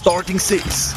Starting 0.00 0.38
Six. 0.38 0.94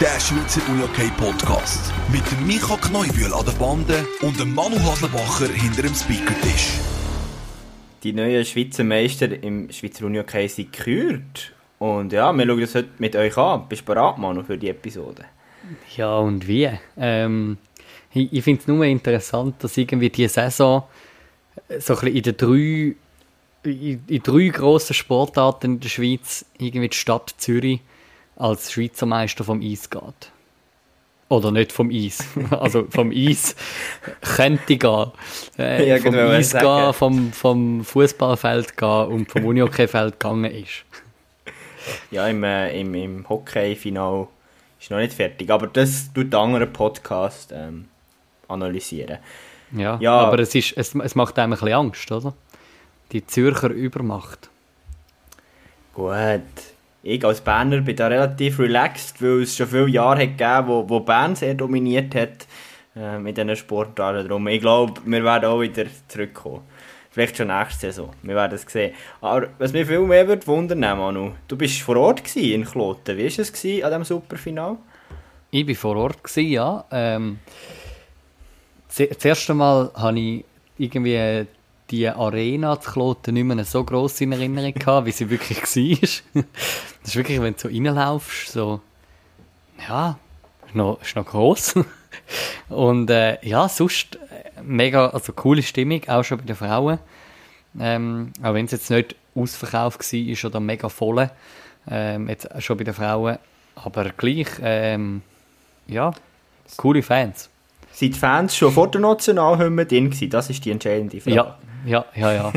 Der 0.00 0.18
Schweizer 0.18 0.60
UJK 0.72 1.16
Podcast. 1.16 1.92
Mit 2.10 2.28
dem 2.32 2.48
Micha 2.48 2.76
Kneubühl 2.76 3.32
an 3.32 3.46
der 3.46 3.52
Bande 3.52 4.04
und 4.22 4.40
dem 4.40 4.52
Manu 4.52 4.76
Haslebacher 4.80 5.46
hinter 5.46 5.82
dem 5.82 5.94
Speakertisch. 5.94 6.80
Die 8.02 8.12
neuen 8.12 8.44
Schweizer 8.44 8.82
Meister 8.82 9.40
im 9.40 9.70
Schweizer 9.70 10.06
UJK 10.06 10.50
sind 10.50 10.72
gekürt. 10.72 11.52
Und 11.78 12.12
ja, 12.12 12.32
wir 12.32 12.44
schauen 12.44 12.60
das 12.60 12.74
heute 12.74 12.88
mit 12.98 13.14
euch 13.14 13.36
an. 13.36 13.68
Bist 13.68 13.82
du 13.82 13.86
bereit, 13.86 14.18
Manu, 14.18 14.42
für 14.42 14.58
die 14.58 14.70
Episode? 14.70 15.24
Ja, 15.96 16.18
und 16.18 16.48
wie? 16.48 16.70
Ähm, 16.96 17.56
ich 18.12 18.32
ich 18.32 18.42
finde 18.42 18.62
es 18.62 18.66
nur 18.66 18.84
interessant, 18.84 19.62
dass 19.62 19.76
irgendwie 19.76 20.10
die 20.10 20.26
Saison 20.26 20.82
so 21.78 21.94
ein 21.94 22.00
bisschen 22.00 22.16
in 22.16 22.22
den 22.22 22.36
drei, 22.36 22.96
in, 23.64 24.04
in 24.06 24.22
drei 24.22 24.48
grossen 24.48 24.94
Sportarten 24.94 25.72
in 25.74 25.80
der 25.80 25.88
Schweiz 25.88 26.44
irgendwie 26.58 26.88
die 26.88 26.96
Stadt 26.96 27.34
Zürich 27.38 27.80
als 28.36 28.72
Schweizer 28.72 29.06
Meister 29.06 29.44
vom 29.44 29.60
Eis 29.62 29.88
geht. 29.90 30.30
Oder 31.28 31.50
nicht 31.50 31.72
vom 31.72 31.90
Eis. 31.90 32.24
Also 32.50 32.86
vom 32.90 33.10
Eis 33.10 33.56
könnte 34.20 34.76
gehen. 34.76 35.12
Äh, 35.58 35.88
Ja, 35.88 35.96
vom 35.98 36.12
genau, 36.12 36.28
Eis 36.30 36.50
sagen. 36.50 36.66
gehen, 36.66 36.92
vom, 36.92 37.32
vom 37.32 37.84
Fußballfeld 37.84 38.76
gehen 38.76 39.06
und 39.06 39.30
vom 39.30 39.44
Unihockeyfeld 39.46 40.18
gegangen 40.20 40.50
ist. 40.50 40.84
Ja, 42.10 42.28
im, 42.28 42.44
äh, 42.44 42.78
im, 42.78 42.94
im 42.94 43.28
Hockey-Final 43.28 44.28
ist 44.80 44.90
noch 44.90 44.98
nicht 44.98 45.14
fertig. 45.14 45.50
Aber 45.50 45.66
das 45.68 46.12
tut 46.12 46.32
der 46.32 46.40
andere 46.40 46.66
Podcast 46.66 47.50
ähm, 47.54 47.86
analysieren. 48.48 49.18
Ja, 49.74 49.96
Ja. 50.00 50.12
aber 50.18 50.38
es, 50.40 50.54
ist, 50.54 50.74
es, 50.76 50.94
es 50.94 51.14
macht 51.14 51.38
einem 51.38 51.54
ein 51.54 51.58
bisschen 51.58 51.72
Angst, 51.74 52.12
oder? 52.12 52.34
Die 53.12 53.26
Zürcher 53.26 53.70
Übermacht. 53.70 54.48
Gut. 55.92 56.40
Ich 57.02 57.24
als 57.24 57.40
Berner 57.40 57.80
bin 57.80 57.96
da 57.96 58.06
relativ 58.06 58.58
relaxed, 58.58 59.20
weil 59.20 59.42
es 59.42 59.56
schon 59.56 59.66
viele 59.66 59.88
Jahre 59.88 60.22
hat 60.22 60.38
gegeben 60.38 60.68
wo, 60.68 60.88
wo 60.88 61.00
Bern 61.00 61.34
sehr 61.34 61.54
dominiert 61.54 62.14
hat 62.14 62.46
äh, 62.96 63.18
mit 63.18 63.36
diesen 63.36 63.54
Sportarten. 63.56 64.28
Darum, 64.28 64.46
ich 64.48 64.60
glaube, 64.60 65.00
wir 65.04 65.24
werden 65.24 65.46
auch 65.46 65.60
wieder 65.60 65.84
zurückkommen. 66.08 66.62
Vielleicht 67.10 67.36
schon 67.36 67.48
nächste 67.48 67.88
Saison. 67.88 68.10
Wir 68.22 68.34
werden 68.34 68.54
es 68.54 68.62
sehen. 68.62 68.94
Aber 69.20 69.48
was 69.58 69.72
mich 69.72 69.86
viel 69.86 70.00
mehr 70.00 70.26
würde 70.26 70.46
wundern, 70.46 70.80
Manu, 70.80 71.32
du 71.48 71.56
bist 71.56 71.82
vor 71.82 71.96
Ort 71.96 72.24
gewesen 72.24 72.52
in 72.52 72.64
Kloten. 72.64 73.18
Wie 73.18 73.24
war 73.24 73.38
es 73.38 73.52
gewesen 73.52 73.84
an 73.84 73.90
diesem 73.90 74.04
Superfinal? 74.04 74.76
Ich 75.50 75.68
war 75.68 75.74
vor 75.74 75.96
Ort, 75.96 76.24
gewesen, 76.24 76.50
ja. 76.50 76.84
Ähm, 76.90 77.40
das 78.96 79.24
erste 79.24 79.52
Mal 79.52 79.90
habe 79.94 80.18
ich 80.18 80.44
irgendwie 80.78 81.46
die 81.92 82.08
Arena 82.08 82.80
zu 82.80 82.90
Kloten 82.90 83.34
nicht 83.34 83.44
mehr 83.44 83.64
so 83.64 83.84
gross 83.84 84.20
in 84.20 84.32
Erinnerung 84.32 84.72
gehabt, 84.74 85.06
wie 85.06 85.12
sie 85.12 85.28
wirklich 85.30 85.58
war. 85.58 86.42
das 87.02 87.08
ist 87.08 87.16
wirklich, 87.16 87.40
wenn 87.40 87.52
du 87.52 87.60
so 87.60 87.68
reinlaufst, 87.68 88.50
so, 88.50 88.80
ja, 89.86 90.18
ist 90.66 90.74
noch, 90.74 91.00
ist 91.02 91.14
noch 91.14 91.26
gross. 91.26 91.74
Und 92.68 93.10
äh, 93.10 93.38
ja, 93.46 93.68
sonst 93.68 94.16
äh, 94.16 94.62
mega, 94.62 95.08
also 95.08 95.32
coole 95.34 95.62
Stimmung, 95.62 96.02
auch 96.08 96.24
schon 96.24 96.38
bei 96.38 96.44
den 96.44 96.56
Frauen. 96.56 96.98
Ähm, 97.78 98.32
auch 98.42 98.54
wenn 98.54 98.64
es 98.64 98.72
jetzt 98.72 98.90
nicht 98.90 99.14
ausverkauft 99.34 100.00
war 100.12 100.44
oder 100.50 100.60
mega 100.60 100.88
voll, 100.88 101.30
ähm, 101.90 102.28
jetzt 102.28 102.48
schon 102.62 102.76
bei 102.78 102.84
den 102.84 102.94
Frauen. 102.94 103.38
Aber 103.74 104.04
gleich, 104.16 104.48
ähm, 104.62 105.22
ja, 105.86 106.12
coole 106.76 107.02
Fans. 107.02 107.50
Sind 107.92 108.14
die 108.14 108.18
Fans 108.18 108.56
schon 108.56 108.72
vor 108.72 108.90
der 108.90 109.00
Nationalhymne 109.00 109.84
drin 109.84 110.10
gewesen? 110.10 110.30
Das 110.30 110.48
ist 110.48 110.64
die 110.64 110.70
entscheidende 110.70 111.20
Frage. 111.20 111.36
Ja, 111.36 111.58
ja, 111.84 112.04
ja, 112.14 112.32
ja. 112.32 112.52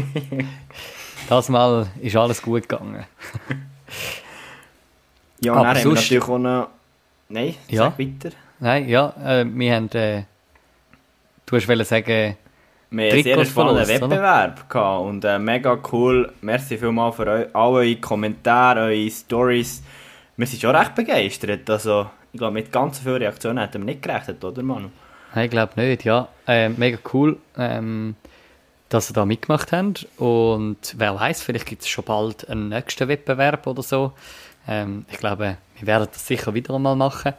das 1.29 1.49
Mal 1.49 1.87
ist 2.01 2.15
alles 2.15 2.41
gut 2.41 2.67
gegangen. 2.67 3.05
ja 5.41 5.51
und 5.53 5.57
dann 5.59 5.67
haben 5.67 5.75
wir 5.75 5.83
sonst- 5.83 6.01
natürlich 6.01 6.23
auch 6.23 6.37
noch... 6.37 6.67
Nein, 7.29 7.55
Ja. 7.67 7.83
sag 7.85 7.99
weiter. 7.99 8.29
Nein, 8.59 8.87
ja, 8.87 9.13
äh, 9.23 9.45
wir 9.47 9.75
haben, 9.75 9.89
äh, 9.91 10.23
du 11.45 11.55
hast 11.57 11.67
sagen, 11.89 12.35
Wir 12.91 13.05
haben 13.08 13.14
einen 13.14 13.23
sehr 13.23 13.45
spannenden 13.45 13.83
oder? 13.83 13.87
Wettbewerb 13.87 14.75
und 15.02 15.25
äh, 15.25 15.39
mega 15.39 15.77
cool. 15.91 16.31
Merci 16.41 16.77
vielmals 16.77 17.15
für 17.15 17.25
eu 17.25 17.45
all 17.53 17.73
eure 17.73 17.95
Kommentare, 17.97 18.81
eure 18.81 19.09
Stories. 19.09 19.81
Wir 20.37 20.47
sind 20.47 20.61
schon 20.61 20.75
recht 20.75 20.93
begeistert. 20.95 21.69
Also, 21.69 22.09
ich 22.31 22.37
glaube, 22.37 22.53
mit 22.53 22.71
ganz 22.71 22.99
vielen 22.99 23.17
Reaktionen 23.17 23.58
hätten 23.58 23.81
wir 23.81 23.85
nicht 23.85 24.02
gerechnet, 24.03 24.43
oder 24.43 24.61
Manu? 24.61 24.89
Nein, 25.33 25.45
ich 25.45 25.52
glaube 25.52 25.73
nicht, 25.81 26.03
ja. 26.05 26.27
Ähm, 26.47 26.75
mega 26.77 26.97
cool, 27.14 27.37
ähm, 27.58 28.15
dass 28.89 29.09
ihr 29.09 29.13
da 29.13 29.25
mitgemacht 29.25 29.71
habt. 29.71 30.07
Und 30.17 30.95
wer 30.97 31.15
weiß, 31.15 31.41
vielleicht 31.41 31.65
gibt 31.65 31.81
es 31.81 31.87
schon 31.87 32.05
bald 32.05 32.49
einen 32.49 32.69
nächsten 32.69 33.07
Wettbewerb 33.07 33.67
oder 33.67 33.83
so. 33.83 34.13
Ähm, 34.67 35.05
ich 35.11 35.17
glaube, 35.17 35.57
wir 35.77 35.87
werden 35.87 36.07
das 36.11 36.27
sicher 36.27 36.53
wieder 36.53 36.75
einmal 36.75 36.95
machen. 36.95 37.33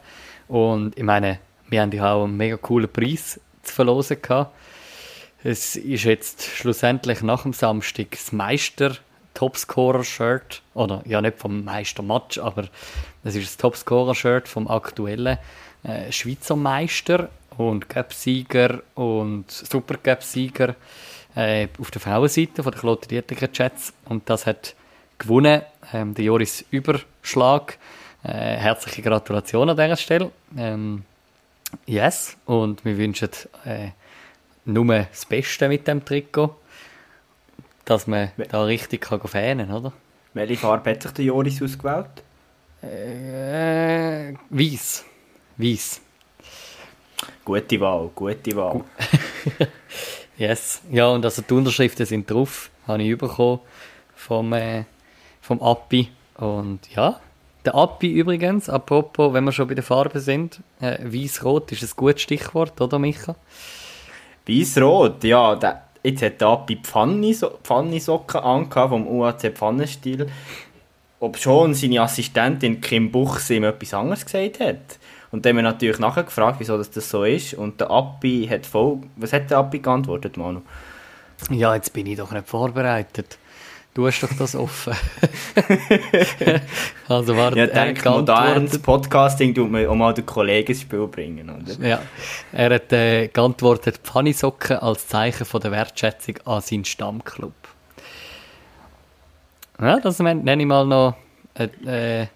Und 0.47 0.97
ich 0.97 1.03
meine, 1.03 1.39
wir 1.69 1.81
haben 1.81 1.91
ja 1.91 2.13
auch 2.13 2.25
einen 2.25 2.37
mega 2.37 2.57
coolen 2.57 2.91
Preis 2.91 3.39
zu 3.63 3.73
verlosen 3.73 4.21
gehabt. 4.21 4.55
Es 5.43 5.75
ist 5.75 6.03
jetzt 6.03 6.43
schlussendlich 6.43 7.21
nach 7.21 7.43
dem 7.43 7.53
Samstag 7.53 8.11
das 8.11 8.31
Meister 8.31 8.97
Topscorer-Shirt. 9.33 10.63
Oder 10.73 11.03
ja, 11.05 11.21
nicht 11.21 11.37
vom 11.37 11.63
Meistermatch, 11.63 12.39
aber 12.39 12.67
es 13.23 13.35
ist 13.35 13.47
das 13.47 13.57
Topscorer-Shirt 13.57 14.47
vom 14.47 14.67
aktuellen 14.67 15.37
äh, 15.83 16.11
Schweizer 16.11 16.55
Meister 16.55 17.29
und 17.57 17.87
Cup-Sieger 17.87 18.81
und 18.95 19.49
Supercup-Sieger 19.51 20.75
äh, 21.37 21.67
auf 21.79 21.91
der 21.91 22.01
Frauenseite 22.01 22.63
von 22.63 22.71
der 22.71 22.81
Kloten 22.81 23.07
Dietricher 23.09 23.49
Jets. 23.53 23.93
Und 24.05 24.29
das 24.29 24.45
hat 24.45 24.75
gewonnen 25.19 25.61
ähm, 25.93 26.13
der 26.15 26.25
Joris 26.25 26.65
Überschlag. 26.71 27.77
Äh, 28.23 28.57
herzliche 28.57 29.03
Gratulation 29.03 29.69
an 29.69 29.77
dieser 29.77 29.95
Stelle. 29.95 30.31
Ähm, 30.57 31.03
yes, 31.85 32.35
und 32.45 32.83
wir 32.83 32.97
wünschen 32.97 33.29
äh, 33.65 33.89
nur 34.65 34.85
das 34.85 35.25
Beste 35.25 35.69
mit 35.69 35.87
dem 35.87 36.03
Trikot, 36.03 36.55
dass 37.85 38.07
man 38.07 38.31
da 38.49 38.63
richtig 38.63 39.01
kann 39.01 39.21
fähnen 39.21 39.71
oder? 39.71 39.93
Welche 40.33 40.57
Farbe 40.57 40.89
hat 40.91 41.03
sich 41.03 41.11
der 41.11 41.25
Joris 41.25 41.61
ausgewählt? 41.61 42.23
Äh, 42.81 44.33
Weiss. 44.49 45.05
Weiss. 45.55 46.01
Gute 47.45 47.79
Wahl, 47.79 48.09
gute 48.13 48.55
Wahl. 48.55 48.83
Yes. 50.37 50.81
Ja, 50.91 51.07
und 51.07 51.25
also 51.25 51.41
die 51.41 51.53
Unterschriften 51.53 52.05
sind 52.05 52.29
drauf, 52.29 52.69
habe 52.85 53.01
ich 53.01 53.17
bekommen 53.17 53.59
vom, 54.15 54.53
äh, 54.53 54.83
vom 55.41 55.61
Appi. 55.61 56.09
Und 56.35 56.79
ja, 56.93 57.19
der 57.65 57.75
Appi 57.75 58.11
übrigens, 58.11 58.69
apropos, 58.69 59.33
wenn 59.33 59.43
wir 59.43 59.51
schon 59.51 59.67
bei 59.67 59.73
den 59.73 59.83
Farben 59.83 60.19
sind, 60.21 60.61
äh, 60.79 60.99
Weiß-Rot 61.03 61.71
ist 61.71 61.83
ein 61.83 61.89
gutes 61.95 62.21
Stichwort, 62.21 62.79
oder 62.79 62.99
Micha? 62.99 63.35
Weiss-Rot, 64.47 65.23
ja. 65.23 65.55
Der, 65.55 65.83
jetzt 66.03 66.21
hat 66.21 66.39
der 66.39 66.47
Appi 66.49 66.77
Pfanniso 66.77 67.57
Pfannisocken 67.63 68.39
angehabt 68.39 68.91
vom 68.91 69.07
UAC 69.07 69.51
Pfannenstil. 69.53 70.27
Ob 71.19 71.37
schon 71.37 71.73
seine 71.73 72.01
Assistentin 72.01 72.79
Kim 72.79 73.11
Buchs 73.11 73.49
ihm 73.49 73.63
etwas 73.63 73.95
anderes 73.95 74.23
gesagt 74.23 74.59
hat. 74.59 74.99
Und 75.31 75.45
dann 75.45 75.51
haben 75.51 75.57
wir 75.57 75.63
natürlich 75.63 75.99
nachher 75.99 76.23
gefragt, 76.23 76.57
wieso 76.59 76.77
das, 76.77 76.89
das 76.89 77.09
so 77.09 77.23
ist. 77.23 77.53
Und 77.53 77.81
der 77.81 77.91
Appi 77.91 78.47
hat 78.49 78.65
voll... 78.65 78.99
Was 79.17 79.33
hat 79.33 79.49
der 79.51 79.57
Appi 79.57 79.79
geantwortet, 79.79 80.37
Manu? 80.37 80.61
Ja, 81.49 81.75
jetzt 81.75 81.93
bin 81.93 82.07
ich 82.07 82.17
doch 82.17 82.31
nicht 82.31 82.47
vorbereitet. 82.47 83.37
Du 83.93 84.05
hast 84.05 84.21
doch 84.21 84.31
das 84.37 84.55
offen. 84.55 84.93
also 87.07 87.35
warte, 87.35 87.57
Ja, 87.57 87.65
denke, 87.65 88.07
modernes 88.07 88.77
Podcasting 88.77 89.55
tut 89.55 89.71
man 89.71 89.87
auch 89.87 89.95
mal 89.95 90.13
den 90.13 90.23
Kollegen 90.23 90.67
ins 90.67 90.81
Spiel 90.81 91.07
bringen, 91.07 91.49
oder? 91.49 91.87
ja, 91.87 91.99
er 92.51 92.75
hat 92.75 92.93
äh, 92.93 93.27
geantwortet, 93.27 94.01
Pfannisocken 94.03 94.77
als 94.77 95.07
Zeichen 95.07 95.45
von 95.45 95.61
der 95.61 95.71
Wertschätzung 95.71 96.35
an 96.45 96.61
seinen 96.61 96.85
Stammclub. 96.85 97.55
Ja, 99.81 99.99
das 99.99 100.19
nenne 100.19 100.61
ich 100.61 100.67
mal 100.67 100.85
noch 100.85 101.15
äh, 101.55 102.21
äh, 102.21 102.27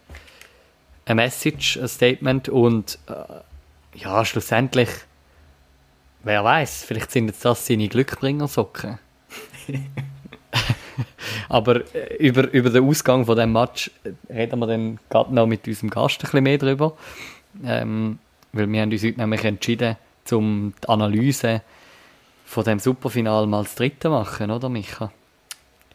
eine 1.06 1.16
Message, 1.16 1.78
ein 1.78 1.88
Statement 1.88 2.50
und 2.50 3.00
äh, 3.08 4.00
ja, 4.00 4.24
schlussendlich, 4.26 4.90
wer 6.24 6.44
weiß, 6.44 6.84
vielleicht 6.84 7.12
sind 7.12 7.28
jetzt 7.28 7.44
das 7.44 7.66
seine 7.66 7.88
Glückbringersocken. 7.88 9.00
Aber 11.50 11.82
äh, 11.96 12.16
über, 12.18 12.50
über 12.52 12.70
den 12.70 12.88
Ausgang 12.88 13.26
von 13.26 13.38
dem 13.38 13.52
Match 13.52 13.92
äh, 14.04 14.34
reden 14.34 14.60
wir 14.60 14.68
dann 14.68 15.00
gerade 15.10 15.34
noch 15.34 15.48
mit 15.48 15.68
unserem 15.68 15.90
Gast 15.90 16.20
ein 16.20 16.22
bisschen 16.22 16.44
mehr 16.44 16.58
drüber. 16.58 16.96
Ähm, 17.64 18.20
weil 18.54 18.72
wir 18.72 18.82
haben 18.82 18.92
uns 18.92 19.04
heute 19.04 19.20
nämlich 19.20 19.44
entschieden, 19.44 19.98
um 20.32 20.74
die 20.82 20.90
Analyse 20.90 21.62
von 22.46 22.64
dem 22.64 22.80
Superfinal 22.80 23.48
mal 23.48 23.64
das 23.64 23.76
dritte 23.76 24.10
machen, 24.10 24.52
oder 24.52 24.70
Micha? 24.70 25.12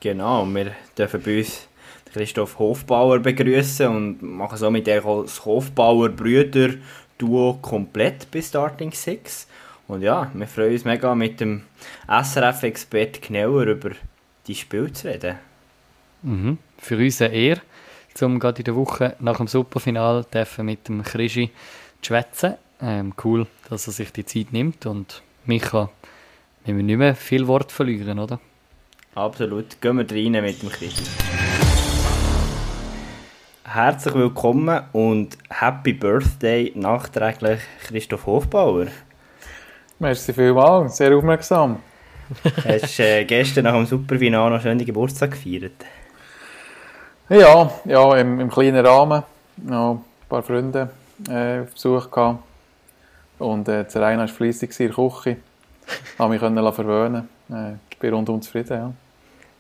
Genau, 0.01 0.47
wir 0.47 0.73
dürfen 0.97 1.23
bei 1.23 1.39
uns 1.39 1.69
Christoph 2.13 2.59
Hofbauer 2.59 3.19
begrüßen 3.19 3.89
und 3.89 4.23
machen 4.23 4.59
somit 4.59 4.87
das 4.87 5.45
Hofbauer-Brüder-Duo 5.45 7.59
komplett 7.61 8.31
bei 8.31 8.41
Starting 8.41 8.93
Six. 8.93 9.49
Und 9.89 10.03
ja, 10.03 10.31
wir 10.35 10.47
freuen 10.47 10.73
uns 10.73 10.85
mega 10.85 11.15
mit 11.15 11.41
dem 11.41 11.63
SRF-Expert 12.09 13.23
genauer 13.23 13.65
über 13.65 13.91
die 14.47 14.55
Spiel 14.55 14.93
zu 14.93 15.09
reden. 15.09 15.37
Mhm. 16.23 16.59
Für 16.79 16.97
uns 16.97 17.23
eine 17.23 17.35
Ehre. 17.35 17.61
um 18.23 18.39
gerade 18.39 18.59
in 18.59 18.65
der 18.65 18.75
Woche 18.75 19.17
nach 19.21 19.37
dem 19.37 19.47
Superfinal 19.47 20.25
mit 20.59 20.89
dem 20.89 21.03
Krischi 21.03 21.51
zu 22.01 22.09
schwätzen. 22.09 22.55
Ähm, 22.81 23.15
cool, 23.25 23.47
dass 23.71 23.87
er 23.87 23.93
sich 23.93 24.13
die 24.13 24.25
Zeit 24.25 24.53
nimmt 24.53 24.87
und 24.87 25.23
Micha, 25.47 25.91
wir 26.65 26.75
müssen 26.75 26.87
nicht 26.87 26.99
mehr 26.99 27.15
viel 27.15 27.47
Wort 27.47 27.73
verlieren, 27.73 28.19
oder? 28.19 28.41
Absolut. 29.15 29.81
Gehen 29.81 29.97
wir 29.97 30.11
rein 30.11 30.45
mit 30.45 30.63
dem 30.63 30.69
Krischi. 30.69 31.05
Herzlich 33.77 34.15
willkommen 34.15 34.85
und 34.95 35.37
Happy 35.51 35.93
Birthday 35.93 36.73
nachträglich 36.75 37.61
Christoph 37.83 38.25
Hofbauer. 38.25 38.87
Merci 39.99 40.33
vielmals, 40.33 40.97
sehr 40.97 41.15
aufmerksam. 41.15 41.81
Hast 42.65 42.99
du 42.99 43.03
äh, 43.03 43.27
gestern 43.27 43.65
nach 43.65 43.75
dem 43.75 43.85
Superfinale 43.85 44.57
noch 44.57 44.63
schön 44.63 44.79
Geburtstag 44.79 45.33
gefeiert? 45.33 45.85
Ja, 47.29 47.71
ja 47.85 48.17
im, 48.17 48.41
im 48.41 48.51
kleinen 48.51 48.87
Rahmen. 48.87 49.23
Noch 49.59 49.97
ein 49.97 50.05
paar 50.27 50.43
Freunde 50.43 50.89
äh, 51.29 51.65
Besuch 51.71 52.11
gehabt. 52.11 52.43
Und 53.39 53.69
äh, 53.69 53.85
der 53.85 54.01
Rainer 54.01 54.21
war 54.21 54.29
fleissig 54.29 54.71
in 54.81 54.87
der 54.87 54.97
Küche. 54.97 55.37
Habe 56.19 56.31
mich 56.31 56.41
können 56.41 56.73
verwöhnen 56.73 57.29
äh, 57.51 57.75
Ich 57.91 57.99
bin 57.99 58.15
rundum 58.15 58.41
zufrieden, 58.41 58.73
ja. 58.73 58.93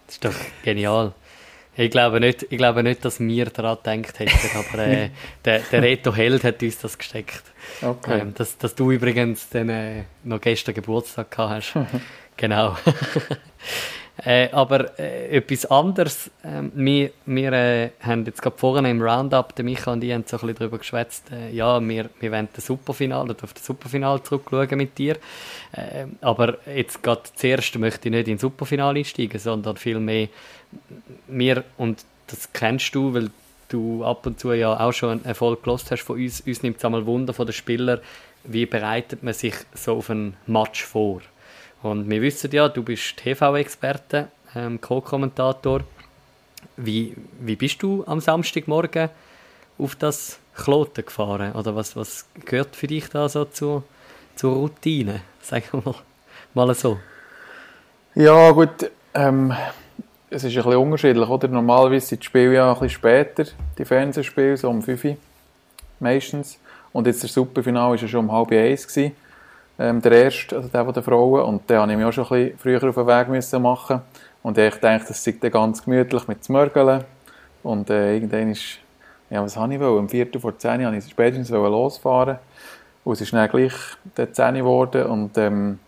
Das 0.07 0.15
ist 0.15 0.25
doch 0.25 0.35
genial. 0.65 1.12
Ich 1.78 1.90
glaube 1.90 2.20
nicht, 2.20 2.46
ich 2.49 2.56
glaube 2.56 2.82
nicht 2.82 3.05
dass 3.05 3.20
wir 3.20 3.46
daran 3.46 3.78
gedacht 3.84 4.19
hätten, 4.19 4.56
aber 4.73 4.87
äh, 4.87 5.11
der, 5.44 5.61
der 5.61 5.82
Reto 5.82 6.14
Held 6.14 6.43
hat 6.44 6.62
uns 6.62 6.78
das 6.78 6.96
gesteckt. 6.96 7.43
Okay. 7.82 8.20
Ähm, 8.20 8.34
dass, 8.34 8.56
dass 8.56 8.75
du 8.75 8.90
übrigens 8.90 9.49
dann, 9.50 9.69
äh, 9.69 10.05
noch 10.25 10.40
gestern 10.40 10.75
Geburtstag 10.75 11.31
gehabt 11.31 11.75
hast. 11.75 11.87
genau. 12.37 12.76
Äh, 14.25 14.49
aber 14.51 14.99
äh, 14.99 15.37
etwas 15.37 15.67
anderes. 15.67 16.31
Ähm, 16.43 16.73
wir 16.75 17.11
wir 17.27 17.53
äh, 17.53 17.91
haben 18.01 18.25
jetzt 18.25 18.41
gerade 18.41 18.57
vorhin 18.57 18.87
im 18.87 19.03
Roundup, 19.03 19.55
der 19.55 19.65
Micha 19.65 19.93
und 19.93 20.03
ich 20.03 20.13
haben 20.13 20.25
so 20.27 20.37
ein 20.37 20.41
bisschen 20.41 20.57
darüber 20.57 20.79
geschwätzt, 20.79 21.31
äh, 21.31 21.51
ja, 21.51 21.87
wir, 21.87 22.09
wir 22.21 22.33
wollen 22.33 22.49
das 22.55 22.67
Superfinale, 22.67 23.31
oder 23.31 23.45
auf 23.45 23.53
das 23.53 23.67
Superfinale 23.67 24.23
zurückschauen 24.23 24.79
mit 24.79 24.97
dir. 24.97 25.17
Äh, 25.73 26.07
aber 26.23 26.59
jetzt 26.67 27.03
gerade 27.03 27.23
zuerst 27.35 27.79
möchte 27.79 28.09
ich 28.09 28.15
nicht 28.15 28.29
ins 28.29 28.41
Superfinale 28.41 29.01
einsteigen, 29.01 29.39
sondern 29.39 29.77
vielmehr 29.77 30.29
wir, 31.27 31.65
und 31.77 32.05
das 32.27 32.53
kennst 32.53 32.95
du, 32.95 33.12
weil 33.12 33.31
du 33.69 34.03
ab 34.05 34.27
und 34.27 34.41
zu 34.41 34.53
ja 34.53 34.79
auch 34.81 34.93
schon 34.93 35.11
einen 35.11 35.25
Erfolg 35.25 35.62
gelost 35.62 35.91
hast 35.91 36.03
von 36.03 36.19
uns, 36.19 36.41
uns 36.41 36.62
nimmt 36.62 36.79
es 36.79 36.85
einmal 36.85 37.05
Wunder 37.05 37.35
von 37.35 37.47
den 37.47 37.53
Spielern, 37.53 38.01
wie 38.45 38.65
bereitet 38.65 39.23
man 39.23 39.35
sich 39.35 39.55
so 39.75 39.97
auf 39.97 40.09
einen 40.09 40.37
Match 40.47 40.85
vor? 40.85 41.21
Und 41.82 42.08
wir 42.08 42.23
wissen 42.23 42.50
ja, 42.52 42.69
du 42.69 42.82
bist 42.82 43.17
TV-Experte, 43.19 44.28
ähm, 44.55 44.81
Co-Kommentator. 44.81 45.81
Wie, 46.76 47.14
wie 47.40 47.56
bist 47.56 47.82
du 47.82 48.05
am 48.06 48.20
Samstagmorgen 48.20 49.11
auf 49.78 49.94
das 49.94 50.38
Kloten 50.55 51.05
gefahren? 51.05 51.52
Oder 51.52 51.76
was, 51.76 51.96
was 51.96 52.26
gehört 52.44 52.75
für 52.76 52.87
dich 52.87 53.08
da 53.08 53.28
so 53.28 53.44
zu, 53.44 53.84
zur 54.34 54.55
Routine? 54.55 55.20
Sagen 55.43 55.64
wir 55.73 55.82
mal, 55.84 55.94
mal 56.55 56.75
so. 56.75 56.99
Ja, 58.14 58.50
gut. 58.50 58.90
Ähm, 59.14 59.55
es 60.31 60.44
ist 60.44 60.56
ein 60.56 60.62
bisschen 60.62 60.76
unterschiedlich. 60.76 61.28
Oder? 61.28 61.49
Normalerweise 61.49 62.06
sind 62.06 62.23
die 62.23 62.26
Spiele 62.26 62.55
ja 62.55 62.69
ein 62.69 62.75
bisschen 62.75 62.90
später, 62.90 63.44
die 63.78 63.84
Fernsehspiele, 63.84 64.56
so 64.56 64.70
um 64.70 64.82
5 64.82 65.05
Uhr 65.05 65.17
meistens. 66.00 66.58
Und 66.93 67.06
jetzt 67.06 67.23
das 67.23 67.32
Superfinale 67.32 67.90
war 67.90 67.96
ja 67.96 68.08
schon 68.08 68.20
um 68.20 68.32
halb 68.32 68.50
eins. 68.52 68.88
Gewesen 68.88 69.14
ähm, 69.78 70.00
der 70.00 70.12
erste, 70.12 70.56
also 70.56 70.69
der 70.69 70.84
von 70.84 70.94
den 70.94 71.02
Frauen. 71.02 71.43
Und 71.43 71.69
den 71.69 71.78
musste 71.78 71.93
ich 71.93 71.99
mir 71.99 72.08
auch 72.08 72.12
schon 72.12 72.25
ein 72.25 72.28
bisschen 72.28 72.58
früher 72.58 72.88
auf 72.88 72.94
den 72.94 73.06
Weg 73.06 73.28
müssen 73.28 73.62
machen. 73.62 74.00
Und 74.43 74.58
ich 74.58 74.75
dachte, 74.76 75.08
das 75.08 75.23
sei 75.23 75.34
dann 75.40 75.50
ganz 75.50 75.84
gemütlich 75.84 76.28
mit 76.28 76.44
Zmörgeln. 76.44 77.05
Und 77.62 77.90
äh, 77.90 78.14
irgendwann 78.14 78.52
ist, 78.52 78.78
ja, 79.31 79.43
was 79.43 79.56
habe 79.56 79.75
ich 79.75 79.81
wollen? 79.81 79.99
Um 79.99 80.08
Viertel 80.08 80.40
vor 80.40 80.56
zehn 80.56 80.84
wollte 80.84 80.99
ich 80.99 81.11
spätestens 81.11 81.50
losfahren. 81.50 82.38
Und 83.05 83.12
es 83.12 83.20
ist 83.20 83.32
dann 83.32 83.49
gleich 83.49 83.75
der 84.17 84.32
10 84.32 84.55
geworden. 84.55 85.06
Und 85.06 85.37
ähm, 85.38 85.78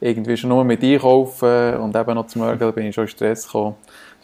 irgendwie 0.00 0.36
schon 0.36 0.50
nur 0.50 0.64
mit 0.64 0.82
einkaufen 0.82 1.76
und 1.76 1.94
eben 1.94 2.14
noch 2.14 2.26
Zmörgeln 2.26 2.72
bin 2.72 2.86
ich 2.86 2.94
schon 2.94 3.04
in 3.04 3.08
Stress 3.08 3.44
gekommen. 3.44 3.76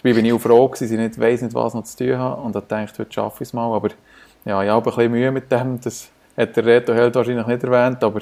Dabei 0.03 0.15
bin 0.15 0.25
ich 0.25 0.33
auch 0.33 0.41
froh 0.41 0.69
gewesen, 0.69 0.95
ich 0.95 0.99
nicht 0.99 1.21
weiss 1.21 1.43
nicht, 1.43 1.55
was 1.55 1.75
noch 1.75 1.85
zu 1.85 1.97
tun 1.97 2.19
habe. 2.19 2.41
Und 2.41 2.55
da 2.55 2.61
dachte 2.61 2.93
ich, 2.93 2.99
heute 2.99 3.13
schaffe 3.13 3.43
ich 3.43 3.49
es 3.49 3.53
mal. 3.53 3.75
Aber 3.75 3.89
ja, 4.45 4.63
ich 4.63 4.71
habe 4.71 4.91
ein 4.91 4.95
bisschen 4.95 5.13
Mühe 5.13 5.31
mit 5.31 5.51
dem. 5.51 5.81
Das 5.81 6.11
hat 6.37 6.57
der 6.57 6.65
Reto 6.65 6.95
Held 6.95 7.15
wahrscheinlich 7.15 7.47
nicht 7.47 7.65
erwähnt. 7.65 8.03
Aber 8.03 8.21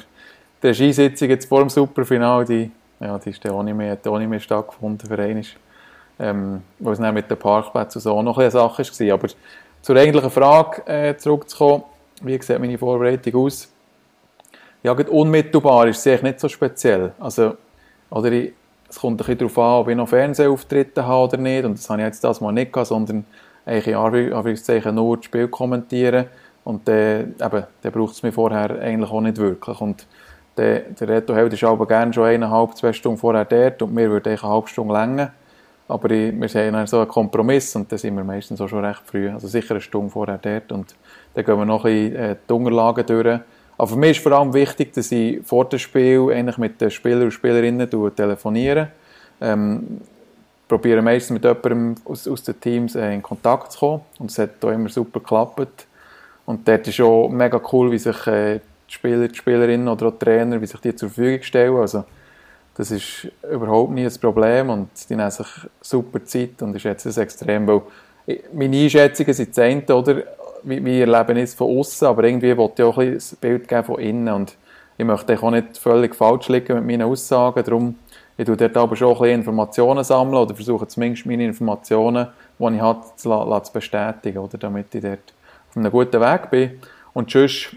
die 0.65 0.69
Regisitzung 0.69 1.29
jetzt 1.29 1.47
vor 1.49 1.61
dem 1.61 1.69
Superfinale, 1.69 2.45
die, 2.45 2.71
ja, 3.01 3.19
die 3.19 3.31
ist 3.31 3.49
auch 3.49 3.63
nicht 3.63 3.77
mehr, 3.77 3.93
hat 3.93 4.07
auch 4.07 4.19
nicht 4.19 4.29
mehr 4.29 4.41
stattgefunden 4.41 5.07
für 5.07 5.19
einmal. 5.19 5.45
Ähm, 6.19 6.63
weil 6.79 6.93
es 6.93 7.01
dann 7.01 7.13
mit 7.13 7.29
den 7.29 7.37
Parkplätzen 7.37 8.01
so 8.01 8.23
noch 8.23 8.39
eine 8.39 8.51
Sache 8.51 8.83
war. 8.83 9.15
Aber 9.15 9.29
zur 9.83 9.97
eigentlichen 9.97 10.31
Frage 10.31 10.87
äh, 10.87 11.17
zurückzukommen, 11.17 11.83
wie 12.23 12.41
sieht 12.41 12.59
meine 12.61 12.79
Vorbereitung 12.79 13.35
aus? 13.45 13.69
Ja, 14.83 14.93
unmittelbar 14.93 15.89
ist 15.89 16.07
es 16.07 16.23
nicht 16.23 16.41
so 16.41 16.49
speziell. 16.49 17.13
Also, 17.19 17.57
oder 18.11 18.31
ich, 18.31 18.53
es 18.89 19.01
kommt 19.01 19.29
ein 19.29 19.39
darauf 19.39 19.59
an, 19.59 19.81
ob 19.81 19.89
ich 19.89 19.97
noch 19.97 20.09
Fernsehauftritte 20.09 21.05
habe 21.05 21.25
oder 21.25 21.37
nicht. 21.37 21.65
Und 21.65 21.79
das 21.79 21.91
habe 21.91 22.03
ich 22.03 22.07
jetzt 22.07 22.23
das 22.23 22.41
mal 22.41 22.53
nicht 22.53 22.73
gehabt, 22.73 22.89
sondern 22.89 23.25
eigentlich 23.67 23.89
in 23.89 23.95
nur 24.95 25.17
das 25.17 25.25
Spiel 25.25 25.49
kommentieren. 25.49 26.27
Und 26.63 26.89
äh, 26.89 27.23
eben, 27.23 27.65
dann 27.83 27.93
braucht 27.93 28.15
es 28.15 28.23
mich 28.23 28.35
vorher 28.35 28.79
eigentlich 28.81 29.11
auch 29.11 29.21
nicht 29.21 29.39
wirklich. 29.39 29.81
Und 29.81 30.07
der, 30.57 30.81
der 30.81 31.09
Reto 31.09 31.35
Held 31.35 31.53
ist 31.53 31.65
aber 31.65 31.87
gerne 31.87 32.13
schon 32.13 32.25
eineinhalb, 32.25 32.77
zwei 32.77 32.93
Stunden 32.93 33.19
vorher 33.19 33.45
dort 33.45 33.83
und 33.83 33.95
mir 33.95 34.11
würde 34.11 34.31
eine 34.31 34.43
halbe 34.43 34.69
Stunde 34.69 34.95
länger. 34.95 35.33
Aber 35.87 36.11
ich, 36.11 36.33
wir 36.33 36.73
dann 36.73 36.87
so 36.87 36.99
einen 36.99 37.09
Kompromiss 37.09 37.77
und 37.77 37.91
dann 37.91 37.99
sind 37.99 38.17
wir 38.17 38.25
meistens 38.25 38.61
auch 38.61 38.69
schon 38.69 38.85
recht 38.85 39.03
früh, 39.05 39.29
also 39.31 39.49
sicher 39.49 39.73
eine 39.73 39.81
Stunde 39.81 40.11
vorher 40.11 40.39
dort 40.39 40.73
und 40.73 40.95
dann 41.35 41.45
gehen 41.45 41.59
wir 41.59 41.65
noch 41.65 41.85
ein 41.85 42.11
bisschen 42.11 42.17
äh, 42.17 42.37
die 42.49 42.53
Unterlagen 42.53 43.07
durch. 43.07 43.41
Aber 43.77 43.89
für 43.89 43.97
mich 43.97 44.13
ist 44.13 44.23
vor 44.23 44.33
allem 44.33 44.55
wichtig, 44.55 44.93
dass 44.95 45.11
ich 45.13 45.45
vor 45.45 45.69
dem 45.69 45.79
Spiel 45.79 46.31
eigentlich 46.33 46.59
mit 46.59 46.81
den 46.81 46.91
Spielern 46.91 47.25
und 47.25 47.33
Spielerinnen 47.33 47.91
telefoniere. 48.15 48.89
Ähm, 49.41 50.01
probiere 50.69 51.03
meistens 51.03 51.35
mit 51.35 51.45
jemandem 51.45 51.97
aus, 52.05 52.27
aus 52.27 52.43
den 52.43 52.59
Teams 52.61 52.95
äh, 52.95 53.13
in 53.13 53.23
Kontakt 53.23 53.73
zu 53.73 53.81
kommen 53.81 54.03
und 54.19 54.31
es 54.31 54.39
hat 54.39 54.65
auch 54.65 54.71
immer 54.71 54.89
super 54.89 55.21
geklappt. 55.21 55.87
Und 56.47 56.67
dort 56.69 56.87
ist 56.87 57.01
auch 57.01 57.29
mega 57.29 57.61
cool, 57.73 57.91
wie 57.91 57.99
sich 57.99 58.27
äh, 58.27 58.61
die 58.89 58.95
Spieler, 58.95 59.29
die 59.29 59.35
Spielerinnen 59.35 59.89
oder 59.89 60.07
auch 60.07 60.13
die 60.13 60.25
Trainer, 60.25 60.61
wie 60.61 60.67
sich 60.67 60.81
die 60.81 60.95
zur 60.95 61.11
Verfügung 61.11 61.43
stellen. 61.43 61.77
Also, 61.77 62.05
das 62.77 62.91
ist 62.91 63.29
überhaupt 63.51 63.93
nie 63.93 64.05
ein 64.05 64.21
Problem 64.21 64.71
und 64.71 64.89
die 65.09 65.15
nehmen 65.15 65.31
sich 65.31 65.47
super 65.81 66.25
Zeit 66.25 66.61
und 66.61 66.75
ich 66.75 66.83
schätze 66.83 67.09
das 67.09 67.19
extrem, 67.19 67.67
weil 67.67 67.83
meine 68.53 68.77
Einschätzungen 68.77 69.33
sind 69.33 69.51
das 69.51 69.59
eine, 69.59 69.95
oder, 69.95 70.23
wie, 70.65 70.85
wie 70.85 71.01
erleben 71.01 71.37
es 71.37 71.55
von 71.55 71.79
außen, 71.79 72.09
aber 72.09 72.25
irgendwie 72.25 72.57
wollte 72.57 72.83
ich 72.83 72.89
auch 72.89 72.99
ein, 72.99 73.13
ein 73.13 73.23
Bild 73.41 73.69
geben 73.69 73.85
von 73.85 74.01
innen 74.01 74.35
und 74.35 74.57
ich 74.97 75.05
möchte 75.05 75.39
auch 75.41 75.51
nicht 75.51 75.79
völlig 75.79 76.15
falsch 76.15 76.49
liegen 76.49 76.75
mit 76.75 76.87
meinen 76.87 77.03
Aussagen, 77.03 77.63
darum 77.65 77.95
ich 78.37 78.47
tue 78.47 78.57
dort 78.57 78.77
aber 78.77 78.97
schon 78.97 79.13
ein 79.13 79.19
bisschen 79.19 79.35
Informationen 79.41 80.03
sammeln 80.03 80.35
oder 80.35 80.55
versuche 80.57 80.89
zumindest 80.89 81.27
meine 81.27 81.45
Informationen, 81.45 82.27
die 82.59 82.75
ich 82.75 82.81
habe, 82.81 83.05
zu, 83.17 83.61
zu 83.63 83.73
bestätigen, 83.73 84.39
oder, 84.39 84.59
damit 84.59 84.93
ich 84.93 85.03
dort 85.03 85.33
auf 85.71 85.77
einem 85.77 85.93
guten 85.93 86.21
Weg 86.21 86.51
bin. 86.51 86.81
Und 87.13 87.31
sonst 87.31 87.77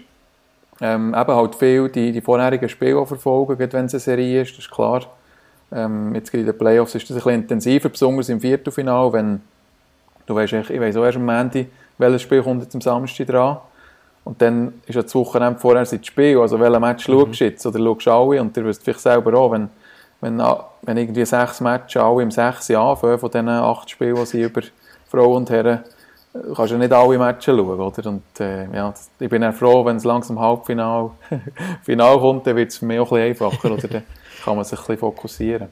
ähm, 0.80 1.14
eben 1.14 1.34
halt 1.34 1.54
viel 1.54 1.88
die, 1.88 2.12
die 2.12 2.20
vorherigen 2.20 2.68
Spiele 2.68 3.04
verfolgen, 3.04 3.58
wenn 3.58 3.86
es 3.86 3.94
eine 3.94 4.00
Serie 4.00 4.42
ist, 4.42 4.52
das 4.52 4.60
ist 4.60 4.70
klar. 4.70 5.02
Ähm, 5.72 6.14
jetzt 6.14 6.32
in 6.32 6.46
den 6.46 6.56
Playoffs 6.56 6.94
ist 6.94 7.10
das 7.10 7.16
ein 7.16 7.22
bisschen 7.22 7.42
intensiver, 7.42 7.88
besonders 7.88 8.28
im 8.28 8.40
Viertelfinale, 8.40 9.12
wenn 9.12 9.40
du 10.26 10.34
weißt, 10.34 10.52
ich, 10.54 10.70
ich 10.70 10.80
weiss 10.80 10.96
auch 10.96 11.04
erst 11.04 11.18
am 11.18 11.28
Ende, 11.28 11.66
welches 11.98 12.22
Spiel 12.22 12.42
kommt 12.42 12.62
jetzt 12.62 12.74
am 12.74 12.80
Samstag 12.80 13.26
dran. 13.26 13.58
Und 14.24 14.40
dann 14.42 14.74
ist 14.86 14.94
ja 14.94 15.02
das 15.02 15.14
Wochenende 15.14 15.58
vorher 15.58 15.84
das 15.84 16.06
Spiel, 16.06 16.38
also 16.38 16.60
welches 16.60 16.80
Match 16.80 17.08
mhm. 17.08 17.12
schaust 17.12 17.40
du 17.40 17.44
jetzt 17.44 17.66
oder 17.66 17.78
schaust 17.78 18.06
du 18.06 18.10
alle 18.10 18.40
und 18.40 18.56
du 18.56 18.64
wirst 18.64 18.84
vielleicht 18.84 19.00
selber 19.00 19.34
auch, 19.38 19.52
wenn, 19.52 19.68
wenn, 20.20 20.42
wenn 20.82 20.96
irgendwie 20.96 21.24
sechs 21.24 21.60
Matches 21.60 22.00
alle 22.00 22.22
im 22.22 22.30
sechs 22.30 22.70
anfangen 22.70 23.18
von 23.18 23.30
diesen 23.30 23.48
acht 23.48 23.90
Spielen, 23.90 24.16
die 24.16 24.26
sie 24.26 24.42
über 24.42 24.62
Frauen 25.10 25.36
und 25.36 25.50
Herren 25.50 25.80
du 26.32 26.54
kannst 26.54 26.72
ja 26.72 26.78
nicht 26.78 26.92
alle 26.92 27.18
Matches 27.18 27.44
schauen, 27.44 27.80
oder? 27.80 28.08
Und 28.08 28.40
äh, 28.40 28.64
ja, 28.74 28.94
ich 29.18 29.28
bin 29.28 29.52
froh, 29.52 29.84
wenn 29.84 29.96
es 29.96 30.04
langsam 30.04 30.38
Halbfinale 30.38 31.10
Final 31.84 32.18
kommt, 32.18 32.46
dann 32.46 32.56
wird 32.56 32.70
es 32.70 32.82
mich 32.82 32.98
auch 32.98 33.12
ein 33.12 33.22
einfacher, 33.22 33.72
oder? 33.72 33.88
Dann 33.88 34.02
kann 34.44 34.56
man 34.56 34.64
sich 34.64 34.78
ein 34.78 34.84
bisschen 34.84 34.98
fokussieren. 34.98 35.68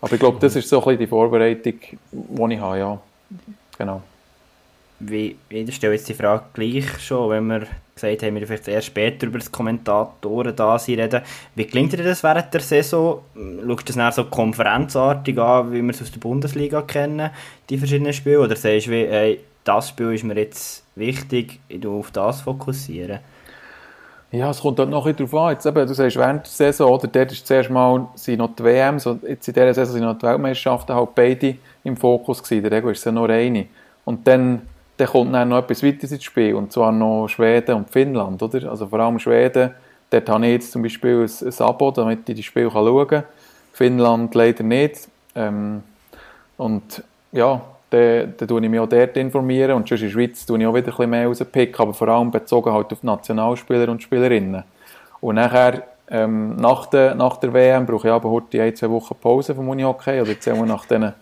Aber 0.00 0.12
ich 0.12 0.20
glaube, 0.20 0.38
das 0.38 0.54
ist 0.56 0.68
so 0.68 0.78
ein 0.78 0.84
bisschen 0.84 0.98
die 0.98 1.06
Vorbereitung, 1.06 1.74
die 2.12 2.54
ich 2.54 2.60
habe, 2.60 2.78
ja. 2.78 2.98
Genau. 3.78 4.02
Wie, 5.00 5.36
ich 5.48 5.74
stelle 5.74 5.94
jetzt 5.94 6.08
die 6.08 6.14
Frage 6.14 6.44
gleich 6.52 7.00
schon, 7.00 7.30
wenn 7.30 7.46
wir 7.46 7.66
gesagt 7.94 8.22
haben, 8.22 8.34
wir 8.34 8.46
vielleicht 8.46 8.68
erst 8.68 8.88
später 8.88 9.26
über 9.26 9.38
das 9.38 9.50
Kommentatoren 9.50 10.54
da 10.54 10.78
sein 10.78 11.00
reden. 11.00 11.22
Wie 11.54 11.66
klingt 11.66 11.92
dir 11.92 12.02
das 12.02 12.22
während 12.22 12.52
der 12.52 12.60
Saison? 12.60 13.20
Schaust 13.34 13.80
du 13.80 13.84
das 13.84 13.96
dann 13.96 14.12
so 14.12 14.24
konferenzartig 14.24 15.38
an, 15.38 15.72
wie 15.72 15.82
wir 15.82 15.90
es 15.90 16.02
aus 16.02 16.12
der 16.12 16.20
Bundesliga 16.20 16.82
kennen, 16.82 17.30
die 17.68 17.78
verschiedenen 17.78 18.12
Spiele? 18.12 18.40
Oder 18.40 18.56
sagst 18.56 18.86
du, 18.86 18.90
wie, 18.92 19.06
hey, 19.06 19.40
das 19.64 19.88
Spiel 19.88 20.12
ist 20.12 20.24
mir 20.24 20.36
jetzt 20.36 20.84
wichtig, 20.94 21.60
ich 21.68 21.86
auf 21.86 22.10
das 22.10 22.42
fokussieren. 22.42 23.20
Ja, 24.30 24.50
es 24.50 24.60
kommt 24.60 24.78
halt 24.78 24.90
noch 24.90 25.06
ein 25.06 25.14
darauf 25.14 25.34
an. 25.34 25.52
Jetzt 25.52 25.64
eben, 25.64 25.86
du 25.86 25.94
sagst, 25.94 26.16
während 26.16 26.44
der 26.44 26.50
Saison, 26.50 26.92
oder 26.92 27.06
dort 27.06 27.32
ist 27.32 27.46
zuerst 27.46 27.70
mal 27.70 28.08
sind 28.16 28.38
noch 28.38 28.54
die 28.56 28.64
WM, 28.64 28.98
so 28.98 29.18
jetzt 29.26 29.46
in 29.46 29.54
dieser 29.54 29.74
Saison 29.74 29.94
sind 29.94 30.02
noch 30.02 30.18
die 30.18 30.26
Weltmeisterschaften 30.26 30.94
halt 30.94 31.14
beide 31.14 31.56
im 31.84 31.96
Fokus 31.96 32.42
gewesen. 32.42 32.62
Der 32.64 32.72
Regel 32.72 32.92
ist 32.92 33.04
ja 33.04 33.12
nur 33.12 33.30
eine. 33.30 33.66
Und 34.04 34.26
dann 34.26 34.62
dann 34.96 35.08
kommt 35.08 35.34
dann 35.34 35.48
noch 35.48 35.58
etwas 35.58 35.82
weiteres 35.82 36.12
ins 36.12 36.24
Spiel, 36.24 36.54
und 36.54 36.72
zwar 36.72 36.92
noch 36.92 37.28
Schweden 37.28 37.74
und 37.74 37.90
Finnland, 37.90 38.42
oder? 38.42 38.70
Also 38.70 38.86
vor 38.86 39.00
allem 39.00 39.18
Schweden, 39.18 39.72
dort 40.10 40.28
habe 40.28 40.46
ich 40.46 40.52
jetzt 40.52 40.72
zum 40.72 40.82
Beispiel 40.82 41.26
ein, 41.26 41.48
ein 41.48 41.66
Abo, 41.66 41.90
damit 41.90 42.28
ich 42.28 42.36
die 42.36 42.42
Spiele 42.42 42.70
schauen 42.70 43.08
kann. 43.08 43.24
Finnland 43.72 44.34
leider 44.34 44.62
nicht. 44.62 45.08
Ähm, 45.34 45.82
und 46.56 47.02
ja, 47.32 47.60
dann, 47.94 48.34
dann 48.36 48.48
tue 48.48 48.62
ich 48.62 48.68
mich 48.68 48.80
auch 48.80 48.88
dort 48.88 49.16
informieren. 49.16 49.72
Und 49.72 49.88
sonst 49.88 50.02
in 50.02 50.08
der 50.08 50.12
Schweiz 50.12 50.44
tue 50.44 50.58
ich 50.58 50.66
auch 50.66 50.74
wieder 50.74 50.86
ein 50.86 50.90
bisschen 50.90 51.10
mehr 51.10 51.26
rauspicken, 51.26 51.80
aber 51.80 51.94
vor 51.94 52.08
allem 52.08 52.30
bezogen 52.30 52.72
halt 52.72 52.92
auf 52.92 53.02
Nationalspieler 53.02 53.88
und 53.88 54.02
Spielerinnen. 54.02 54.64
Und 55.20 55.36
nachher, 55.36 55.84
ähm, 56.10 56.56
nach, 56.56 56.86
der, 56.86 57.14
nach 57.14 57.36
der 57.38 57.52
WM 57.52 57.86
brauche 57.86 58.08
ich 58.08 58.12
aber 58.12 58.30
heute 58.30 58.62
ein, 58.62 58.76
zwei 58.76 58.90
Wochen 58.90 59.14
Pause 59.20 59.54
vom 59.54 59.68
Unihockey 59.68 60.20
oder 60.20 60.30
jetzt 60.30 60.46
nach 60.46 60.84
diesen 60.86 61.12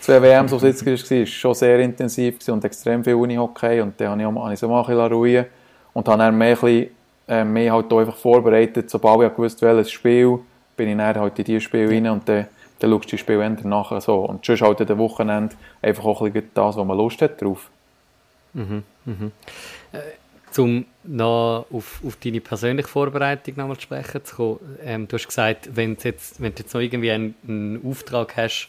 zwei 0.00 0.20
WMs, 0.20 0.50
die 0.50 0.56
es 0.56 0.62
jetzt 0.62 1.10
war, 1.10 1.18
war 1.18 1.26
schon 1.26 1.54
sehr 1.54 1.78
intensiv 1.80 2.36
und 2.48 2.64
extrem 2.64 3.04
viel 3.04 3.14
Unihockey. 3.14 3.80
Und 3.80 4.00
dann 4.00 4.10
habe 4.10 4.20
ich, 4.20 4.26
auch, 4.26 4.42
habe 4.42 4.52
ich 4.52 4.58
so 4.58 4.72
ein 4.72 4.86
bisschen 4.86 5.12
ruhen 5.12 5.44
und 5.92 6.08
habe 6.08 6.18
dann 6.18 6.36
mehr, 6.36 6.58
äh, 7.28 7.44
mehr 7.44 7.72
halt 7.72 7.92
einfach 7.92 8.16
vorbereitet, 8.16 8.90
sobald 8.90 9.30
ich 9.30 9.36
gewusst 9.36 9.62
welches 9.62 9.90
Spiel, 9.90 10.38
bin 10.76 10.88
ich 10.88 10.96
dann 10.96 11.16
halt 11.16 11.38
in 11.38 11.44
dieses 11.44 11.62
Spiel 11.62 11.88
rein 11.88 12.08
und 12.08 12.28
dann 12.28 12.46
dann 12.78 12.90
schaust 12.90 13.06
du 13.06 13.10
die 13.10 13.18
Spiele 13.18 13.50
nachher 13.64 14.00
so. 14.00 14.24
Und 14.24 14.44
sonst 14.44 14.62
halt 14.62 14.80
an 14.80 14.86
den 14.86 14.98
Wochenende 14.98 15.56
einfach 15.82 16.04
auch 16.04 16.22
ein 16.22 16.32
bisschen 16.32 16.50
das, 16.54 16.76
was 16.76 16.86
man 16.86 16.96
Lust 16.96 17.22
hat 17.22 17.40
drauf. 17.40 17.70
Mhm, 18.52 18.82
mhm. 19.04 19.32
Äh, 19.92 19.98
um 20.58 20.86
noch 21.04 21.66
auf, 21.70 22.00
auf 22.06 22.16
deine 22.16 22.40
persönliche 22.40 22.88
Vorbereitung 22.88 23.56
nochmal 23.56 23.76
zu 23.76 23.82
sprechen 23.82 24.24
zu 24.24 24.36
kommen, 24.36 24.78
ähm, 24.82 25.06
du 25.06 25.16
hast 25.16 25.26
gesagt, 25.26 25.76
wenn 25.76 25.96
du 25.96 26.02
jetzt, 26.04 26.40
wenn 26.40 26.54
du 26.54 26.62
jetzt 26.62 26.72
noch 26.72 26.80
irgendwie 26.80 27.10
einen, 27.10 27.34
einen 27.46 27.86
Auftrag 27.86 28.36
hast, 28.36 28.68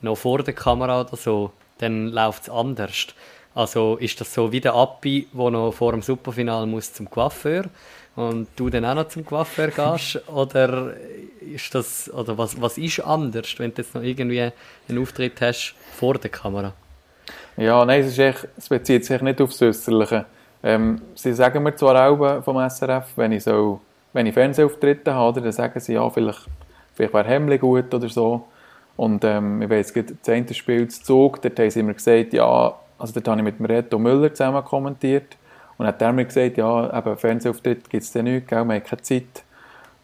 noch 0.00 0.16
vor 0.16 0.42
der 0.42 0.54
Kamera 0.54 1.02
oder 1.02 1.16
so, 1.16 1.52
dann 1.78 2.08
läuft 2.08 2.44
es 2.44 2.50
anders. 2.50 3.08
Also 3.54 3.96
ist 3.96 4.20
das 4.20 4.32
so 4.32 4.52
wie 4.52 4.60
der 4.60 4.74
Appi, 4.74 5.28
der 5.32 5.50
noch 5.50 5.72
vor 5.72 5.92
dem 5.92 6.02
Superfinal 6.02 6.66
muss 6.66 6.92
zum 6.92 7.10
Coiffeur 7.10 7.64
und 8.16 8.48
du 8.56 8.70
dann 8.70 8.84
auch 8.84 8.94
noch 8.94 9.08
zum 9.08 9.24
Coiffeur 9.24 9.68
gehst? 9.68 10.28
oder 10.28 10.94
ist 11.40 11.74
das, 11.74 12.12
oder 12.12 12.36
was, 12.36 12.60
was 12.60 12.78
ist 12.78 13.00
anders, 13.00 13.54
wenn 13.58 13.72
du 13.72 13.82
jetzt 13.82 13.94
noch 13.94 14.02
irgendwie 14.02 14.50
einen 14.88 14.98
Auftritt 14.98 15.40
hast 15.40 15.74
vor 15.92 16.14
der 16.14 16.30
Kamera? 16.30 16.72
Ja, 17.56 17.84
nein, 17.84 18.00
es, 18.00 18.08
ist 18.08 18.18
echt, 18.18 18.48
es 18.56 18.68
bezieht 18.68 19.04
sich 19.04 19.20
nicht 19.22 19.40
aufs 19.40 19.62
Äußerliche. 19.62 20.26
Ähm, 20.62 21.00
sie 21.14 21.32
sagen 21.32 21.62
mir 21.62 21.74
zwar 21.76 22.08
auch 22.08 22.42
vom 22.42 22.68
SRF, 22.68 23.12
wenn 23.16 23.32
ich, 23.32 23.44
so, 23.44 23.80
wenn 24.12 24.26
ich 24.26 24.34
Fernsehauftritte 24.34 25.14
habe, 25.14 25.40
dann 25.40 25.52
sagen 25.52 25.78
sie, 25.80 25.94
ja, 25.94 26.08
vielleicht, 26.10 26.40
vielleicht 26.94 27.14
wäre 27.14 27.28
Hemmli 27.28 27.58
gut 27.58 27.92
oder 27.94 28.08
so. 28.08 28.46
Und 28.96 29.24
ähm, 29.24 29.62
ich 29.62 29.70
weiß, 29.70 29.92
das 29.92 30.28
eine 30.28 30.52
Spiel 30.54 30.88
zu 30.88 31.02
Zug, 31.02 31.42
dort 31.42 31.58
haben 31.58 31.70
sie 31.70 31.82
mir 31.82 31.94
gesagt, 31.94 32.32
ja, 32.32 32.74
also 32.98 33.12
dort 33.12 33.28
habe 33.28 33.48
ich 33.48 33.58
mit 33.58 33.70
Reto 33.70 33.98
Müller 33.98 34.32
zusammen 34.32 34.64
kommentiert. 34.64 35.36
Und 35.78 35.86
hat 35.86 36.00
er 36.00 36.12
mir 36.12 36.24
gesagt, 36.24 36.56
ja, 36.56 36.98
eben 36.98 37.16
Fernsehauftritt 37.16 37.88
gibt 37.90 38.02
es 38.02 38.12
dann 38.12 38.24
nicht, 38.24 38.48
gell, 38.48 38.64
wir 38.64 38.74
haben 38.74 38.84
keine 38.84 39.02
Zeit. 39.02 39.22
Und 39.22 39.34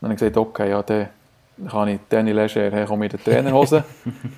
dann 0.00 0.10
habe 0.10 0.14
ich 0.14 0.20
gesagt, 0.20 0.36
okay, 0.36 0.70
ja, 0.70 0.82
dann 0.82 1.08
kann 1.68 1.88
ich 1.88 2.00
Danny 2.08 2.32
Leger, 2.32 2.70
hey, 2.70 2.86
komme 2.86 3.06
in 3.06 3.10
der 3.10 3.22
Trainerhose. 3.22 3.84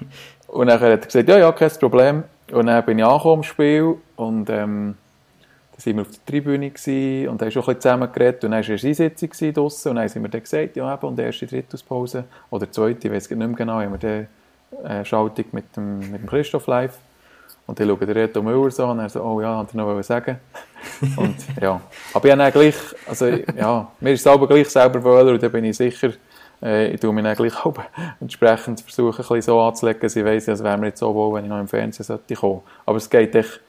und 0.48 0.66
dann 0.66 0.80
hat 0.80 0.88
er 0.88 0.98
gesagt, 0.98 1.28
ja, 1.28 1.38
ja, 1.38 1.52
kein 1.52 1.70
Problem. 1.70 2.24
Und 2.52 2.66
dann 2.66 2.84
bin 2.84 2.98
ich 2.98 3.04
angekommen 3.04 3.40
im 3.40 3.42
Spiel 3.42 3.96
und 4.16 4.50
ähm, 4.50 4.96
dann 5.76 5.86
waren 5.86 5.96
wir 5.96 6.02
auf 6.02 6.10
der 6.10 6.24
Tribüne 6.26 6.70
gewesen, 6.70 7.28
und 7.28 7.42
haben 7.42 7.50
schon 7.50 7.62
ein 7.62 7.66
bisschen 7.66 7.80
zusammen 7.80 8.12
geredet 8.12 8.44
und 8.44 8.50
dann 8.52 8.62
war 8.62 8.68
eine 8.68 8.88
Einsitzung 8.88 9.54
draussen 9.54 9.88
und 9.90 9.96
dann 9.96 10.08
haben 10.08 10.22
wir 10.22 10.28
dann 10.28 10.42
gesagt, 10.42 10.76
ja 10.76 10.94
eben, 10.94 11.06
und 11.06 11.18
die 11.18 11.22
erste 11.22 11.46
Drittauspause, 11.46 12.24
oder 12.50 12.70
zweite, 12.70 13.08
ich 13.08 13.14
weiß 13.14 13.30
nicht 13.30 13.38
mehr 13.38 13.48
genau, 13.48 13.80
haben 13.80 13.92
wir 13.92 13.98
dann 13.98 14.28
eine 14.84 15.00
äh, 15.00 15.04
Schaltung 15.04 15.46
mit 15.52 15.76
dem, 15.76 15.98
mit 15.98 16.20
dem 16.20 16.26
Christoph 16.26 16.66
live 16.66 16.96
und 17.66 17.80
ich 17.80 17.86
schaue 17.86 17.98
den 17.98 18.10
Reto 18.10 18.42
Müller 18.42 18.70
so 18.70 18.86
und 18.86 18.98
er 18.98 19.08
so, 19.08 19.22
oh 19.22 19.40
ja, 19.40 19.58
hat 19.58 19.74
er 19.74 19.76
noch 19.76 20.02
sagen 20.02 20.38
und 21.16 21.36
ja, 21.60 21.80
aber 22.12 22.28
ich 22.28 22.32
habe 22.34 22.52
gleich, 22.52 22.76
also 23.06 23.26
ja, 23.26 23.88
mir 24.00 24.12
ist 24.12 24.20
es 24.20 24.26
aber 24.26 24.46
gleich 24.46 24.68
selber 24.68 25.02
Wöhler 25.02 25.32
und 25.32 25.42
da 25.42 25.48
bin 25.48 25.64
ich 25.64 25.76
sicher, 25.76 26.12
äh, 26.62 26.92
ich 26.92 27.00
tue 27.00 27.12
mich 27.12 27.24
dann 27.24 27.36
gleich 27.36 27.64
auch 27.64 27.74
entsprechend 28.20 28.80
versuchen, 28.80 29.10
ein 29.12 29.16
bisschen 29.16 29.42
so 29.42 29.60
anzulegen, 29.60 30.00
dass 30.00 30.16
ich 30.16 30.24
weiss, 30.24 30.48
es 30.48 30.62
wäre 30.62 30.78
mir 30.78 30.86
jetzt 30.86 31.00
so 31.00 31.14
wohl, 31.14 31.34
wenn 31.34 31.44
ich 31.44 31.50
noch 31.50 31.60
im 31.60 31.68
Fernsehen 31.68 32.04
sollte 32.04 32.34
kommen. 32.34 32.62
Aber 32.86 32.96
es 32.96 33.08
geht 33.08 33.34
echt, 33.34 33.60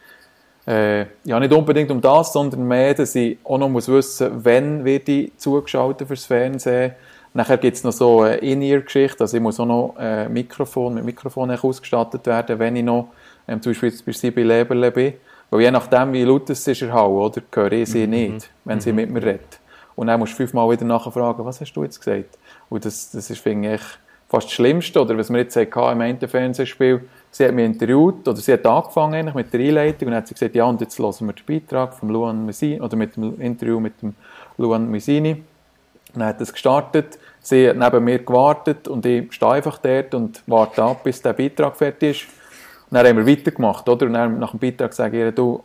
äh, 0.65 1.05
ja, 1.23 1.39
nicht 1.39 1.53
unbedingt 1.53 1.91
um 1.91 2.01
das, 2.01 2.33
sondern 2.33 2.67
mehr, 2.67 2.93
dass 2.93 3.15
ich 3.15 3.37
auch 3.43 3.57
noch 3.57 3.69
muss 3.69 3.87
wissen, 3.87 4.31
wann 4.43 4.85
werde 4.85 5.11
ich 5.11 5.37
zugeschaltet 5.37 6.07
fürs 6.07 6.25
Fernsehen. 6.25 6.93
Nachher 7.33 7.57
gibt 7.57 7.75
es 7.75 7.83
noch 7.83 7.91
so 7.91 8.21
eine 8.21 8.37
In-Ear-Geschichte, 8.37 9.21
also 9.21 9.35
ich 9.35 9.43
muss 9.43 9.59
auch 9.59 9.65
noch 9.65 9.95
äh, 9.99 10.29
Mikrofon, 10.29 10.93
mit 10.93 11.03
Mikrofon 11.03 11.51
ausgestattet 11.51 12.25
werden, 12.25 12.59
wenn 12.59 12.77
ich 12.77 12.83
noch 12.83 13.09
ähm, 13.47 13.61
zum 13.61 13.71
Beispiel 13.71 13.89
jetzt 13.89 14.05
bei 14.05 14.11
sie 14.11 14.31
bei 14.31 14.43
Leberle 14.43 14.91
bin. 14.91 15.13
Weil 15.49 15.61
je 15.61 15.71
nachdem, 15.71 16.13
wie 16.13 16.23
laut 16.23 16.49
es 16.49 16.67
ist, 16.67 16.81
erhauen, 16.81 17.23
oder, 17.23 17.41
höre 17.53 17.71
ich 17.71 17.89
sie 17.89 18.05
mhm. 18.05 18.09
nicht, 18.09 18.49
wenn 18.63 18.81
sie 18.81 18.91
mhm. 18.91 18.95
mit 18.95 19.11
mir 19.11 19.23
redet. 19.23 19.59
Und 19.95 20.07
dann 20.07 20.19
musst 20.19 20.33
du 20.33 20.37
fünfmal 20.37 20.69
wieder 20.71 20.85
nachfragen, 20.85 21.45
was 21.45 21.61
hast 21.61 21.73
du 21.73 21.83
jetzt 21.83 21.99
gesagt? 21.99 22.37
Und 22.69 22.83
das, 22.83 23.11
das 23.11 23.29
ist, 23.29 23.39
finde 23.39 23.75
ich, 23.75 23.81
fast 24.27 24.47
das 24.47 24.53
Schlimmste, 24.53 25.01
oder 25.01 25.17
was 25.17 25.29
wir 25.29 25.39
jetzt 25.39 25.55
hatten 25.55 25.91
im 25.91 26.01
einen 26.01 26.19
Fernsehspiel, 26.19 27.07
sie 27.31 27.45
hat 27.45 27.53
mich 27.53 27.65
interviewt, 27.65 28.27
oder 28.27 28.37
sie 28.37 28.53
hat 28.53 28.65
angefangen 28.65 29.13
eigentlich 29.13 29.35
mit 29.35 29.53
der 29.53 29.59
Einleitung, 29.61 30.07
und 30.07 30.13
dann 30.13 30.15
hat 30.15 30.27
sie 30.27 30.33
gesagt, 30.33 30.55
ja, 30.55 30.65
und 30.65 30.81
jetzt 30.81 30.97
hören 30.99 31.27
wir 31.27 31.33
den 31.33 31.45
Beitrag 31.45 31.93
von 31.93 32.09
Luan 32.09 32.45
Messini, 32.45 32.81
oder 32.81 32.97
mit 32.97 33.15
dem 33.15 33.39
Interview 33.39 33.79
mit 33.79 34.01
dem 34.01 34.15
Luan 34.57 34.89
Messini. 34.89 35.33
Und 35.33 36.19
dann 36.19 36.27
hat 36.29 36.41
es 36.41 36.51
gestartet, 36.51 37.19
sie 37.39 37.69
hat 37.69 37.77
neben 37.77 38.03
mir 38.03 38.19
gewartet, 38.19 38.87
und 38.87 39.05
ich 39.05 39.31
stehe 39.31 39.51
einfach 39.51 39.77
dort 39.77 40.13
und 40.13 40.41
warte 40.47 40.83
ab, 40.83 41.03
bis 41.03 41.21
der 41.21 41.33
Beitrag 41.33 41.77
fertig 41.77 42.23
ist. 42.23 42.34
Und 42.89 42.95
dann 42.95 43.07
haben 43.07 43.17
wir 43.17 43.27
weitergemacht, 43.27 43.87
oder? 43.89 44.05
Und 44.05 44.13
dann 44.13 44.39
nach 44.39 44.51
dem 44.51 44.59
Beitrag 44.59 44.93
sage 44.93 45.17
ich 45.17 45.23
ihr, 45.23 45.31
du, 45.31 45.63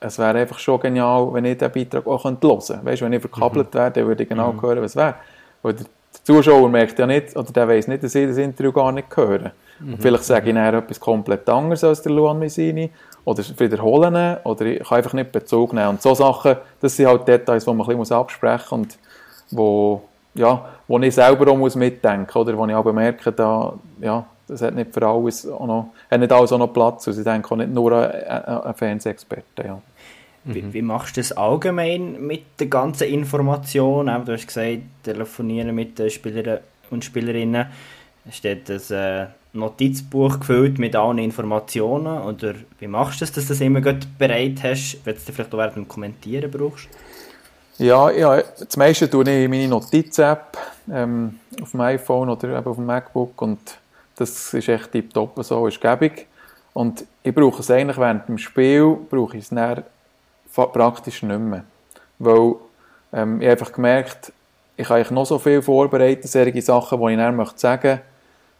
es 0.00 0.18
wäre 0.18 0.38
einfach 0.38 0.58
schon 0.58 0.80
genial, 0.80 1.28
wenn 1.32 1.44
ich 1.44 1.58
diesen 1.58 1.72
Beitrag 1.72 2.06
auch 2.06 2.24
hören 2.24 2.38
könnte. 2.40 2.80
Weißt 2.82 3.00
du, 3.00 3.04
wenn 3.04 3.12
ich 3.12 3.20
verkabelt 3.20 3.74
mhm. 3.74 3.78
wäre, 3.78 3.90
dann 3.90 4.06
würde 4.06 4.22
ich 4.22 4.28
genau 4.28 4.52
mhm. 4.52 4.62
hören, 4.62 4.82
was 4.82 4.96
wäre. 4.96 5.14
Weil 5.62 5.74
der 5.74 5.86
Zuschauer 6.24 6.68
merkt 6.68 6.98
ja 6.98 7.06
nicht, 7.06 7.36
oder 7.36 7.52
der 7.52 7.68
weiß 7.68 7.88
nicht, 7.88 8.02
dass 8.02 8.14
ich 8.14 8.26
das 8.26 8.38
Interview 8.38 8.72
gar 8.72 8.92
nicht 8.92 9.14
höre. 9.14 9.52
Mhm. 9.78 9.94
Und 9.94 10.02
vielleicht 10.02 10.24
sage 10.24 10.48
ich 10.48 10.54
nachher 10.54 10.74
etwas 10.74 10.98
komplett 10.98 11.48
anderes 11.48 11.84
als 11.84 12.02
der 12.02 12.12
Luan 12.12 12.38
Messini, 12.38 12.90
oder 13.24 13.42
wiederholen, 13.58 14.38
oder 14.44 14.64
ich 14.64 14.82
kann 14.82 14.98
einfach 14.98 15.12
nicht 15.12 15.30
Bezug 15.30 15.72
nehmen. 15.72 15.88
Und 15.88 16.02
so 16.02 16.14
Sachen, 16.14 16.56
das 16.80 16.96
sind 16.96 17.06
halt 17.06 17.28
Details, 17.28 17.64
die 17.64 17.72
man 17.72 17.88
ein 17.88 17.98
bisschen 17.98 18.16
absprechen 18.16 18.78
muss 18.80 18.88
und 18.88 18.98
wo, 19.50 20.02
ja, 20.34 20.64
wo 20.88 20.98
ich 20.98 21.14
selber 21.14 21.50
auch 21.50 21.74
mitdenken 21.74 22.26
muss, 22.26 22.36
oder 22.36 22.56
wo 22.56 22.66
ich 22.66 22.74
aber 22.74 22.92
merke, 22.92 23.30
da, 23.30 23.74
ja, 24.00 24.24
das 24.50 24.62
hat 24.62 24.74
nicht 24.74 24.92
für 24.92 25.06
alles 25.06 25.46
auch 25.46 25.66
noch, 25.66 25.92
hat 26.10 26.20
nicht 26.20 26.32
alles 26.32 26.52
auch 26.52 26.58
noch 26.58 26.72
Platz. 26.72 27.06
Also 27.08 27.20
ich 27.20 27.24
denke 27.24 27.50
auch 27.50 27.56
nicht 27.56 27.70
nur 27.70 27.92
ein, 27.92 28.44
ein 28.44 28.74
Fernsehexperte. 28.74 29.64
Ja. 29.64 29.80
Wie, 30.44 30.72
wie, 30.72 30.82
machst 30.82 31.16
du 31.16 31.20
das 31.20 31.32
allgemein 31.32 32.26
mit 32.26 32.58
der 32.58 32.68
ganzen 32.68 33.08
Information? 33.08 34.06
Du 34.06 34.32
hast 34.32 34.46
gesagt, 34.46 34.78
telefonieren 35.02 35.74
mit 35.74 35.98
den 35.98 36.08
Spielern 36.10 36.60
und 36.90 37.04
Spielerinnen. 37.04 37.66
Steht 38.30 38.68
das 38.68 38.90
äh, 38.90 39.26
Notizbuch 39.52 40.40
gefüllt 40.40 40.78
mit 40.78 40.96
allen 40.96 41.18
Informationen? 41.18 42.22
Oder 42.22 42.54
wie 42.78 42.86
machst 42.86 43.20
du 43.20 43.24
das, 43.24 43.32
dass 43.32 43.46
du 43.46 43.52
das 43.52 43.60
immer 43.60 43.80
bereit 43.80 44.62
hast, 44.62 44.98
wenn 45.04 45.14
du 45.14 45.32
vielleicht 45.32 45.52
auch 45.52 45.58
während 45.58 45.76
dem 45.76 45.88
Kommentieren 45.88 46.50
brauchst? 46.50 46.88
Ja, 47.78 48.10
ja, 48.10 48.42
das 48.58 48.76
meiste 48.76 49.08
tue 49.08 49.22
ich 49.22 49.44
in 49.44 49.50
meine 49.50 49.68
Notiz-App 49.68 50.58
ähm, 50.92 51.38
auf 51.62 51.70
dem 51.70 51.80
iPhone 51.80 52.28
oder 52.28 52.58
eben 52.58 52.66
auf 52.66 52.76
dem 52.76 52.84
MacBook 52.86 53.40
und 53.40 53.58
das 54.20 54.52
ist 54.52 54.68
echt 54.68 54.92
tiptop, 54.92 55.42
so 55.42 55.66
ist 55.66 55.80
gäbig. 55.80 56.26
Und 56.72 57.04
ich 57.22 57.34
brauche 57.34 57.60
es 57.60 57.70
eigentlich 57.70 57.98
während 57.98 58.28
dem 58.28 58.38
Spiel, 58.38 58.96
brauche 59.08 59.36
ich 59.36 59.44
es 59.44 59.48
dann 59.48 59.82
praktisch 60.54 61.22
nicht 61.22 61.40
mehr. 61.40 61.64
Weil 62.18 62.54
ähm, 63.12 63.40
ich 63.40 63.48
einfach 63.48 63.72
gemerkt, 63.72 64.32
ich 64.76 64.86
kann 64.86 65.04
noch 65.10 65.26
so 65.26 65.38
viel 65.38 65.62
vorbereiten, 65.62 66.26
solche 66.26 66.62
Sachen, 66.62 67.00
die 67.00 67.12
ich 67.12 67.16
dann 67.16 67.36
möchte 67.36 67.58
sagen 67.58 68.00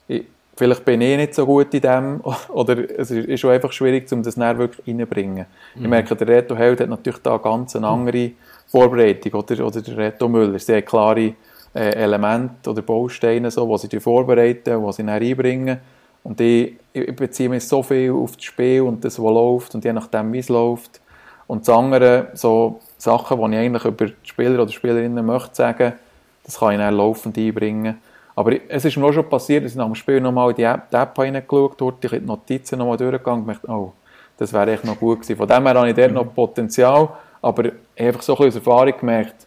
möchte. 0.08 0.26
Vielleicht 0.56 0.84
bin 0.84 1.00
ich 1.00 1.16
nicht 1.16 1.34
so 1.34 1.46
gut 1.46 1.72
in 1.72 1.80
dem, 1.80 2.20
oder 2.48 2.98
es 2.98 3.10
ist 3.10 3.40
schon 3.40 3.50
einfach 3.50 3.72
schwierig, 3.72 4.10
um 4.12 4.22
das 4.22 4.34
dann 4.34 4.58
wirklich 4.58 4.86
reinzubringen. 4.86 5.46
Mhm. 5.74 5.82
Ich 5.82 5.88
merke, 5.88 6.16
der 6.16 6.28
Reto 6.28 6.56
Held 6.56 6.80
hat 6.80 6.88
natürlich 6.88 7.20
da 7.22 7.36
ganz 7.38 7.76
eine 7.76 7.86
andere 7.86 8.32
Vorbereitung, 8.66 9.32
oder, 9.40 9.66
oder 9.66 9.80
der 9.80 9.96
Reto 9.96 10.28
Müller. 10.28 10.58
Sie 10.58 10.74
haben 10.74 10.84
klare 10.84 11.34
äh, 11.74 11.90
Elemente 11.94 12.70
oder 12.70 12.82
Bausteine, 12.82 13.50
so, 13.50 13.76
die 13.76 13.86
sie 13.86 14.00
vorbereiten, 14.00 14.86
die 14.86 14.92
sie 14.92 15.04
dann 15.04 15.22
einbringen. 15.22 15.78
Und 16.22 16.40
ich, 16.40 16.74
ich 16.92 17.16
beziehe 17.16 17.48
mich 17.48 17.66
so 17.66 17.82
viel 17.82 18.12
auf 18.12 18.36
das 18.36 18.44
Spiel 18.44 18.82
und 18.82 19.04
das, 19.04 19.18
was 19.18 19.32
läuft 19.32 19.74
und 19.74 19.84
je 19.84 19.92
nachdem, 19.92 20.32
wie 20.32 20.38
es 20.38 20.48
läuft. 20.48 21.00
Und 21.46 21.66
das 21.66 21.74
andere, 21.74 22.28
so 22.34 22.80
Sachen, 22.98 23.38
die 23.38 23.56
ich 23.56 23.60
eigentlich 23.60 23.84
über 23.84 24.06
die 24.06 24.14
Spieler 24.22 24.62
oder 24.62 24.70
Spielerinnen 24.70 25.24
möchte 25.24 25.54
sagen, 25.54 25.94
das 26.44 26.58
kann 26.58 26.72
ich 26.72 26.78
dann 26.78 26.94
laufend 26.94 27.36
einbringen. 27.38 27.98
Aber 28.36 28.52
es 28.68 28.84
ist 28.84 28.96
mir 28.96 29.06
auch 29.06 29.12
schon 29.12 29.28
passiert, 29.28 29.64
dass 29.64 29.72
ich 29.72 29.78
nach 29.78 29.86
dem 29.86 29.94
Spiel 29.94 30.20
nochmal 30.20 30.54
die 30.54 30.62
App, 30.62 30.90
die 30.90 30.96
App 30.96 31.18
reingeschaut 31.18 31.80
habe, 31.80 32.20
die 32.20 32.20
Notizen 32.20 32.78
nochmal 32.78 32.96
durchgegangen 32.96 33.42
und 33.42 33.48
dachte, 33.48 33.70
oh, 33.70 33.92
das 34.36 34.52
wäre 34.52 34.72
echt 34.72 34.84
noch 34.84 34.98
gut 34.98 35.20
gewesen. 35.20 35.36
Von 35.36 35.48
dem 35.48 35.66
her 35.66 35.74
habe 35.74 35.88
ich 35.90 35.94
dort 35.94 36.12
noch 36.12 36.34
Potenzial, 36.34 37.08
aber 37.42 37.64
ich 37.66 37.72
habe 37.98 38.08
einfach 38.08 38.22
so 38.22 38.32
ein 38.34 38.44
bisschen 38.44 38.62
aus 38.62 38.66
Erfahrung 38.66 38.98
gemerkt, 38.98 39.46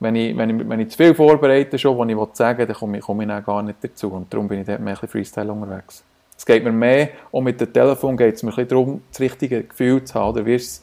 wenn 0.00 0.16
ich, 0.16 0.36
wenn 0.36 0.60
ich, 0.60 0.68
wenn 0.68 0.80
ich 0.80 0.90
zu 0.90 0.96
viel 0.96 1.14
vorbereite, 1.14 1.78
schon, 1.78 1.96
was 1.98 2.08
ich 2.08 2.36
sagen 2.36 2.58
will, 2.58 2.66
dann 2.66 2.76
komme 2.76 2.98
ich, 2.98 3.04
komme 3.04 3.24
ich 3.24 3.28
dann 3.28 3.44
gar 3.44 3.62
nicht 3.62 3.78
dazu. 3.82 4.08
Und 4.08 4.32
darum 4.32 4.48
bin 4.48 4.60
ich 4.60 4.66
dort 4.66 4.80
mehr 4.80 5.00
ein 5.00 5.08
Freestyle 5.08 5.50
unterwegs. 5.52 6.04
Es 6.36 6.44
geht 6.44 6.64
mir 6.64 6.72
mehr, 6.72 7.10
und 7.30 7.44
mit 7.44 7.60
dem 7.60 7.72
Telefon 7.72 8.16
geht 8.16 8.34
es 8.34 8.42
mir 8.42 8.50
ein 8.50 8.56
bisschen 8.56 8.68
darum, 8.68 9.02
das 9.10 9.20
richtige 9.20 9.62
Gefühl 9.62 10.04
zu 10.04 10.14
haben. 10.14 10.30
Oder 10.30 10.44
wie 10.46 10.56
ist 10.56 10.82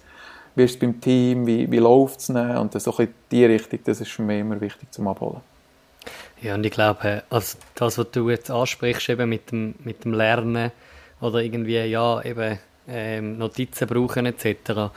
es 0.55 0.79
beim 0.79 0.99
Team, 0.99 1.45
wie, 1.45 1.69
wie 1.69 1.77
läuft 1.77 2.19
es 2.19 2.29
und 2.29 2.81
so 2.81 2.91
in 2.99 3.13
die 3.29 3.45
Richtung, 3.45 3.79
das 3.83 4.01
ist 4.01 4.11
für 4.11 4.21
mich 4.21 4.39
immer 4.39 4.59
wichtig 4.59 4.91
zum 4.91 5.07
Abholen. 5.07 5.41
Ja, 6.41 6.55
und 6.55 6.65
ich 6.65 6.71
glaube, 6.71 7.23
also 7.29 7.57
das, 7.75 7.97
was 7.97 8.11
du 8.11 8.29
jetzt 8.29 8.49
ansprichst, 8.49 9.09
eben 9.09 9.29
mit 9.29 9.51
dem, 9.51 9.75
mit 9.83 10.03
dem 10.03 10.13
Lernen 10.13 10.71
oder 11.19 11.39
irgendwie, 11.39 11.77
ja, 11.83 12.21
eben 12.23 12.57
ähm, 12.87 13.37
Notizen 13.37 13.87
brauchen 13.87 14.25
etc., 14.25 14.91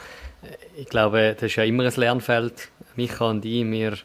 ich 0.75 0.87
glaube, 0.87 1.33
das 1.33 1.43
ist 1.43 1.55
ja 1.55 1.63
immer 1.63 1.85
ein 1.85 1.93
Lernfeld. 1.95 2.69
Micha 2.95 3.29
und 3.29 3.45
ich, 3.45 3.69
wir 3.69 3.97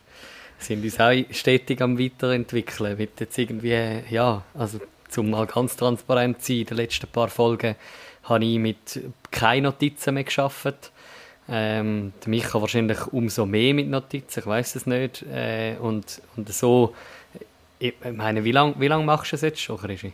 sind 0.59 0.85
uns 0.85 1.00
auch 1.00 1.12
stetig 1.30 1.80
am 1.80 1.99
Weiterentwickeln. 1.99 2.97
Mit 2.97 3.20
jetzt 3.20 3.38
irgendwie, 3.38 4.02
ja, 4.11 4.42
also 4.54 4.80
zum 5.09 5.30
mal 5.30 5.47
ganz 5.47 5.76
transparent 5.76 6.40
zu 6.40 6.52
sein, 6.52 6.61
in 6.61 6.66
den 6.66 6.76
letzten 6.76 7.06
paar 7.09 7.28
Folgen 7.28 7.76
habe 8.25 8.44
ich 8.44 8.59
mit 8.59 9.00
keine 9.30 9.62
Notizen 9.68 10.14
mehr 10.14 10.25
geschafft. 10.25 10.92
Ähm, 11.49 12.12
Micha 12.26 12.61
wahrscheinlich 12.61 13.06
umso 13.09 13.44
mehr 13.44 13.75
mit 13.75 13.88
Notizen, 13.88 14.40
ich 14.40 14.47
weiß 14.47 14.76
es 14.76 14.87
nicht. 14.87 15.23
Äh, 15.23 15.76
und, 15.80 16.23
und 16.37 16.49
so, 16.52 16.94
ich 17.78 17.94
meine, 18.12 18.44
wie 18.44 18.52
lange 18.52 18.75
wie 18.78 18.88
lang 18.88 19.04
machst 19.04 19.32
du 19.32 19.37
es 19.37 19.42
jetzt 19.42 19.61
schon, 19.61 19.78
Krischi? 19.78 20.12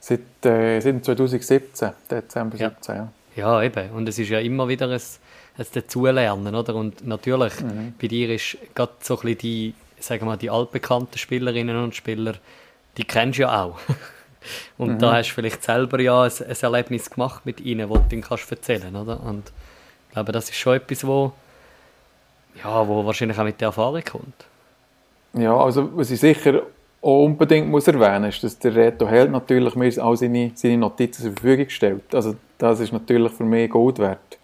Seit, 0.00 0.20
äh, 0.44 0.80
seit 0.80 1.04
2017, 1.04 1.90
Dezember 2.10 2.56
ja. 2.56 2.70
17, 2.70 2.94
ja. 2.96 3.12
Ja, 3.36 3.62
eben. 3.62 3.90
Und 3.90 4.08
es 4.08 4.18
ist 4.18 4.30
ja 4.30 4.40
immer 4.40 4.66
wieder 4.66 4.88
ein, 4.90 5.00
ein 5.58 5.66
Dazulernen, 5.72 6.54
oder? 6.54 6.74
Und 6.74 7.06
natürlich, 7.06 7.60
mhm. 7.60 7.94
bei 8.00 8.06
dir 8.06 8.30
ist 8.30 8.56
gerade 8.74 8.92
so 9.00 9.14
ein 9.14 9.20
bisschen 9.20 9.38
die, 9.38 9.74
sagen 9.98 10.22
wir 10.22 10.26
mal, 10.26 10.36
die 10.36 10.50
altbekannten 10.50 11.18
Spielerinnen 11.18 11.76
und 11.82 11.94
Spieler, 11.94 12.34
die 12.96 13.04
kennst 13.04 13.38
du 13.38 13.42
ja 13.42 13.64
auch. 13.64 13.78
und 14.78 14.94
mhm. 14.94 14.98
da 14.98 15.16
hast 15.16 15.30
du 15.30 15.34
vielleicht 15.34 15.62
selber 15.62 16.00
ja 16.00 16.22
ein, 16.22 16.30
ein, 16.30 16.56
Erlebnis 16.60 17.10
gemacht 17.10 17.44
mit 17.44 17.60
ihnen, 17.60 17.88
das 17.88 17.98
du 17.98 18.04
dann 18.10 18.20
kannst 18.20 18.50
erzählen, 18.50 18.94
oder? 18.94 19.20
Und 19.22 19.52
ich 20.08 20.14
glaube, 20.14 20.32
das 20.32 20.48
ist 20.48 20.56
schon 20.56 20.76
etwas, 20.76 21.06
wo, 21.06 21.32
ja, 22.62 22.86
wo 22.86 23.04
wahrscheinlich 23.04 23.38
auch 23.38 23.44
mit 23.44 23.60
der 23.60 23.66
Erfahrung 23.66 24.02
kommt. 24.02 24.46
Ja, 25.34 25.56
also 25.56 25.90
was 25.96 26.10
ich 26.10 26.20
sicher 26.20 26.62
auch 27.00 27.24
unbedingt 27.24 27.68
muss 27.68 27.86
erwähnen 27.86 28.24
ist, 28.24 28.42
dass 28.42 28.58
der 28.58 28.74
Reto 28.74 29.06
Held 29.06 29.30
natürlich 29.30 29.74
mir 29.76 29.92
all 30.02 30.16
seine, 30.16 30.52
seine 30.54 30.78
Notizen 30.78 31.22
zur 31.22 31.32
Verfügung 31.32 31.68
stellt. 31.68 32.14
Also 32.14 32.34
das 32.58 32.80
ist 32.80 32.92
natürlich 32.92 33.32
für 33.32 33.44
mich 33.44 33.70
Gold 33.70 33.98
wert. 33.98 34.37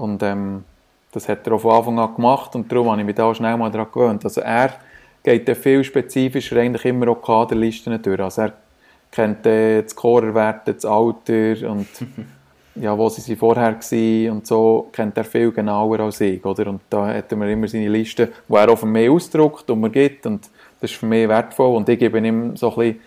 Und 0.00 0.22
ähm, 0.22 0.64
das 1.12 1.28
hat 1.28 1.46
er 1.46 1.52
auch 1.52 1.60
von 1.60 1.72
Anfang 1.74 1.98
an 1.98 2.14
gemacht 2.14 2.54
und 2.54 2.72
darum 2.72 2.90
habe 2.90 3.00
ich 3.00 3.06
mich 3.06 3.16
da 3.16 3.34
schnell 3.34 3.56
mal 3.56 3.70
daran 3.70 3.88
gewöhnt. 3.92 4.24
Also 4.24 4.40
er 4.40 4.72
geht 5.22 5.46
dann 5.46 5.56
viel 5.56 5.84
spezifischer 5.84 6.56
eigentlich 6.56 6.86
immer 6.86 7.08
auch 7.08 7.20
Kaderlisten 7.20 8.00
durch. 8.00 8.20
Also 8.20 8.42
er 8.42 8.52
kennt 9.10 9.44
äh, 9.44 9.82
die 9.82 9.88
Scorerwerte, 9.88 10.72
das 10.72 10.86
Alter 10.86 11.70
und 11.70 11.88
ja, 12.76 12.96
wo 12.96 13.10
sie 13.10 13.36
vorher 13.36 13.74
waren 13.74 14.30
und 14.30 14.46
so, 14.46 14.88
kennt 14.90 15.18
er 15.18 15.24
viel 15.24 15.52
genauer 15.52 16.00
als 16.00 16.22
ich. 16.22 16.42
Oder? 16.44 16.68
Und 16.68 16.80
da 16.88 17.08
hat 17.08 17.30
er 17.30 17.48
immer 17.48 17.68
seine 17.68 17.88
Liste, 17.88 18.32
die 18.48 18.54
er 18.54 18.70
auch 18.70 18.78
von 18.78 18.90
mir 18.90 19.12
ausdruckt 19.12 19.68
und 19.68 19.80
mir 19.80 19.90
gibt 19.90 20.24
und 20.24 20.48
das 20.80 20.92
ist 20.92 20.98
für 20.98 21.06
mich 21.06 21.28
wertvoll 21.28 21.76
und 21.76 21.88
ich 21.90 21.98
gebe 21.98 22.18
ihm 22.18 22.56
so 22.56 22.70
ein 22.70 22.76
bisschen 22.76 23.00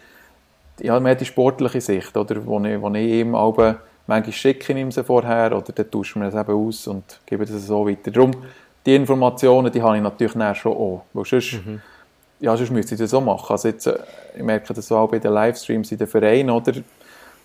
ja, 0.82 1.00
mehr 1.00 1.16
die 1.16 1.26
sportliche 1.26 1.82
Sicht, 1.82 2.16
oder? 2.16 2.46
Wo, 2.46 2.60
ich, 2.64 2.80
wo 2.80 2.90
ich 2.94 3.12
ihm 3.12 3.34
aber 3.34 3.80
manchmal 4.08 4.34
schicke 4.34 4.74
ich 4.74 4.80
ihm 4.80 4.92
sie 4.92 5.04
vorher 5.04 5.56
oder 5.56 5.72
dann 5.74 5.90
tauschen 5.90 6.22
wir 6.22 6.30
das 6.30 6.40
eben 6.40 6.56
aus 6.56 6.88
und 6.88 7.20
gebe 7.26 7.46
das 7.46 7.66
so 7.66 7.88
weiter. 7.88 8.12
Darum, 8.12 8.32
die 8.86 8.96
Informationen, 8.96 9.72
die 9.72 9.82
habe 9.82 9.98
ich 9.98 10.04
natürlich 10.04 10.36
näher 10.36 10.56
schon 10.56 10.74
auch, 10.74 11.04
weil 11.14 11.26
sonst, 11.26 11.54
mhm. 11.66 11.82
ja, 12.40 12.56
sonst 12.58 12.72
müsste 12.72 12.96
ich 12.96 13.02
das 13.02 13.12
so 13.12 13.22
machen. 13.22 13.52
Also 13.52 13.68
jetzt, 13.70 13.88
äh, 13.88 13.98
ich 14.36 14.44
merke 14.44 14.74
das 14.74 14.92
auch 14.92 15.10
bei 15.10 15.20
den 15.20 15.32
Livestreams 15.32 15.92
in 15.92 15.98
den 15.98 16.08
Vereinen, 16.08 16.50
oder? 16.50 16.74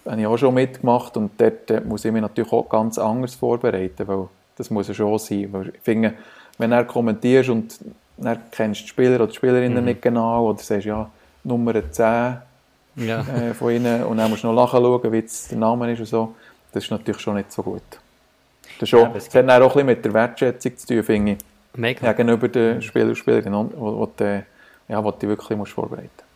habe 0.07 0.21
ich 0.21 0.27
auch 0.27 0.39
schon 0.39 0.55
mitgemacht 0.55 1.17
und 1.17 1.33
dort 1.39 1.85
muss 1.85 2.05
ich 2.05 2.13
mich 2.13 2.23
natürlich 2.23 2.53
auch 2.53 2.69
ganz 2.69 2.99
anders 2.99 3.35
vorbereiten, 3.35 4.07
weil 4.09 4.29
das 4.57 4.71
muss 4.71 4.89
ja 4.89 4.95
schon 4.95 5.19
sein. 5.19 5.49
Weil 5.53 5.69
ich 5.69 5.81
finde, 5.83 6.15
wenn 6.57 6.73
er 6.73 6.85
kommentierst 6.85 7.51
und 7.51 7.79
dann 8.17 8.39
kennst 8.51 8.83
die 8.83 8.89
Spieler 8.89 9.17
oder 9.17 9.27
die 9.27 9.35
Spielerinnen 9.35 9.79
mhm. 9.79 9.85
nicht 9.85 10.03
genau 10.03 10.51
oder 10.51 10.59
sagst, 10.59 10.87
ja, 10.87 11.11
Nummer 11.45 11.75
10 11.91 12.05
ja. 12.97 13.21
äh, 13.21 13.55
von 13.55 13.73
ihnen 13.73 14.05
und 14.05 14.17
dann 14.17 14.31
musst 14.31 14.43
du 14.43 14.49
noch 14.49 14.55
nachschauen, 14.55 15.13
wie 15.13 15.23
der 15.23 15.59
Name 15.59 15.93
ist 15.93 16.01
und 16.01 16.07
so, 16.07 16.35
das 16.73 16.85
ist 16.85 16.91
natürlich 16.91 17.21
schon 17.21 17.37
nicht 17.37 17.53
so 17.53 17.63
gut. 17.63 17.83
Das, 18.79 18.89
schon, 18.89 19.01
ja, 19.01 19.09
das 19.09 19.35
hat 19.35 19.49
auch 19.49 19.51
ein 19.51 19.63
bisschen 19.63 19.87
mit 19.87 20.05
der 20.05 20.15
Wertschätzung 20.15 20.77
zu 20.77 20.87
tun, 20.87 21.03
finde 21.03 21.33
ich. 21.33 21.39
Mega. 21.75 22.13
Gegenüber 22.13 22.49
den 22.49 22.83
Spielern 22.83 23.11
und 23.11 23.17
Spielerinnen, 23.17 23.71
die, 24.19 24.43
ja, 24.89 25.05
wo 25.05 25.11
du 25.11 25.29
wirklich 25.29 25.57
musst 25.57 25.73
vorbereiten 25.73 26.29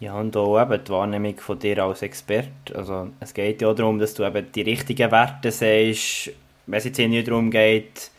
ja, 0.00 0.18
und 0.18 0.34
auch 0.36 0.60
eben 0.60 0.82
die 0.82 0.90
Wahrnehmung 0.90 1.36
von 1.36 1.58
dir 1.58 1.84
als 1.84 2.00
Experte. 2.02 2.74
Also, 2.74 3.10
es 3.20 3.34
geht 3.34 3.60
ja 3.60 3.72
darum, 3.74 3.98
dass 3.98 4.14
du 4.14 4.24
eben 4.24 4.50
die 4.50 4.62
richtigen 4.62 5.10
Werte 5.10 5.52
siehst, 5.52 6.32
wenn 6.66 6.78
es 6.78 6.84
jetzt 6.84 6.98
nicht 6.98 7.28
darum 7.28 7.50
geht, 7.50 8.10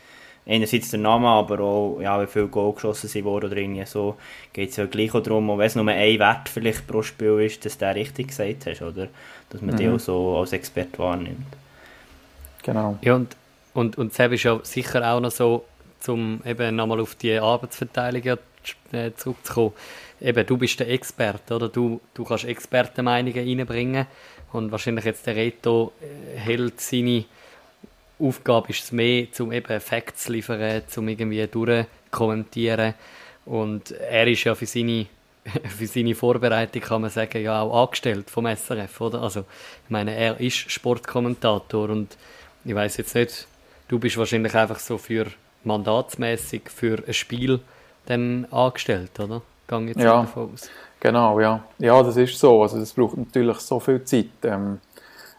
einerseits 0.45 0.91
der 0.91 0.99
Name, 0.99 1.27
aber 1.27 1.59
auch, 1.59 1.99
ja, 1.99 2.21
wie 2.21 2.27
viele 2.27 2.47
Goal 2.47 2.73
geschossen 2.73 3.07
sie 3.07 3.23
wurden 3.23 3.47
oder 3.47 3.57
irgendwie 3.57 3.85
so, 3.85 4.15
geht 4.53 4.69
es 4.69 4.77
ja 4.77 4.85
gleich 4.85 5.13
auch 5.15 5.23
darum, 5.23 5.49
auch 5.49 5.57
wenn 5.57 5.67
es 5.67 5.75
nur 5.75 5.87
ein 5.87 6.19
Wert 6.19 6.49
vielleicht 6.49 6.85
pro 6.85 7.01
Spiel 7.01 7.39
ist, 7.39 7.65
dass 7.65 7.79
du 7.79 7.85
den 7.85 7.93
richtig 7.93 8.27
gesagt 8.27 8.67
hast, 8.67 8.81
oder? 8.83 9.07
Dass 9.51 9.61
man 9.61 9.75
mhm. 9.75 9.77
dich 9.77 9.89
auch 9.89 9.99
so 9.99 10.37
als 10.37 10.53
Experte 10.53 10.97
wahrnimmt. 10.97 11.45
Genau. 12.63 12.97
Ja, 13.01 13.15
und, 13.15 13.35
und, 13.73 13.97
und 13.97 14.13
Seb 14.13 14.33
ist 14.33 14.43
ja 14.43 14.59
sicher 14.63 15.13
auch 15.13 15.19
noch 15.19 15.31
so, 15.31 15.65
um 16.07 16.41
eben 16.45 16.75
nochmal 16.75 16.99
auf 16.99 17.15
die 17.15 17.37
Arbeitsverteilung 17.37 18.37
äh, 18.91 19.11
zurückzukommen. 19.15 19.73
Eben, 20.19 20.45
du 20.45 20.57
bist 20.57 20.79
der 20.79 20.89
Experte, 20.89 21.55
oder? 21.55 21.69
Du, 21.69 21.99
du 22.13 22.23
kannst 22.23 22.45
Expertenmeinungen 22.45 23.59
reinbringen 23.59 24.05
und 24.53 24.71
wahrscheinlich 24.71 25.05
jetzt 25.05 25.25
der 25.25 25.35
Reto 25.35 25.93
äh, 26.01 26.37
hält 26.37 26.79
seine 26.79 27.25
Aufgabe 28.19 28.69
ist 28.69 28.83
es 28.83 28.91
mehr, 28.91 29.27
um 29.39 29.51
eben 29.51 29.79
Facts 29.79 30.25
zu 30.25 30.33
liefern, 30.33 30.83
um 30.95 31.07
irgendwie 31.07 31.47
durchkommentieren. 31.47 32.93
Und 33.45 33.91
er 33.91 34.27
ist 34.27 34.43
ja 34.43 34.53
für 34.53 34.67
seine, 34.67 35.07
für 35.77 35.87
seine 35.87 36.15
Vorbereitung, 36.15 36.81
kann 36.81 37.01
man 37.01 37.09
sagen, 37.09 37.41
ja 37.41 37.61
auch 37.61 37.83
angestellt 37.83 38.29
vom 38.29 38.45
SRF, 38.45 39.01
oder? 39.01 39.21
Also, 39.21 39.41
ich 39.85 39.89
meine, 39.89 40.15
er 40.15 40.39
ist 40.39 40.71
Sportkommentator 40.71 41.89
und 41.89 42.17
ich 42.63 42.75
weiß 42.75 42.97
jetzt 42.97 43.15
nicht, 43.15 43.47
du 43.87 43.99
bist 43.99 44.17
wahrscheinlich 44.17 44.55
einfach 44.55 44.79
so 44.79 44.97
für 44.97 45.27
mandatsmäßig 45.63 46.69
für 46.69 47.03
ein 47.05 47.13
Spiel 47.13 47.59
dann 48.05 48.45
angestellt, 48.51 49.19
oder? 49.19 49.41
Gang 49.67 49.87
jetzt 49.87 49.99
ja, 49.99 50.21
davon 50.21 50.53
aus. 50.53 50.69
Genau, 50.99 51.39
ja. 51.39 51.63
Ja, 51.79 52.03
das 52.03 52.17
ist 52.17 52.37
so. 52.37 52.61
Also, 52.61 52.79
das 52.79 52.93
braucht 52.93 53.17
natürlich 53.17 53.57
so 53.57 53.79
viel 53.79 54.03
Zeit. 54.03 54.29
Ähm, 54.43 54.79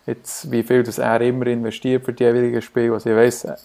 Jetzt, 0.07 0.51
wie 0.51 0.63
viel 0.63 0.83
das 0.83 0.99
er 0.99 1.21
immer 1.21 1.47
investiert 1.47 2.05
für 2.05 2.13
die 2.13 2.25
jeweiligen 2.25 2.61
Spiele. 2.61 2.93
Also 2.95 3.11
ich 3.11 3.17
weiß, 3.17 3.45
er 3.45 3.59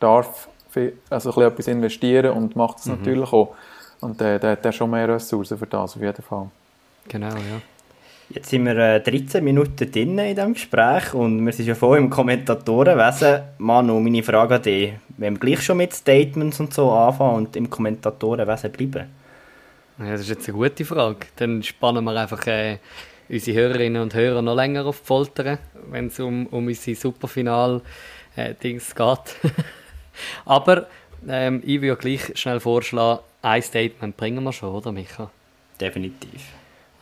darf 0.00 0.48
viel, 0.70 0.94
also 1.10 1.34
ein 1.34 1.42
etwas 1.42 1.68
investieren 1.68 2.32
und 2.32 2.56
macht 2.56 2.78
es 2.78 2.86
mhm. 2.86 2.98
natürlich 2.98 3.32
auch. 3.32 3.54
Und 4.02 4.20
äh, 4.20 4.38
der 4.38 4.52
hat 4.52 4.74
schon 4.74 4.90
mehr 4.90 5.08
Ressourcen 5.08 5.56
für 5.56 5.66
das, 5.66 5.96
auf 5.96 6.02
jeden 6.02 6.22
Fall. 6.22 6.50
Genau, 7.08 7.28
ja. 7.28 7.60
Jetzt 8.28 8.50
sind 8.50 8.64
wir 8.64 8.76
äh, 8.76 9.00
13 9.00 9.44
Minuten 9.44 9.90
drin 9.90 10.18
in 10.18 10.34
diesem 10.34 10.54
Gespräch 10.54 11.14
und 11.14 11.44
wir 11.44 11.52
sind 11.52 11.66
ja 11.66 11.74
voll 11.74 11.98
im 11.98 12.10
Kommentatorenwesen. 12.10 13.42
Manu, 13.58 14.00
meine 14.00 14.22
Frage 14.22 14.56
an 14.56 14.62
dich. 14.62 14.94
Wenn 15.18 15.34
wir 15.34 15.40
gleich 15.40 15.62
schon 15.62 15.76
mit 15.76 15.92
Statements 15.92 16.58
und 16.58 16.74
so 16.74 16.90
anfangen 16.90 17.36
und 17.36 17.56
im 17.56 17.70
Kommentatorenwesen 17.70 18.72
bleiben? 18.72 19.08
Ja, 19.98 20.12
das 20.12 20.22
ist 20.22 20.30
jetzt 20.30 20.48
eine 20.48 20.58
gute 20.58 20.84
Frage. 20.84 21.26
Dann 21.36 21.62
spannen 21.62 22.04
wir 22.04 22.16
einfach 22.18 22.44
äh, 22.46 22.78
unsere 23.28 23.56
Hörerinnen 23.56 24.02
und 24.02 24.14
Hörer 24.14 24.42
noch 24.42 24.56
länger 24.56 24.86
auf 24.86 25.00
die 25.00 25.06
Folter, 25.06 25.58
wenn 25.90 26.08
es 26.08 26.18
um, 26.18 26.46
um 26.46 26.66
unsere 26.66 26.96
Superfinal-Dings 26.96 28.92
äh, 28.92 28.94
geht. 28.94 29.52
Aber 30.44 30.86
ähm, 31.28 31.62
ich 31.64 31.80
würde 31.80 32.00
gleich 32.00 32.32
schnell 32.34 32.58
vorschlagen, 32.60 33.20
ein 33.42 33.62
Statement 33.62 34.16
bringen 34.16 34.42
wir 34.44 34.52
schon, 34.52 34.70
oder 34.70 34.92
Micha? 34.92 35.30
Definitiv. 35.80 36.42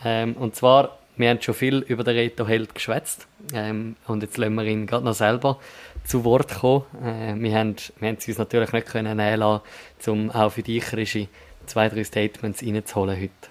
Ähm, 0.04 0.34
und 0.34 0.56
zwar, 0.56 0.98
wir 1.16 1.28
haben 1.28 1.40
schon 1.42 1.54
viel 1.54 1.78
über 1.80 2.02
den 2.02 2.16
Reto 2.16 2.46
Held 2.46 2.74
geschwätzt 2.74 3.26
ähm, 3.52 3.96
und 4.06 4.22
jetzt 4.22 4.38
lassen 4.38 4.54
wir 4.54 4.64
ihn 4.64 4.86
gerade 4.86 5.04
noch 5.04 5.14
selber 5.14 5.58
zu 6.04 6.24
Wort 6.24 6.60
kommen. 6.60 6.84
Äh, 7.04 7.34
wir, 7.36 7.54
haben, 7.54 7.76
wir 7.98 8.08
haben 8.08 8.16
es 8.18 8.26
uns 8.26 8.38
natürlich 8.38 8.72
nicht 8.72 8.86
können 8.86 9.18
nehmen 9.18 9.40
lassen, 9.40 9.62
um 10.06 10.30
auch 10.30 10.50
für 10.50 10.62
dich, 10.62 10.92
Regie, 10.94 11.28
zwei, 11.66 11.88
drei 11.88 12.04
Statements 12.04 12.62
reinzuholen 12.62 13.20
heute. 13.20 13.50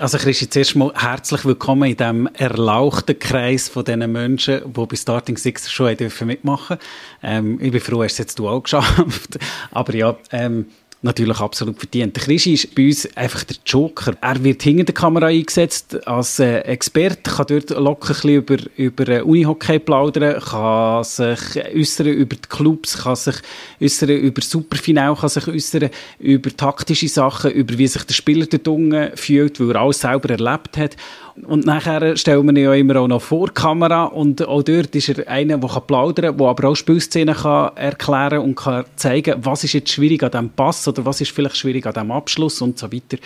Also 0.00 0.18
Christi, 0.18 0.50
zuerst 0.50 0.74
mal 0.74 0.92
herzlich 0.92 1.44
willkommen 1.44 1.88
in 1.88 1.96
diesem 1.96 2.26
erlauchten 2.34 3.16
Kreis 3.16 3.68
von 3.68 3.84
diesen 3.84 4.10
Menschen, 4.10 4.62
die 4.64 4.86
bei 4.86 4.96
Starting 4.96 5.36
Six 5.36 5.70
schon 5.70 5.96
mitmachen 6.22 6.78
dürfen. 6.78 6.78
Ähm, 7.22 7.60
ich 7.60 7.70
bin 7.70 7.80
froh, 7.80 8.02
hast 8.02 8.14
es 8.14 8.18
jetzt 8.18 8.38
du 8.40 8.48
auch 8.48 8.60
geschafft. 8.60 9.38
Aber 9.70 9.94
ja, 9.94 10.16
ähm, 10.32 10.66
natürlich 11.04 11.38
absolut 11.38 11.78
verdient. 11.78 12.16
Der 12.16 12.22
Krischi 12.24 12.54
ist 12.54 12.74
bei 12.74 12.86
uns 12.86 13.08
einfach 13.14 13.44
der 13.44 13.56
Joker. 13.64 14.16
Er 14.20 14.42
wird 14.42 14.62
hinter 14.62 14.84
der 14.84 14.94
Kamera 14.94 15.26
eingesetzt 15.26 16.06
als 16.06 16.38
äh, 16.38 16.60
Experte, 16.60 17.30
kann 17.30 17.46
dort 17.48 17.70
locker 17.70 18.14
ein 18.14 18.14
bisschen 18.14 18.30
über, 18.30 18.56
über 18.76 19.08
äh, 19.08 19.20
Unihockey 19.20 19.78
plaudern, 19.78 20.40
kann 20.40 21.04
sich 21.04 21.62
äußern 21.76 22.06
über 22.06 22.36
die 22.36 22.48
Clubs, 22.48 22.98
kann 22.98 23.16
sich 23.16 23.36
äußern 23.80 24.10
über 24.10 24.40
Superfinal, 24.40 25.14
kann 25.14 25.28
sich 25.28 25.46
äußern 25.46 25.90
über 26.18 26.56
taktische 26.56 27.08
Sachen, 27.08 27.50
über 27.52 27.76
wie 27.76 27.86
sich 27.86 28.04
der 28.04 28.14
Spieler 28.14 28.46
dort 28.46 28.66
unten 28.66 29.16
fühlt, 29.16 29.60
weil 29.60 29.70
er 29.70 29.82
alles 29.82 30.00
selber 30.00 30.30
erlebt 30.30 30.76
hat. 30.78 30.96
Und 31.42 31.66
nachher 31.66 32.16
stellen 32.16 32.46
wir 32.46 32.52
ihn 32.52 32.64
ja 32.64 32.74
immer 32.74 33.00
auch 33.00 33.08
noch 33.08 33.20
vor 33.20 33.52
Kamera 33.52 34.04
und 34.04 34.46
auch 34.46 34.62
dort 34.62 34.94
ist 34.94 35.08
er 35.08 35.26
einer, 35.28 35.58
der 35.58 35.80
plaudern 35.80 36.26
kann, 36.26 36.38
der 36.38 36.46
aber 36.46 36.68
auch 36.68 36.76
Spielszenen 36.76 37.34
kann 37.34 37.76
erklären 37.76 38.38
und 38.38 38.54
kann 38.54 38.84
zeigen, 38.94 39.44
was 39.44 39.64
ist 39.64 39.72
jetzt 39.72 39.90
schwierig 39.90 40.22
an 40.22 40.30
diesem 40.30 40.50
Pass 40.50 40.86
oder 40.86 41.04
was 41.04 41.20
ist 41.20 41.32
vielleicht 41.32 41.56
schwierig 41.56 41.86
an 41.86 41.92
diesem 41.92 42.12
Abschluss 42.12 42.62
und 42.62 42.78
so 42.78 42.92
weiter. 42.92 43.16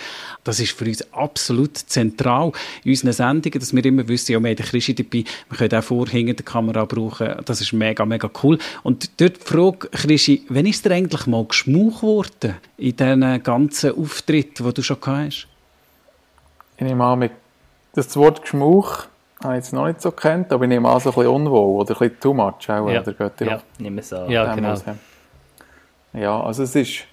Das 0.42 0.58
ist 0.58 0.72
für 0.72 0.86
uns 0.86 1.12
absolut 1.12 1.76
zentral 1.76 2.52
in 2.82 2.92
unseren 2.92 3.12
Sendungen, 3.12 3.60
dass 3.60 3.74
wir 3.74 3.84
immer 3.84 4.08
wissen, 4.08 4.32
ja, 4.32 4.40
wir 4.40 4.48
haben 4.48 4.56
den 4.56 4.66
Christi 4.66 4.94
dabei, 4.94 5.24
wir 5.50 5.58
können 5.58 5.78
auch 5.78 5.84
vor, 5.84 6.08
hinter 6.08 6.32
der 6.32 6.44
Kamera 6.46 6.86
brauchen. 6.86 7.28
Das 7.44 7.60
ist 7.60 7.74
mega, 7.74 8.06
mega 8.06 8.30
cool. 8.42 8.58
Und 8.84 9.20
dort 9.20 9.36
die 9.36 9.46
Frage, 9.46 9.88
Christi, 9.90 10.44
wann 10.48 10.64
ist 10.64 10.82
dir 10.82 10.92
eigentlich 10.92 11.26
mal 11.26 11.44
geschmuch 11.44 12.02
worden 12.02 12.54
in 12.78 12.96
diesen 12.96 13.42
ganzen 13.42 13.98
Auftritten, 13.98 14.64
die 14.64 14.72
du 14.72 14.82
schon 14.82 14.98
gehabt 14.98 15.26
hast? 15.26 15.46
Ich 16.78 16.84
nehme 16.84 17.04
an, 17.04 17.18
mit 17.18 17.32
das 17.94 18.16
Wort 18.16 18.42
Geschmuch 18.42 19.04
habe 19.42 19.54
ich 19.54 19.64
jetzt 19.64 19.72
noch 19.72 19.86
nicht 19.86 20.00
so 20.00 20.10
kennt, 20.10 20.52
aber 20.52 20.64
ich 20.64 20.68
nehme 20.68 20.88
an, 20.88 21.00
so 21.00 21.10
ein 21.10 21.14
bisschen 21.14 21.30
unwohl 21.30 21.80
oder 21.80 21.94
ein 21.94 21.98
bisschen 21.98 22.20
too 22.20 22.34
much 22.34 22.68
auch, 22.70 22.90
Ja. 22.90 23.00
oder 23.00 23.12
geht 23.12 23.40
Ja, 23.40 23.56
auch 23.56 23.62
nimm 23.78 23.98
es 23.98 24.12
an. 24.12 24.30
Ja, 24.30 24.54
genau. 24.54 24.74
ja. 24.74 24.94
Ja, 26.14 26.40
also 26.42 26.62
es 26.64 26.74
ist, 26.74 27.04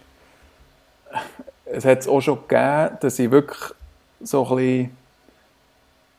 es 1.66 1.86
hat 1.86 2.00
es 2.00 2.08
auch 2.08 2.22
schon 2.22 2.40
gegeben, 2.48 2.98
dass 3.02 3.20
ich 3.20 3.30
wirklich 3.30 3.60
so 4.22 4.44
ein 4.48 4.56
bisschen, 4.56 4.98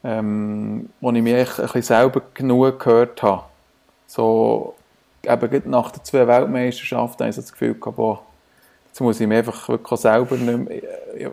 ähm, 0.04 0.90
wo 1.00 1.10
ich 1.10 1.22
mich 1.22 1.34
echt 1.34 1.58
ein 1.58 1.66
bisschen 1.66 1.82
selber 1.82 2.22
genug 2.34 2.78
gehört 2.78 3.22
habe. 3.22 3.42
So, 4.06 4.74
eben 5.24 5.70
nach 5.70 5.90
den 5.90 6.04
zwei 6.04 6.26
Weltmeisterschaften 6.26 7.20
habe 7.20 7.30
ich 7.30 7.36
so 7.36 7.42
das 7.42 7.50
Gefühl 7.52 7.74
gehabt, 7.74 7.96
boah, 7.96 8.20
jetzt 8.88 9.00
muss 9.00 9.18
ich 9.20 9.26
mich 9.26 9.38
einfach 9.38 9.68
wirklich 9.68 10.00
selber 10.00 10.36
nicht 10.36 10.68
mehr, 10.68 10.82
ja, 11.18 11.30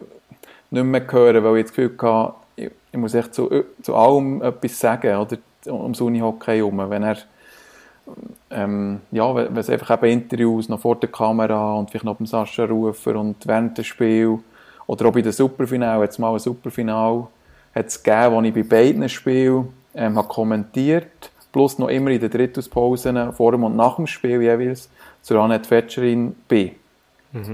nicht 0.72 0.84
mehr 0.84 1.12
hören, 1.12 1.44
weil 1.44 1.58
ich 1.58 1.64
das 1.66 1.74
Gefühl 1.76 1.96
hatte, 2.02 2.34
ich, 2.56 2.72
ich 2.92 2.98
muss 3.00 3.14
echt 3.14 3.34
zu, 3.34 3.50
zu 3.82 3.96
allem 3.96 4.42
etwas 4.42 4.80
sagen, 4.80 5.16
oder 5.16 5.38
ums 5.68 6.02
Unihockey 6.02 6.58
herum. 6.58 6.90
Wenn 6.90 7.04
er, 7.04 7.18
ähm, 8.52 9.02
ja, 9.12 9.34
wenn 9.36 9.58
es 9.58 9.70
einfach 9.70 9.92
eben 10.04 10.22
Interviews 10.22 10.70
noch 10.70 10.80
vor 10.80 10.96
der 10.96 11.10
Kamera 11.10 11.74
und 11.76 11.90
vielleicht 11.90 12.06
noch 12.06 12.16
beim 12.16 12.28
Sascha 12.28 12.66
Rufer 12.66 13.16
und 13.16 13.48
während 13.48 13.78
des 13.78 13.88
Spiels 13.88 14.40
oder 14.88 15.08
auch 15.08 15.14
bei 15.14 15.22
den 15.22 15.32
Superfinal, 15.32 16.02
jetzt 16.02 16.20
mal 16.20 16.34
ein 16.34 16.40
Superfinal, 16.40 17.28
hat 17.74 17.88
es 17.88 18.04
gegeben, 18.04 18.36
wo 18.36 18.42
ich 18.42 18.54
bei 18.54 18.64
beiden 18.64 19.08
Spielen 19.10 19.70
ähm, 19.96 20.18
habe 20.18 20.28
kommentiert, 20.28 21.32
plus 21.52 21.80
noch 21.80 21.88
immer 21.88 22.12
in 22.12 22.20
den 22.20 22.30
Drittelspausen 22.30 23.34
vor 23.34 23.52
dem 23.52 23.64
und 23.64 23.76
nach 23.76 23.96
dem 23.96 24.08
Spiel 24.08 24.42
jeweils 24.42 24.90
zur 25.22 25.40
Annette 25.40 25.68
Fetscherin 25.68 26.36
bin. 26.48 26.72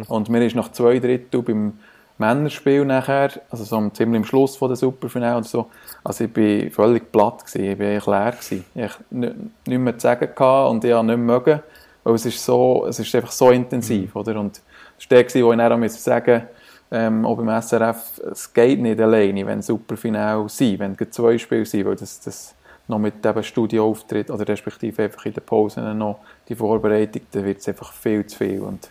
Und 0.09 0.29
mir 0.29 0.45
ist 0.45 0.55
nach 0.55 0.71
zwei 0.71 0.99
Drittel 0.99 1.41
beim 1.41 1.79
Männerspiel 2.19 2.85
nachher, 2.85 3.31
also 3.49 3.63
so 3.63 3.77
am- 3.77 3.93
ziemlich 3.93 4.19
am 4.19 4.25
Schluss 4.25 4.55
von 4.57 4.69
der 4.69 4.75
Superfinale 4.75 5.37
oder 5.37 5.45
so, 5.45 5.67
also 6.03 6.25
ich 6.25 6.33
bin 6.33 6.69
völlig 6.69 7.11
platt 7.11 7.45
gewesen, 7.45 7.71
ich 7.71 7.77
bin 7.77 7.87
eigentlich 7.87 8.05
leer 8.05 8.31
gewesen. 8.31 8.65
Ich 8.75 8.83
hatte 8.83 9.03
ni- 9.09 9.31
nichts 9.65 9.83
mehr 9.83 9.97
zu 9.97 10.03
sagen 10.03 10.29
gehabt 10.35 10.69
und 10.71 10.83
ich 10.83 10.91
habe 10.93 11.07
nicht 11.07 11.17
mehr 11.17 11.39
mögen, 11.39 11.59
weil 12.03 12.15
es 12.15 12.25
ist 12.25 12.43
so, 12.43 12.85
es 12.87 12.99
ist 12.99 13.15
einfach 13.15 13.31
so 13.31 13.51
intensiv, 13.51 14.15
oder? 14.15 14.39
Und 14.39 14.61
es 14.97 15.09
war 15.09 15.23
der 15.23 15.43
wo 15.45 15.51
ich 15.53 15.57
dann 15.57 15.83
auch 15.83 15.89
sagen 15.89 16.43
ähm, 16.91 17.25
auch 17.25 17.37
beim 17.37 17.61
SRF, 17.61 18.19
es 18.31 18.53
geht 18.53 18.79
nicht 18.81 18.99
alleine, 18.99 19.45
wenn 19.45 19.61
Superfinale 19.61 20.49
sind, 20.49 20.79
wenn 20.79 20.97
es 20.99 21.11
zwei 21.11 21.37
Spiele 21.37 21.65
sind, 21.65 21.85
weil 21.85 21.95
das, 21.95 22.19
das 22.19 22.55
noch 22.87 22.97
mit 22.99 23.23
dem 23.23 23.43
Studioauftritt 23.43 24.31
oder 24.31 24.47
respektive 24.47 25.03
einfach 25.03 25.25
in 25.25 25.33
den 25.33 25.43
Pausen 25.43 25.97
noch 25.97 26.19
die 26.47 26.55
Vorbereitung, 26.55 27.21
dann 27.31 27.45
wird 27.45 27.59
es 27.59 27.67
einfach 27.67 27.93
viel 27.93 28.25
zu 28.25 28.37
viel 28.37 28.59
und 28.61 28.89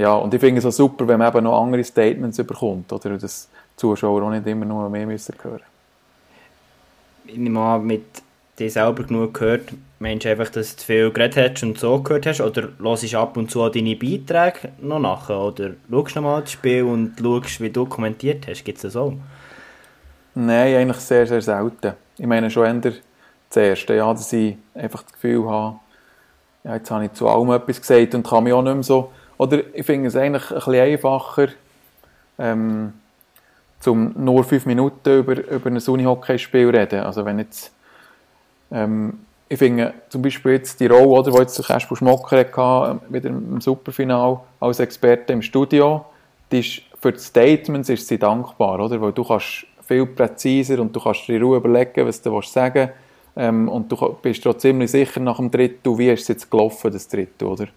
ja, 0.00 0.14
und 0.14 0.32
ich 0.32 0.40
finde 0.40 0.60
es 0.60 0.64
auch 0.64 0.72
super, 0.72 1.06
wenn 1.06 1.18
man 1.18 1.28
eben 1.28 1.44
noch 1.44 1.60
andere 1.60 1.84
Statements 1.84 2.38
bekommt, 2.38 2.90
oder? 2.90 3.18
Dass 3.18 3.50
Zuschauer 3.76 4.22
auch 4.22 4.30
nicht 4.30 4.46
immer 4.46 4.64
nur 4.64 4.88
mehr 4.88 5.06
müssen 5.06 5.34
hören. 5.42 5.60
Ich 7.26 7.36
nehme 7.36 7.60
an, 7.60 7.84
mit 7.84 8.04
dir 8.58 8.70
selber 8.70 9.02
genug 9.02 9.34
gehört, 9.34 9.68
meinst 9.98 10.24
du 10.24 10.30
einfach, 10.30 10.48
dass 10.48 10.70
du 10.70 10.80
zu 10.80 10.86
viel 10.86 11.10
geredet 11.10 11.54
hast 11.54 11.62
und 11.62 11.78
so 11.78 12.00
gehört 12.00 12.24
hast? 12.24 12.40
Oder 12.40 12.70
hörst 12.78 13.12
du 13.12 13.18
ab 13.18 13.36
und 13.36 13.50
zu 13.50 13.60
auch 13.60 13.68
deine 13.68 13.94
Beiträge 13.94 14.72
noch 14.80 15.00
nachher? 15.00 15.38
Oder 15.38 15.72
schaust 15.90 16.16
du 16.16 16.20
nochmal 16.20 16.40
das 16.40 16.52
Spiel 16.52 16.84
und 16.84 17.16
schaust, 17.20 17.60
wie 17.60 17.68
du 17.68 17.84
kommentiert 17.84 18.48
hast? 18.48 18.64
Gibt 18.64 18.78
es 18.78 18.82
das 18.82 18.96
auch? 18.96 19.12
Nein, 20.34 20.76
eigentlich 20.76 20.96
sehr, 20.96 21.26
sehr 21.26 21.42
selten. 21.42 21.92
Ich 22.16 22.26
meine 22.26 22.50
schon 22.50 22.64
eher 22.64 22.92
das 23.50 23.56
Erste, 23.56 23.96
ja, 23.96 24.10
dass 24.10 24.32
ich 24.32 24.56
einfach 24.74 25.02
das 25.02 25.12
Gefühl 25.12 25.46
habe, 25.46 25.76
ja, 26.64 26.76
jetzt 26.76 26.90
habe 26.90 27.04
ich 27.04 27.12
zu 27.12 27.28
allem 27.28 27.50
etwas 27.50 27.82
gesagt 27.82 28.14
und 28.14 28.26
kann 28.26 28.44
mich 28.44 28.54
auch 28.54 28.62
nicht 28.62 28.74
mehr 28.74 28.82
so... 28.82 29.12
Oder 29.40 29.62
ich 29.72 29.86
finde 29.86 30.08
es 30.08 30.16
eigentlich 30.16 30.50
ein 30.50 30.56
bisschen 30.56 30.74
einfacher, 30.74 31.48
ähm, 32.38 32.92
zum 33.80 34.12
nur 34.14 34.44
fünf 34.44 34.66
Minuten 34.66 35.20
über, 35.20 35.32
über 35.32 35.70
ein 35.70 35.78
Unihockey-Spiel 35.78 36.68
reden. 36.68 37.00
Also 37.00 37.24
wenn 37.24 37.38
jetzt... 37.38 37.72
Ähm, 38.70 39.20
ich 39.48 39.58
finde 39.58 39.94
zum 40.10 40.20
Beispiel 40.20 40.52
jetzt 40.52 40.78
die 40.78 40.88
Rolle, 40.88 41.06
oder, 41.06 41.30
die 41.32 41.38
jetzt 41.38 41.66
Kasper 41.66 41.96
Schmocker 41.96 42.36
hatte, 42.36 43.00
wieder 43.08 43.30
im 43.30 43.62
Superfinal 43.62 44.40
als 44.60 44.78
Experte 44.78 45.32
im 45.32 45.40
Studio, 45.40 46.04
die 46.52 46.60
ist, 46.60 46.82
für 47.00 47.10
die 47.10 47.18
Statements 47.18 47.88
ist 47.88 48.08
sie 48.08 48.18
dankbar, 48.18 48.78
oder? 48.78 49.00
Weil 49.00 49.12
du 49.12 49.24
kannst 49.24 49.66
viel 49.88 50.04
präziser 50.04 50.80
und 50.80 50.94
du 50.94 51.00
kannst 51.00 51.26
dir 51.26 51.36
in 51.36 51.42
Ruhe 51.42 51.56
überlegen, 51.56 52.06
was 52.06 52.20
du 52.20 52.30
willst 52.30 52.52
sagen 52.52 52.90
ähm, 53.36 53.70
und 53.70 53.90
du 53.90 54.16
bist 54.20 54.44
dir 54.44 54.56
ziemlich 54.58 54.90
sicher 54.90 55.18
nach 55.18 55.38
dem 55.38 55.50
Drittel, 55.50 55.96
wie 55.96 56.10
ist 56.10 56.22
es 56.22 56.28
jetzt 56.28 56.50
gelaufen, 56.50 56.92
das 56.92 57.08
Drittel, 57.08 57.48
oder? 57.48 57.68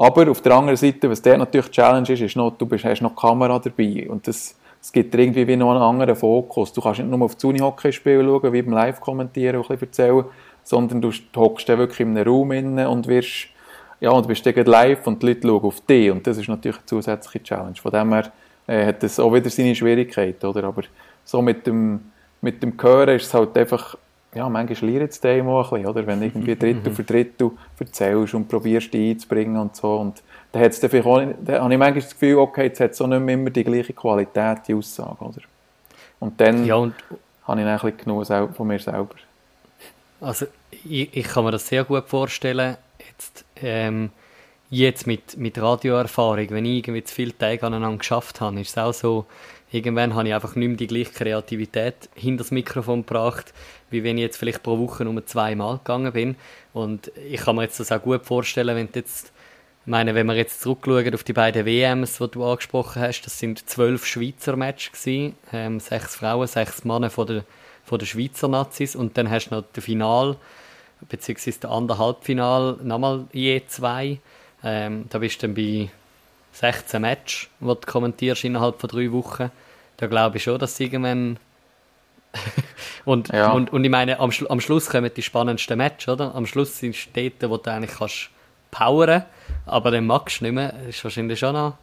Aber 0.00 0.30
auf 0.30 0.40
der 0.40 0.52
anderen 0.52 0.78
Seite, 0.78 1.10
was 1.10 1.20
der 1.20 1.36
natürlich 1.36 1.66
die 1.66 1.72
Challenge 1.72 2.10
ist, 2.10 2.22
ist 2.22 2.34
noch, 2.34 2.56
du 2.56 2.64
bist, 2.64 2.86
hast 2.86 3.02
noch 3.02 3.10
die 3.10 3.20
Kamera 3.20 3.58
dabei 3.58 4.08
und 4.08 4.26
das, 4.26 4.58
es 4.80 4.90
gibt 4.90 5.14
irgendwie 5.14 5.46
wie 5.46 5.56
noch 5.56 5.72
einen 5.72 5.82
anderen 5.82 6.16
Fokus. 6.16 6.72
Du 6.72 6.80
kannst 6.80 7.00
nicht 7.00 7.10
nur 7.10 7.20
auf 7.20 7.34
das 7.34 7.44
Unihockey-Spiel 7.44 8.24
schauen, 8.24 8.50
wie 8.50 8.62
beim 8.62 8.72
Live-Kommentieren 8.72 9.56
ein 9.56 9.60
bisschen 9.60 9.80
erzählen, 9.82 10.24
sondern 10.62 11.02
du 11.02 11.12
hockst 11.36 11.68
dann 11.68 11.76
wirklich 11.76 12.00
in 12.00 12.16
einem 12.16 12.26
Raum 12.26 12.50
inne 12.52 12.88
und 12.88 13.08
wirst, 13.08 13.48
ja, 14.00 14.08
und 14.08 14.26
bist 14.26 14.46
dann 14.46 14.54
live 14.64 15.06
und 15.06 15.22
die 15.22 15.26
Leute 15.26 15.46
schauen 15.46 15.64
auf 15.64 15.82
dich 15.82 16.10
und 16.10 16.26
das 16.26 16.38
ist 16.38 16.48
natürlich 16.48 16.78
eine 16.78 16.86
zusätzliche 16.86 17.42
Challenge. 17.42 17.76
Von 17.76 17.92
dem 17.92 18.10
her 18.14 18.32
äh, 18.68 18.86
hat 18.86 19.02
das 19.02 19.20
auch 19.20 19.34
wieder 19.34 19.50
seine 19.50 19.74
Schwierigkeiten, 19.74 20.46
oder? 20.46 20.64
Aber 20.64 20.80
so 21.26 21.42
mit 21.42 21.66
dem, 21.66 22.00
mit 22.40 22.62
dem 22.62 22.72
Hören 22.80 23.16
ist 23.16 23.26
es 23.26 23.34
halt 23.34 23.54
einfach, 23.54 23.98
ja, 24.34 24.48
manchmal 24.48 24.90
lernt 24.90 25.10
es 25.10 25.20
dem 25.20 25.48
auch 25.48 25.72
ein 25.72 25.82
bisschen, 25.82 25.90
oder? 25.90 26.06
Wenn 26.06 26.20
du 26.20 26.26
irgendwie 26.26 26.56
Drittel 26.58 26.92
für 26.92 27.04
Drittel 27.04 27.50
erzählst 27.78 28.34
und 28.34 28.48
probierst, 28.48 28.92
dich 28.92 29.10
einzubringen 29.10 29.56
und 29.56 29.74
so. 29.74 29.96
Und 29.96 30.22
dann 30.52 30.62
hat 30.62 30.72
es 30.72 30.80
dann 30.80 30.90
vielleicht 30.90 31.06
auch 31.06 31.18
dann 31.18 31.62
habe 31.62 31.72
ich 31.72 31.78
manchmal 31.78 32.02
das 32.02 32.10
Gefühl, 32.10 32.36
okay, 32.38 32.64
jetzt 32.64 32.80
hat 32.80 32.92
es 32.92 33.00
auch 33.00 33.06
nicht 33.06 33.20
mehr 33.20 33.34
immer 33.34 33.50
die 33.50 33.64
gleiche 33.64 33.92
Qualität, 33.92 34.58
die 34.68 34.74
Aussage, 34.74 35.16
oder? 35.20 35.40
Und 36.20 36.40
dann 36.40 36.64
Ja, 36.64 36.76
und 36.76 36.94
habe 37.44 37.60
ich 37.60 37.66
dann 37.66 37.78
ein 37.78 37.96
bisschen 37.96 38.26
genug 38.26 38.56
von 38.56 38.66
mir 38.66 38.78
selber. 38.78 39.14
Also 40.20 40.46
ich, 40.84 41.16
ich 41.16 41.26
kann 41.26 41.44
mir 41.44 41.50
das 41.50 41.66
sehr 41.66 41.84
gut 41.84 42.06
vorstellen. 42.06 42.76
Jetzt, 42.98 43.44
ähm, 43.56 44.10
jetzt 44.68 45.06
mit, 45.06 45.36
mit 45.36 45.60
Radioerfahrung, 45.60 46.50
wenn 46.50 46.64
ich 46.64 46.78
irgendwie 46.78 47.02
zu 47.02 47.14
viele 47.14 47.36
Tage 47.36 47.66
aneinander 47.66 47.98
geschafft 47.98 48.40
habe, 48.40 48.60
ist 48.60 48.70
es 48.70 48.78
auch 48.78 48.92
so, 48.92 49.26
irgendwann 49.72 50.14
habe 50.14 50.28
ich 50.28 50.34
einfach 50.34 50.54
nicht 50.54 50.68
mehr 50.68 50.76
die 50.76 50.86
gleiche 50.86 51.12
Kreativität 51.12 52.08
hinter 52.14 52.44
das 52.44 52.50
Mikrofon 52.50 53.04
gebracht, 53.04 53.52
wie 53.90 54.04
wenn 54.04 54.18
ich 54.18 54.22
jetzt 54.22 54.36
vielleicht 54.36 54.62
pro 54.62 54.78
Woche 54.78 55.04
nur 55.04 55.24
zweimal 55.26 55.78
gegangen 55.78 56.12
bin. 56.12 56.36
Und 56.72 57.10
ich 57.28 57.40
kann 57.40 57.56
mir 57.56 57.62
jetzt 57.62 57.80
das 57.80 57.92
auch 57.92 58.02
gut 58.02 58.24
vorstellen, 58.24 58.76
wenn 58.76 58.88
jetzt 58.94 59.32
meine, 59.86 60.14
wenn 60.14 60.26
wir 60.26 60.34
jetzt 60.34 60.60
zurückschauen 60.60 61.14
auf 61.14 61.24
die 61.24 61.32
beiden 61.32 61.66
WMs, 61.66 62.18
die 62.18 62.28
du 62.28 62.44
angesprochen 62.44 63.02
hast, 63.02 63.22
das 63.22 63.38
sind 63.38 63.68
zwölf 63.68 64.06
Schweizer 64.06 64.56
Matches 64.56 65.06
ähm, 65.06 65.80
sechs 65.80 66.16
Frauen, 66.16 66.46
sechs 66.46 66.84
Männer 66.84 67.10
von 67.10 67.26
der, 67.26 67.44
von 67.84 67.98
der 67.98 68.06
Schweizer 68.06 68.48
Nazis 68.48 68.94
und 68.94 69.16
dann 69.16 69.30
hast 69.30 69.48
du 69.48 69.56
noch 69.56 69.64
das 69.72 69.84
Final, 69.84 70.36
beziehungsweise 71.08 71.60
der 71.60 71.70
andere 71.70 71.98
Halbfinal, 71.98 72.78
nochmal 72.82 73.26
je 73.32 73.62
zwei. 73.66 74.18
Ähm, 74.62 75.06
da 75.08 75.18
bist 75.18 75.42
du 75.42 75.46
dann 75.46 75.54
bei 75.54 75.88
16 76.52 77.00
Matches, 77.00 77.48
die 77.60 77.64
du 77.66 77.74
kommentierst 77.74 78.44
innerhalb 78.44 78.80
von 78.80 78.90
drei 78.90 79.10
Wochen. 79.12 79.50
Da 79.96 80.06
glaube 80.06 80.36
ich 80.36 80.42
schon, 80.42 80.58
dass 80.58 80.78
irgendwann 80.78 81.38
und, 83.04 83.28
Ja. 83.32 83.52
und, 83.52 83.72
und 83.72 83.84
ich 83.84 83.90
meine, 83.90 84.20
am, 84.20 84.30
am 84.48 84.60
Schluss 84.60 84.88
kommen 84.88 85.10
die 85.14 85.22
spannendsten 85.22 85.76
Matches, 85.78 86.08
oder? 86.08 86.34
Am 86.34 86.46
Schluss 86.46 86.78
sind 86.78 86.94
Städte, 86.96 87.50
wo 87.50 87.56
du 87.56 87.70
eigentlich 87.70 87.96
kannst 87.98 88.30
powern, 88.70 89.24
aber 89.66 89.90
dann 89.90 90.06
magst 90.06 90.40
du 90.40 90.44
nicht 90.44 90.54
mehr. 90.54 90.72
Das 90.86 90.96
ist 90.96 91.04
wahrscheinlich 91.04 91.38
schon 91.38 91.54
noch 91.54 91.74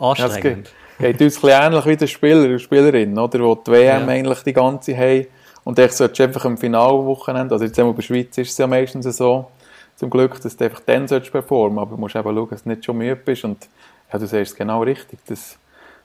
Ja, 0.00 0.10
anstrengend. 0.10 0.70
geht, 0.98 1.18
geht 1.18 1.22
uns 1.22 1.36
ein 1.36 1.40
bisschen 1.40 1.62
ähnlich 1.62 1.86
wie 1.86 1.96
der 1.96 2.06
Spieler 2.08 2.44
und 2.44 2.58
Spielerin, 2.58 3.18
oder? 3.18 3.38
Wo 3.40 3.54
die 3.54 3.70
WM 3.70 4.02
Ja. 4.02 4.08
eigentlich 4.08 4.42
die 4.42 4.52
ganze 4.52 4.96
haben. 4.96 5.26
Und 5.62 5.78
ich 5.78 5.92
solltest 5.92 6.20
einfach 6.20 6.44
im 6.44 6.58
Finalwochenende, 6.58 7.54
also 7.54 7.64
jetzt 7.64 7.78
einmal 7.78 7.94
bei 7.94 7.98
der 8.02 8.06
Schweiz 8.06 8.36
ist 8.36 8.50
es 8.50 8.58
ja 8.58 8.66
meistens 8.66 9.16
so, 9.16 9.50
zum 9.96 10.10
Glück, 10.10 10.40
dass 10.42 10.56
du 10.56 10.64
einfach 10.64 10.80
dann 10.84 11.06
performen 11.06 11.78
aber 11.78 11.92
du 11.92 11.96
musst 12.00 12.16
eben 12.16 12.24
schauen, 12.36 12.48
dass 12.50 12.64
du 12.64 12.68
nicht 12.68 12.84
schon 12.84 12.98
müde 12.98 13.16
bist 13.16 13.44
und 13.44 13.68
ja, 14.12 14.18
du 14.18 14.26
sagst 14.26 14.52
es 14.52 14.56
genau 14.56 14.82
richtig, 14.82 15.20
das, 15.26 15.56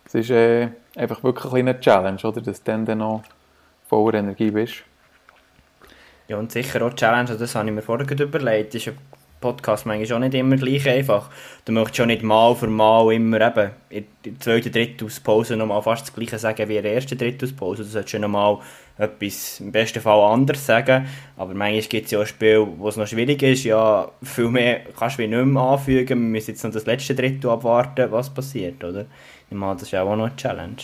das 0.05 0.13
ist 0.15 0.29
äh, 0.29 0.69
einfach 0.95 1.23
wirklich 1.23 1.51
eine 1.53 1.77
Challenge, 1.79 2.19
oder, 2.23 2.39
dass 2.39 2.63
du 2.63 2.71
dann, 2.71 2.85
dann 2.85 2.99
noch 2.99 3.23
voller 3.89 4.19
Energie 4.19 4.51
bist. 4.51 4.83
Ja, 6.27 6.37
und 6.37 6.51
sicher 6.51 6.85
auch 6.85 6.91
die 6.91 6.97
Challenge, 6.97 7.35
das 7.35 7.55
habe 7.55 7.67
ich 7.67 7.73
mir 7.73 7.81
vorher 7.81 8.07
überlegt, 8.19 8.75
ist 8.75 8.87
ein 8.87 8.97
Podcast 9.41 9.85
manchmal 9.85 10.17
auch 10.17 10.19
nicht 10.19 10.33
immer 10.35 10.57
gleich 10.57 10.87
einfach. 10.87 11.29
Du 11.65 11.71
möchtest 11.71 11.97
schon 11.97 12.07
nicht 12.07 12.23
mal 12.23 12.53
für 12.55 12.67
mal 12.67 13.11
immer 13.13 13.39
eben 13.39 13.71
in 13.89 14.05
der 14.25 14.39
zweiten 14.39 14.71
Drittauspause 14.71 15.55
nochmal 15.55 15.81
fast 15.81 16.07
das 16.07 16.13
gleiche 16.13 16.37
sagen 16.37 16.67
wie 16.67 16.77
in 16.77 16.83
der 16.83 16.93
ersten 16.93 17.17
Drittauspause. 17.17 17.83
Du 17.83 17.89
solltest 17.89 18.11
schon 18.11 18.21
nochmal 18.21 18.59
etwas 18.97 19.61
im 19.61 19.71
besten 19.71 20.01
Fall 20.01 20.19
anders 20.19 20.65
sagen. 20.65 21.07
Aber 21.37 21.53
manchmal 21.53 21.81
gibt 21.83 22.05
es 22.05 22.11
ja 22.11 22.19
auch 22.19 22.25
Spiele, 22.25 22.67
wo 22.77 22.89
es 22.89 22.97
noch 22.97 23.07
schwierig 23.07 23.41
ist. 23.41 23.63
Ja, 23.63 24.11
viel 24.21 24.49
mehr 24.49 24.81
kannst 24.97 25.17
du 25.17 25.23
wie 25.23 25.27
nicht 25.27 25.45
mehr 25.45 25.63
anfügen. 25.63 26.07
Wir 26.09 26.15
müssen 26.15 26.51
jetzt 26.51 26.63
noch 26.63 26.71
das 26.71 26.85
letzte 26.85 27.15
Drittel 27.15 27.49
abwarten, 27.49 28.11
was 28.11 28.29
passiert, 28.29 28.83
oder? 28.83 29.05
Ich 29.49 29.57
meine, 29.57 29.73
das 29.73 29.83
ist 29.83 29.95
auch 29.95 30.15
noch 30.15 30.25
eine 30.25 30.35
Challenge. 30.35 30.75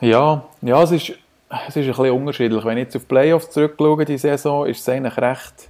Ja, 0.00 0.44
ja 0.62 0.82
es, 0.82 0.90
ist, 0.90 1.12
es 1.50 1.76
ist 1.76 1.84
ein 1.84 1.88
bisschen 1.88 2.10
unterschiedlich. 2.10 2.64
Wenn 2.64 2.78
ich 2.78 2.84
jetzt 2.84 2.96
auf 2.96 3.08
Playoffs 3.08 3.50
zurückschaue, 3.50 4.04
die 4.04 4.18
Saison, 4.18 4.66
ist 4.66 4.80
es 4.80 4.88
eigentlich 4.88 5.16
recht 5.16 5.68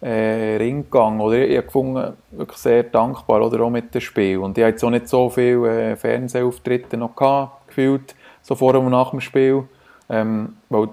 äh, 0.00 0.56
Ring 0.56 0.84
gegangen. 0.84 1.20
Oder 1.20 1.38
ich, 1.38 1.50
ich 1.50 1.56
habe 1.56 1.66
gefunden, 1.66 2.12
wirklich 2.30 2.58
sehr 2.58 2.82
dankbar 2.84 3.42
oder 3.42 3.60
auch 3.60 3.70
mit 3.70 3.94
dem 3.94 4.00
Spiel. 4.00 4.38
Und 4.38 4.56
ich 4.56 4.64
habe 4.64 4.72
jetzt 4.72 4.82
auch 4.82 4.90
nicht 4.90 5.08
so 5.08 5.28
viele 5.28 5.92
äh, 5.92 5.96
Fernsehauftritte 5.96 6.96
noch 6.96 7.14
gehabt, 7.14 7.68
gefühlt, 7.68 8.14
so 8.42 8.54
vor 8.54 8.74
und 8.74 8.90
nach 8.90 9.10
dem 9.10 9.20
Spiel. 9.20 9.64
Ähm, 10.08 10.56
weil 10.68 10.88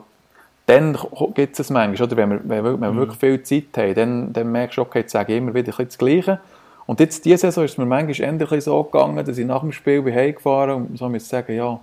dann 0.65 0.97
gibt 1.33 1.57
es 1.57 1.69
manchmal, 1.69 2.07
oder? 2.07 2.17
wenn 2.17 2.29
wir, 2.29 2.41
wenn 2.43 2.81
wir, 2.81 2.91
mhm. 2.91 2.97
wirklich 2.97 3.19
viel 3.19 3.41
Zeit 3.43 3.77
haben, 3.77 3.95
dann, 3.95 4.33
dann 4.33 4.51
merkst 4.51 4.77
du, 4.77 4.81
okay, 4.81 4.99
jetzt 4.99 5.13
sage 5.13 5.31
ich 5.31 5.37
immer 5.37 5.53
wieder 5.53 5.71
das 5.71 5.97
Gleiche. 5.97 6.39
Und 6.85 6.99
jetzt, 6.99 7.23
diese 7.23 7.37
Saison 7.37 7.63
ist 7.63 7.71
es 7.71 7.77
mir 7.77 7.85
manchmal 7.85 8.29
endlich 8.29 8.63
so 8.65 8.83
gegangen, 8.83 9.25
dass 9.25 9.37
ich 9.37 9.45
nach 9.45 9.61
dem 9.61 9.71
Spiel 9.71 10.01
bin 10.01 10.13
heimgefahren 10.13 10.87
und 10.87 10.97
so 10.97 11.07
muss 11.07 11.27
sagen, 11.27 11.55
ja, 11.55 11.79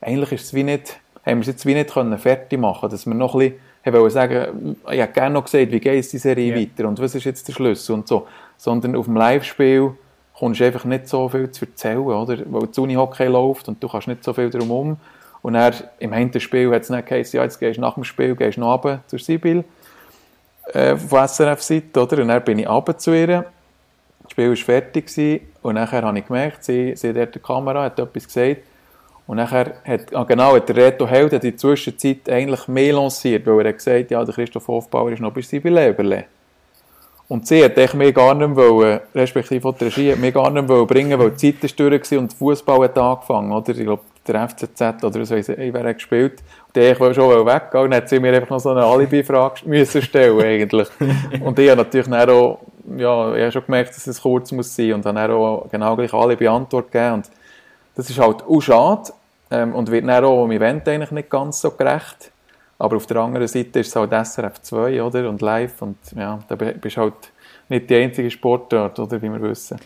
eigentlich 0.00 0.32
ist 0.32 0.44
es 0.44 0.54
wie 0.54 0.62
nicht, 0.62 1.00
haben 1.24 1.38
wir 1.38 1.42
es 1.42 1.46
jetzt 1.46 1.66
wie 1.66 1.74
nicht 1.74 1.92
können 1.92 2.18
fertig 2.18 2.58
machen 2.58 2.90
dass 2.90 3.06
wir 3.06 3.14
noch 3.14 3.34
ein 3.34 3.40
bisschen 3.40 3.60
wollte 3.92 4.14
sagen, 4.14 4.76
ich 4.90 4.98
hätte 4.98 5.12
gerne 5.12 5.34
noch 5.34 5.44
gesagt, 5.44 5.70
wie 5.70 5.80
geht 5.80 6.12
die 6.12 6.18
Serie 6.18 6.52
yeah. 6.52 6.60
weiter 6.60 6.88
und 6.88 6.98
was 7.00 7.14
ist 7.14 7.24
jetzt 7.24 7.46
der 7.48 7.52
Schlüssel 7.52 7.92
und 7.92 8.08
so. 8.08 8.26
Sondern 8.56 8.96
auf 8.96 9.04
dem 9.04 9.16
Live-Spiel 9.16 9.92
kommst 10.38 10.60
du 10.60 10.64
einfach 10.64 10.84
nicht 10.84 11.08
so 11.08 11.28
viel 11.28 11.50
zu 11.50 11.66
erzählen, 11.66 11.98
oder? 11.98 12.38
Weil 12.46 12.66
das 12.66 12.78
Unihockey 12.78 13.26
läuft 13.26 13.68
und 13.68 13.82
du 13.82 13.88
kannst 13.88 14.08
nicht 14.08 14.24
so 14.24 14.32
viel 14.32 14.48
drum 14.50 14.70
um. 14.70 14.96
Und 15.42 15.54
er 15.54 15.74
im 15.98 16.12
Hinterspiel 16.12 16.72
hat 16.72 16.82
es 16.82 16.90
nicht 16.90 17.06
geheißen, 17.06 17.36
ja, 17.36 17.44
jetzt 17.44 17.60
gehst 17.60 17.76
du 17.76 17.82
nach 17.82 17.94
dem 17.94 18.04
Spiel 18.04 18.34
gehst 18.34 18.56
noch 18.56 18.72
runter 18.72 19.00
zur 19.06 19.18
Sibyl 19.18 19.64
äh, 20.72 20.96
von 20.96 21.28
SRF-Seite, 21.28 22.00
oder? 22.00 22.22
Und 22.22 22.28
dann 22.28 22.42
bin 22.42 22.58
ich 22.58 22.68
runter 22.68 22.96
zu 22.96 23.12
ihr. 23.12 23.44
Das 24.22 24.30
Spiel 24.30 24.48
war 24.48 24.56
fertig 24.56 25.06
gewesen, 25.06 25.46
und 25.60 25.74
nachher 25.74 26.02
habe 26.02 26.18
ich 26.18 26.26
gemerkt, 26.26 26.64
sie, 26.64 26.96
sie 26.96 27.12
hat 27.12 27.34
die 27.34 27.38
Kamera, 27.38 27.84
hat 27.84 27.98
etwas 27.98 28.24
gesagt 28.24 28.62
und 29.26 29.38
nachher 29.38 29.74
hat, 29.84 30.14
ah 30.14 30.24
genau, 30.24 30.54
hat 30.54 30.68
der 30.68 30.76
Reto 30.76 31.06
Held 31.06 31.32
in 31.32 31.40
der 31.40 31.56
Zwischenzeit 31.56 32.28
eigentlich 32.28 32.68
mehr 32.68 32.92
lanciert, 32.92 33.46
weil 33.46 33.60
er 33.60 33.68
hat 33.70 33.78
gesagt, 33.78 34.10
ja, 34.10 34.24
der 34.24 34.34
Christoph 34.34 34.68
Hofbauer 34.68 35.12
ist 35.12 35.20
noch 35.20 35.32
bei 35.32 35.40
Sibylle 35.40 35.88
Eberle. 35.88 36.24
Und 37.26 37.46
sie 37.46 37.64
hat 37.64 37.94
mich 37.94 38.14
gar 38.14 38.34
nicht 38.34 38.54
wollen, 38.54 39.00
respektive 39.14 39.74
die 39.80 39.84
Regie, 39.84 40.12
hat 40.12 40.18
mich 40.18 40.34
gar 40.34 40.50
nicht 40.50 40.68
wollen 40.68 40.86
bringen, 40.86 41.18
weil 41.18 41.30
die 41.30 41.52
Zeit 41.54 41.64
ist 41.64 41.80
durch 41.80 42.12
und 42.12 42.30
der 42.30 42.36
Fußball 42.36 42.84
hat 42.84 42.98
angefangen, 42.98 43.50
oder? 43.50 43.70
Ich 43.70 43.78
glaube, 43.78 44.02
der 44.26 44.48
FCZ 44.48 45.02
oder 45.02 45.24
so, 45.24 45.34
ich 45.34 45.48
hat 45.48 45.94
gespielt. 45.94 46.42
Und 46.74 46.82
ich 46.82 47.00
wollte 47.00 47.14
schon 47.14 47.46
weggehen, 47.46 47.90
dann 47.90 47.94
hat 47.94 48.08
sie 48.10 48.20
mir 48.20 48.34
einfach 48.34 48.50
noch 48.50 48.60
so 48.60 48.70
eine 48.70 48.84
Alibi-Frage 48.84 49.60
müssen 49.64 50.02
stellen, 50.02 50.38
eigentlich. 50.40 50.88
und 51.40 51.58
ich 51.58 51.70
habe 51.70 51.82
natürlich 51.82 52.08
dann 52.08 52.28
auch, 52.28 52.58
ja, 52.94 53.34
ich 53.34 53.42
habe 53.42 53.52
schon 53.52 53.64
gemerkt, 53.64 53.96
dass 53.96 54.06
es 54.06 54.20
kurz 54.20 54.52
muss 54.52 54.74
sein, 54.76 54.92
und 54.92 55.06
dann 55.06 55.16
auch 55.16 55.66
genau 55.70 55.96
gleich 55.96 56.12
Alibi-Antwort 56.12 56.92
gegeben. 56.92 57.14
Und 57.14 57.30
das 57.94 58.10
ist 58.10 58.18
halt 58.18 58.42
auch 58.42 58.60
schade 58.60 59.12
ähm, 59.50 59.74
und 59.74 59.90
wird 59.90 60.06
dann 60.06 60.24
auch 60.24 60.44
im 60.44 60.52
Event 60.52 60.88
eigentlich 60.88 61.10
nicht 61.10 61.30
ganz 61.30 61.60
so 61.60 61.70
gerecht. 61.70 62.30
Aber 62.78 62.96
auf 62.96 63.06
der 63.06 63.18
anderen 63.18 63.46
Seite 63.46 63.80
ist 63.80 63.88
es 63.88 63.96
halt 63.96 64.10
SRF 64.10 64.60
2 64.60 65.02
oder? 65.02 65.28
und 65.28 65.40
live 65.40 65.80
und 65.82 65.96
ja, 66.16 66.40
da 66.48 66.56
bist 66.56 66.96
du 66.96 67.00
halt 67.00 67.14
nicht 67.68 67.88
die 67.88 67.96
einzige 67.96 68.30
Sportart, 68.30 68.98
oder, 68.98 69.22
wie 69.22 69.30
wir 69.30 69.40
wissen. 69.40 69.78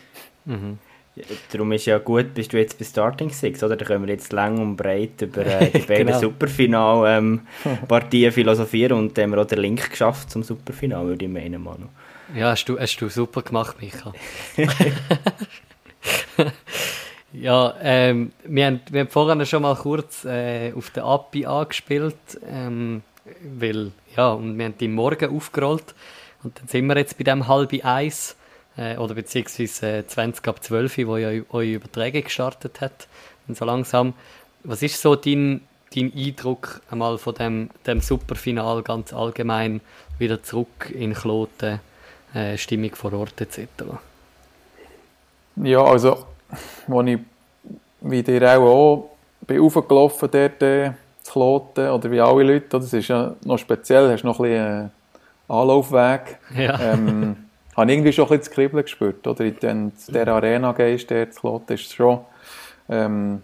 Mhm. 0.45 0.79
Ja, 1.15 1.23
darum 1.51 1.71
ist 1.71 1.85
ja 1.85 1.97
gut, 1.97 2.33
bist 2.33 2.53
du 2.53 2.57
jetzt 2.57 2.77
bei 2.77 2.85
Starting 2.85 3.29
Six, 3.29 3.63
oder? 3.63 3.75
Da 3.75 3.85
können 3.85 4.05
wir 4.05 4.13
jetzt 4.13 4.31
lang 4.31 4.59
und 4.59 4.75
breit 4.75 5.21
über 5.21 5.45
äh, 5.45 5.69
die 5.71 5.79
beiden 5.79 6.07
genau. 6.07 6.19
Superfinal-Partien 6.19 8.23
ähm, 8.23 8.31
philosophieren 8.31 8.97
und 8.97 9.17
dann 9.17 9.25
haben 9.25 9.31
wir 9.31 9.41
auch 9.41 9.47
den 9.47 9.59
Link 9.59 9.89
geschafft 9.89 10.31
zum 10.31 10.43
Superfinal, 10.43 11.05
würde 11.05 11.25
ich 11.25 11.31
meinen, 11.31 11.63
Manu. 11.63 11.87
Ja, 12.35 12.51
hast 12.51 12.65
du, 12.65 12.79
hast 12.79 12.97
du 12.97 13.09
super 13.09 13.41
gemacht, 13.41 13.77
Micha. 13.81 14.13
Ja, 17.31 17.75
ähm, 17.81 18.31
wir, 18.43 18.65
haben, 18.65 18.81
wir 18.89 19.01
haben 19.01 19.07
vorhin 19.09 19.45
schon 19.45 19.61
mal 19.61 19.75
kurz 19.75 20.25
äh, 20.25 20.73
auf 20.73 20.89
der 20.89 21.05
API 21.05 21.45
angespielt, 21.45 22.15
ähm, 22.49 23.03
weil, 23.59 23.91
ja, 24.15 24.31
und 24.31 24.57
wir 24.57 24.65
haben 24.65 24.77
die 24.79 24.87
morgen 24.87 25.35
aufgerollt 25.35 25.93
und 26.43 26.59
dann 26.59 26.67
sind 26.67 26.87
wir 26.87 26.97
jetzt 26.97 27.17
bei 27.19 27.23
dem 27.23 27.47
halben 27.47 27.83
Eis, 27.83 28.35
äh, 28.77 28.97
oder 28.97 29.13
beziehungsweise 29.13 29.97
äh, 29.97 30.07
20 30.07 30.47
ab 30.47 30.63
12, 30.63 30.97
wo 31.05 31.17
ja 31.17 31.29
eure 31.49 31.65
Übertragung 31.65 32.23
gestartet 32.23 32.81
hat, 32.81 33.07
und 33.47 33.57
so 33.57 33.65
langsam. 33.65 34.13
Was 34.63 34.81
ist 34.81 34.99
so 34.99 35.15
dein, 35.15 35.61
dein 35.95 36.11
Eindruck 36.15 36.81
einmal 36.89 37.19
von 37.19 37.35
dem, 37.35 37.69
dem 37.85 38.01
Superfinal 38.01 38.81
ganz 38.81 39.13
allgemein, 39.13 39.81
wieder 40.17 40.41
zurück 40.41 40.91
in 40.93 41.13
Kloten, 41.13 41.79
äh, 42.33 42.57
Stimmung 42.57 42.95
vor 42.95 43.13
Ort 43.13 43.39
etc.? 43.39 43.67
Ja, 45.57 45.83
also 45.83 46.25
wo 46.87 47.01
ich, 47.01 47.19
wie 48.01 48.23
dir 48.23 48.57
auch, 48.57 48.61
auch 48.61 49.09
bin 49.45 49.61
aufgelaufen 49.61 50.29
dort 50.31 50.61
äh, 50.61 50.91
zu 51.21 51.31
Kloten, 51.31 51.89
oder 51.89 52.11
wie 52.11 52.21
alle 52.21 52.43
Leute, 52.43 52.67
das 52.69 52.93
ist 52.93 53.07
ja 53.07 53.35
noch 53.43 53.57
speziell, 53.57 54.11
hast 54.11 54.23
noch 54.23 54.39
ein 54.39 54.43
bisschen 54.43 54.85
äh, 54.85 55.53
Anlaufweg. 55.53 56.39
Ja. 56.55 56.79
Ähm, 56.79 57.35
habe 57.75 57.91
irgendwie 57.91 58.13
schon 58.13 58.25
ein 58.25 58.29
bisschen 58.29 58.41
das 58.41 58.51
Kribbeln 58.51 58.83
gespürt, 58.83 59.25
oder? 59.25 59.45
In 59.45 59.91
der 60.09 60.27
Arena 60.27 60.71
gehst, 60.73 61.09
der 61.09 61.31
zu 61.31 61.39
Kloten, 61.39 61.73
ist 61.73 61.93
schon, 61.93 62.19
ähm, 62.89 63.41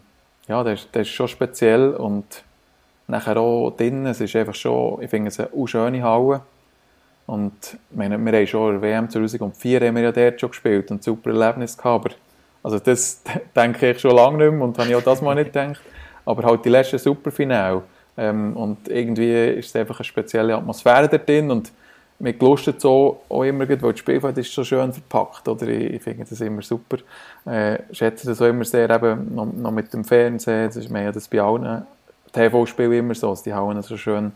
ja, 0.47 0.63
das 0.63 0.81
ist, 0.81 0.89
das 0.91 1.07
ist 1.07 1.13
schon 1.13 1.27
speziell 1.27 1.91
und 1.91 2.43
nachher 3.07 3.37
auch 3.37 3.71
drinnen, 3.71 4.07
es 4.07 4.21
ist 4.21 4.35
einfach 4.35 4.55
schon, 4.55 5.01
ich 5.01 5.09
finde 5.09 5.29
es 5.29 5.39
eine 5.39 5.67
schöne 5.67 6.03
Halle. 6.03 6.41
Und 7.27 7.77
meine, 7.89 8.19
wir 8.19 8.33
haben 8.33 8.47
schon 8.47 8.75
in 8.75 8.81
der 8.81 8.89
WM 8.89 9.09
2004 9.09 9.81
haben 9.81 9.95
wir 9.95 10.03
ja 10.03 10.11
dort 10.11 10.39
schon 10.39 10.49
gespielt 10.49 10.91
und 10.91 10.97
ein 10.97 11.01
super 11.01 11.31
Erlebnis 11.31 11.75
gehabt, 11.75 12.05
aber 12.05 12.15
also 12.65 12.79
das 12.79 13.21
denke 13.55 13.91
ich 13.91 13.99
schon 13.99 14.15
lange 14.15 14.37
nicht 14.39 14.51
mehr 14.51 14.63
und 14.63 14.77
habe 14.79 14.89
ich 14.89 14.95
auch 14.95 15.03
das 15.03 15.21
mal 15.21 15.35
nicht 15.35 15.53
gedacht. 15.53 15.79
Aber 16.25 16.43
halt 16.43 16.65
die 16.65 16.69
letzten 16.69 16.97
Superfinale. 16.97 17.83
Ähm, 18.17 18.57
und 18.57 18.87
irgendwie 18.87 19.49
ist 19.49 19.67
es 19.67 19.75
einfach 19.75 19.99
eine 19.99 20.05
spezielle 20.05 20.55
Atmosphäre 20.55 21.07
da 21.07 21.17
drin 21.19 21.51
und 21.51 21.71
mir 22.17 22.33
gelustet 22.33 22.81
so 22.81 23.21
auch 23.29 23.43
immer, 23.43 23.69
weil 23.69 23.77
das 23.77 23.99
Spielfeld 23.99 24.37
ist 24.39 24.51
so 24.51 24.63
schön 24.63 24.91
verpackt, 24.91 25.47
oder? 25.47 25.67
Ich, 25.67 25.93
ich 25.95 26.01
finde 26.01 26.25
das 26.27 26.41
immer 26.41 26.63
super. 26.63 26.97
Äh, 27.45 27.79
schätze 27.91 28.25
das 28.25 28.41
auch 28.41 28.47
immer 28.47 28.63
sehr, 28.63 28.89
eben 28.89 29.35
noch, 29.35 29.45
noch 29.45 29.71
mit 29.71 29.93
dem 29.93 30.03
Fernsehen, 30.03 30.67
das 30.67 30.77
ist 30.77 30.89
mehr 30.89 31.11
das 31.11 31.27
bei 31.27 31.41
allen 31.41 31.85
TV-Spielen 32.31 32.93
immer 32.93 33.15
so, 33.15 33.29
dass 33.29 33.43
die 33.43 33.53
Hallen 33.53 33.81
so 33.81 33.97
schön 33.97 34.31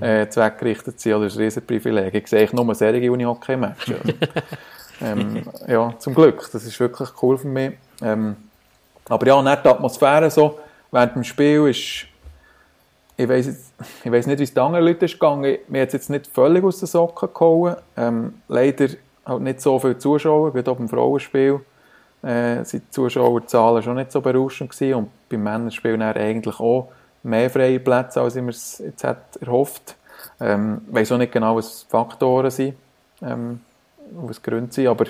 äh, 0.00 0.26
zweckgerichtet 0.28 1.00
sind, 1.00 1.20
das 1.20 1.32
ist 1.32 1.38
ein 1.38 1.44
Riesenprivileg. 1.44 2.14
Ich 2.14 2.28
sehe 2.28 2.48
nur 2.52 2.74
Serie 2.74 3.12
Uni-Hockey-Matches. 3.12 3.98
Ähm, 5.00 5.42
ja, 5.68 5.94
zum 5.98 6.14
Glück. 6.14 6.48
Das 6.52 6.64
ist 6.64 6.78
wirklich 6.80 7.10
cool 7.22 7.38
für 7.38 7.48
mich. 7.48 7.72
Ähm, 8.02 8.36
aber 9.08 9.26
ja, 9.26 9.42
nicht 9.42 9.64
die 9.64 9.68
Atmosphäre 9.68 10.30
so 10.30 10.58
während 10.90 11.16
dem 11.16 11.24
Spiel 11.24 11.66
ist, 11.68 12.06
ich 13.16 13.28
weiß 13.28 13.72
ich 14.04 14.10
weiß 14.10 14.26
nicht, 14.26 14.38
wie 14.38 14.44
es 14.44 14.54
den 14.54 14.62
anderen 14.62 14.84
Leuten 14.84 15.04
ist 15.04 15.14
gegangen. 15.14 15.58
Mir 15.68 15.82
hat 15.82 15.88
es 15.88 15.94
jetzt 15.94 16.10
nicht 16.10 16.26
völlig 16.26 16.64
aus 16.64 16.78
den 16.80 16.86
Socken 16.86 17.28
gehauen. 17.32 17.76
Ähm, 17.96 18.34
leider 18.48 18.88
halt 19.26 19.42
nicht 19.42 19.60
so 19.60 19.78
viele 19.78 19.98
Zuschauer, 19.98 20.52
gerade 20.52 20.70
auch 20.70 20.76
beim 20.76 20.88
Frauenspiel 20.88 21.60
äh, 22.22 22.64
sind 22.64 22.84
die 22.84 22.90
Zuschauerzahlen 22.90 23.82
schon 23.82 23.96
nicht 23.96 24.12
so 24.12 24.20
berauschend 24.20 24.70
gewesen 24.70 24.94
und 24.94 25.10
beim 25.28 25.42
Männerspiel 25.42 26.00
eigentlich 26.00 26.58
auch 26.58 26.88
mehr 27.22 27.50
freie 27.50 27.80
Plätze, 27.80 28.20
als 28.20 28.36
ich 28.36 28.42
mir 28.42 28.50
es 28.50 28.78
jetzt 28.78 29.04
erhofft. 29.40 29.96
Ähm, 30.40 30.82
ich 30.88 30.94
weiß 30.94 31.12
auch 31.12 31.18
nicht 31.18 31.32
genau, 31.32 31.56
was 31.56 31.82
Faktoren 31.82 32.50
sind. 32.50 32.76
Ähm, 33.22 33.60
aus 34.28 34.42
Gründen 34.42 34.70
sind, 34.70 34.86
aber 34.86 35.06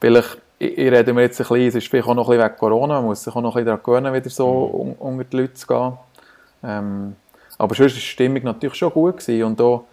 vielleicht, 0.00 0.38
ich, 0.58 0.78
ich 0.78 0.92
rede 0.92 1.12
mir 1.12 1.22
jetzt 1.22 1.40
ein 1.40 1.46
bisschen, 1.46 1.68
es 1.68 1.74
ist 1.76 1.88
vielleicht 1.88 2.08
auch 2.08 2.14
noch 2.14 2.28
ein 2.28 2.36
bisschen 2.36 2.50
wegen 2.50 2.58
Corona, 2.58 2.94
man 2.94 3.04
muss 3.06 3.22
sich 3.22 3.34
auch 3.34 3.40
noch 3.40 3.56
ein 3.56 3.64
bisschen 3.64 3.66
daran 3.66 3.82
gewöhnen, 3.82 4.14
wieder 4.14 4.30
so 4.30 4.68
mhm. 4.68 4.80
un, 4.80 4.94
unter 4.94 5.24
die 5.24 5.36
Leute 5.36 5.54
zu 5.54 5.66
gehen. 5.66 5.92
Ähm, 6.64 7.16
aber 7.58 7.74
sonst 7.74 7.92
war 7.92 7.94
die 7.94 8.00
Stimmung 8.00 8.42
natürlich 8.44 8.74
schon 8.76 8.92
gut 8.92 9.18
gewesen 9.18 9.44
und 9.44 9.60
auch, 9.60 9.84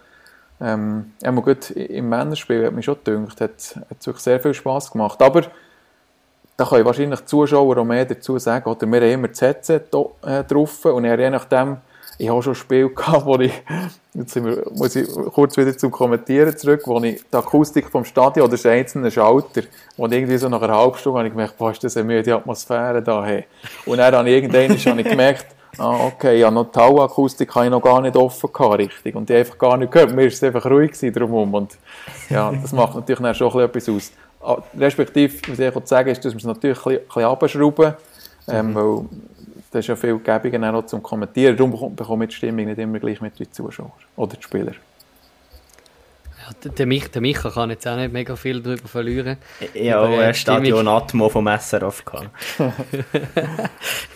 ähm, 0.60 1.12
ja, 1.22 1.30
gut, 1.30 1.70
im 1.70 2.08
Männerspiel 2.08 2.66
hat 2.66 2.72
mich 2.72 2.84
schon 2.84 2.96
gedacht, 3.02 3.40
hat, 3.40 3.76
hat 3.88 4.06
wirklich 4.06 4.22
sehr 4.22 4.40
viel 4.40 4.54
Spass 4.54 4.90
gemacht, 4.90 5.20
aber 5.22 5.42
da 6.56 6.66
können 6.66 6.84
wahrscheinlich 6.84 7.20
die 7.20 7.26
Zuschauer 7.26 7.78
auch 7.78 7.84
mehr 7.84 8.04
dazu 8.04 8.38
sagen, 8.38 8.68
oder 8.68 8.86
wir 8.86 9.00
haben 9.00 9.10
immer 9.10 9.28
das 9.28 9.40
Headset 9.40 9.82
äh, 10.22 10.44
drauf 10.44 10.84
und 10.84 11.04
je 11.04 11.30
nachdem 11.30 11.78
ich 12.20 12.28
habe 12.28 12.42
schon 12.42 12.52
ein 12.52 12.56
Spiel 12.56 12.88
gehabt, 12.94 13.24
wo 13.24 13.38
ich, 13.38 13.52
jetzt 14.14 14.34
wir, 14.36 14.64
muss 14.74 14.96
ich 14.96 15.08
kurz 15.08 15.56
wieder 15.56 15.76
zum 15.76 15.90
Kommentieren 15.90 16.56
zurück, 16.56 16.82
wo 16.86 17.00
ich 17.02 17.22
die 17.22 17.36
Akustik 17.36 17.90
vom 17.90 18.04
Stadion 18.04 18.44
oder 18.44 18.52
das 18.52 18.66
einzelne 18.66 19.10
Schalter, 19.10 19.62
wo 19.96 20.06
ich 20.06 20.12
irgendwie 20.12 20.36
so 20.36 20.48
nach 20.48 20.62
einer 20.62 20.76
halben 20.76 20.96
Stunde 20.98 21.18
habe 21.18 21.28
ich 21.28 21.34
gemerkt, 21.34 21.56
boah, 21.58 21.70
ist 21.70 21.82
das 21.84 21.96
eine 21.96 22.04
müde 22.04 22.34
Atmosphäre 22.34 23.02
da, 23.02 23.24
hey. 23.24 23.44
Und 23.86 23.98
dann 23.98 24.14
habe 24.14 24.28
ich 24.28 24.42
irgendwann 24.42 24.76
habe 24.78 25.00
ich 25.00 25.08
gemerkt, 25.08 25.46
ah, 25.78 26.06
okay, 26.06 26.38
ja, 26.38 26.50
noch 26.50 26.70
die 26.70 26.78
Hauakustik 26.78 27.54
habe 27.54 27.66
ich 27.66 27.70
noch 27.70 27.82
gar 27.82 28.00
nicht 28.00 28.16
offen 28.16 28.52
gehabt, 28.52 28.78
richtig. 28.78 29.14
Und 29.14 29.28
die 29.28 29.34
einfach 29.34 29.58
gar 29.58 29.76
nicht 29.76 29.92
gehört. 29.92 30.14
Mir 30.14 30.26
ist 30.26 30.34
es 30.34 30.42
einfach 30.42 30.66
ruhig 30.66 30.92
drumherum. 30.92 31.54
Und 31.54 31.78
ja, 32.28 32.52
das 32.52 32.72
macht 32.72 32.94
natürlich 32.94 33.20
dann 33.20 33.34
schon 33.34 33.60
etwas 33.60 33.88
aus. 33.88 34.12
Ah, 34.42 34.56
respektive, 34.78 35.34
was 35.48 35.58
ich 35.58 35.88
sagen 35.88 36.10
ist, 36.10 36.24
dass 36.24 36.32
wir 36.32 36.38
es 36.38 36.44
natürlich 36.44 36.78
ein 36.78 36.82
bisschen, 36.82 37.00
ein 37.00 37.06
bisschen 37.06 37.24
abschrauben, 37.24 37.94
ähm, 38.48 38.70
mhm. 38.70 38.74
weil 38.74 39.04
das 39.70 39.80
ist 39.80 39.86
ja 39.88 39.96
viel 39.96 40.18
Gebungen 40.18 40.64
auch 40.64 40.86
zum 40.86 41.02
Kommentieren. 41.02 41.56
Darum 41.56 41.94
bekomme 41.94 42.24
ich 42.24 42.30
die 42.30 42.36
Stimmung 42.36 42.66
nicht 42.66 42.78
immer 42.78 42.98
gleich 42.98 43.20
mit 43.20 43.38
den 43.38 43.52
Zuschauern 43.52 43.92
oder 44.16 44.34
den 44.34 44.42
Spielern. 44.42 44.76
Ja, 46.40 46.70
der, 46.70 46.86
Mich, 46.86 47.08
der 47.10 47.20
Micha 47.20 47.50
kann 47.50 47.70
jetzt 47.70 47.86
auch 47.86 47.96
nicht 47.96 48.12
mega 48.12 48.34
viel 48.34 48.60
darüber 48.60 48.88
verlieren. 48.88 49.36
Ja, 49.74 50.00
auch 50.00 50.18
ein 50.18 50.34
Stadion 50.34 50.88
Atmo 50.88 51.28
vom 51.28 51.46
SRF 51.46 52.04
gehabt. 52.04 52.30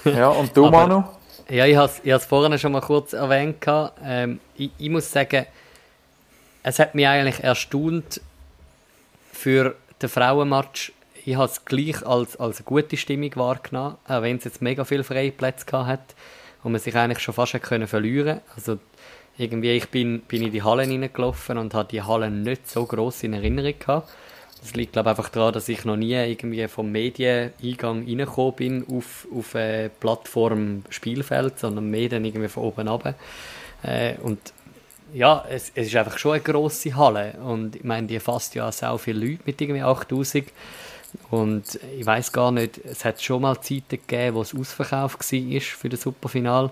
ja, 0.05 0.29
und 0.29 0.57
du, 0.57 0.67
Aber, 0.67 0.87
Manu? 0.87 1.05
Ja, 1.49 1.67
ich 1.67 1.77
habe 1.77 1.93
es 2.03 2.25
vorhin 2.25 2.59
schon 2.59 2.73
mal 2.73 2.81
kurz 2.81 3.13
erwähnt. 3.13 3.65
Ähm, 4.03 4.41
ich, 4.57 4.71
ich 4.79 4.89
muss 4.89 5.13
sagen, 5.13 5.47
es 6.63 6.79
hat 6.79 6.95
mich 6.95 7.07
eigentlich 7.07 7.45
erstaunt 7.45 8.21
für 9.31 9.77
den 10.01 10.09
Frauenmatch 10.09 10.93
ich 11.27 11.37
habe 11.37 11.47
es 11.47 11.65
gleich 11.65 12.05
als, 12.07 12.37
als 12.37 12.59
eine 12.59 12.65
gute 12.65 12.97
Stimmung 12.97 13.35
wahrgenommen, 13.37 13.97
auch 14.07 14.23
wenn 14.23 14.37
es 14.37 14.45
jetzt 14.45 14.61
mega 14.63 14.85
viele 14.85 15.05
freie 15.05 15.33
Plätze 15.33 15.87
hat 15.87 16.15
und 16.63 16.73
man 16.73 16.81
sich 16.81 16.95
eigentlich 16.95 17.21
schon 17.21 17.35
fast 17.35 17.61
können 17.63 17.87
verlieren 17.87 18.41
Also 18.57 18.79
irgendwie, 19.39 19.73
ich 19.73 19.89
bin, 19.89 20.21
bin 20.21 20.43
in 20.43 20.53
die 20.53 20.63
Hallen 20.63 20.91
reingelaufen 20.91 21.59
und 21.59 21.75
hatte 21.75 21.91
die 21.93 22.03
Hallen 22.03 22.43
nicht 22.43 22.69
so 22.69 22.85
groß 22.85 23.25
in 23.25 23.33
Erinnerung 23.33 23.75
gehabt. 23.79 24.11
Das 24.61 24.75
liegt 24.75 24.93
glaube 24.93 25.11
einfach 25.11 25.29
daran, 25.29 25.53
dass 25.53 25.69
ich 25.69 25.85
noch 25.85 25.97
nie 25.97 26.15
irgendwie 26.15 26.67
vom 26.69 26.91
Medieneingang 26.91 28.05
reingekommen 28.07 28.55
bin 28.55 28.87
auf, 28.89 29.27
auf 29.35 29.55
eine 29.55 29.91
Plattform 30.01 30.85
Spielfeld, 30.89 31.59
sondern 31.59 31.91
mehr 31.91 32.09
dann 32.09 32.25
irgendwie 32.25 32.49
von 32.49 32.65
oben 32.65 32.89
ab. 32.89 33.15
Äh, 33.83 34.15
und 34.23 34.39
ja, 35.13 35.45
es, 35.51 35.71
es 35.75 35.89
ist 35.89 35.97
einfach 35.97 36.19
schon 36.19 36.33
eine 36.33 36.41
grosse 36.41 36.97
Halle 36.97 37.35
und 37.45 37.77
ich 37.77 37.85
meine, 37.85 38.07
die 38.07 38.19
fasst 38.21 38.55
ja 38.55 38.69
auch 38.69 38.73
sehr 38.73 38.97
viele 38.99 39.27
Leute 39.27 39.43
mit 39.45 39.61
irgendwie 39.61 39.83
8000 39.83 40.47
und 41.31 41.79
ich 41.97 42.05
weiß 42.05 42.33
gar 42.33 42.51
nicht, 42.51 42.79
es 42.85 43.05
hat 43.05 43.23
schon 43.23 43.43
mal 43.43 43.61
Zeiten 43.61 43.89
gegeben, 43.91 44.37
wo 44.37 44.43
es 44.43 44.55
ausverkauft 44.55 45.33
war 45.33 45.61
für 45.61 45.89
das 45.89 46.03
Superfinal. 46.03 46.71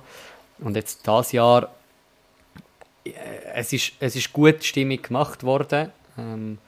Und 0.59 0.76
jetzt 0.76 1.07
das 1.07 1.33
Jahr, 1.33 1.70
äh, 3.05 3.11
es 3.55 3.72
ist, 3.72 3.92
es 4.00 4.16
ist 4.16 4.33
gut 4.33 4.62
Stimmung 4.64 5.00
gemacht 5.00 5.42
worden. 5.42 5.90
Ähm, 6.18 6.59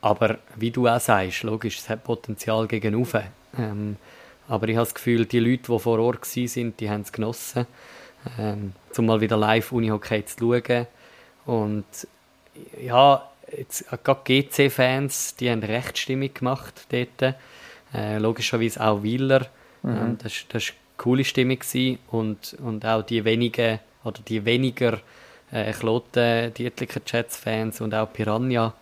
aber 0.00 0.38
wie 0.56 0.70
du 0.70 0.86
auch 0.86 1.00
sagst, 1.00 1.42
logisch, 1.42 1.78
es 1.78 1.88
hat 1.88 2.04
Potenzial 2.04 2.66
gegen 2.66 2.94
ähm, 3.58 3.96
Aber 4.46 4.68
ich 4.68 4.76
habe 4.76 4.84
das 4.84 4.94
Gefühl, 4.94 5.26
die 5.26 5.40
Leute, 5.40 5.72
die 5.72 5.78
vor 5.78 5.98
Ort 5.98 6.36
waren, 6.36 6.76
die 6.76 6.90
haben 6.90 7.00
es 7.00 7.12
genossen, 7.12 7.66
ähm, 8.38 8.72
um 8.96 9.06
mal 9.06 9.20
wieder 9.20 9.36
live 9.36 9.72
Unihockey 9.72 10.24
zu 10.24 10.36
schauen. 10.38 10.86
Und 11.46 11.84
ja, 12.80 13.28
jetzt, 13.56 13.92
äh, 13.92 13.98
gerade 14.02 14.20
GC-Fans, 14.24 15.36
die 15.36 15.50
haben 15.50 15.62
recht 15.62 15.98
Stimmung 15.98 16.32
gemacht 16.32 16.86
dort. 16.90 17.34
Äh, 17.94 18.18
logischerweise 18.18 18.80
auch 18.84 19.02
Wieler. 19.02 19.46
Mhm. 19.82 19.90
Ähm, 19.90 20.18
das, 20.22 20.44
das 20.48 20.68
war 20.68 20.74
eine 20.74 20.96
coole 20.96 21.24
Stimmung 21.24 21.58
gewesen. 21.58 21.98
und, 22.10 22.56
und 22.62 22.84
auch 22.84 23.02
die 23.02 23.24
wenigen 23.24 23.78
oder 24.04 24.20
die 24.26 24.44
weniger 24.44 25.00
äh, 25.50 25.72
Kloten, 25.72 26.52
Dietliker 26.54 27.00
Jets-Fans 27.04 27.80
und 27.80 27.94
auch 27.94 28.12
Piranha. 28.12 28.74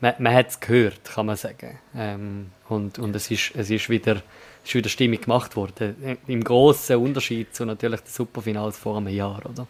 Man, 0.00 0.14
man 0.18 0.34
hat 0.34 0.48
es 0.48 0.60
gehört, 0.60 1.04
kann 1.04 1.26
man 1.26 1.36
sagen. 1.36 1.78
Ähm, 1.96 2.50
und 2.68 2.98
und 2.98 3.14
es, 3.14 3.30
ist, 3.30 3.52
es 3.54 3.70
ist 3.70 3.88
wieder 3.88 4.22
ist 4.64 4.74
wieder 4.74 4.88
Stimmung 4.88 5.20
gemacht 5.20 5.56
worden. 5.56 6.18
Im 6.26 6.44
grossen 6.44 6.96
Unterschied 6.96 7.54
zu 7.54 7.64
natürlich 7.64 8.00
den 8.00 8.10
Superfinals 8.10 8.78
vor 8.78 8.96
einem 8.96 9.08
Jahr, 9.08 9.42
oder? 9.44 9.66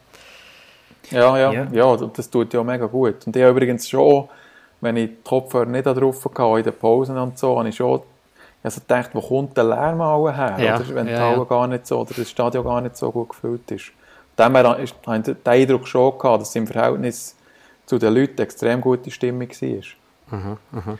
Ja, 1.10 1.36
ja, 1.36 1.52
ja, 1.52 1.66
ja, 1.72 1.96
das 1.96 2.30
tut 2.30 2.54
ja 2.54 2.62
mega 2.62 2.86
gut. 2.86 3.26
Und 3.26 3.36
ich 3.36 3.42
habe 3.42 3.52
übrigens 3.52 3.88
schon, 3.88 4.28
wenn 4.80 4.96
ich 4.96 5.10
die 5.10 5.16
Kopfhörer 5.24 5.66
nicht 5.66 5.84
drauf 5.84 6.24
hatte, 6.24 6.58
in 6.58 6.64
den 6.64 6.72
Pausen 6.72 7.18
und 7.18 7.38
so, 7.38 7.58
habe 7.58 7.68
ich 7.68 7.76
schon 7.76 8.02
also 8.62 8.80
gedacht, 8.80 9.10
wo 9.12 9.20
kommt 9.20 9.56
der 9.56 9.64
Lärm 9.64 10.00
alle 10.00 10.34
her? 10.34 10.56
Ja, 10.58 10.76
oder? 10.76 10.94
Wenn 10.94 11.08
ja, 11.08 11.16
die 11.16 11.20
Halle 11.20 11.38
ja. 11.38 11.44
gar 11.44 11.66
nicht 11.66 11.86
so, 11.86 12.00
oder 12.00 12.14
das 12.16 12.30
Stadion 12.30 12.64
gar 12.64 12.80
nicht 12.80 12.96
so 12.96 13.10
gut 13.10 13.30
gefüllt 13.30 13.70
ist. 13.70 13.92
Dem 14.38 14.56
habe 14.56 14.82
ich 14.82 14.92
den 14.92 15.36
Eindruck 15.44 15.86
schon 15.88 16.16
gehabt, 16.16 16.42
dass 16.42 16.50
es 16.50 16.56
im 16.56 16.66
Verhältnis 16.66 17.36
zu 17.86 17.98
den 17.98 18.14
Leuten 18.14 18.40
extrem 18.40 18.80
gute 18.80 19.10
Stimmung 19.10 19.48
war. 19.48 20.38
Mhm, 20.38 20.56
mhm. 20.70 20.98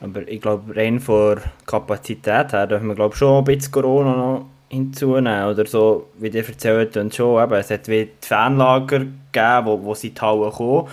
Aber 0.00 0.28
ich 0.28 0.40
glaube, 0.40 0.76
rein 0.76 1.00
von 1.00 1.40
Kapazität 1.64 2.52
her 2.52 2.66
dürfen 2.66 2.88
wir 2.88 2.94
glaube 2.94 3.16
schon 3.16 3.38
ein 3.38 3.44
bisschen 3.44 3.72
Corona 3.72 4.14
noch 4.14 4.46
hinzunehmen 4.68 5.48
oder 5.48 5.66
so, 5.66 6.08
wie 6.18 6.30
die 6.30 6.38
erzählt 6.38 6.96
und 6.96 7.14
schon, 7.14 7.42
eben, 7.42 7.54
es 7.54 7.70
hat 7.70 7.88
wie 7.88 8.06
die 8.06 8.26
Fanlager 8.26 9.00
gegeben, 9.00 9.66
wo, 9.66 9.82
wo 9.82 9.94
sie 9.94 10.10
die 10.10 10.20
Halle 10.20 10.50
kommen. 10.50 10.88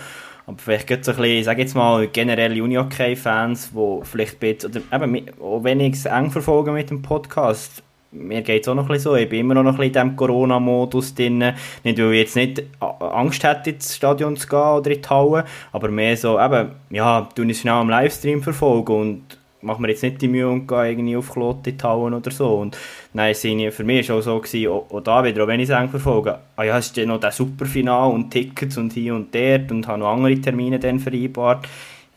Aber 0.46 0.58
vielleicht 0.58 0.86
gibt 0.86 1.02
es 1.02 1.08
ein 1.08 1.16
bisschen, 1.16 1.38
ich 1.38 1.44
sage 1.46 1.62
jetzt 1.62 1.74
mal, 1.74 2.06
generell 2.08 2.60
Unihockey-Fans, 2.60 3.72
die 3.72 4.00
vielleicht 4.04 4.38
bisschen, 4.38 4.70
oder 4.70 5.04
eben, 5.04 5.30
auch 5.40 5.64
wenn 5.64 5.80
ich 5.80 5.94
es 5.94 6.04
eng 6.04 6.30
verfolge 6.30 6.70
mit 6.70 6.90
dem 6.90 7.00
Podcast, 7.00 7.82
mir 8.12 8.42
geht 8.42 8.62
es 8.62 8.68
auch 8.68 8.74
noch 8.74 8.84
ein 8.84 8.88
bisschen 8.88 9.12
so, 9.12 9.16
ich 9.16 9.28
bin 9.28 9.40
immer 9.40 9.54
noch 9.54 9.62
ein 9.62 9.70
bisschen 9.70 9.86
in 9.86 9.92
diesem 9.92 10.16
Corona-Modus 10.16 11.14
drin, 11.14 11.38
nicht 11.82 11.98
weil 11.98 12.12
ich 12.12 12.20
jetzt 12.20 12.36
nicht 12.36 12.62
Angst 12.78 13.42
hätte, 13.42 13.70
ins 13.70 13.96
Stadion 13.96 14.36
zu 14.36 14.46
gehen 14.46 14.58
oder 14.58 14.90
in 14.90 15.02
die 15.02 15.08
Halle, 15.08 15.44
aber 15.72 15.88
mehr 15.88 16.16
so, 16.16 16.38
eben, 16.38 16.70
ja, 16.90 17.28
du 17.34 17.42
es 17.44 17.60
schnell 17.60 17.74
am 17.74 17.88
Livestream 17.88 18.42
verfolgen 18.42 18.94
und 18.94 19.38
mache 19.64 19.80
mir 19.80 19.88
jetzt 19.88 20.02
nicht 20.02 20.20
die 20.20 20.28
Mühe 20.28 20.48
und 20.48 20.68
gehe 20.68 20.90
irgendwie 20.90 21.16
auf 21.16 21.32
Klotte 21.32 21.76
tauen 21.76 22.14
oder 22.14 22.30
so. 22.30 22.54
Und 22.56 22.76
nein, 23.12 23.34
für 23.34 23.84
mich 23.84 24.08
war 24.08 24.18
es 24.18 24.26
auch 24.26 24.34
so, 24.34 24.40
gewesen, 24.40 24.68
auch, 24.70 24.90
auch 24.90 25.00
da 25.00 25.24
wieder, 25.24 25.42
auch 25.44 25.48
wenn 25.48 25.60
ich 25.60 25.68
es 25.68 25.90
verfolge, 25.90 26.38
ah 26.56 26.62
ja, 26.62 26.78
es 26.78 26.86
ist 26.86 26.96
ja 26.96 27.06
noch 27.06 27.20
das 27.20 27.36
Superfinal 27.36 28.12
und 28.12 28.30
Tickets 28.30 28.76
und 28.76 28.92
hier 28.92 29.14
und 29.14 29.34
dort 29.34 29.70
und 29.70 29.86
habe 29.88 29.98
noch 29.98 30.12
andere 30.12 30.40
Termine 30.40 30.78
dann 30.78 31.00
vereinbart. 31.00 31.66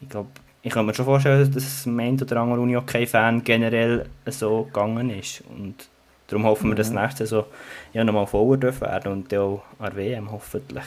Ich 0.02 0.10
glaube, 0.10 0.30
ich 0.62 0.72
kann 0.72 0.86
mir 0.86 0.94
schon 0.94 1.06
vorstellen, 1.06 1.52
dass 1.52 1.64
es 1.64 1.86
ein 1.86 2.22
oder 2.22 2.42
andere 2.42 2.60
Uni-Hockey-Fan 2.60 3.44
generell 3.44 4.06
so 4.26 4.64
gegangen 4.64 5.10
ist. 5.10 5.44
Und 5.58 5.88
darum 6.28 6.46
hoffen 6.46 6.70
wir, 6.70 6.76
dass 6.76 6.90
mhm. 6.90 7.02
nächste 7.02 7.26
so 7.26 7.46
ja, 7.94 8.04
nochmal 8.04 8.28
voller 8.28 8.82
werden 8.82 9.12
und 9.12 9.34
auch 9.34 9.64
an 9.80 9.96
WM 9.96 10.32
hoffentlich. 10.32 10.84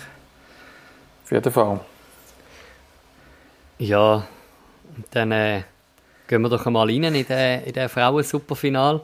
Auf 1.25 1.33
jeden 1.33 1.53
Fall. 1.53 1.81
Ja, 3.79 4.27
dann 5.13 5.33
äh, 5.33 5.63
Gehen 6.31 6.43
wir 6.43 6.49
doch 6.49 6.65
einmal 6.65 6.87
rein 6.87 7.03
in 7.03 7.27
den, 7.27 7.65
in 7.65 7.73
den 7.73 7.89
Frauen-Superfinal. 7.89 9.01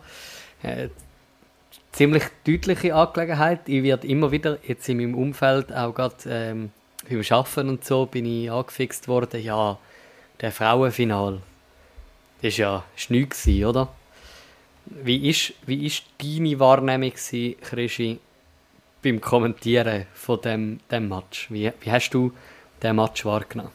Äh, 0.63 0.91
ziemlich 1.91 2.23
deutliche 2.47 2.95
Angelegenheit. 2.95 3.69
Ich 3.69 3.83
werde 3.83 4.07
immer 4.07 4.31
wieder 4.31 4.59
jetzt 4.65 4.89
in 4.89 4.99
meinem 4.99 5.17
Umfeld, 5.17 5.73
auch 5.73 5.93
gerade 5.93 6.15
ähm, 6.29 6.71
beim 7.11 7.23
Arbeiten 7.29 7.69
und 7.69 7.85
so, 7.85 8.07
bin 8.07 8.27
ich 8.27 8.49
angefixt 8.49 9.09
worden, 9.09 9.43
ja, 9.43 9.77
der 10.41 10.53
Frauenfinal, 10.53 11.41
das 12.43 12.61
war 12.61 12.65
ja 12.65 12.85
nichts, 13.09 13.49
oder? 13.49 13.89
Wie 14.85 15.29
ist, 15.29 15.53
wie 15.67 15.85
ist 15.85 16.05
deine 16.23 16.61
Wahrnehmung, 16.61 17.13
Krischi, 17.61 18.21
beim 19.03 19.21
Kommentieren 19.21 20.07
von 20.15 20.41
dem, 20.43 20.79
dem 20.93 21.09
Match? 21.09 21.51
Wie, 21.51 21.73
wie 21.81 21.91
hast 21.91 22.11
du 22.11 22.31
den 22.81 22.95
Match 22.95 23.25
wahrgenommen? 23.25 23.73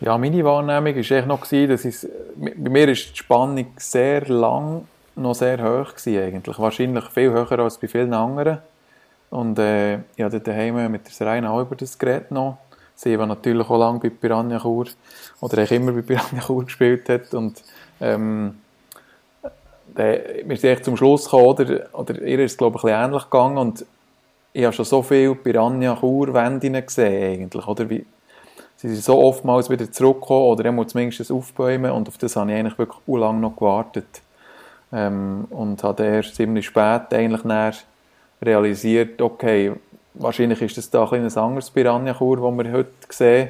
Ja, 0.00 0.18
meine 0.18 0.44
Wahrnehmung 0.44 0.96
war 0.96 1.26
noch, 1.26 1.46
dass 1.46 1.84
ich, 1.84 2.08
bei 2.36 2.70
mir 2.70 2.88
ist 2.88 3.12
die 3.12 3.18
Spannung 3.18 3.66
sehr 3.76 4.26
lang 4.26 4.86
noch 5.16 5.34
sehr 5.34 5.58
hoch 5.58 5.94
gewesen, 5.94 6.20
eigentlich. 6.20 6.58
Wahrscheinlich 6.58 7.04
viel 7.10 7.30
höher 7.30 7.58
als 7.60 7.78
bei 7.78 7.86
vielen 7.86 8.12
anderen. 8.12 8.58
Und 9.30 9.58
äh, 9.58 9.96
ich 10.16 10.22
habe 10.22 10.40
daheim 10.40 10.90
mit 10.90 11.06
der 11.06 11.12
Serena 11.12 11.50
auch 11.50 11.60
über 11.60 11.76
das 11.76 11.96
Gerät 11.96 12.30
noch. 12.32 12.58
Sie 12.96 13.16
war 13.18 13.26
natürlich 13.26 13.68
auch 13.70 13.78
lange 13.78 14.00
bei 14.00 14.10
Piranha 14.10 14.58
Chur 14.60 14.86
oder 15.40 15.58
eigentlich 15.58 15.72
immer 15.72 15.92
bei 15.92 16.02
Piranha 16.02 16.40
Chur 16.44 16.64
gespielt 16.64 17.08
hat. 17.08 17.32
Und 17.32 17.62
ähm, 18.00 18.58
der, 19.96 20.44
wir 20.44 20.56
sind 20.56 20.70
echt 20.70 20.84
zum 20.84 20.96
Schluss 20.96 21.24
gekommen, 21.24 21.46
oder, 21.46 21.88
oder 21.92 22.20
ihr 22.22 22.40
ist 22.40 22.52
es 22.52 22.58
glaube 22.58 22.78
ich 22.78 22.84
ein 22.84 22.90
bisschen 22.90 23.04
ähnlich 23.04 23.24
gegangen 23.24 23.58
und 23.58 23.86
ich 24.52 24.64
habe 24.64 24.72
schon 24.72 24.84
so 24.84 25.02
viele 25.02 25.34
Piranha 25.34 25.96
Chur 25.98 26.34
Wändinnen 26.34 26.84
gesehen 26.84 27.32
eigentlich, 27.32 27.66
oder 27.66 27.88
wie, 27.90 28.04
sie 28.76 28.88
sind 28.88 29.04
so 29.04 29.18
oftmals 29.22 29.70
wieder 29.70 29.90
zurückgekommen 29.90 30.46
oder 30.46 30.64
er 30.66 30.72
muss 30.72 30.88
zumindest 30.88 31.30
aufbäumen 31.30 31.90
und 31.90 32.08
auf 32.08 32.18
das 32.18 32.36
habe 32.36 32.52
ich 32.52 32.58
eigentlich 32.58 32.78
wirklich 32.78 32.98
lange 33.06 33.40
noch 33.40 33.56
gewartet. 33.56 34.22
Ähm, 34.92 35.46
und 35.50 35.82
habe 35.82 36.04
erst 36.04 36.36
ziemlich 36.36 36.66
spät 36.66 37.12
eigentlich 37.12 37.84
realisiert, 38.40 39.20
okay, 39.20 39.72
wahrscheinlich 40.14 40.62
ist 40.62 40.76
das 40.76 40.90
da 40.90 41.04
ein, 41.10 41.24
ein 41.24 41.36
anderes 41.36 41.70
Piranha-Kur, 41.70 42.36
das 42.36 42.64
wir 42.66 42.72
heute 42.72 42.90
sehen. 43.08 43.48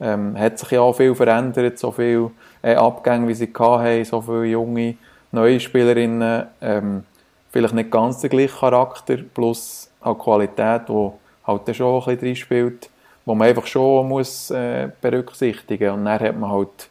Ähm, 0.00 0.38
hat 0.38 0.58
sich 0.58 0.72
ja 0.72 0.80
auch 0.80 0.94
viel 0.94 1.14
verändert, 1.14 1.78
so 1.78 1.92
viele 1.92 2.30
äh, 2.62 2.74
Abgänge, 2.74 3.28
wie 3.28 3.34
sie 3.34 3.52
hatten, 3.56 4.04
so 4.04 4.20
viele 4.20 4.46
junge, 4.46 4.96
neue 5.30 5.60
Spielerinnen, 5.60 6.46
ähm, 6.60 7.04
vielleicht 7.50 7.74
nicht 7.74 7.90
ganz 7.90 8.20
der 8.20 8.30
gleiche 8.30 8.56
Charakter, 8.58 9.16
plus 9.16 9.90
auch 10.00 10.18
Qualität, 10.18 10.88
die 10.88 11.10
halt 11.46 11.76
schon 11.76 12.02
ein 12.02 12.16
bisschen 12.16 12.36
spielt, 12.36 12.90
wo 13.24 13.34
man 13.34 13.48
einfach 13.48 13.66
schon 13.66 14.08
muss 14.08 14.50
äh, 14.50 14.88
berücksichtigen 15.00 15.90
und 15.90 16.04
dann 16.04 16.20
hat 16.20 16.38
man 16.38 16.50
halt 16.50 16.88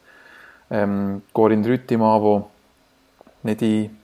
ähm, 0.71 1.21
Corinne 1.31 1.67
Rüttimann, 1.67 2.21
die 3.43 3.47
nicht 3.47 3.61
in, 3.61 3.97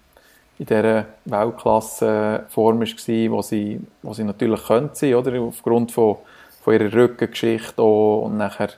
in 0.59 0.65
dieser 0.65 1.05
Weltklasse-Form 1.25 2.79
war, 2.81 3.31
wo 3.31 3.41
sie, 3.41 3.81
wo 4.03 4.13
sie 4.13 4.23
natürlich 4.23 4.63
könnte 4.65 4.95
sein, 4.95 5.15
oder? 5.15 5.39
aufgrund 5.41 5.91
von, 5.91 6.17
von 6.61 6.73
ihrer 6.73 6.93
Rückengeschichte 6.93 7.81
auch. 7.81 8.23
und 8.25 8.37
nachher 8.37 8.69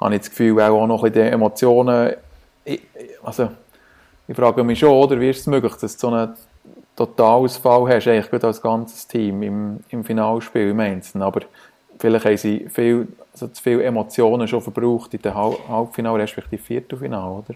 habe 0.00 0.14
ich 0.14 0.20
das 0.22 0.30
Gefühl, 0.30 0.60
auch 0.60 0.86
noch 0.86 1.02
ein 1.04 1.12
bisschen 1.12 1.26
die 1.26 1.32
Emotionen, 1.32 2.14
ich, 2.64 2.82
also 3.22 3.50
ich 4.26 4.36
frage 4.36 4.64
mich 4.64 4.78
schon, 4.78 4.90
oder, 4.90 5.20
wie 5.20 5.30
ist 5.30 5.40
es 5.40 5.46
möglich, 5.46 5.74
dass 5.74 5.96
du 5.96 6.08
so 6.08 6.08
einen 6.08 6.34
Totalausfall 6.96 7.88
hast, 7.88 8.08
eigentlich 8.08 8.30
gut 8.30 8.44
als 8.44 8.62
ganzes 8.62 9.06
Team 9.06 9.42
im, 9.42 9.80
im 9.88 10.04
Finalspiel, 10.04 10.70
im 10.70 10.80
Einzelnen, 10.80 11.22
aber 11.22 11.42
vielleicht 12.02 12.24
haben 12.24 12.36
sie 12.36 12.66
viel, 12.68 13.08
also 13.32 13.46
zu 13.46 13.62
viele 13.62 13.84
Emotionen 13.84 14.48
schon 14.48 14.60
verbraucht 14.60 15.14
in 15.14 15.22
dem 15.22 15.34
Halbfinale, 15.34 16.22
respektive 16.22 16.60
Viertelfinale, 16.60 17.30
oder? 17.30 17.54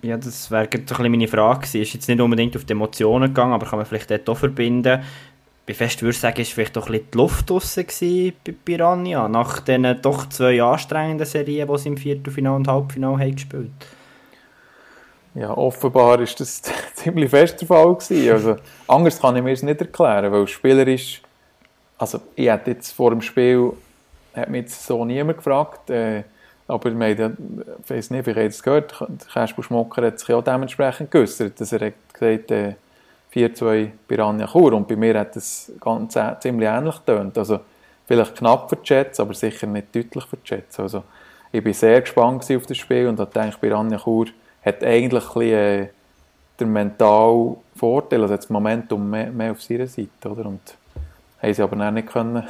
Ja, 0.00 0.16
das 0.16 0.50
wäre 0.50 0.62
ein 0.62 0.70
bisschen 0.70 1.10
meine 1.10 1.28
Frage 1.28 1.60
gewesen. 1.60 1.82
Ist 1.82 1.94
jetzt 1.94 2.08
nicht 2.08 2.20
unbedingt 2.20 2.56
auf 2.56 2.64
die 2.64 2.72
Emotionen 2.72 3.28
gegangen, 3.28 3.52
aber 3.52 3.66
kann 3.66 3.78
man 3.78 3.86
vielleicht 3.86 4.10
dort 4.10 4.28
auch 4.28 4.38
verbinden. 4.38 5.02
Bei 5.66 5.74
fest 5.74 6.00
würde 6.00 6.12
ich 6.12 6.20
sagen, 6.20 6.40
ist 6.40 6.52
vielleicht 6.52 6.76
doch 6.76 6.86
ein 6.86 6.92
bisschen 6.92 7.10
die 7.12 7.18
Luft 7.18 7.50
draussen 7.50 7.84
bei 8.46 8.54
Piranha, 8.64 9.28
nach 9.28 9.60
diesen 9.60 10.00
doch 10.00 10.26
zwei 10.30 10.62
anstrengenden 10.62 11.26
Serien, 11.26 11.68
die 11.68 11.78
sie 11.78 11.88
im 11.88 11.96
Viertelfinale 11.98 12.56
und 12.56 12.68
Halbfinale 12.68 13.18
haben 13.18 13.34
gespielt 13.34 13.70
Ja, 15.34 15.54
offenbar 15.54 16.20
ist 16.20 16.40
das 16.40 16.62
ziemlich 16.94 17.28
fest 17.28 17.60
der 17.60 17.68
Fall 17.68 17.94
gewesen. 17.94 18.32
Also, 18.32 18.56
anders 18.86 19.20
kann 19.20 19.36
ich 19.36 19.42
mir 19.42 19.52
es 19.52 19.62
nicht 19.62 19.80
erklären, 19.80 20.32
weil 20.32 20.46
spielerisch 20.46 21.20
also 21.98 22.20
ich 22.34 22.48
hätte 22.48 22.70
jetzt 22.70 22.92
vor 22.92 23.10
dem 23.10 23.20
Spiel, 23.20 23.72
hat 24.34 24.48
mich 24.48 24.72
so 24.72 25.04
niemand 25.04 25.38
gefragt, 25.38 25.90
äh, 25.90 26.22
aber 26.68 26.94
wir 26.94 27.24
haben, 27.24 27.64
ich 27.82 27.90
weiß 27.90 28.10
nicht, 28.10 28.24
vielleicht 28.24 28.50
es 28.50 28.62
gehört, 28.62 28.94
Kasper 29.32 29.62
Schmocker 29.62 30.02
hat 30.06 30.20
sich 30.20 30.32
auch 30.32 30.44
dementsprechend 30.44 31.10
geäußert, 31.10 31.60
dass 31.60 31.72
er 31.72 31.86
hat 31.86 31.94
gesagt 32.12 32.50
äh, 32.50 32.74
4-2 33.34 33.90
Piranha 34.06 34.46
Chur 34.46 34.72
und 34.74 34.86
bei 34.86 34.96
mir 34.96 35.18
hat 35.18 35.36
es 35.36 35.72
ganz 35.80 36.16
ziemlich 36.40 36.68
ähnlich 36.68 36.96
getönt. 36.96 37.36
Also 37.36 37.60
vielleicht 38.06 38.36
knapp 38.36 38.68
für 38.68 38.76
die 38.76 38.82
Jets, 38.84 39.20
aber 39.20 39.34
sicher 39.34 39.66
nicht 39.66 39.94
deutlich 39.94 40.24
für 40.26 40.36
die 40.36 40.54
Jets. 40.54 40.78
Also 40.78 41.04
ich 41.52 41.64
war 41.64 41.72
sehr 41.72 42.00
gespannt 42.00 42.50
auf 42.50 42.66
das 42.66 42.76
Spiel 42.76 43.08
und 43.08 43.18
habe 43.18 43.30
gedacht, 43.30 43.60
Piranha 43.60 43.98
Chur 43.98 44.26
hat 44.62 44.84
eigentlich 44.84 45.24
ein 45.24 45.34
bisschen, 45.34 45.52
äh, 45.52 45.88
den 46.60 46.72
mentalen 46.72 47.56
Vorteil, 47.76 48.22
also 48.22 48.36
das 48.36 48.50
Momentum 48.50 49.08
mehr, 49.08 49.30
mehr 49.30 49.52
auf 49.52 49.62
seiner 49.62 49.86
Seite. 49.86 50.28
Oder? 50.28 50.46
Und 50.46 50.60
haben 51.40 51.54
sie 51.54 51.62
aber 51.62 51.90
nicht, 51.90 52.08
können, 52.08 52.44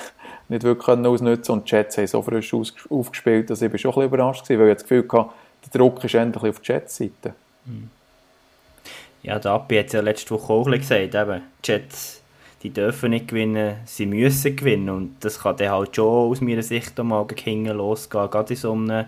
nicht 0.49 0.63
wirklich 0.63 0.87
können 0.87 1.07
ausnutzen 1.07 1.53
und 1.53 1.71
die 1.71 1.75
Jets 1.75 1.99
haben 1.99 2.07
so 2.07 2.23
frisch 2.23 2.55
aufgespielt, 2.55 3.51
dass 3.51 3.63
ich 3.63 3.81
schon 3.81 3.91
ein 3.91 3.95
bisschen 3.95 4.05
überrascht 4.05 4.49
war, 4.49 4.59
weil 4.59 4.69
ich 4.69 4.75
das 4.75 4.83
Gefühl 4.83 5.07
hatte, 5.13 5.31
der 5.65 5.81
Druck 5.81 6.03
ist 6.05 6.15
endlich 6.15 6.45
auf 6.45 6.61
die 6.61 6.73
Jets-Seite. 6.73 7.35
Hm. 7.67 7.91
Ja, 9.23 9.39
der 9.39 9.53
Appi 9.53 9.77
hat 9.77 9.87
es 9.87 9.93
ja 9.93 10.01
letzte 10.01 10.31
Woche 10.31 10.53
auch 10.53 10.65
gesagt, 10.65 11.15
eben, 11.15 11.43
die 11.65 11.71
Jets, 11.71 12.23
die 12.63 12.71
dürfen 12.71 13.11
nicht 13.11 13.29
gewinnen, 13.29 13.77
sie 13.85 14.07
müssen 14.07 14.57
gewinnen 14.57 14.91
und 14.91 15.17
das 15.21 15.41
kann 15.41 15.57
dann 15.57 15.71
halt 15.71 15.95
schon 15.95 16.31
aus 16.31 16.41
meiner 16.41 16.63
Sicht 16.63 16.97
mal 16.99 17.27
gegen 17.27 17.67
losgehen, 17.67 18.31
gerade 18.31 18.55
in 18.55 18.57
so 18.57 18.73
einem 18.73 19.07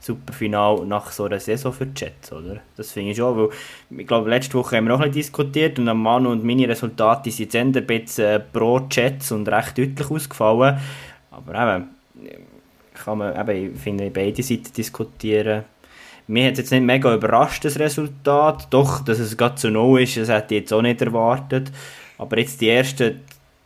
Superfinal 0.00 0.86
nach 0.86 1.12
so 1.12 1.24
einer 1.24 1.38
Saison 1.38 1.72
für 1.72 1.86
die 1.86 2.00
Jets, 2.00 2.32
oder? 2.32 2.60
Das 2.76 2.90
finde 2.92 3.10
ich 3.10 3.18
schon, 3.18 3.36
weil 3.36 4.00
ich 4.00 4.06
glaube, 4.06 4.30
letzte 4.30 4.54
Woche 4.54 4.76
haben 4.76 4.86
wir 4.86 4.94
auch 4.94 5.00
ein 5.00 5.10
bisschen 5.10 5.22
diskutiert 5.22 5.78
und 5.78 5.84
Manu 5.84 6.30
und 6.30 6.42
meine 6.42 6.66
Resultate 6.66 7.30
sind 7.30 7.52
jetzt 7.52 7.76
ein 7.76 7.86
bisschen 7.86 8.24
äh, 8.24 8.40
pro 8.40 8.80
Jets 8.90 9.30
und 9.30 9.46
recht 9.48 9.76
deutlich 9.76 10.10
ausgefallen. 10.10 10.78
Aber 11.30 11.74
eben, 11.74 11.88
kann 12.94 13.18
man 13.18 13.38
eben, 13.38 13.74
ich 13.74 13.80
finde, 13.80 14.10
beide 14.10 14.42
Seiten 14.42 14.72
diskutieren. 14.72 15.64
Mir 16.26 16.46
hat 16.46 16.52
es 16.52 16.58
jetzt 16.60 16.70
nicht 16.70 16.82
mega 16.82 17.14
überrascht, 17.14 17.64
das 17.64 17.78
Resultat. 17.78 18.68
Doch, 18.70 19.04
dass 19.04 19.18
es 19.18 19.36
gerade 19.36 19.58
so 19.58 19.68
no 19.68 19.96
ist, 19.96 20.16
das 20.16 20.28
hätte 20.28 20.54
ich 20.54 20.60
jetzt 20.62 20.72
auch 20.72 20.82
nicht 20.82 21.02
erwartet. 21.02 21.72
Aber 22.18 22.38
jetzt 22.38 22.60
die 22.60 22.68
ersten 22.68 23.20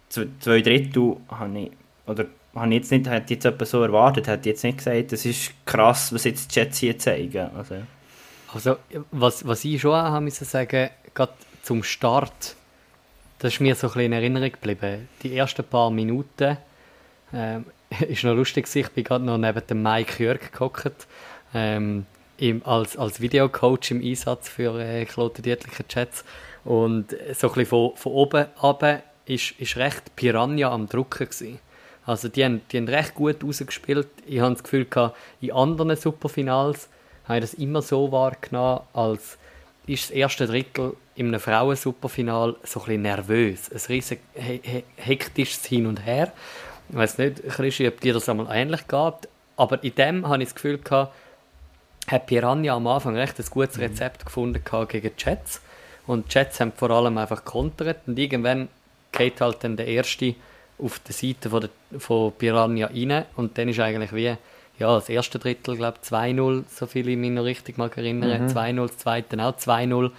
zwei 0.08 0.60
Drittel 0.62 1.16
habe 1.28 1.58
ich, 1.58 1.70
oder 2.06 2.26
habe 2.54 2.68
ich 2.68 2.74
jetzt 2.74 2.90
nicht, 2.90 3.08
hätte 3.08 3.34
jetzt 3.34 3.44
etwas 3.44 3.70
so 3.70 3.82
erwartet, 3.82 4.28
hätte 4.28 4.48
jetzt 4.48 4.64
nicht 4.64 4.78
gesagt, 4.78 5.12
das 5.12 5.24
ist 5.24 5.52
krass, 5.66 6.12
was 6.12 6.24
jetzt 6.24 6.54
die 6.54 6.60
Jets 6.60 6.78
hier 6.78 6.98
zeigen. 6.98 7.50
Also, 7.56 7.76
also 8.52 8.76
was, 9.10 9.46
was 9.46 9.64
ich 9.64 9.80
schon 9.80 9.94
haben 9.94 10.24
müssen 10.24 10.44
sagen, 10.44 10.90
gerade 11.14 11.32
zum 11.62 11.82
Start, 11.82 12.56
das 13.38 13.54
ist 13.54 13.60
mir 13.60 13.74
so 13.74 13.88
ein 13.88 13.94
bisschen 13.94 14.06
in 14.06 14.12
Erinnerung 14.12 14.52
geblieben. 14.52 15.08
Die 15.22 15.36
ersten 15.36 15.64
paar 15.64 15.90
Minuten 15.90 16.56
ähm, 17.32 17.66
ist 18.08 18.24
noch 18.24 18.34
lustig, 18.34 18.68
ich 18.74 18.88
bin 18.90 19.04
gerade 19.04 19.24
noch 19.24 19.38
neben 19.38 19.66
dem 19.66 19.82
Mike 19.82 20.22
Jörg 20.22 20.52
gehockt, 20.52 21.06
ähm, 21.54 22.06
als, 22.64 22.96
als 22.96 23.20
Videocoach 23.20 23.90
im 23.90 24.02
Einsatz 24.02 24.48
für 24.48 24.78
äh, 24.78 25.04
Kloten 25.04 25.42
Dietlicher 25.42 25.84
Jets 25.88 26.24
und 26.64 27.10
so 27.10 27.16
ein 27.16 27.54
bisschen 27.54 27.66
von, 27.66 27.96
von 27.96 28.12
oben 28.12 28.46
runter 28.62 29.02
ist, 29.26 29.52
ist 29.58 29.76
recht 29.76 30.14
Piranha 30.16 30.70
am 30.70 30.88
Drucken 30.88 31.28
gewesen. 31.28 31.58
Also 32.06 32.28
die 32.28 32.44
haben, 32.44 32.60
die 32.70 32.78
haben 32.78 32.88
recht 32.88 33.14
gut 33.14 33.42
rausgespielt. 33.42 34.08
Ich 34.26 34.40
habe 34.40 34.54
das 34.54 34.62
Gefühl, 34.62 34.84
gehabt, 34.84 35.16
in 35.40 35.52
anderen 35.52 35.96
Superfinals 35.96 36.88
habe 37.26 37.38
ich 37.38 37.44
das 37.44 37.54
immer 37.54 37.82
so 37.82 38.12
wahrgenommen, 38.12 38.80
als 38.92 39.38
ist 39.86 40.04
das 40.04 40.10
erste 40.10 40.46
Drittel 40.46 40.96
in 41.14 41.28
einem 41.28 41.40
Frauen-Superfinal 41.40 42.56
so 42.62 42.80
ein 42.80 42.86
bisschen 42.86 43.02
nervös. 43.02 43.70
Ein 43.70 43.80
riesig 43.88 44.20
he 44.34 44.60
he 44.62 44.84
hektisches 44.96 45.64
Hin 45.66 45.86
und 45.86 46.04
Her. 46.04 46.32
Ich 46.88 46.96
weiß 46.96 47.18
nicht, 47.18 47.42
Christi, 47.48 47.86
ob 47.88 48.00
dir 48.00 48.14
das 48.14 48.28
einmal 48.28 48.48
ähnlich 48.50 48.86
geht, 48.86 49.28
aber 49.56 49.82
in 49.82 49.94
dem 49.94 50.28
habe 50.28 50.42
ich 50.42 50.48
das 50.48 50.54
Gefühl, 50.54 50.78
gehabt, 50.78 51.14
hat 52.08 52.26
Piranha 52.26 52.74
am 52.74 52.86
Anfang 52.86 53.16
recht 53.16 53.38
ein 53.38 53.46
gutes 53.48 53.78
Rezept 53.78 54.20
mhm. 54.20 54.24
gefunden 54.26 54.62
gegen 54.88 55.10
die 55.16 55.24
Jets. 55.24 55.62
Und 56.06 56.32
die 56.32 56.38
Jets 56.38 56.60
haben 56.60 56.72
vor 56.72 56.90
allem 56.90 57.16
einfach 57.16 57.44
kontert 57.44 58.06
und 58.06 58.18
irgendwann 58.18 58.68
geht 59.12 59.40
halt 59.40 59.64
dann 59.64 59.76
der 59.76 59.86
erste 59.86 60.34
auf 60.78 60.98
der 61.00 61.14
Seite 61.14 61.50
von, 61.50 61.60
der, 61.60 62.00
von 62.00 62.32
Piranha 62.32 62.86
rein 62.86 63.24
und 63.36 63.56
dann 63.56 63.68
ist 63.68 63.80
eigentlich 63.80 64.12
wie 64.12 64.36
ja, 64.78 64.94
das 64.94 65.08
erste 65.08 65.38
Drittel, 65.38 65.76
glaube 65.76 65.98
ich, 66.02 66.08
2-0, 66.08 66.64
so 66.68 66.86
viel 66.86 67.08
ich 67.08 67.16
mich 67.16 67.30
noch 67.30 67.44
richtig 67.44 67.78
mag 67.78 67.96
erinnern. 67.96 68.46
Mhm. 68.46 68.48
2-0, 68.48 68.86
das 68.86 68.98
zweite 68.98 69.44
auch 69.44 69.56
2-0. 69.56 70.10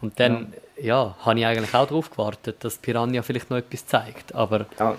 Und 0.00 0.18
dann, 0.18 0.52
ja. 0.78 0.84
ja, 0.84 1.16
habe 1.20 1.38
ich 1.38 1.46
eigentlich 1.46 1.74
auch 1.74 1.86
darauf 1.86 2.10
gewartet, 2.10 2.56
dass 2.60 2.78
Piranha 2.78 3.22
vielleicht 3.22 3.50
noch 3.50 3.58
etwas 3.58 3.86
zeigt. 3.86 4.34
Aber... 4.34 4.66
Ja. 4.78 4.96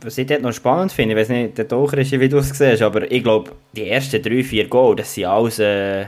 Was 0.00 0.18
ich 0.18 0.26
dort 0.26 0.42
noch 0.42 0.52
spannend 0.52 0.92
finde, 0.92 1.14
ich 1.14 1.20
weiß 1.20 1.28
nicht, 1.30 1.56
der 1.56 1.68
Taucher 1.68 1.98
ist, 1.98 2.12
wie 2.12 2.28
du 2.28 2.38
es 2.38 2.50
siehst, 2.50 2.82
aber 2.82 3.10
ich 3.10 3.22
glaube, 3.22 3.52
die 3.72 3.88
ersten 3.88 4.20
drei, 4.22 4.42
vier 4.42 4.68
Goal, 4.68 4.96
das 4.96 5.14
sind 5.14 5.24
alles 5.24 5.60
äh, 5.60 6.06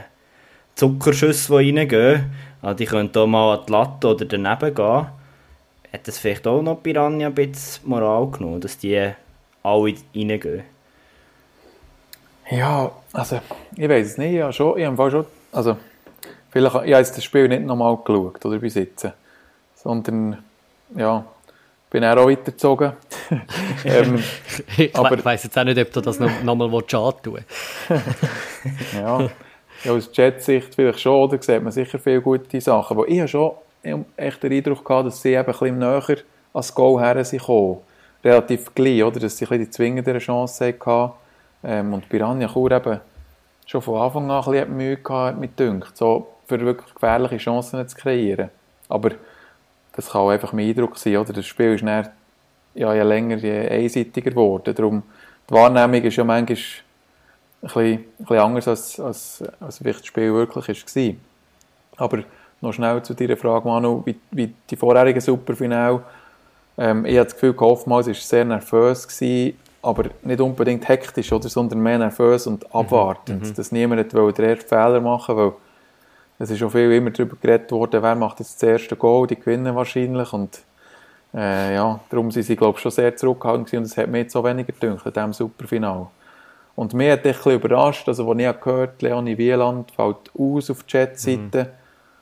Zuckerschüsse, 0.75 1.57
die 1.57 1.77
reingehen. 1.77 2.29
Also 2.61 2.77
die 2.77 2.85
können 2.85 3.09
hier 3.11 3.27
mal 3.27 3.57
an 3.57 3.65
die 3.65 3.71
Latte 3.71 4.07
oder 4.07 4.25
daneben 4.25 4.75
gehen 4.75 5.07
hat 5.93 6.07
das 6.07 6.17
vielleicht 6.17 6.45
auch 6.47 6.61
noch 6.61 6.81
Piranha 6.81 7.27
ein 7.27 7.35
bisschen 7.35 7.89
Moral 7.89 8.29
genommen, 8.29 8.61
dass 8.61 8.77
die 8.77 9.11
alle 9.63 9.93
reingehen? 10.15 10.63
Ja, 12.49 12.91
also, 13.13 13.39
ich 13.75 13.89
weiß 13.89 14.07
es 14.07 14.17
nicht, 14.17 14.33
ja, 14.33 14.51
schon, 14.53 14.77
ich 14.77 14.85
habe 14.85 15.11
schon, 15.11 15.25
also, 15.51 15.77
vielleicht, 16.49 16.75
ich 16.75 16.81
habe 16.81 16.87
jetzt 16.87 17.17
das 17.17 17.23
Spiel 17.23 17.47
nicht 17.47 17.63
nochmal 17.63 17.97
geschaut, 17.97 18.45
oder 18.45 18.57
besitzen, 18.59 19.11
sondern, 19.75 20.43
ja, 20.95 21.25
bin 21.89 22.03
auch 22.03 22.27
weitergezogen. 22.27 22.93
ähm, 23.85 24.23
ich 24.77 24.95
aber, 24.95 25.23
weiss 25.23 25.43
jetzt 25.43 25.57
auch 25.57 25.63
nicht, 25.63 25.77
ob 25.77 25.91
du 25.91 26.01
das 26.01 26.19
noch, 26.19 26.43
noch 26.43 26.55
mal 26.55 26.73
antun 26.73 27.39
ja, 28.93 29.29
ja, 29.83 29.91
aus 29.91 30.09
Jet-Sicht 30.13 30.75
vielleicht 30.75 30.99
schon, 30.99 31.13
oder? 31.13 31.41
Sieht 31.41 31.61
man 31.61 31.71
sicher 31.71 31.99
viele 31.99 32.21
gute 32.21 32.61
Sachen, 32.61 32.97
aber 32.97 33.07
ich 33.07 33.19
habe 33.19 33.27
schon 33.27 33.51
echt 34.15 34.43
den 34.43 34.53
Eindruck 34.53 34.85
gehabt, 34.85 35.07
dass 35.07 35.21
sie 35.21 35.33
eben 35.33 35.53
ein 35.53 35.79
näher 35.79 36.17
ans 36.53 36.73
Goal 36.73 37.01
her 37.01 37.23
sind. 37.23 37.43
Relativ 38.23 38.73
gleich, 38.73 39.03
oder? 39.03 39.19
Dass 39.19 39.37
sie 39.37 39.45
die 39.45 39.69
zwingendere 39.69 40.19
Chance 40.19 40.73
hatten. 40.79 41.13
Ähm, 41.63 41.93
und 41.93 42.07
Piranha 42.09 42.47
Chur 42.47 42.71
eben 42.71 42.99
schon 43.65 43.81
von 43.81 44.01
Anfang 44.01 44.31
an 44.31 44.53
ein 44.53 44.77
Mühe 44.77 44.97
gehabt, 44.97 45.39
mit 45.39 45.59
dünkt, 45.59 45.97
so 45.97 46.27
für 46.47 46.59
wirklich 46.59 46.93
gefährliche 46.93 47.37
Chancen 47.37 47.87
zu 47.87 47.97
kreieren. 47.97 48.49
Aber 48.87 49.11
das 49.93 50.11
kann 50.11 50.21
auch 50.21 50.29
einfach 50.29 50.53
mein 50.53 50.69
Eindruck 50.69 50.97
sein, 50.97 51.17
oder? 51.17 51.33
Das 51.33 51.45
Spiel 51.45 51.73
ist 51.73 51.83
dann, 51.83 52.09
ja, 52.75 52.93
je 52.93 53.01
länger, 53.01 53.37
je 53.37 53.67
einseitiger 53.67 54.31
geworden. 54.31 54.73
Darum, 54.73 55.03
die 55.49 55.53
Wahrnehmung 55.53 56.01
ist 56.01 56.15
ja 56.15 56.23
manchmal 56.23 56.37
ein 56.37 56.45
bisschen, 56.45 56.83
ein 57.63 58.05
bisschen 58.17 58.37
anders, 58.37 58.67
als, 58.67 58.99
als, 58.99 59.43
als 59.59 59.79
das 59.79 60.05
Spiel 60.05 60.33
wirklich 60.33 60.67
war. 60.95 61.13
Aber 61.97 62.23
noch 62.61 62.73
schnell 62.73 63.01
zu 63.03 63.13
deiner 63.13 63.37
Frage, 63.37 63.67
Manu, 63.67 64.01
wie, 64.05 64.15
wie 64.31 64.53
die 64.69 64.75
vorherigen 64.75 65.21
Superfinale. 65.21 66.01
Ähm, 66.77 67.05
ich 67.05 67.17
habe 67.17 67.25
das 67.25 67.33
Gefühl, 67.33 67.55
oftmals 67.57 68.07
war 68.07 68.11
es 68.11 68.27
sehr 68.27 68.45
nervös, 68.45 69.07
gewesen, 69.07 69.57
aber 69.81 70.05
nicht 70.23 70.41
unbedingt 70.41 70.87
hektisch, 70.87 71.31
oder, 71.31 71.49
sondern 71.49 71.79
mehr 71.79 71.97
nervös 71.97 72.47
und 72.47 72.63
mhm. 72.63 72.79
abwartend. 72.79 73.43
Mhm. 73.43 73.53
Dass 73.53 73.71
niemand 73.71 74.11
den 74.11 74.45
ersten 74.45 74.67
Fehler 74.67 75.01
machen 75.01 75.35
weil 75.37 75.53
es 76.39 76.51
ist 76.51 76.59
schon 76.59 76.69
viel 76.69 76.91
immer 76.91 77.09
darüber 77.09 77.35
geredet 77.41 77.71
worden, 77.71 78.03
wer 78.03 78.15
macht 78.15 78.39
jetzt 78.39 78.61
das 78.61 78.69
erste 78.69 78.95
Goal, 78.95 79.25
die 79.27 79.35
gewinnen 79.35 79.75
wahrscheinlich. 79.75 80.33
Und 80.33 80.61
Äh, 81.33 81.75
ja, 81.75 81.99
darum 82.09 82.31
sind 82.31 82.43
sie, 82.43 82.55
glaube 82.55 82.77
ich, 82.77 82.81
schon 82.81 82.91
sehr 82.91 83.15
zurückgehalten 83.15 83.79
und 83.79 83.85
es 83.85 83.97
hat 83.97 84.07
mir 84.07 84.19
jetzt 84.19 84.33
so 84.33 84.43
weniger 84.43 84.71
gedacht 84.71 85.05
in 85.05 85.13
diesem 85.13 85.33
Superfinal. 85.33 86.07
Und 86.75 86.93
mir 86.93 87.13
hat 87.13 87.25
dich 87.25 87.45
ein 87.45 87.53
überrascht, 87.53 88.07
also 88.07 88.31
als 88.31 88.39
ich 88.39 88.61
gehört 88.61 89.01
Leonie 89.01 89.37
Wieland 89.37 89.91
fällt 89.91 90.31
aus 90.37 90.69
auf 90.71 90.83
die 90.83 90.87
Chat-Seite, 90.87 91.63
mhm. 91.63 91.69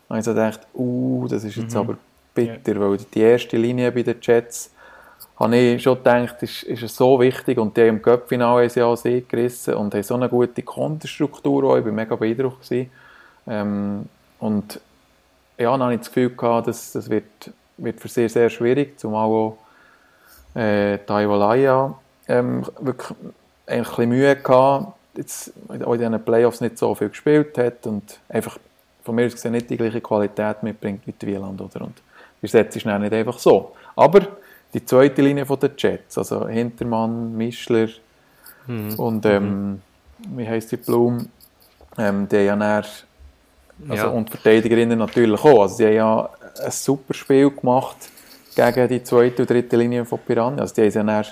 Habe 0.10 0.20
ich 0.20 0.26
so 0.26 0.34
gedacht, 0.34 0.62
uh, 0.74 1.28
das 1.30 1.44
ist 1.44 1.56
jetzt 1.56 1.74
mhm. 1.74 1.80
aber 1.80 1.98
bitter, 2.34 2.80
weil 2.80 2.98
die 2.98 3.22
erste 3.22 3.58
Linie 3.58 3.92
bei 3.92 4.04
den 4.04 4.18
Jets, 4.22 4.72
habe 5.38 5.56
ich 5.56 5.84
schon 5.84 5.98
gedacht, 5.98 6.42
ist, 6.44 6.64
ist 6.64 6.84
es 6.84 6.96
so 6.96 7.20
wichtig 7.20 7.58
und 7.58 7.76
die 7.76 7.82
haben 7.82 7.90
im 7.90 8.02
Cup-Finale 8.02 8.64
haben 8.64 8.70
sie 8.70 8.82
auch 8.82 8.96
Sieg 8.96 9.28
gerissen 9.28 9.74
und 9.74 9.94
haben 9.94 10.04
so 10.04 10.16
eine 10.16 10.30
gute 10.30 10.62
Konterstruktur 10.62 11.64
auch, 11.66 11.78
ich 11.78 11.86
war 11.86 11.92
mega 11.92 12.16
beeindruckt. 12.16 12.72
Ähm, 13.48 14.06
und 14.40 14.80
ja, 15.58 15.72
dann 15.72 15.84
habe 15.84 15.94
ich 15.94 16.00
das 16.00 16.08
Gefühl 16.08 16.30
gehabt, 16.30 16.68
dass 16.68 16.94
das 16.94 17.10
wird, 17.10 17.52
wird 17.78 18.00
für 18.00 18.08
sie 18.08 18.30
sehr 18.30 18.50
schwierig, 18.50 19.00
zumal 19.00 19.28
auch 19.28 19.58
äh, 20.54 20.98
Taiwalaya 21.00 21.94
ähm, 22.28 22.66
wirklich 22.80 23.18
ein 23.68 23.84
bisschen 23.84 24.10
Mühe 24.10 24.36
gehabt, 24.36 24.94
jetzt 25.16 25.54
auch 25.84 25.94
in 25.94 26.00
diesen 26.00 26.24
Playoffs 26.24 26.62
nicht 26.62 26.78
so 26.78 26.96
viel 26.96 27.10
gespielt 27.10 27.58
hat 27.58 27.86
und 27.88 28.20
einfach 28.30 28.58
von 29.06 29.16
mir 29.16 29.28
aus 29.28 29.34
gesehen 29.34 29.54
nicht 29.54 29.70
die 29.70 29.78
gleiche 29.78 30.02
Qualität 30.02 30.64
mitbringt 30.64 31.06
wie 31.06 31.14
die 31.14 31.28
Wieland. 31.28 31.62
Oder? 31.62 31.82
Und 31.82 32.02
wir 32.42 32.50
setzen 32.50 32.80
es 32.80 33.00
nicht 33.00 33.14
einfach 33.14 33.40
so. 33.40 33.74
Aber 33.96 34.28
die 34.74 34.84
zweite 34.84 35.22
Linie 35.22 35.46
der 35.46 35.72
Jets, 35.78 36.18
also 36.18 36.48
Hintermann, 36.48 37.38
Mischler 37.38 37.88
mhm. 38.68 38.96
und 38.96 39.26
ähm, 39.26 39.82
wie 40.36 40.48
heisst 40.48 40.72
die 40.72 40.78
Blum, 40.78 41.30
ähm, 41.98 42.28
die 42.28 42.38
ja 42.38 42.56
dann, 42.56 42.84
also 43.90 44.06
ja. 44.06 44.08
und 44.08 44.30
Verteidigerinnen 44.30 44.98
natürlich 44.98 45.44
auch. 45.44 45.62
Also 45.62 45.78
die 45.78 45.86
haben 45.86 45.94
ja 45.94 46.30
ein 46.64 46.72
super 46.72 47.14
Spiel 47.14 47.52
gemacht 47.52 48.10
gegen 48.56 48.88
die 48.90 49.04
zweite 49.04 49.44
und 49.44 49.50
dritte 49.50 49.78
Linie 49.78 50.04
von 50.04 50.20
Piranha. 50.20 50.62
Also 50.62 50.76
die 50.76 50.82
haben 50.82 50.92
ja 50.92 51.04
dann 51.04 51.26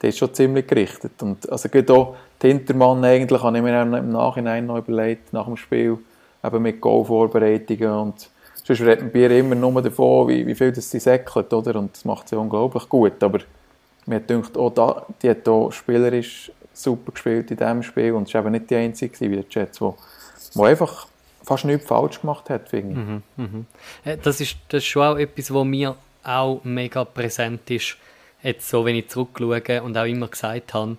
der 0.00 0.08
ist 0.10 0.18
schon 0.18 0.34
ziemlich 0.34 0.66
gerichtet. 0.66 1.22
Und 1.22 1.50
also 1.50 1.68
geht 1.68 1.90
auch 1.90 2.16
die 2.42 2.48
Hintermann 2.48 3.04
eigentlich, 3.04 3.42
habe 3.42 3.56
ich 3.56 3.62
mir 3.62 3.82
im 3.82 4.10
Nachhinein 4.10 4.66
noch 4.66 4.78
überlegt, 4.78 5.32
nach 5.32 5.46
dem 5.46 5.56
Spiel, 5.56 5.98
eben 6.44 6.62
mit 6.62 6.80
Goal-Vorbereitungen 6.80 7.90
und 7.90 8.28
sonst 8.62 8.80
reden 8.80 9.12
wir 9.12 9.30
immer 9.30 9.54
nur 9.54 9.82
davon, 9.82 10.28
wie, 10.28 10.46
wie 10.46 10.54
viel 10.54 10.72
das 10.72 10.90
sie 10.90 11.00
säckelt, 11.00 11.52
oder? 11.52 11.76
Und 11.76 11.94
das 11.94 12.04
macht 12.04 12.28
sie 12.28 12.36
unglaublich 12.36 12.88
gut, 12.88 13.22
aber 13.22 13.40
mir 14.06 14.20
denkt 14.20 14.56
auch 14.56 14.70
da, 14.70 15.06
die 15.22 15.30
hat 15.30 15.48
auch 15.48 15.70
spielerisch 15.70 16.50
super 16.72 17.12
gespielt 17.12 17.50
in 17.50 17.56
diesem 17.56 17.82
Spiel 17.82 18.12
und 18.12 18.28
es 18.28 18.34
war 18.34 18.42
eben 18.42 18.52
nicht 18.52 18.68
die 18.68 18.76
einzige 18.76 19.30
wie 19.30 19.36
der 19.36 19.44
Jets, 19.48 19.80
wo, 19.80 19.96
wo 20.54 20.64
einfach 20.64 21.06
fast 21.42 21.64
nichts 21.64 21.86
falsch 21.86 22.20
gemacht 22.20 22.50
hat, 22.50 22.68
finde. 22.68 23.00
Mhm, 23.00 23.22
mhm. 23.36 23.66
Äh, 24.04 24.16
das, 24.16 24.40
ist, 24.40 24.56
das 24.68 24.82
ist 24.82 24.88
schon 24.88 25.02
auch 25.02 25.16
etwas, 25.16 25.52
was 25.52 25.64
mir 25.64 25.94
auch 26.24 26.60
mega 26.64 27.04
präsent 27.04 27.70
ist, 27.70 27.96
jetzt 28.42 28.68
so, 28.68 28.84
wenn 28.84 28.96
ich 28.96 29.08
zurückschaue 29.08 29.82
und 29.82 29.96
auch 29.96 30.04
immer 30.04 30.28
gesagt 30.28 30.74
habe, 30.74 30.96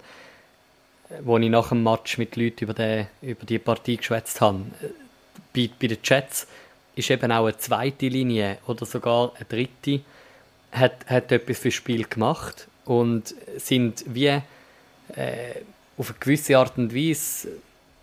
wo 1.21 1.37
ich 1.37 1.49
nach 1.49 1.69
dem 1.69 1.83
Match 1.83 2.17
mit 2.17 2.35
Leuten 2.35 2.63
über 2.63 2.73
die, 2.73 3.05
über 3.21 3.45
die 3.45 3.59
Partie 3.59 3.97
geschwätzt 3.97 4.41
habe, 4.41 4.61
bei, 5.55 5.69
bei 5.79 5.87
den 5.87 6.01
Chats 6.01 6.47
ist 6.95 7.09
eben 7.09 7.31
auch 7.31 7.45
eine 7.45 7.57
zweite 7.57 8.07
Linie 8.07 8.57
oder 8.67 8.85
sogar 8.85 9.33
eine 9.35 9.45
dritte, 9.45 10.01
hat, 10.71 11.05
hat 11.07 11.31
etwas 11.31 11.59
fürs 11.59 11.73
Spiel 11.73 12.05
gemacht 12.05 12.67
und 12.85 13.33
sind 13.57 14.03
wie 14.07 14.27
äh, 14.27 14.41
auf 15.97 16.09
eine 16.09 16.19
gewisse 16.19 16.57
Art 16.57 16.77
und 16.77 16.93
Weise 16.93 17.49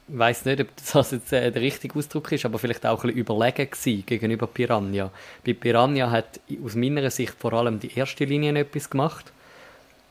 ich 0.09 0.19
weiß 0.19 0.45
nicht, 0.45 0.61
ob 0.61 0.69
das 0.93 1.11
jetzt 1.13 1.33
äh, 1.33 1.51
der 1.51 1.63
richtige 1.63 1.99
Ausdruck 1.99 2.33
ist, 2.33 2.45
aber 2.45 2.59
vielleicht 2.59 2.85
auch 2.85 3.03
ein 3.05 3.09
bisschen 3.09 3.21
überlegen 3.21 3.71
gewesen 3.71 4.05
gegenüber 4.05 4.47
Piranha. 4.47 5.11
Bei 5.45 5.53
Piranha 5.55 6.11
hat 6.11 6.41
aus 6.63 6.75
meiner 6.75 7.09
Sicht 7.11 7.35
vor 7.39 7.53
allem 7.55 7.81
die 7.81 7.97
erste 7.97 8.25
Linie 8.25 8.59
etwas 8.59 8.91
gemacht. 8.91 9.33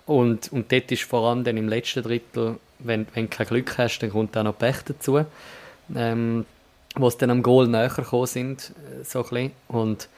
Und, 0.05 0.51
und 0.51 0.71
dort 0.71 0.91
ist 0.91 1.03
vor 1.03 1.29
allem 1.29 1.43
dann 1.43 1.57
im 1.57 1.69
letzten 1.69 2.03
Drittel, 2.03 2.57
wenn, 2.79 3.05
wenn 3.13 3.29
du 3.29 3.35
kein 3.35 3.47
Glück 3.47 3.77
hast, 3.77 3.99
dann 3.99 4.09
kommt 4.09 4.35
auch 4.35 4.43
noch 4.43 4.57
Pech 4.57 4.77
dazu. 4.85 5.23
Ähm, 5.95 6.45
wo 6.95 7.07
es 7.07 7.17
dann 7.17 7.29
am 7.29 7.43
Goal 7.43 7.67
näher 7.67 7.89
gekommen 7.89 8.27
sind, 8.27 8.71
äh, 8.99 9.03
so 9.03 9.25
ein. 9.29 9.51
Und 9.67 10.09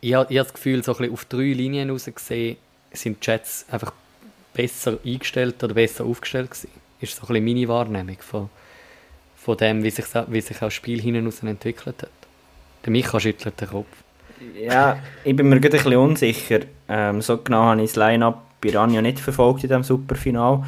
ich, 0.00 0.10
ich 0.10 0.14
habe 0.14 0.34
das 0.34 0.52
Gefühl, 0.52 0.82
so 0.84 0.92
ein 0.92 0.98
bisschen 0.98 1.12
auf 1.14 1.24
drei 1.24 1.52
Linien 1.52 1.90
raus 1.90 2.08
gesehen, 2.12 2.56
sind 2.92 3.24
die 3.24 3.30
Jets 3.30 3.66
einfach 3.70 3.92
besser 4.52 4.98
eingestellt 5.04 5.62
oder 5.64 5.74
besser 5.74 6.04
aufgestellt 6.04 6.50
gewesen. 6.50 6.70
Ist 7.00 7.16
so 7.16 7.22
ein 7.22 7.28
bisschen 7.28 7.44
meine 7.44 7.68
Wahrnehmung 7.68 8.18
von, 8.20 8.50
von 9.36 9.56
dem, 9.56 9.82
wie 9.82 9.90
sich, 9.90 10.06
wie 10.28 10.40
sich 10.40 10.56
auch 10.58 10.62
das 10.62 10.74
Spiel 10.74 11.00
hinaus 11.00 11.42
entwickelt 11.42 12.02
hat. 12.02 12.10
Der 12.84 12.92
Micha 12.92 13.18
schüttelt 13.18 13.60
den 13.60 13.68
Kopf. 13.68 13.86
Ja, 14.60 14.98
ich 15.24 15.34
bin 15.34 15.48
mir 15.48 15.58
gerade 15.58 15.78
ein 15.78 15.84
bisschen 15.84 15.98
unsicher. 15.98 16.60
Ähm, 16.88 17.22
so 17.22 17.38
genau 17.38 17.62
habe 17.62 17.82
ich 17.82 17.92
das 17.92 17.96
Line-Up 17.96 18.42
Piranha 18.60 19.02
nicht 19.02 19.20
verfolgt 19.20 19.64
in 19.64 19.68
diesem 19.68 19.84
Superfinal. 19.84 20.64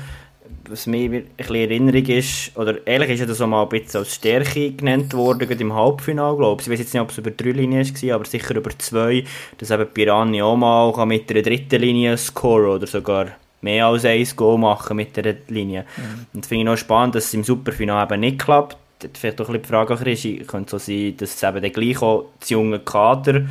Was 0.68 0.86
mir 0.86 1.10
ein 1.10 1.24
bisschen 1.36 1.54
Erinnerung 1.54 2.06
ist, 2.06 2.56
oder 2.56 2.84
ehrlich 2.86 3.10
ist 3.10 3.20
ja 3.20 3.26
das 3.26 3.40
auch 3.40 3.46
mal 3.46 3.62
ein 3.62 3.68
bisschen 3.68 4.00
als 4.00 4.14
Stärke 4.14 4.72
genannt 4.72 5.14
worden, 5.14 5.46
gerade 5.46 5.60
im 5.60 5.72
Halbfinale, 5.72 6.36
glaube 6.36 6.60
ich. 6.60 6.66
Ich 6.66 6.72
weiß 6.72 6.80
jetzt 6.80 6.92
nicht, 6.92 7.00
ob 7.00 7.10
es 7.10 7.18
über 7.18 7.30
drei 7.30 7.50
Linien 7.50 7.86
war, 7.86 8.14
aber 8.14 8.24
sicher 8.24 8.56
über 8.56 8.70
zwei, 8.78 9.24
dass 9.58 9.70
eben 9.70 9.86
Piranha 9.86 10.44
auch 10.44 10.56
mal 10.56 11.06
mit 11.06 11.30
einer 11.30 11.42
dritten 11.42 11.80
Linie 11.80 12.16
scoren 12.16 12.76
oder 12.76 12.86
sogar 12.86 13.28
mehr 13.60 13.86
als 13.86 14.04
ein 14.04 14.26
Goal 14.34 14.58
machen 14.58 14.96
mit 14.96 15.16
der 15.16 15.36
Linie. 15.48 15.84
Mhm. 15.96 16.26
Und 16.34 16.46
finde 16.46 16.62
ich 16.62 16.66
noch 16.66 16.76
spannend, 16.76 17.14
dass 17.14 17.26
es 17.26 17.34
im 17.34 17.44
Superfinale 17.44 18.06
eben 18.06 18.20
nicht 18.20 18.38
klappt. 18.40 18.76
Vielleicht 19.12 19.40
auch 19.40 19.48
ein 19.48 19.52
bisschen 19.52 19.62
die 19.62 19.68
Frage, 19.68 19.96
Christi, 19.96 20.44
könnte 20.46 20.70
so 20.70 20.78
sein, 20.78 21.16
dass 21.16 21.34
es 21.34 21.42
eben 21.42 21.62
dann 21.62 21.72
gleich 21.72 22.02
auch 22.02 22.26
das 22.40 22.50
junge 22.50 22.80
Kader 22.80 23.42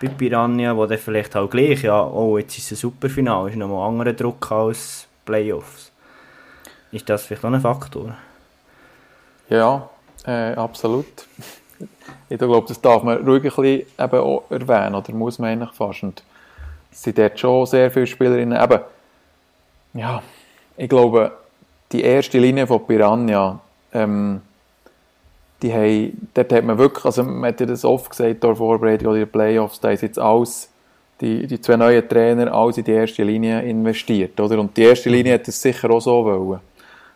bei 0.00 0.08
Piranha, 0.08 0.76
wo 0.76 0.86
dann 0.86 0.98
vielleicht 0.98 1.36
auch 1.36 1.48
gleich, 1.48 1.82
ja, 1.82 2.02
oh, 2.02 2.38
jetzt 2.38 2.58
ist 2.58 2.72
es 2.72 2.72
ein 2.72 2.76
Superfinale, 2.76 3.50
ist 3.50 3.56
nochmal 3.56 3.86
ein 3.86 3.92
anderer 3.92 4.12
Druck 4.12 4.50
als 4.50 5.06
Playoffs. 5.24 5.89
Ist 6.92 7.08
das 7.08 7.24
vielleicht 7.24 7.44
auch 7.44 7.52
ein 7.52 7.60
Faktor? 7.60 8.16
Ja, 9.48 9.88
äh, 10.26 10.54
absolut. 10.54 11.06
Ich 12.28 12.38
glaube, 12.38 12.66
das 12.68 12.80
darf 12.80 13.02
man 13.02 13.18
ruhig 13.26 13.42
ein 13.44 13.50
bisschen 13.50 13.86
eben 13.98 14.18
auch 14.18 14.44
erwähnen, 14.50 14.94
oder 14.94 15.12
muss 15.12 15.38
man 15.38 15.50
eigentlich 15.50 15.72
fast. 15.72 16.02
Und 16.02 16.22
es 16.92 17.02
sind 17.02 17.18
dort 17.18 17.38
schon 17.38 17.66
sehr 17.66 17.90
viele 17.90 18.06
Spielerinnen, 18.06 18.60
eben, 18.60 18.80
ja, 19.94 20.22
ich 20.76 20.88
glaube, 20.88 21.32
die 21.92 22.02
erste 22.02 22.38
Linie 22.38 22.66
von 22.66 22.86
Piranha, 22.86 23.60
ähm, 23.92 24.40
die 25.62 25.72
haben, 25.72 26.28
dort 26.32 26.52
hat 26.52 26.64
man 26.64 26.78
wirklich, 26.78 27.04
also 27.04 27.22
man 27.22 27.48
hat 27.48 27.60
ja 27.60 27.66
das 27.66 27.84
oft 27.84 28.10
gesagt, 28.10 28.42
der 28.42 28.56
Vorbereitung 28.56 29.08
oder 29.08 29.16
in 29.18 29.24
den 29.24 29.32
Playoffs, 29.32 29.80
da 29.80 29.90
ist 29.90 30.02
jetzt 30.02 30.18
alles, 30.18 30.70
die, 31.20 31.46
die 31.46 31.60
zwei 31.60 31.76
neuen 31.76 32.08
Trainer, 32.08 32.52
alles 32.52 32.78
in 32.78 32.84
die 32.84 32.92
erste 32.92 33.22
Linie 33.22 33.60
investiert, 33.62 34.38
oder? 34.40 34.58
Und 34.58 34.76
die 34.76 34.82
erste. 34.82 35.10
Linie 35.10 35.34
hat 35.34 35.46
es 35.48 35.60
sicher 35.60 35.90
auch 35.90 36.00
so 36.00 36.24
wollen. 36.24 36.60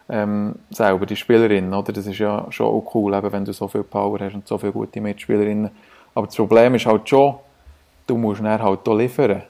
Ähm, 0.09 0.57
selber, 0.71 1.07
die 1.07 1.17
Spielerinnen, 1.17 1.73
oder? 1.73 1.93
Das 1.93 2.07
ist 2.07 2.19
ja 2.19 2.47
schon 2.51 2.67
auch 2.67 2.95
cool, 2.95 3.15
eben, 3.15 3.33
wenn 3.33 3.45
du 3.45 3.53
so 3.53 3.69
viel 3.69 3.83
Power 3.85 4.19
hast 4.21 4.35
und 4.35 4.47
so 4.47 4.59
viele 4.59 4.73
gute 4.73 5.01
Mitspielerinnen. 5.01 5.71
Aber 6.15 6.27
das 6.27 6.37
Problem 6.37 6.75
ist 6.75 6.87
halt 6.87 7.09
schon, 7.09 7.37
du 8.07 8.17
musst 8.17 8.43
dann 8.43 8.63
halt 8.63 8.87
auch 8.87 8.95
liefern. 8.97 9.43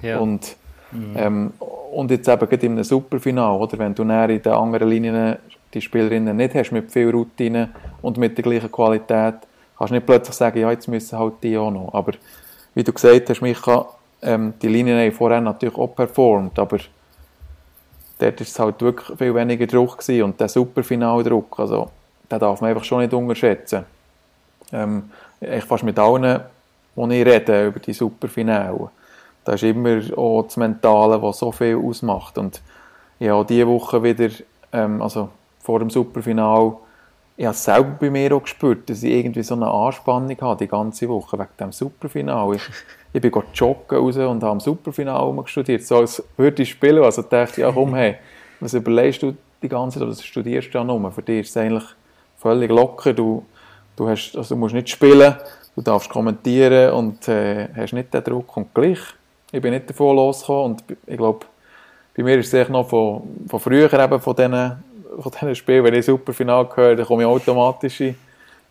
Ja. 0.00 0.18
Und, 0.18 0.56
mhm. 0.90 1.14
ähm, 1.16 1.52
und 1.92 2.10
jetzt 2.10 2.28
eben 2.28 2.48
gerade 2.48 2.66
in 2.66 2.72
einem 2.72 2.84
Superfinal, 2.84 3.60
oder? 3.60 3.78
Wenn 3.78 3.94
du 3.94 4.04
dann 4.04 4.30
in 4.30 4.42
den 4.42 4.52
anderen 4.52 4.88
Linien 4.88 5.36
die 5.74 5.80
Spielerinnen 5.80 6.36
nicht 6.36 6.54
hast 6.54 6.72
mit 6.72 6.90
viel 6.90 7.10
Routine 7.10 7.70
und 8.00 8.16
mit 8.16 8.38
der 8.38 8.42
gleichen 8.42 8.70
Qualität, 8.70 9.34
kannst 9.76 9.90
du 9.90 9.94
nicht 9.94 10.06
plötzlich 10.06 10.34
sagen, 10.34 10.60
ja, 10.60 10.70
jetzt 10.70 10.88
müssen 10.88 11.18
halt 11.18 11.34
die 11.42 11.58
auch 11.58 11.70
noch. 11.70 11.92
Aber 11.92 12.12
wie 12.74 12.84
du 12.84 12.92
gesagt 12.92 13.28
hast, 13.28 13.42
Micha, 13.42 13.86
ähm, 14.22 14.54
die 14.62 14.68
Linien 14.68 14.98
haben 14.98 15.12
vorher 15.12 15.40
natürlich 15.40 15.76
auch 15.76 15.94
performt, 15.94 16.58
aber 16.58 16.78
dort 18.18 18.40
war 18.40 18.46
es 18.46 18.58
halt 18.58 18.80
wirklich 18.80 19.18
viel 19.18 19.34
weniger 19.34 19.66
Druck 19.66 19.98
gewesen 19.98 20.22
und 20.22 20.40
der 20.40 20.48
Superfinaldruck, 20.48 21.58
also 21.58 21.90
den 22.30 22.38
darf 22.38 22.60
man 22.60 22.70
einfach 22.70 22.84
schon 22.84 23.00
nicht 23.00 23.12
unterschätzen. 23.12 23.84
Ähm, 24.72 25.10
ich 25.40 25.64
fast 25.64 25.84
mit 25.84 25.98
allen, 25.98 26.40
die 26.96 27.20
ich 27.20 27.26
rede 27.26 27.66
über 27.66 27.80
die 27.80 27.92
Superfinale, 27.92 28.90
da 29.44 29.52
ist 29.52 29.62
immer 29.62 30.00
auch 30.16 30.44
das 30.44 30.56
Mentale, 30.56 31.20
was 31.20 31.38
so 31.38 31.52
viel 31.52 31.76
ausmacht 31.76 32.38
und 32.38 32.62
ich 33.18 33.28
habe 33.28 33.44
diese 33.44 33.66
Woche 33.66 34.02
wieder, 34.02 34.30
ähm, 34.72 35.00
also 35.02 35.28
vor 35.60 35.78
dem 35.78 35.90
Superfinal, 35.90 36.76
ich 37.36 37.46
habe 37.46 37.54
es 37.54 37.64
selber 37.64 37.96
bei 38.00 38.10
mir 38.10 38.34
auch 38.34 38.42
gespürt, 38.42 38.88
dass 38.88 39.02
ich 39.02 39.12
irgendwie 39.12 39.42
so 39.42 39.54
eine 39.54 39.66
Anspannung 39.66 40.36
habe, 40.40 40.58
die 40.58 40.68
ganze 40.68 41.08
Woche, 41.08 41.38
wegen 41.38 41.50
dem 41.58 41.72
Superfinal. 41.72 42.56
Ich, 43.14 43.20
bin 43.20 43.32
joggen 43.54 43.98
raus 43.98 44.16
und 44.16 44.42
habe 44.42 44.48
am 44.48 44.58
Superfinal 44.58 45.32
studiert, 45.46 45.84
so 45.84 45.98
als 45.98 46.20
würde 46.36 46.64
ich 46.64 46.70
spielen. 46.70 47.04
Also 47.04 47.22
dachte 47.22 47.52
ich, 47.52 47.58
ja 47.58 47.70
komm, 47.70 47.94
hey, 47.94 48.16
was 48.58 48.74
überlegst 48.74 49.22
du 49.22 49.36
die 49.62 49.68
ganze 49.68 50.00
Zeit, 50.00 50.08
oder 50.08 50.16
studierst 50.16 50.74
du 50.74 50.78
ja 50.78 50.82
nur? 50.82 51.12
Für 51.12 51.22
dich 51.22 51.42
ist 51.42 51.50
es 51.50 51.56
eigentlich 51.56 51.84
völlig 52.36 52.70
locker, 52.72 53.12
du, 53.12 53.44
du, 53.94 54.08
hast, 54.08 54.36
also 54.36 54.56
du 54.56 54.58
musst 54.58 54.74
nicht 54.74 54.90
spielen, 54.90 55.36
du 55.76 55.82
darfst 55.82 56.10
kommentieren 56.10 56.92
und 56.92 57.28
äh, 57.28 57.68
hast 57.76 57.92
nicht 57.92 58.12
den 58.12 58.24
Druck 58.24 58.56
und 58.56 58.74
gleich. 58.74 58.98
Ich 59.52 59.62
bin 59.62 59.72
nicht 59.72 59.88
davon 59.88 60.16
losgekommen 60.16 60.72
und 60.72 60.84
ich 61.06 61.16
glaube, 61.16 61.46
bei 62.16 62.24
mir 62.24 62.36
ist 62.36 62.52
es 62.52 62.68
noch 62.68 62.88
von, 62.88 63.22
von 63.48 63.60
früher 63.60 63.92
eben, 63.92 64.20
von 64.20 64.34
diesen 64.34 64.82
von 65.20 65.54
Spielen, 65.54 65.84
wenn 65.84 65.94
ich 65.94 66.04
Superfinal 66.04 66.68
höre, 66.74 66.96
dann 66.96 67.06
komme 67.06 67.22
ich 67.22 67.28
automatisch 67.28 68.00
in 68.00 68.16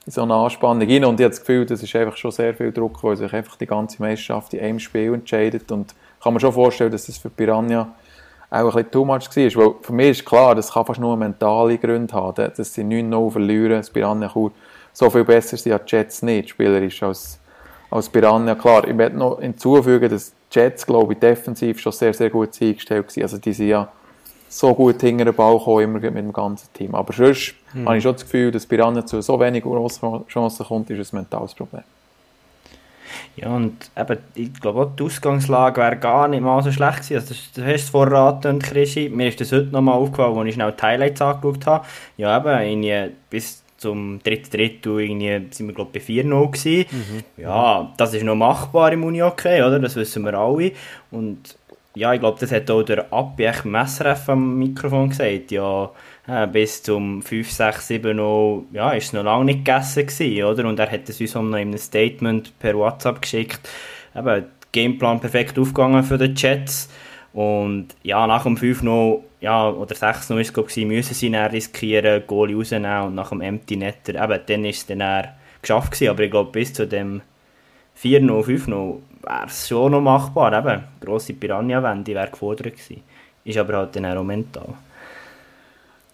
so 0.05 0.21
eine 0.23 0.33
Anspannung 0.33 0.87
rein 0.87 1.05
und 1.05 1.19
ich 1.19 1.23
habe 1.23 1.29
das 1.29 1.39
Gefühl, 1.39 1.65
das 1.65 1.81
ist 1.81 1.95
einfach 1.95 2.17
schon 2.17 2.31
sehr 2.31 2.53
viel 2.53 2.71
Druck, 2.71 3.03
weil 3.03 3.15
sich 3.15 3.33
einfach 3.33 3.55
die 3.55 3.65
ganze 3.65 4.01
Meisterschaft 4.01 4.53
in 4.53 4.59
einem 4.59 4.79
Spiel 4.79 5.13
entscheidet 5.13 5.71
und 5.71 5.95
kann 6.21 6.33
man 6.33 6.39
schon 6.39 6.53
vorstellen, 6.53 6.91
dass 6.91 7.05
das 7.05 7.17
für 7.17 7.29
Piranha 7.29 7.93
auch 8.49 8.57
ein 8.59 8.65
bisschen 8.65 8.91
too 8.91 9.05
much 9.05 9.35
war. 9.35 9.65
Weil 9.65 9.75
für 9.81 9.93
mich 9.93 10.09
ist 10.09 10.25
klar, 10.25 10.55
das 10.55 10.71
kann 10.71 10.85
fast 10.85 10.99
nur 10.99 11.15
mentale 11.15 11.77
Gründe 11.77 12.13
haben, 12.13 12.51
dass 12.55 12.73
sie 12.73 12.83
9-0 12.83 13.31
verlieren, 13.31 13.71
das 13.71 13.89
Piranha 13.89 14.29
Chur 14.29 14.51
so 14.91 15.09
viel 15.09 15.23
besser 15.23 15.57
sind 15.57 15.73
als 15.73 15.89
Jets 15.89 16.21
nicht, 16.21 16.49
spielerisch 16.49 17.01
als, 17.01 17.39
als 17.89 18.09
Piranha. 18.09 18.55
Klar, 18.55 18.87
ich 18.87 18.93
möchte 18.93 19.17
noch 19.17 19.39
hinzufügen, 19.39 20.09
dass 20.09 20.33
Jets, 20.51 20.85
glaube 20.85 21.13
ich, 21.13 21.19
defensiv 21.19 21.79
schon 21.79 21.93
sehr, 21.93 22.13
sehr 22.13 22.29
gut 22.29 22.49
eingestellt 22.61 23.07
waren. 23.07 23.23
Also 23.23 23.37
die 23.37 23.53
sind 23.53 23.69
ja 23.69 23.91
so 24.57 24.73
gut 24.73 25.01
hinter 25.01 25.25
den 25.25 25.33
Ball 25.33 25.57
gekommen, 25.57 25.83
immer 25.83 25.99
mit 25.99 26.15
dem 26.15 26.33
ganzen 26.33 26.71
Team. 26.73 26.95
Aber 26.95 27.13
sonst 27.13 27.55
hm. 27.71 27.87
habe 27.87 27.97
ich 27.97 28.03
schon 28.03 28.13
das 28.13 28.23
Gefühl, 28.23 28.51
dass 28.51 28.65
Piranha 28.65 29.05
zu 29.05 29.21
so 29.21 29.39
wenig 29.39 29.63
grossen 29.63 30.25
Chancen 30.27 30.65
kommt, 30.65 30.89
ist 30.89 31.13
ein 31.13 31.17
mentales 31.17 31.53
Problem. 31.53 31.83
Ja, 33.35 33.49
und 33.49 33.89
eben, 33.97 34.17
ich 34.35 34.53
glaube 34.59 34.81
auch, 34.81 34.95
die 34.95 35.03
Ausgangslage 35.03 35.81
wäre 35.81 35.97
gar 35.97 36.27
nicht 36.27 36.41
mal 36.41 36.61
so 36.61 36.71
schlecht 36.71 37.07
gewesen. 37.07 37.15
Also, 37.15 37.35
du 37.55 37.65
hast 37.65 37.83
es 37.83 37.89
vorher 37.89 38.39
Krischi. 38.59 39.09
Mir 39.09 39.29
ist 39.29 39.41
das 39.41 39.51
heute 39.51 39.67
nochmal 39.67 39.95
aufgefallen, 39.95 40.37
als 40.37 40.47
ich 40.49 40.53
schnell 40.55 40.71
die 40.71 40.81
Highlights 40.81 41.21
angeschaut 41.21 41.65
habe. 41.65 41.85
Ja, 42.17 42.37
eben, 42.37 42.83
irgendwie 42.83 43.15
bis 43.29 43.63
zum 43.77 44.21
dritten 44.23 44.49
Drittel 44.49 44.99
irgendwie 45.01 45.47
sind 45.51 45.67
wir, 45.67 45.73
glaube 45.73 45.97
ich, 45.97 46.05
bei 46.05 46.13
4-0 46.13 46.51
gewesen. 46.51 46.85
Mhm. 46.91 47.41
Ja, 47.41 47.91
das 47.97 48.13
ist 48.13 48.23
noch 48.23 48.35
machbar 48.35 48.93
im 48.93 49.03
Uni-Hockey, 49.03 49.61
oder? 49.61 49.79
Das 49.79 49.95
wissen 49.95 50.23
wir 50.23 50.35
alle. 50.35 50.71
Und 51.11 51.57
ja, 51.95 52.13
ich 52.13 52.19
glaube, 52.19 52.39
das 52.39 52.51
hat 52.51 52.69
auch 52.71 52.83
der 52.83 53.11
Abbi 53.13 53.51
Messeref 53.65 54.29
am 54.29 54.57
Mikrofon 54.57 55.09
gesagt. 55.09 55.51
Ja, 55.51 55.91
äh, 56.27 56.47
bis 56.47 56.81
zum 56.81 57.21
5, 57.21 57.51
6, 57.51 57.87
7 57.87 58.15
0, 58.15 58.63
ja, 58.71 58.91
ist 58.91 59.05
es 59.05 59.13
noch 59.13 59.23
lange 59.23 59.45
nicht 59.45 59.65
gegessen 59.65 60.07
gewesen, 60.07 60.43
oder? 60.43 60.67
Und 60.67 60.79
er 60.79 60.91
hat 60.91 61.07
es 61.09 61.21
uns 61.21 61.35
auch 61.35 61.41
noch 61.43 61.57
in 61.57 61.69
einem 61.69 61.77
Statement 61.77 62.57
per 62.59 62.75
WhatsApp 62.75 63.21
geschickt. 63.21 63.69
Eben, 64.15 64.45
Gameplan 64.71 65.19
perfekt 65.19 65.59
aufgegangen 65.59 66.03
für 66.03 66.17
die 66.17 66.33
Jets. 66.35 66.89
Und 67.33 67.89
ja, 68.03 68.25
nach 68.27 68.43
dem 68.43 68.57
5-0 68.57 69.19
ja, 69.41 69.69
oder 69.69 69.93
6-0 69.93 70.39
ist 70.39 70.57
es, 70.57 70.77
müssen 70.77 71.13
sie 71.13 71.29
dann 71.29 71.51
riskieren, 71.51 72.23
Goalie 72.25 72.55
rausnehmen 72.55 73.07
und 73.07 73.15
nach 73.15 73.29
dem 73.29 73.41
Empty 73.41 73.75
Netter, 73.75 74.15
eben, 74.15 74.41
dann 74.45 74.65
ist 74.65 74.77
es 74.77 74.97
dann 74.97 75.27
geschafft 75.61 75.91
gewesen. 75.91 76.09
Aber 76.09 76.23
ich 76.23 76.31
glaube, 76.31 76.51
bis 76.51 76.73
zu 76.73 76.87
dem 76.87 77.21
4-0, 78.01 78.43
5-0 78.43 78.97
wäre 79.21 79.45
es 79.45 79.67
schon 79.67 79.91
noch 79.91 80.01
machbar. 80.01 80.57
Eben, 80.57 80.83
grosse 80.99 81.33
Piranha-Wende 81.33 82.13
wäre 82.13 82.29
gefordert 82.29 82.73
gewesen. 82.73 83.03
Ist 83.45 83.57
aber 83.57 83.77
halt 83.77 83.95
dann 83.95 84.05
auch 84.05 84.23
mental. 84.23 84.73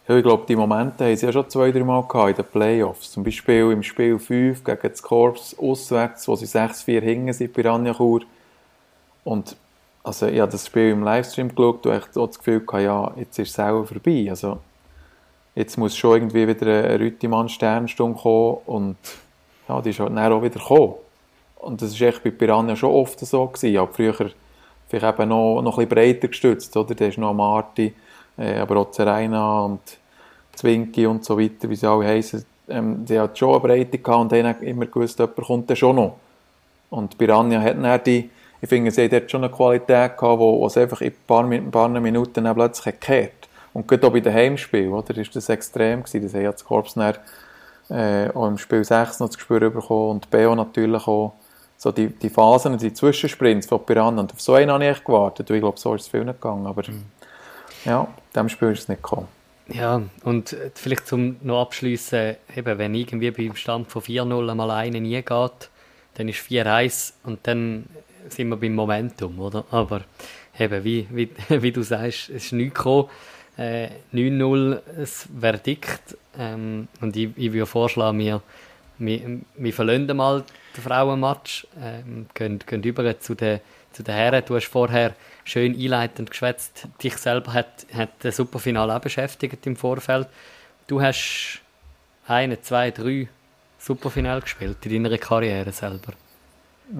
Ja, 0.07 0.17
ich 0.17 0.23
glaube, 0.23 0.45
die 0.47 0.55
Momente 0.55 1.05
haben 1.05 1.15
sie 1.15 1.25
ja 1.25 1.31
schon 1.31 1.47
zwei, 1.49 1.71
drei 1.71 1.83
Mal 1.83 2.01
gehabt 2.01 2.29
in 2.31 2.35
den 2.37 2.45
Playoffs. 2.45 3.11
Zum 3.11 3.23
Beispiel 3.23 3.71
im 3.71 3.83
Spiel 3.83 4.17
5 4.17 4.63
gegen 4.63 4.79
das 4.81 5.03
Korps 5.03 5.55
auswärts, 5.59 6.27
wo 6.27 6.35
sie 6.35 6.47
6-4 6.47 7.01
hingen 7.01 7.33
sind, 7.33 7.53
Piranha 7.53 7.93
Chur. 7.93 8.21
Und 9.23 9.55
also, 10.03 10.25
ich 10.25 10.39
habe 10.39 10.51
das 10.51 10.65
Spiel 10.65 10.89
im 10.89 11.03
Livestream 11.03 11.49
geschaut 11.49 11.85
und 11.85 11.95
ich 11.95 12.05
das 12.05 12.37
Gefühl 12.39 12.61
gehabt, 12.61 12.83
ja, 12.83 13.11
jetzt 13.17 13.37
ist 13.37 13.51
es 13.51 13.59
auch 13.59 13.85
vorbei. 13.85 14.25
Also, 14.29 14.59
jetzt 15.53 15.77
muss 15.77 15.95
schon 15.95 16.15
irgendwie 16.15 16.47
wieder 16.47 16.65
eine 16.65 16.99
Rüttimann-Sternstunde 16.99 18.19
kommen 18.19 18.57
und 18.65 18.97
ja, 19.67 19.79
die 19.81 19.91
ist 19.91 19.99
halt 19.99 20.09
dann 20.09 20.33
auch 20.33 20.41
wieder 20.41 20.59
gekommen. 20.59 20.95
Und 21.59 21.81
das 21.81 21.99
war 21.99 22.13
bei 22.23 22.31
Piranha 22.31 22.75
schon 22.75 22.91
oft 22.91 23.19
so. 23.19 23.45
Gewesen. 23.47 23.77
Habe 23.77 23.93
früher 23.93 24.13
vielleicht 24.87 25.19
eben 25.19 25.29
noch, 25.29 25.61
noch 25.61 25.77
ein 25.77 25.87
bisschen 25.87 25.89
breiter 25.89 26.27
gestützt, 26.27 26.75
oder? 26.75 26.95
Da 26.95 27.05
ist 27.05 27.17
noch 27.17 27.33
Marti, 27.33 27.93
äh, 28.37 28.59
aber 28.59 28.77
auch 28.77 28.91
Zeraina 28.91 29.61
und 29.65 29.81
Zwinki 30.55 31.05
und 31.05 31.23
so 31.23 31.39
weiter, 31.39 31.69
wie 31.69 31.75
sie 31.75 31.87
alle 31.87 32.07
heißen. 32.07 32.43
Ähm, 32.69 33.05
die 33.05 33.19
hat 33.19 33.37
schon 33.37 33.51
eine 33.51 33.59
Breite 33.59 33.97
gehabt 33.97 34.33
und 34.33 34.43
haben 34.43 34.63
immer 34.63 34.85
gewusst, 34.85 35.19
jemand 35.19 35.35
kommt 35.35 35.69
dann 35.69 35.77
schon 35.77 35.95
noch. 35.95 36.15
Und 36.89 37.17
Piranha 37.17 37.61
hat 37.61 37.83
dann 37.83 38.03
die, 38.03 38.29
ich 38.61 38.69
finde, 38.69 38.91
sie 38.91 39.09
hat 39.09 39.29
schon 39.29 39.43
eine 39.43 39.53
Qualität 39.53 40.17
gehabt, 40.17 40.39
wo, 40.39 40.59
wo 40.59 40.67
es 40.67 40.77
einfach 40.77 41.01
in 41.01 41.09
ein 41.09 41.15
paar, 41.27 41.43
ein 41.45 41.71
paar 41.71 41.89
Minuten 41.89 42.43
dann 42.43 42.55
plötzlich 42.55 42.99
gekehrt. 42.99 43.47
Und 43.73 43.87
gerade 43.87 44.07
auch 44.07 44.11
bei 44.11 44.19
den 44.19 44.33
Heimspielen, 44.33 44.93
oder, 44.93 45.15
ist 45.17 45.35
das 45.35 45.49
extrem 45.49 46.03
gewesen. 46.03 46.23
Das 46.23 46.33
hat 46.33 46.41
ja 46.41 46.51
das 46.51 46.65
Korps 46.65 46.95
dann, 46.95 47.15
äh, 47.89 48.29
auch 48.33 48.47
im 48.47 48.57
Spiel 48.57 48.83
6 48.83 49.19
noch 49.19 49.29
zu 49.29 49.39
spüren 49.39 49.73
bekommen 49.73 50.11
und 50.11 50.29
Beo 50.29 50.55
natürlich 50.55 51.07
auch 51.07 51.33
so 51.79 51.93
die, 51.93 52.09
die 52.09 52.29
Phasen, 52.29 52.77
die 52.77 52.93
Zwischensprints 52.93 53.65
von 53.65 53.85
Piranha. 53.85 54.19
Und 54.19 54.33
auf 54.33 54.41
so 54.41 54.53
einen 54.53 54.69
habe 54.69 54.85
ich 54.85 55.03
gewartet. 55.03 55.49
ich 55.49 55.61
glaube, 55.61 55.79
so 55.79 55.95
ist 55.95 56.01
es 56.01 56.07
viel 56.09 56.25
nicht 56.25 56.41
gegangen. 56.41 56.67
Aber 56.67 56.83
mhm. 56.85 57.05
ja, 57.85 58.05
diesem 58.35 58.49
Spiel 58.49 58.71
ist 58.71 58.81
es 58.81 58.89
nicht 58.89 59.01
gekommen. 59.01 59.29
Ja, 59.69 60.01
und 60.25 60.57
vielleicht 60.75 61.07
zum 61.07 61.37
noch 61.41 61.61
abschließen, 61.61 62.35
eben, 62.55 62.77
wenn 62.77 62.95
irgendwie 62.95 63.31
beim 63.31 63.55
Stand 63.55 63.89
von 63.89 64.01
4-0 64.01 64.55
mal 64.55 64.89
nie 64.89 65.21
geht, 65.21 65.69
dann 66.15 66.27
ist 66.27 66.39
4-1 66.39 67.13
und 67.23 67.39
dann 67.43 67.85
sind 68.27 68.49
wir 68.49 68.57
beim 68.57 68.75
Momentum, 68.75 69.39
oder? 69.39 69.63
Aber 69.71 70.01
eben, 70.59 70.83
wie, 70.83 71.07
wie, 71.11 71.29
wie 71.61 71.71
du 71.71 71.81
sagst, 71.81 72.29
es 72.29 72.45
ist 72.45 72.51
nichts 72.51 72.75
gekommen. 72.75 73.07
Äh, 73.57 73.89
9-0 74.13 74.81
das 74.97 75.29
Verdikt. 75.39 76.17
Ähm, 76.37 76.89
und 76.99 77.15
ich, 77.15 77.29
ich 77.37 77.53
würde 77.53 77.65
vorschlagen, 77.65 78.19
wir, 78.19 78.41
wir, 78.97 79.39
wir 79.55 79.73
verlassen 79.73 80.17
mal 80.17 80.43
den 80.75 80.83
Frauenmatch, 80.83 81.67
ähm, 81.81 82.27
gehen, 82.33 82.59
gehen 82.65 82.83
über 82.83 83.19
zu 83.19 83.35
den, 83.35 83.59
zu 83.91 84.03
den 84.03 84.15
Herren. 84.15 84.43
Du 84.45 84.55
hast 84.55 84.67
vorher 84.67 85.15
schön 85.43 85.73
einleitend 85.73 86.31
geschwätzt. 86.31 86.87
Dich 87.03 87.17
selber 87.17 87.53
hat, 87.53 87.85
hat 87.93 88.09
das 88.19 88.35
Superfinale 88.37 88.95
auch 88.95 89.01
beschäftigt 89.01 89.65
im 89.65 89.75
Vorfeld. 89.75 90.27
Du 90.87 91.01
hast 91.01 91.61
eine, 92.27 92.61
zwei, 92.61 92.91
drei 92.91 93.27
Superfinale 93.79 94.41
gespielt 94.41 94.85
in 94.85 95.03
deiner 95.03 95.17
Karriere 95.17 95.71
selber. 95.71 96.13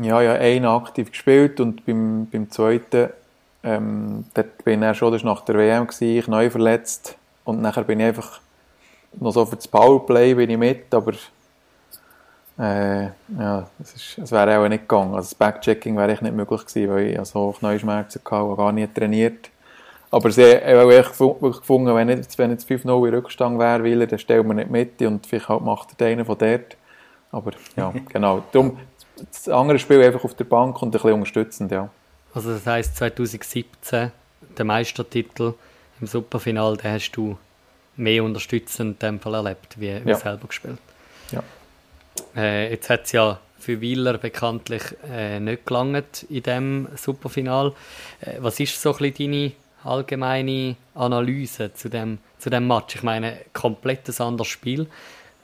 Ja, 0.01 0.21
ja, 0.21 0.33
einen 0.33 0.65
aktiv 0.65 1.11
gespielt 1.11 1.59
und 1.59 1.85
beim, 1.85 2.27
beim 2.27 2.49
zweiten, 2.51 3.09
ähm, 3.63 4.25
dort 4.33 4.63
bin 4.63 4.83
ich 4.83 4.97
schon, 4.97 5.11
das 5.11 5.23
nach 5.23 5.41
der 5.41 5.55
WM, 5.55 5.87
gewesen, 5.87 6.17
ich 6.17 6.27
neu 6.27 6.49
verletzt 6.49 7.17
und 7.43 7.61
nachher 7.61 7.83
bin 7.83 7.99
ich 7.99 8.05
einfach 8.07 8.39
noch 9.19 9.31
so 9.31 9.45
für 9.45 9.55
das 9.55 9.67
Powerplay 9.67 10.35
bin 10.35 10.49
ich 10.49 10.57
mit, 10.57 10.93
aber 10.93 11.13
äh, 12.59 13.05
ja, 13.37 13.69
es, 13.81 14.17
es 14.17 14.31
wäre 14.31 14.59
auch 14.59 14.67
nicht 14.67 14.81
gegangen. 14.87 15.15
Also 15.15 15.29
das 15.29 15.35
Backchecking 15.35 15.95
wäre 15.95 16.11
echt 16.11 16.21
nicht 16.21 16.35
möglich 16.35 16.65
gewesen, 16.65 16.89
weil 16.89 17.07
ich 17.07 17.19
also 17.19 17.55
Schmerzen 17.59 18.21
hatte 18.23 18.43
und 18.43 18.57
gar 18.57 18.71
nicht 18.73 18.93
trainiert. 18.93 19.49
Aber 20.11 20.31
sie 20.31 20.43
haben 20.43 20.79
auch 20.79 20.89
wirklich 20.89 21.59
gefunden, 21.59 21.95
wenn 21.95 22.09
jetzt, 22.09 22.37
wenn 22.37 22.51
jetzt 22.51 22.69
5-0 22.69 23.07
in 23.07 23.13
Rückstand 23.13 23.59
wäre, 23.59 23.83
will 23.83 24.01
er, 24.01 24.07
dann 24.07 24.19
stellen 24.19 24.45
wir 24.47 24.55
nicht 24.55 24.69
mit 24.69 25.01
und 25.03 25.25
vielleicht 25.25 25.47
halt 25.47 25.61
macht 25.61 26.01
er 26.01 26.07
einen 26.07 26.25
von 26.25 26.37
dort. 26.37 26.75
Aber 27.31 27.51
ja, 27.77 27.93
genau. 28.11 28.43
Darum, 28.51 28.77
das 29.15 29.47
andere 29.47 29.79
Spiel 29.79 30.03
einfach 30.03 30.23
auf 30.23 30.33
der 30.33 30.45
Bank 30.45 30.81
und 30.81 30.89
ein 30.89 30.91
bisschen 30.91 31.13
unterstützend, 31.13 31.71
ja. 31.71 31.89
Also 32.33 32.53
das 32.53 32.65
heisst 32.65 32.97
2017, 32.97 34.11
der 34.57 34.65
Meistertitel 34.65 35.53
im 36.01 36.07
Superfinal, 36.07 36.75
den 36.77 36.91
hast 36.91 37.11
du 37.11 37.37
mehr 37.95 38.23
unterstützend 38.23 39.01
in 39.03 39.07
dem 39.07 39.19
Fall 39.19 39.35
erlebt, 39.35 39.79
wie, 39.79 40.03
wie 40.03 40.09
ja. 40.09 40.15
selber 40.15 40.47
gespielt. 40.47 40.79
Ja. 41.31 41.43
Äh, 42.35 42.71
jetzt 42.71 42.89
hat 42.89 43.05
es 43.05 43.11
ja 43.11 43.39
für 43.59 43.81
Wieler 43.81 44.17
bekanntlich 44.17 44.83
äh, 45.11 45.39
nicht 45.39 45.65
gelangt 45.65 46.25
in 46.29 46.43
dem 46.43 46.87
Superfinal. 46.95 47.73
Äh, 48.21 48.37
was 48.39 48.59
ist 48.59 48.81
so 48.81 48.95
ein 48.95 49.13
deine 49.13 49.51
allgemeine 49.83 50.75
Analyse 50.95 51.73
zu 51.73 51.89
dem, 51.89 52.19
zu 52.37 52.49
dem 52.49 52.67
Match? 52.67 52.95
Ich 52.95 53.03
meine, 53.03 53.37
komplettes 53.53 54.21
anderes 54.21 54.47
Spiel. 54.47 54.87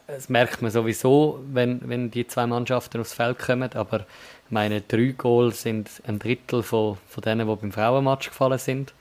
Das 0.07 0.29
merkt 0.29 0.61
man 0.61 0.71
sowieso, 0.71 1.43
wenn, 1.51 1.81
wenn 1.89 2.11
die 2.11 2.27
zwei 2.27 2.45
Mannschaften 2.45 3.01
aufs 3.01 3.13
Feld 3.13 3.39
kommen, 3.39 3.73
aber 3.73 4.05
meine 4.49 4.81
drei 4.81 5.15
Goals 5.17 5.63
sind 5.63 5.89
ein 6.05 6.19
Drittel 6.19 6.61
von, 6.61 6.97
von 7.09 7.21
denen, 7.23 7.47
die 7.47 7.55
beim 7.55 7.71
Frauenmatch 7.71 8.29
gefallen 8.29 8.59
sind. 8.59 8.93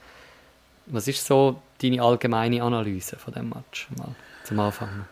Was 0.86 1.06
ist 1.06 1.26
so 1.26 1.60
deine 1.82 2.02
allgemeine 2.02 2.62
Analyse 2.62 3.16
von 3.16 3.34
dem 3.34 3.50
Match 3.50 3.88
mal 3.96 4.14
zum 4.44 4.60
Anfang? 4.60 5.06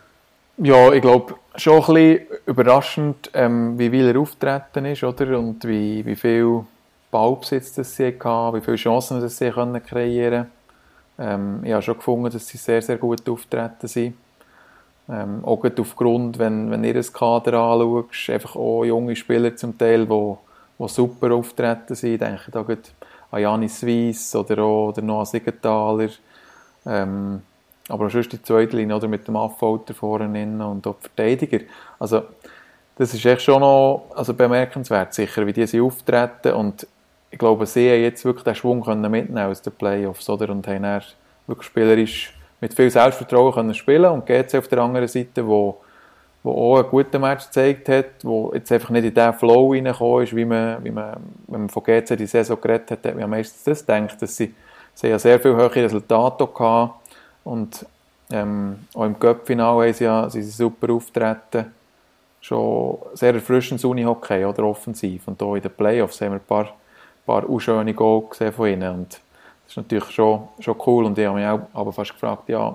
Ja, 0.58 0.92
ich 0.92 1.00
glaube, 1.00 1.34
schon 1.56 1.82
ein 1.82 1.94
bisschen 1.94 2.26
überraschend, 2.46 3.30
ähm, 3.34 3.78
wie 3.78 3.90
Wieler 3.90 4.20
auftreten 4.20 4.84
ist, 4.84 5.02
oder? 5.02 5.38
Und 5.38 5.66
wie, 5.66 6.04
wie 6.04 6.16
viel 6.16 6.64
Ballbesitz 7.10 7.74
das 7.74 7.96
sie 7.96 8.18
hatten, 8.22 8.56
wie 8.56 8.60
viele 8.60 8.76
Chancen 8.76 9.20
das 9.20 9.38
sie 9.38 9.50
können 9.50 9.82
kreieren 9.82 10.46
ähm, 11.18 11.60
Ich 11.64 11.72
habe 11.72 11.82
schon 11.82 11.96
gefunden, 11.96 12.30
dass 12.30 12.46
sie 12.46 12.58
sehr, 12.58 12.82
sehr 12.82 12.96
gut 12.98 13.26
auftreten 13.28 13.86
sind. 13.86 14.14
Ähm, 15.08 15.44
auch 15.44 15.64
aufgrund, 15.78 16.38
wenn, 16.38 16.70
wenn 16.70 16.84
ihr 16.84 16.94
das 16.94 17.12
Kader 17.12 17.54
anschaust, 17.54 18.30
einfach 18.30 18.56
auch 18.56 18.84
junge 18.84 19.16
Spieler 19.16 19.56
zum 19.56 19.76
Teil, 19.76 20.06
die, 20.06 20.34
die 20.78 20.88
super 20.88 21.32
auftreten 21.32 21.94
sind. 21.94 22.12
Ich 22.12 22.18
denke 22.18 22.50
da 22.50 22.64
an 23.30 23.40
Janis 23.40 23.84
Weiss 23.86 24.34
oder 24.36 24.62
auch 24.62 24.88
oder 24.88 25.02
Noah 25.02 25.26
Siegenthaler. 25.26 26.10
Ähm, 26.86 27.42
aber 27.88 28.10
sonst 28.10 28.32
die 28.32 28.42
zweite 28.42 28.76
Linie 28.76 28.96
oder 28.96 29.08
mit 29.08 29.26
dem 29.26 29.36
Affolter 29.36 29.94
vorne 29.94 30.26
und 30.66 30.86
auch 30.86 30.96
die 30.96 31.08
Verteidiger. 31.08 31.60
Also, 31.98 32.22
das 32.96 33.14
ist 33.14 33.24
echt 33.24 33.42
schon 33.42 33.60
noch 33.60 34.06
also 34.14 34.34
bemerkenswert, 34.34 35.14
sicher, 35.14 35.46
wie 35.46 35.52
die 35.52 35.66
sie 35.66 35.80
auftreten. 35.80 36.52
Und 36.52 36.86
ich 37.30 37.38
glaube, 37.38 37.66
sie 37.66 37.90
haben 37.90 38.02
jetzt 38.02 38.24
wirklich 38.24 38.44
den 38.44 38.54
Schwung 38.54 38.82
können 38.82 39.10
mitnehmen 39.10 39.50
aus 39.50 39.62
den 39.62 39.72
Playoffs 39.72 40.28
oder? 40.28 40.50
und 40.50 40.66
haben 40.66 40.82
dann 40.82 41.02
wirklich 41.46 41.66
spielerisch 41.66 42.34
mit 42.60 42.74
viel 42.74 42.90
Selbstvertrauen 42.90 43.52
können 43.52 43.74
spielen 43.74 44.10
Und 44.10 44.26
GC 44.26 44.54
auf 44.58 44.68
der 44.68 44.78
anderen 44.78 45.08
Seite, 45.08 45.46
wo, 45.46 45.78
der 46.44 46.52
auch 46.52 46.78
einen 46.78 46.88
guten 46.88 47.20
Match 47.20 47.46
gezeigt 47.46 47.88
hat, 47.88 48.22
der 48.22 48.50
jetzt 48.54 48.70
einfach 48.70 48.90
nicht 48.90 49.04
in 49.04 49.14
diesen 49.14 49.34
Flow 49.34 49.72
reingekommen 49.72 50.24
ist, 50.24 50.36
wie 50.36 50.44
man, 50.44 50.84
wie 50.84 50.90
man, 50.90 51.16
wenn 51.48 51.60
man 51.62 51.68
von 51.68 51.82
GC 51.82 52.16
die 52.16 52.26
Saison 52.26 52.60
geredet 52.60 52.90
hat, 52.92 53.06
hat 53.06 53.16
man 53.16 53.30
meistens 53.30 53.64
das 53.64 53.84
gedacht, 53.84 54.20
dass 54.20 54.36
sie, 54.36 54.54
sie 54.94 55.08
ja 55.08 55.18
sehr 55.18 55.40
viele 55.40 55.56
höhere 55.56 55.84
Resultate 55.84 56.44
hatten 56.44 56.90
und 57.44 57.86
ähm, 58.30 58.86
auch 58.94 59.04
im 59.04 59.18
Cup-Final 59.18 59.84
haben 59.84 59.92
sie 59.92 60.04
ja 60.04 60.30
sie 60.30 60.42
super 60.42 60.92
auftreten. 60.92 61.72
Schon 62.40 62.98
sehr 63.14 63.34
erfrischendes 63.34 63.84
Unihockey 63.84 64.44
oder 64.44 64.64
offensiv. 64.64 65.28
Und 65.28 65.40
hier 65.40 65.56
in 65.56 65.62
den 65.62 65.70
Playoffs 65.70 66.20
haben 66.20 66.32
wir 66.32 66.36
ein 66.36 66.46
paar, 66.46 66.74
paar 67.26 67.48
unschöne 67.48 67.94
Goals 67.94 68.30
gesehen 68.30 68.52
von 68.52 68.68
ihnen. 68.68 68.94
Und 68.94 69.12
das 69.12 69.20
ist 69.72 69.76
natürlich 69.76 70.10
schon, 70.10 70.48
schon 70.58 70.76
cool. 70.86 71.04
Und 71.04 71.18
ich 71.18 71.26
habe 71.26 71.38
mich 71.38 71.46
auch 71.46 71.60
aber 71.72 71.92
fast 71.92 72.12
gefragt, 72.12 72.48
ja, 72.48 72.74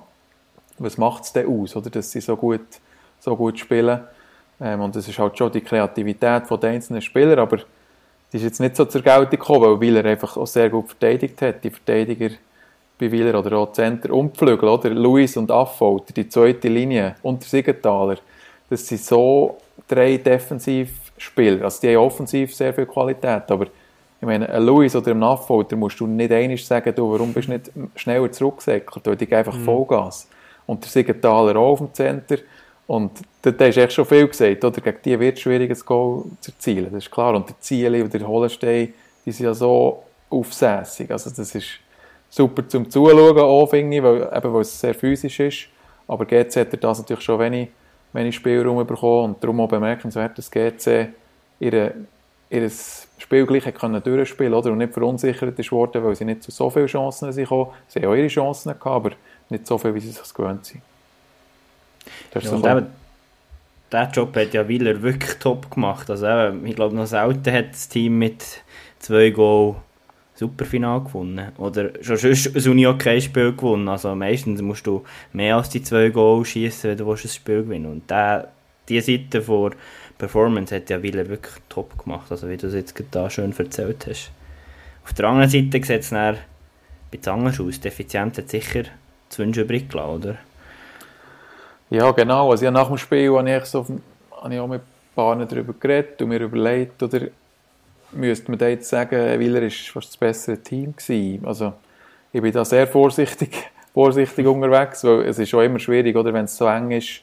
was 0.77 0.97
macht 0.97 1.23
es 1.23 1.33
denn 1.33 1.47
aus, 1.47 1.75
oder, 1.75 1.89
dass 1.89 2.11
sie 2.11 2.21
so 2.21 2.35
gut, 2.37 2.61
so 3.19 3.35
gut 3.35 3.59
spielen. 3.59 4.01
Ähm, 4.61 4.81
und 4.81 4.95
das 4.95 5.07
ist 5.07 5.19
halt 5.19 5.37
schon 5.37 5.51
die 5.51 5.61
Kreativität 5.61 6.43
der 6.49 6.69
einzelnen 6.69 7.01
Spieler, 7.01 7.37
aber 7.39 7.57
die 8.31 8.37
ist 8.37 8.43
jetzt 8.43 8.59
nicht 8.59 8.75
so 8.75 8.85
zur 8.85 9.01
Geltung 9.01 9.29
gekommen, 9.29 9.63
weil 9.63 9.81
Wieler 9.81 10.05
einfach 10.05 10.37
auch 10.37 10.47
sehr 10.47 10.69
gut 10.69 10.87
verteidigt 10.87 11.41
hat. 11.41 11.63
Die 11.63 11.69
Verteidiger 11.69 12.29
bei 12.99 13.11
Wieler 13.11 13.37
oder 13.39 13.57
auch 13.57 13.71
Center 13.71 14.11
und 14.13 14.41
oder? 14.41 14.89
Luis 14.89 15.37
und 15.37 15.51
Affolter, 15.51 16.13
die 16.13 16.27
zweite 16.27 16.67
Linie 16.67 17.15
und 17.21 17.41
der 17.41 17.49
Siegenthaler. 17.49 18.17
Das 18.69 18.87
sind 18.87 19.01
so 19.01 19.57
drei 19.87 20.17
Defensivspieler. 20.17 21.63
Also 21.63 21.81
die 21.81 21.95
haben 21.95 22.03
offensiv 22.03 22.53
sehr 22.55 22.73
viel 22.73 22.85
Qualität, 22.85 23.49
aber 23.49 23.67
ich 24.19 24.25
meine, 24.25 24.49
ein 24.49 24.65
Luis 24.65 24.95
oder 24.95 25.11
ein 25.11 25.21
Affolter 25.21 25.75
musst 25.75 25.99
du 25.99 26.07
nicht 26.07 26.31
einig 26.31 26.65
sagen, 26.65 26.93
du, 26.95 27.11
warum 27.11 27.33
bist 27.33 27.47
du 27.47 27.53
nicht 27.53 27.71
schneller 27.95 28.31
zurückgesäckelt, 28.31 29.05
weil 29.05 29.15
die 29.15 29.33
einfach 29.33 29.55
mhm. 29.55 29.63
Vollgas. 29.63 30.27
Und 30.65 30.83
der 30.83 30.89
Siegenthaler 30.89 31.55
auch 31.55 31.73
auf 31.73 31.79
dem 31.79 31.93
Center. 31.93 32.37
Und 32.87 33.11
da 33.41 33.51
hast 33.51 33.75
du 33.75 33.81
echt 33.81 33.93
schon 33.93 34.05
viel 34.05 34.27
gesagt, 34.27 34.63
oder? 34.63 34.81
Gegen 34.81 34.97
die 35.05 35.19
wird 35.19 35.35
es 35.35 35.41
schwierig, 35.41 35.69
ein 35.69 35.79
Goal 35.85 36.23
zu 36.39 36.51
erzielen, 36.51 36.87
das 36.91 37.05
ist 37.05 37.11
klar. 37.11 37.35
Und 37.35 37.47
der 37.47 37.59
Ziele 37.59 38.03
und 38.03 38.13
der 38.13 38.27
Holenstein, 38.27 38.93
die 39.25 39.31
sind 39.31 39.45
ja 39.45 39.53
so 39.53 40.03
aufsässig. 40.29 41.11
Also 41.11 41.29
das 41.29 41.53
ist 41.53 41.79
super 42.29 42.67
zum 42.67 42.89
Zuschauen 42.89 43.39
auch, 43.39 43.67
finde 43.67 43.97
ich, 43.97 44.03
weil, 44.03 44.29
eben, 44.35 44.53
weil 44.53 44.61
es 44.61 44.79
sehr 44.79 44.93
physisch 44.93 45.39
ist. 45.39 45.67
Aber 46.07 46.25
GC 46.25 46.55
hat 46.55 46.73
er 46.73 46.77
das 46.77 46.99
natürlich 46.99 47.23
schon 47.23 47.39
wenig, 47.39 47.69
wenig 48.13 48.35
Spielraum 48.35 48.85
bekommen 48.85 49.33
und 49.33 49.43
darum 49.43 49.59
auch 49.61 49.67
bemerkenswert, 49.67 50.37
dass 50.37 50.49
GC 50.49 51.09
ihre, 51.59 51.93
ihr 52.49 52.71
Spiel 53.17 53.45
gleich 53.45 53.73
können 53.73 54.01
durchspielen 54.01 54.53
oder? 54.53 54.71
und 54.71 54.77
nicht 54.77 54.93
verunsichert 54.93 55.57
ist 55.57 55.71
worden, 55.71 56.03
weil 56.03 56.15
sie 56.15 56.25
nicht 56.25 56.43
zu 56.43 56.51
so 56.51 56.69
viele 56.69 56.85
Chancen 56.85 57.31
sind 57.31 57.43
gekommen. 57.43 57.71
Sie 57.87 57.99
haben 57.99 58.09
auch 58.09 58.15
ihre 58.15 58.27
Chancen 58.27 58.69
gehabt, 58.69 58.85
aber 58.85 59.11
nicht 59.49 59.67
so 59.67 59.77
viel, 59.77 59.93
wie 59.95 59.99
sie 59.99 60.11
sich 60.11 60.33
gewöhnt 60.33 60.65
sind. 60.65 60.81
Das 62.31 62.43
ja, 62.43 62.49
so 62.51 62.57
eben, 62.57 62.87
der 63.91 64.09
Job 64.13 64.35
hat 64.35 64.53
ja 64.53 64.67
Wieler 64.67 65.01
wirklich 65.01 65.37
top 65.39 65.71
gemacht. 65.71 66.09
Also 66.09 66.27
eben, 66.27 66.65
ich 66.65 66.75
glaube, 66.75 66.95
noch 66.95 67.05
selten 67.05 67.51
hat 67.51 67.71
das 67.71 67.89
Team 67.89 68.19
mit 68.19 68.43
zwei 68.99 69.29
Goal 69.29 69.75
Superfinal 70.37 71.03
gewonnen. 71.03 71.51
Oder 71.57 71.91
schon 72.01 72.17
sonst 72.17 72.55
ein 72.55 72.71
Uni-Hockey-Spiel 72.71 73.53
gewonnen. 73.53 73.87
Also 73.87 74.13
meistens 74.15 74.61
musst 74.61 74.85
du 74.85 75.03
mehr 75.33 75.57
als 75.57 75.69
die 75.69 75.81
zwei 75.81 76.09
Goals 76.09 76.49
schießen, 76.49 76.91
wenn 76.91 76.97
du 76.97 77.11
ein 77.11 77.17
Spiel 77.17 77.63
gewinnen 77.63 77.91
Und 77.91 78.09
der, 78.09 78.49
diese 78.87 79.11
Seite 79.11 79.41
von 79.41 79.73
Performance 80.17 80.75
hat 80.75 80.89
ja 80.89 81.01
Wieler 81.01 81.27
wirklich 81.27 81.55
top 81.69 82.03
gemacht. 82.03 82.31
Also 82.31 82.49
wie 82.49 82.57
du 82.57 82.67
es 82.67 82.73
jetzt 82.73 83.01
da 83.11 83.29
schön 83.29 83.53
erzählt 83.57 84.05
hast. 84.07 84.31
Auf 85.03 85.13
der 85.13 85.25
anderen 85.25 85.49
Seite 85.49 85.83
sieht 85.85 86.01
es 86.01 86.09
dann 86.09 86.37
bisschen 87.09 87.33
anders 87.33 87.59
aus. 87.59 87.79
Die 87.79 87.87
Effizienz 87.87 88.37
hat 88.37 88.49
sicher 88.49 88.83
zu 89.29 89.41
wünschen 89.41 89.63
übrig 89.63 89.89
gelassen, 89.89 90.15
oder? 90.15 90.35
Ja, 91.89 92.11
genau. 92.11 92.51
Also 92.51 92.65
ja, 92.65 92.71
nach 92.71 92.87
dem 92.87 92.97
Spiel 92.97 93.31
habe 93.31 93.49
ich, 93.49 93.65
so, 93.65 93.85
habe 94.31 94.53
ich 94.53 94.59
auch 94.59 94.67
mit 94.67 94.81
paar 95.17 95.35
darüber 95.35 95.73
geredet 95.73 96.21
und 96.21 96.29
mir 96.29 96.41
überlegt, 96.41 97.01
oder 97.01 97.21
müsste 98.11 98.51
man 98.51 98.57
da 98.57 98.67
jetzt 98.67 98.89
sagen, 98.89 99.39
Wieler 99.39 99.61
war 99.61 99.69
fast 99.69 100.09
das 100.09 100.17
bessere 100.17 100.57
Team 100.57 100.95
gewesen. 100.95 101.45
Also 101.45 101.73
ich 102.31 102.41
bin 102.41 102.51
da 102.51 102.65
sehr 102.65 102.87
vorsichtig, 102.87 103.69
vorsichtig 103.93 104.45
unterwegs, 104.45 105.03
weil 105.03 105.21
es 105.21 105.39
ist 105.39 105.49
schon 105.49 105.65
immer 105.65 105.79
schwierig, 105.79 106.15
oder, 106.15 106.33
wenn 106.33 106.45
es 106.45 106.57
so 106.57 106.67
eng 106.67 106.91
ist. 106.91 107.21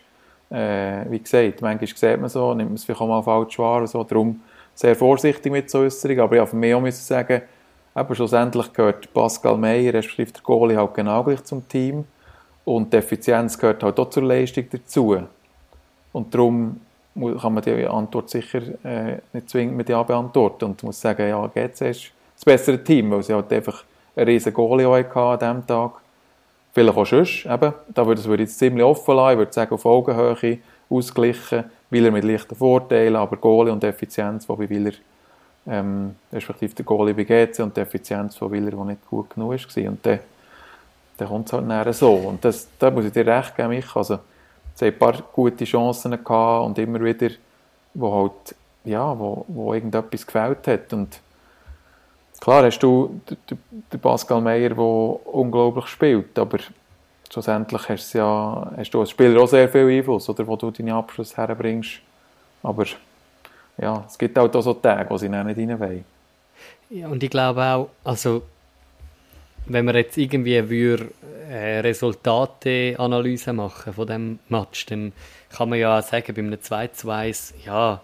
Äh, 0.50 1.10
wie 1.10 1.20
gesagt, 1.20 1.62
manchmal 1.62 1.88
sieht 1.88 2.20
man 2.20 2.28
so, 2.28 2.54
nimmt 2.54 2.70
man 2.70 2.76
es 2.76 2.84
vielleicht 2.84 3.00
auch 3.00 3.08
mal 3.08 3.22
falsch 3.22 3.58
wahr, 3.58 3.86
so. 3.86 4.04
darum 4.04 4.40
sehr 4.74 4.94
vorsichtig 4.94 5.50
mit 5.50 5.70
so 5.70 5.78
Äußerungen, 5.78 6.20
aber 6.20 6.42
ich 6.42 6.48
für 6.48 6.56
mich 6.56 6.74
auch 6.74 6.90
sagen, 6.90 7.42
eben 7.96 8.14
schlussendlich 8.14 8.72
gehört 8.72 9.12
Pascal 9.12 9.56
Meyer, 9.56 9.94
respektive 9.94 10.32
der 10.32 10.42
Goalie, 10.42 10.76
halt 10.76 10.94
genau 10.94 11.22
gleich 11.22 11.44
zum 11.44 11.66
Team 11.68 12.04
und 12.64 12.92
die 12.92 12.96
Effizienz 12.96 13.58
gehört 13.58 13.82
halt 13.82 13.98
auch 13.98 14.10
zur 14.10 14.24
Leistung 14.24 14.64
dazu. 14.70 15.18
Und 16.12 16.34
darum 16.34 16.80
kann 17.14 17.54
man 17.54 17.62
die 17.62 17.86
Antwort 17.86 18.28
sicher 18.28 18.62
äh, 18.84 19.18
nicht 19.32 19.48
zwingend 19.48 19.76
mit 19.76 19.88
Ja 19.88 20.02
beantworten 20.02 20.64
und 20.64 20.82
muss 20.82 21.00
sagen, 21.00 21.28
ja, 21.28 21.46
GC 21.46 21.90
ist 21.90 22.12
das 22.34 22.44
bessere 22.44 22.82
Team, 22.82 23.10
weil 23.10 23.22
sie 23.22 23.34
halt 23.34 23.52
einfach 23.52 23.84
einen 24.16 24.26
riesen 24.26 24.52
Goalie 24.52 24.86
an 24.86 25.38
diesem 25.38 25.66
Tag. 25.66 25.92
Vielleicht 26.72 26.96
auch 26.96 27.06
sonst, 27.06 27.46
eben. 27.46 27.72
Da 27.94 28.06
würde 28.06 28.20
ich 28.20 28.40
jetzt 28.40 28.58
ziemlich 28.58 28.84
offen 28.84 29.14
lassen. 29.14 29.32
Ich 29.32 29.38
würde 29.38 29.52
sagen, 29.52 29.74
auf 29.74 29.86
Augenhöhe 29.86 30.58
ausgleichen. 30.90 31.64
Wieler 31.90 32.10
mit 32.10 32.24
leichten 32.24 32.56
Vorteilen, 32.56 33.14
aber 33.14 33.36
Goalie 33.36 33.72
und 33.72 33.84
Effizienz, 33.84 34.46
die 34.46 34.52
bei 34.52 34.68
Wieler, 34.68 34.92
ähm, 35.66 36.16
respektive 36.32 36.74
der 36.74 36.84
Goalie 36.84 37.14
bei 37.14 37.22
GC 37.22 37.60
und 37.60 37.76
die 37.76 37.82
Effizienz 37.82 38.36
von 38.36 38.50
Wieler, 38.50 38.72
die 38.72 38.76
nicht 38.76 39.08
gut 39.08 39.30
genug 39.30 39.50
war. 39.50 39.88
Und 39.88 40.04
dann, 40.04 40.18
dann 41.16 41.28
kommt 41.28 41.46
es 41.46 41.52
halt 41.52 41.66
näher 41.66 41.92
so. 41.92 42.14
Und 42.14 42.44
das, 42.44 42.68
da 42.78 42.90
muss 42.90 43.04
ich 43.04 43.12
dir 43.12 43.24
recht 43.24 43.54
geben, 43.54 43.68
mich. 43.68 43.94
Also, 43.94 44.18
sie 44.74 44.86
ein 44.86 44.98
paar 44.98 45.22
gute 45.32 45.64
Chancen 45.64 46.12
gehabt 46.12 46.66
und 46.66 46.78
immer 46.78 47.00
wieder, 47.02 47.30
wo 47.94 48.14
halt, 48.14 48.54
ja, 48.84 49.18
wo, 49.18 49.44
wo 49.48 49.74
irgendetwas 49.74 50.26
gefällt 50.26 50.66
hat. 50.66 50.92
Und 50.92 51.20
klar 52.40 52.64
hast 52.64 52.80
du 52.80 53.20
den 53.92 54.00
Pascal 54.00 54.40
Meyer, 54.40 54.70
der 54.70 54.78
unglaublich 54.78 55.86
spielt, 55.86 56.38
aber 56.38 56.58
schlussendlich 57.32 57.88
hast, 57.88 58.12
ja, 58.12 58.70
hast 58.76 58.90
du 58.90 59.00
als 59.00 59.10
Spieler 59.10 59.40
auch 59.42 59.48
sehr 59.48 59.68
viel 59.68 59.88
Einfluss, 59.88 60.28
oder, 60.28 60.46
wo 60.46 60.56
du 60.56 60.70
deine 60.70 60.94
Abschluss 60.94 61.36
herbringst. 61.36 62.00
Aber 62.62 62.84
ja, 63.78 64.04
es 64.06 64.16
gibt 64.16 64.36
halt 64.38 64.54
auch 64.54 64.62
so 64.62 64.74
Tage, 64.74 65.10
wo 65.10 65.18
sie 65.18 65.28
nicht 65.28 65.58
rein 65.58 65.80
wollen. 65.80 66.04
Ja, 66.90 67.08
und 67.08 67.22
ich 67.22 67.30
glaube 67.30 67.62
auch, 67.62 67.88
also 68.04 68.42
wenn 69.66 69.84
man 69.84 69.94
jetzt 69.94 70.16
irgendwie 70.16 70.68
würde, 70.68 71.10
äh, 71.48 71.80
Resultateanalyse 71.80 73.52
machen 73.52 73.92
von 73.92 74.06
dem 74.06 74.38
Match, 74.48 74.86
dann 74.86 75.12
kann 75.50 75.68
man 75.68 75.78
ja 75.78 76.00
sagen, 76.02 76.34
bei 76.34 76.40
einem 76.40 76.54
2-2, 76.54 77.54
ja, 77.64 78.00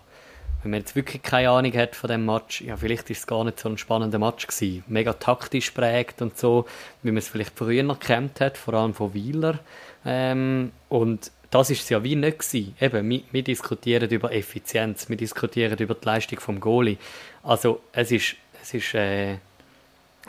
wenn 0.62 0.72
man 0.72 0.80
jetzt 0.80 0.94
wirklich 0.94 1.22
keine 1.22 1.50
Ahnung 1.50 1.72
hat 1.74 1.96
von 1.96 2.08
dem 2.08 2.26
Match, 2.26 2.60
ja, 2.60 2.76
vielleicht 2.76 3.08
ist 3.10 3.20
es 3.20 3.26
gar 3.26 3.44
nicht 3.44 3.58
so 3.58 3.68
ein 3.68 3.78
spannender 3.78 4.18
Match 4.18 4.46
gewesen. 4.46 4.84
Mega 4.88 5.14
taktisch 5.14 5.70
prägt 5.70 6.20
und 6.20 6.36
so, 6.38 6.66
wie 7.02 7.10
man 7.10 7.18
es 7.18 7.28
vielleicht 7.28 7.56
früher 7.56 7.82
noch 7.82 7.98
gekämpft 7.98 8.40
hat, 8.40 8.58
vor 8.58 8.74
allem 8.74 8.92
von 8.92 9.14
Wieler. 9.14 9.58
Ähm, 10.04 10.72
und 10.88 11.30
das 11.50 11.70
ist 11.70 11.82
es 11.82 11.88
ja 11.88 12.04
wie 12.04 12.14
nicht 12.14 12.40
gewesen. 12.40 12.74
Eben, 12.80 13.08
wir, 13.08 13.22
wir, 13.32 13.42
diskutieren 13.42 14.10
über 14.10 14.32
Effizienz, 14.32 15.08
wir 15.08 15.16
diskutieren 15.16 15.78
über 15.78 15.94
die 15.94 16.06
Leistung 16.06 16.40
vom 16.40 16.60
Goalie. 16.60 16.98
Also, 17.42 17.80
es 17.92 18.12
ist, 18.12 18.36
es 18.62 18.74
ist, 18.74 18.94
äh, 18.94 19.38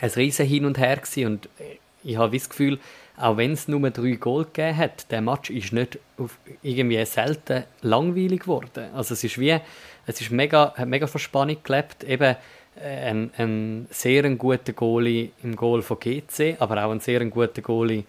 ein 0.00 0.10
riesen 0.10 0.46
Hin 0.46 0.64
und 0.64 0.78
Her 0.78 0.96
gewesen 0.96 1.26
und 1.26 1.48
ich 2.04 2.16
habe 2.16 2.36
das 2.36 2.48
Gefühl, 2.48 2.78
auch 3.16 3.36
wenn 3.36 3.52
es 3.52 3.68
nur 3.68 3.90
drei 3.90 4.12
Goal 4.12 4.44
gegeben 4.44 4.76
hat, 4.76 5.10
der 5.10 5.20
Match 5.20 5.50
ist 5.50 5.72
nicht 5.72 5.98
auf 6.18 6.38
irgendwie 6.62 7.04
selten 7.04 7.64
langweilig 7.82 8.40
geworden. 8.40 8.86
Also 8.94 9.14
es 9.14 9.22
ist 9.22 9.38
wie, 9.38 9.56
es 10.06 10.20
ist 10.20 10.30
mega, 10.30 10.74
hat 10.74 10.88
mega 10.88 11.06
Verspannung 11.06 11.58
gelebt, 11.62 12.04
eben 12.04 12.36
äh, 12.80 13.10
ein, 13.10 13.30
ein 13.36 13.86
sehr 13.90 14.28
guter 14.30 14.72
Goalie 14.72 15.30
im 15.42 15.54
Goal 15.54 15.82
von 15.82 15.98
GC, 16.00 16.56
aber 16.58 16.84
auch 16.84 16.90
ein 16.90 17.00
sehr 17.00 17.24
guter 17.26 17.62
Goalie 17.62 18.04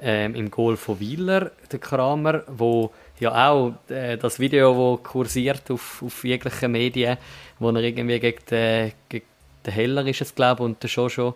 ähm, 0.00 0.34
im 0.34 0.50
Goal 0.50 0.76
von 0.76 0.98
Wieler, 1.00 1.52
der 1.70 1.78
Kramer, 1.78 2.42
wo 2.48 2.90
ja 3.20 3.50
auch 3.50 3.74
äh, 3.88 4.16
das 4.16 4.38
Video, 4.38 4.76
wo 4.76 4.96
kursiert 4.96 5.70
auf, 5.70 6.02
auf 6.02 6.24
jeglichen 6.24 6.72
Medien, 6.72 7.18
wo 7.58 7.70
er 7.70 7.82
irgendwie 7.82 8.20
gegen, 8.20 8.44
den, 8.50 8.92
gegen 9.08 9.26
der 9.66 9.72
Heller 9.72 10.06
ist 10.06 10.20
es, 10.20 10.34
glaube 10.34 10.62
ich, 10.62 10.64
und 10.66 10.82
der 10.82 10.90
Jojo 10.90 11.34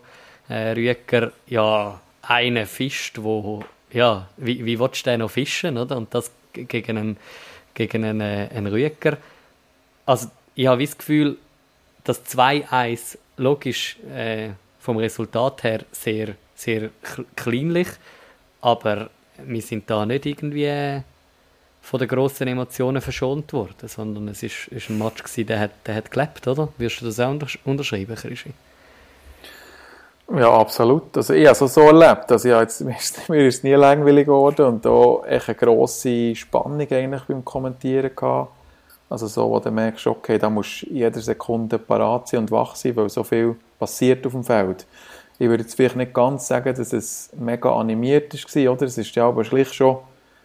äh, 0.49 0.71
Rüeger, 0.71 1.31
ja, 1.47 1.99
einen 2.21 2.65
fischt, 2.65 3.17
wo, 3.21 3.63
ja, 3.91 4.27
wie, 4.37 4.65
wie 4.65 4.79
willst 4.79 5.05
du 5.05 5.11
den 5.11 5.19
noch 5.19 5.31
fischen, 5.31 5.77
oder? 5.77 5.97
Und 5.97 6.13
das 6.13 6.31
gegen 6.53 6.97
einen, 6.97 7.17
gegen 7.73 8.05
einen, 8.05 8.21
äh, 8.21 8.49
einen 8.53 8.67
Rüeger. 8.67 9.17
Also, 10.05 10.29
ich 10.55 10.67
habe 10.67 10.83
das 10.83 10.97
Gefühl, 10.97 11.37
dass 12.03 12.25
2-1 12.25 13.17
logisch 13.37 13.97
äh, 14.13 14.49
vom 14.79 14.97
Resultat 14.97 15.63
her 15.63 15.85
sehr, 15.91 16.35
sehr 16.55 16.89
kleinlich, 17.35 17.87
aber 18.61 19.09
wir 19.37 19.61
sind 19.61 19.89
da 19.89 20.05
nicht 20.05 20.25
irgendwie 20.25 21.03
von 21.81 21.99
den 21.99 22.07
grossen 22.07 22.47
Emotionen 22.47 23.01
verschont 23.01 23.51
worden, 23.53 23.87
sondern 23.87 24.27
es 24.27 24.43
ist, 24.43 24.67
ist 24.67 24.89
ein 24.89 24.97
Match 24.97 25.23
gewesen, 25.23 25.47
der 25.47 25.59
hat, 25.59 25.71
der 25.85 25.95
hat 25.95 26.11
gelebt, 26.11 26.47
oder? 26.47 26.69
Wirst 26.77 27.01
du 27.01 27.05
das 27.05 27.19
auch 27.19 27.35
unterschreiben, 27.65 28.15
Krischi? 28.15 28.53
Ja, 30.33 30.49
absolut. 30.49 31.17
Also 31.17 31.33
ich 31.33 31.45
habe 31.45 31.65
es 31.65 31.73
so 31.73 31.81
erlebt. 31.81 32.31
Also 32.31 32.47
ja, 32.47 32.61
jetzt, 32.61 32.81
mir 33.29 33.47
ist 33.47 33.57
es 33.57 33.63
nie 33.63 33.73
langweilig 33.73 34.25
geworden 34.25 34.65
und 34.65 34.85
da 34.85 35.27
echt 35.27 35.49
eine 35.49 35.55
grosse 35.57 36.35
Spannung 36.35 36.87
eigentlich 36.89 37.23
beim 37.23 37.43
Kommentieren 37.43 38.11
gehabt. 38.15 38.51
Also 39.09 39.27
so, 39.27 39.49
wo 39.49 39.59
du 39.59 39.71
merkst, 39.71 40.07
okay, 40.07 40.37
da 40.37 40.49
musst 40.49 40.83
du 40.83 40.93
jede 40.93 41.19
Sekunde 41.19 41.77
parat 41.77 42.29
sein 42.29 42.41
und 42.41 42.51
wach 42.51 42.75
sein, 42.75 42.95
weil 42.95 43.09
so 43.09 43.25
viel 43.25 43.57
passiert 43.77 44.25
auf 44.25 44.31
dem 44.31 44.45
Feld. 44.45 44.85
Ich 45.37 45.49
würde 45.49 45.63
jetzt 45.63 45.75
vielleicht 45.75 45.97
nicht 45.97 46.13
ganz 46.13 46.47
sagen, 46.47 46.73
dass 46.73 46.93
es 46.93 47.29
mega 47.37 47.75
animiert 47.75 48.33
war, 48.33 48.71
oder? 48.71 48.85
Es 48.85 48.97
ist 48.97 49.13
ja 49.15 49.27
aber 49.27 49.43
schlicht 49.43 49.75
schon, 49.75 49.97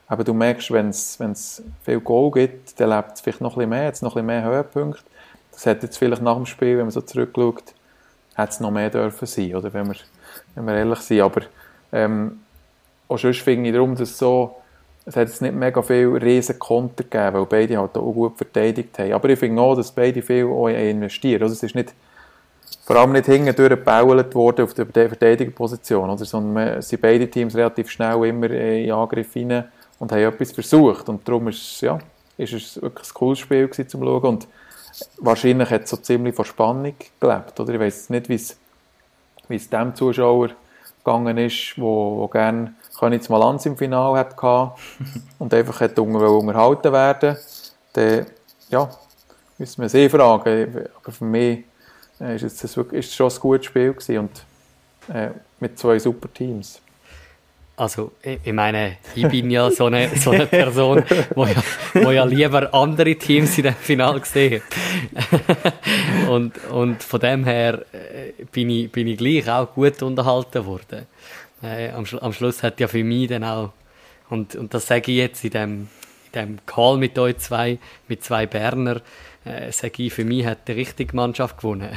aber 0.09 0.25
du 0.25 0.33
merkst, 0.33 0.71
wenn 0.71 0.89
es 0.89 1.63
viel 1.85 2.01
Goal 2.01 2.31
gibt, 2.31 2.79
dann 2.81 2.91
lebt 2.91 3.15
es 3.15 3.21
vielleicht 3.21 3.41
noch 3.41 3.53
ein 3.53 3.57
bisschen 3.57 3.71
mehr, 3.71 3.85
jetzt 3.85 4.03
noch 4.03 4.15
ein 4.17 4.27
bisschen 4.27 4.43
mehr 4.43 4.45
Höhepunkte. 4.45 5.03
Das 5.53 5.67
hätte 5.67 5.87
jetzt 5.87 5.97
vielleicht 5.97 6.23
nach 6.23 6.37
dem 6.37 6.47
Spiel, 6.47 6.77
wenn 6.77 6.85
man 6.85 6.91
so 6.91 7.01
zurückschaut, 7.01 7.75
hätte 8.35 8.51
es 8.51 8.61
noch 8.61 8.71
mehr 8.71 8.91
dürfen 8.91 9.27
sein, 9.27 9.55
oder? 9.55 9.73
Wenn 9.73 9.89
wir, 9.89 9.97
wenn 10.55 10.67
wir 10.67 10.75
ehrlich 10.75 11.01
sind. 11.01 11.23
Aber 11.23 11.43
ähm, 11.93 12.41
auch 13.09 13.19
sonst 13.19 13.41
finde 13.41 13.69
ich 13.69 13.75
darum, 13.75 13.97
dass 13.97 14.17
so 14.17 14.57
es 15.07 15.15
hat 15.15 15.29
jetzt 15.29 15.41
nicht 15.41 15.55
mega 15.55 15.81
viel 15.83 16.09
riesen 16.17 16.59
Konter 16.59 17.05
gegeben, 17.05 17.35
weil 17.35 17.47
beide 17.47 17.79
halt 17.79 17.97
auch 17.97 18.13
gut 18.13 18.37
verteidigt 18.37 18.99
haben. 18.99 19.13
Aber 19.13 19.29
ich 19.29 19.39
finde 19.39 19.63
auch, 19.63 19.77
dass 19.77 19.93
beide 19.93 20.21
viel 20.21 20.47
auch 20.47 20.67
investieren. 20.67 21.43
Also 21.43 21.55
es 21.55 21.63
ist 21.63 21.77
nicht, 21.77 21.95
vor 22.85 22.97
allem 22.97 23.13
nicht 23.13 23.27
hinten 23.27 23.55
durchgebaut 23.55 24.35
worden 24.35 24.65
auf 24.65 24.75
der 24.75 25.09
Verteidigerposition, 25.09 26.11
oder? 26.11 26.25
sondern 26.25 26.83
sind 26.83 27.01
beide 27.01 27.31
Teams 27.31 27.55
relativ 27.55 27.89
schnell 27.89 28.25
immer 28.25 28.51
in 28.51 28.91
Angriff 28.91 29.37
rein 29.37 29.67
und 29.99 30.13
haben 30.13 30.21
etwas 30.21 30.53
versucht. 30.53 31.09
Und 31.09 31.27
darum 31.27 31.49
ist 31.49 31.63
es, 31.63 31.81
ja, 31.81 31.99
ist 32.37 32.53
es 32.53 32.81
wirklich 32.81 33.09
ein 33.09 33.15
cooles 33.15 33.39
Spiel 33.39 33.69
gewesen, 33.69 33.89
zum 33.89 34.03
Schauen. 34.03 34.25
Und 34.25 34.49
wahrscheinlich 35.19 35.71
hat 35.71 35.85
es 35.85 35.91
so 35.91 35.97
ziemlich 35.97 36.35
von 36.35 36.45
Spannung 36.45 36.95
gelebt. 37.21 37.59
Oder? 37.59 37.75
Ich 37.75 37.81
weiß 37.81 38.11
nicht, 38.11 38.29
wie 38.29 38.35
es, 38.35 38.57
wie 39.49 39.57
es 39.57 39.69
dem 39.69 39.95
Zuschauer 39.95 40.51
gegangen 41.05 41.39
ist, 41.39 41.75
wo, 41.77 42.19
wo 42.19 42.29
gerne 42.29 42.75
Königs 42.99 43.29
Malanz 43.29 43.67
im 43.67 43.77
Finale 43.77 44.19
hatte 44.19 44.73
und 45.39 45.53
einfach 45.53 45.81
hätte 45.81 46.03
unterhalten 46.03 46.93
werden, 46.93 47.37
dann, 47.93 48.27
ja, 48.71 48.89
müssen 49.59 49.83
wir 49.83 49.89
sie 49.89 50.09
fragen. 50.09 50.89
Aber 50.97 51.13
für 51.13 51.25
mich 51.25 51.65
äh, 52.21 52.37
ist 52.37 52.65
es, 52.65 52.77
wirklich, 52.77 53.01
ist 53.01 53.11
es 53.11 53.15
schon 53.15 53.31
ein 53.31 53.41
gutes 53.41 53.67
Spiel 53.67 53.93
gewesen 53.93 54.19
und 54.19 55.15
äh, 55.15 55.31
mit 55.61 55.79
zwei 55.79 55.99
super 55.99 56.33
Teams. 56.33 56.81
Also, 57.79 58.13
ich 58.23 58.53
meine, 58.55 58.97
ich 59.15 59.29
bin 59.29 59.51
ja 59.51 59.71
so 59.71 59.87
eine, 59.87 60.09
so 60.17 60.31
eine 60.31 60.47
Person, 60.47 61.05
die 61.09 61.41
ja, 61.41 61.63
wo 61.93 62.11
ja 62.11 62.25
lieber 62.25 62.73
andere 62.73 63.15
Teams 63.17 63.59
in 63.59 63.65
dem 63.65 63.75
Finale 63.75 64.21
gesehen 64.21 64.63
und, 66.31 66.57
und 66.69 67.03
von 67.03 67.21
dem 67.21 67.45
her 67.45 67.85
äh, 67.93 68.45
bin 68.51 68.71
ich, 68.71 68.91
bin 68.91 69.07
ich 69.07 69.19
gleich 69.19 69.51
auch 69.51 69.75
gut 69.75 70.01
unterhalten 70.03 70.65
worden 70.65 71.07
äh, 71.63 71.91
am, 71.91 72.05
am, 72.21 72.33
Schluss 72.33 72.63
hat 72.63 72.81
ja 72.81 72.89
für 72.89 73.05
mich 73.05 73.29
dann 73.29 73.45
auch, 73.45 73.73
und, 74.29 74.55
und 74.57 74.75
das 74.75 74.87
sage 74.87 75.13
ich 75.13 75.19
jetzt 75.19 75.45
in 75.45 75.51
dem, 75.51 75.73
in 76.27 76.33
dem 76.33 76.59
Call 76.67 76.99
mit 76.99 77.19
euch 77.19 77.39
zwei, 77.39 77.79
mit 78.09 78.25
zwei 78.25 78.47
Berner, 78.47 79.01
äh, 79.45 79.71
sage 79.73 80.05
ich, 80.05 80.13
für 80.13 80.25
mich 80.25 80.45
hat 80.47 80.69
die 80.69 80.73
richtige 80.73 81.15
Mannschaft 81.15 81.59
gewonnen. 81.59 81.91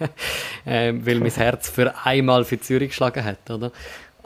äh, 0.64 0.92
weil 0.94 1.20
mein 1.20 1.30
Herz 1.30 1.68
für 1.68 1.94
einmal 2.04 2.44
für 2.44 2.60
Zürich 2.60 2.90
geschlagen 2.90 3.24
hat, 3.24 3.50
oder? 3.50 3.72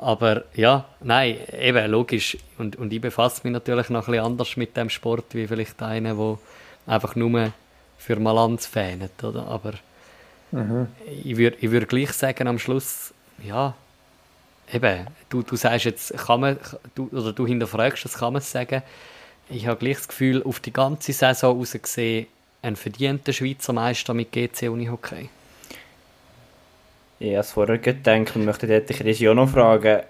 Aber 0.03 0.43
ja, 0.55 0.85
nein, 1.01 1.39
eben, 1.53 1.89
logisch. 1.89 2.37
Und, 2.59 2.75
und 2.75 2.93
ich 2.93 3.01
befasse 3.01 3.43
mich 3.45 3.53
natürlich 3.53 3.89
noch 3.89 4.09
ein 4.09 4.13
bisschen 4.13 4.27
anders 4.27 4.57
mit 4.57 4.77
dem 4.77 4.91
Sport, 4.91 5.27
wie 5.31 5.47
vielleicht 5.47 5.81
einer, 5.81 6.15
der 6.15 6.39
einfach 6.87 7.15
nur 7.15 7.53
für 7.99 8.17
Malanz 8.17 8.67
fähnet, 8.67 9.23
oder? 9.23 9.47
Aber 9.47 9.75
mhm. 10.51 10.89
ich 11.25 11.37
würde 11.37 11.57
ich 11.61 11.71
würd 11.71 11.89
gleich 11.89 12.13
sagen, 12.13 12.49
am 12.49 12.59
Schluss, 12.59 13.15
ja, 13.45 13.75
eben, 14.73 15.07
du, 15.29 15.43
du 15.43 15.55
sagst 15.55 15.85
jetzt, 15.85 16.13
kann 16.17 16.41
man, 16.41 16.59
du, 16.97 17.09
oder 17.13 17.33
du 17.33 17.47
hinterfragst, 17.47 18.05
das 18.05 18.15
kann 18.15 18.33
man 18.33 18.43
sagen. 18.43 18.83
Ich 19.49 19.69
habe 19.69 19.79
gleich 19.79 19.99
das 19.99 20.09
Gefühl, 20.09 20.43
auf 20.43 20.59
die 20.59 20.73
ganze 20.73 21.13
Saison 21.13 21.59
raus 21.59 21.77
gesehen, 21.81 22.27
ein 22.61 22.75
verdienter 22.75 23.33
Schweizer 23.33 23.73
Meister 23.73 24.15
mit 24.15 24.33
GC 24.33 24.69
Unihockey. 24.69 25.29
Ich 27.25 27.29
habe 27.29 27.39
es 27.39 27.53
vorher 27.53 27.79
gedacht 27.79 28.35
und 28.35 28.45
möchte 28.45 28.67
dort 28.67 28.89
Chris 28.89 29.25
auch 29.25 29.35
noch 29.35 29.49
fragen, 29.49 30.01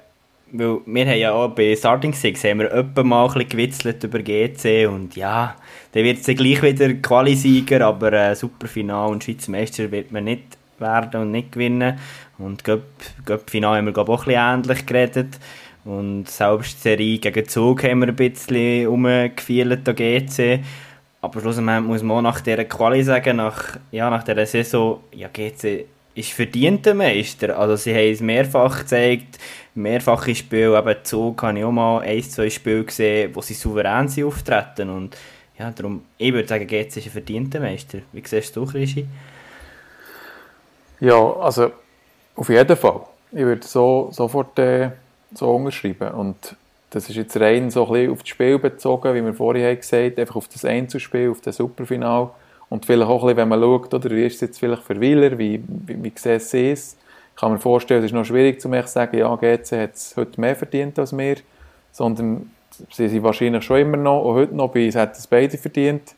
weil 0.51 0.79
wir 0.87 1.07
haben 1.07 1.19
ja 1.19 1.33
auch 1.33 1.49
bei 1.51 1.77
Starting 1.77 2.15
Six 2.15 2.43
haben 2.43 2.61
wir 2.61 2.71
öppe 2.73 3.05
mal 3.05 3.27
ein 3.27 3.35
bisschen 3.35 3.49
gewitzelt 3.51 4.03
über 4.03 4.21
GC 4.21 4.89
und 4.89 5.15
ja, 5.15 5.55
dann 5.93 6.05
wird 6.05 6.21
es 6.21 6.25
dann 6.25 6.37
gleich 6.37 6.63
wieder 6.63 6.95
Qualisieger, 6.95 7.85
aber 7.87 8.15
äh, 8.15 8.35
Superfinal 8.35 9.11
und 9.11 9.23
Schweizer 9.23 9.51
Meister 9.51 9.91
wird 9.91 10.11
man 10.11 10.25
nicht 10.25 10.57
werden 10.79 11.21
und 11.21 11.33
nicht 11.33 11.53
gewinnen. 11.53 11.99
Und 12.39 12.65
Göpp-Final 12.65 13.77
haben 13.77 13.85
wir 13.85 13.93
glaub, 13.93 14.09
auch 14.09 14.27
ein 14.27 14.63
bisschen 14.63 14.73
ähnlich 14.73 14.87
geredet. 14.87 15.39
Und 15.85 16.31
selbst 16.31 16.79
die 16.79 16.81
Serie 16.81 17.19
gegen 17.19 17.47
Zug 17.47 17.85
haben 17.85 18.01
wir 18.01 18.09
ein 18.09 18.17
bisschen 18.17 18.87
umgefeilt 18.89 19.87
an 19.87 19.97
GC. 19.97 20.61
Aber 21.21 21.41
schlussendlich 21.43 21.81
muss 21.83 22.03
man 22.03 22.17
auch 22.17 22.23
nach 22.23 22.41
dieser 22.41 22.65
Quali 22.65 23.03
sagen, 23.03 23.37
nach, 23.37 23.77
ja, 23.91 24.09
nach 24.09 24.23
dieser 24.23 24.47
Saison, 24.47 25.01
ja, 25.13 25.29
GC 25.29 25.85
ist 26.15 26.33
verdienter 26.33 26.95
Meister. 26.95 27.59
Also 27.59 27.77
sie 27.77 27.95
haben 27.95 28.13
es 28.13 28.21
mehrfach 28.21 28.81
gezeigt, 28.81 29.39
mehrfache 29.75 30.35
Spiele, 30.35 30.79
eben 30.79 31.05
Zug 31.05 31.43
habe 31.43 31.59
ich 31.59 31.65
auch 31.65 31.73
mal 31.73 32.01
ein, 32.01 32.23
zwei 32.23 32.51
Spiele 32.51 32.85
gesehen, 32.85 33.35
wo 33.35 33.41
sie 33.41 33.55
souverän 33.55 34.09
sind 34.09 34.25
auftreten. 34.25 34.91
Und 34.91 35.17
ja, 35.59 35.71
darum, 35.71 36.03
ich 36.19 36.33
würde 36.33 36.49
sagen, 36.49 36.67
GC 36.67 36.97
ist 36.97 37.07
ein 37.07 37.13
verdienter 37.13 37.61
Meister. 37.61 37.99
Wie 38.13 38.23
siehst 38.25 38.55
du, 38.57 38.67
Krischi? 38.67 39.07
Ja, 41.01 41.33
also 41.37 41.73
auf 42.37 42.49
jeden 42.49 42.77
Fall. 42.77 43.01
Ich 43.33 43.41
würde 43.41 43.67
so 43.67 44.11
sofort 44.13 44.59
äh, 44.59 44.91
so 45.35 45.51
unterschreiben. 45.51 46.11
Und 46.13 46.57
das 46.91 47.09
ist 47.09 47.17
jetzt 47.17 47.37
rein 47.39 47.71
so 47.71 47.87
ein 47.87 47.93
bisschen 47.93 48.13
auf 48.13 48.19
das 48.21 48.29
Spiel 48.29 48.59
bezogen, 48.59 49.15
wie 49.15 49.25
wir 49.25 49.35
vorhin 49.35 49.65
haben 49.65 49.77
gesagt 49.79 50.19
einfach 50.19 50.37
auf 50.37 50.49
das 50.49 50.65
Einzelspiel, 50.65 51.31
auf 51.31 51.41
das 51.41 51.57
Superfinal. 51.57 52.31
Und 52.73 52.87
vielleicht 52.87 53.11
auch 53.11 53.23
ein 53.23 53.27
bisschen, 53.27 53.37
wenn 53.37 53.49
man 53.49 53.61
schaut, 53.61 53.93
oder? 53.93 54.11
Wie 54.11 54.25
ist 54.25 54.37
es 54.37 54.41
jetzt 54.41 54.59
vielleicht 54.59 54.83
für 54.83 54.99
Wieler, 54.99 55.37
wie, 55.37 55.63
wie, 55.67 56.03
wie 56.03 56.13
sieht 56.17 56.25
es? 56.25 56.55
Ist. 56.55 56.99
Ich 57.35 57.39
kann 57.39 57.53
mir 57.53 57.59
vorstellen, 57.59 58.01
es 58.01 58.07
ist 58.07 58.15
noch 58.15 58.25
schwierig 58.25 58.63
zu 58.63 58.69
mir 58.71 58.87
zu 58.87 58.93
sagen, 58.93 59.19
ja, 59.19 59.37
GC 59.37 59.73
hat 59.73 59.95
es 59.95 60.17
heute 60.17 60.41
mehr 60.41 60.57
verdient 60.57 60.99
als 60.99 61.15
wir, 61.15 61.37
sondern 61.91 62.51
sie 62.91 63.09
sind 63.09 63.23
wahrscheinlich 63.23 63.63
schon 63.63 63.77
immer 63.77 63.99
noch, 63.99 64.25
und 64.25 64.35
heute 64.37 64.57
noch, 64.57 64.73
bei 64.73 64.87
uns 64.87 64.97
hat 64.97 65.19
es 65.19 65.27
beide 65.27 65.59
verdient. 65.59 66.15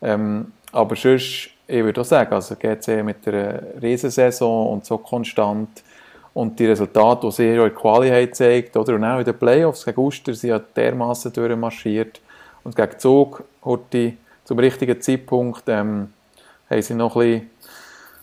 Ähm, 0.00 0.52
aber 0.72 0.96
sonst 0.96 1.50
ich 1.66 1.84
würde 1.84 2.00
auch 2.00 2.06
sagen, 2.06 2.32
also 2.32 2.56
GC 2.56 3.04
mit 3.04 3.28
einer 3.28 3.60
Riesensaison 3.82 4.68
und 4.68 4.86
so 4.86 4.96
konstant. 4.96 5.82
Und 6.32 6.58
die 6.58 6.64
Resultate, 6.64 7.26
die 7.26 7.32
sie 7.32 7.48
in 7.50 7.56
der 7.56 7.68
Quali 7.68 8.08
haben 8.08 8.24
gezeigt, 8.24 8.74
oder? 8.74 8.94
Und 8.94 9.04
auch 9.04 9.18
in 9.18 9.26
den 9.26 9.38
Playoffs 9.38 9.84
gegen 9.84 10.00
Uster, 10.00 10.32
sie 10.32 10.50
hat 10.50 10.74
dermaßen 10.74 11.30
durchmarschiert. 11.30 12.22
Und 12.64 12.74
gegen 12.74 12.98
Zug 12.98 13.44
heute 13.62 14.14
zum 14.50 14.58
richtigen 14.58 15.00
Zeitpunkt 15.00 15.62
ähm, 15.68 16.12
haben 16.68 16.82
sie 16.82 16.94
noch 16.94 17.14
ein 17.14 17.20
bisschen, 17.20 17.50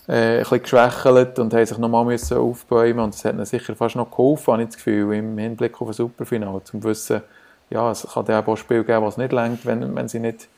äh, 0.09 0.33
ein 0.33 0.39
bisschen 0.39 0.61
geschwächelt 0.61 1.39
und 1.39 1.53
haben 1.53 1.65
sich 1.65 1.77
nochmal 1.77 2.03
müssen 2.03 2.37
aufbäumen 2.37 2.99
und 2.99 3.13
das 3.13 3.23
hat 3.23 3.35
ihnen 3.35 3.45
sicher 3.45 3.73
fast 3.77 3.95
noch 3.95 4.11
geholfen, 4.11 4.51
habe 4.51 4.63
ich 4.63 4.67
das 4.67 4.75
Gefühl, 4.75 5.15
im 5.15 5.37
Hinblick 5.37 5.81
auf 5.81 5.87
ein 5.87 5.93
Superfinale, 5.93 6.61
zum 6.65 6.83
wissen, 6.83 7.21
ja, 7.69 7.89
es 7.91 8.05
kann 8.13 8.25
ja 8.25 8.45
auch 8.45 8.57
Spiel 8.57 8.83
geben, 8.83 9.05
was 9.05 9.15
nicht 9.15 9.31
längt, 9.31 9.65
wenn, 9.65 9.95
wenn 9.95 10.09
sie 10.09 10.19
nicht 10.19 10.49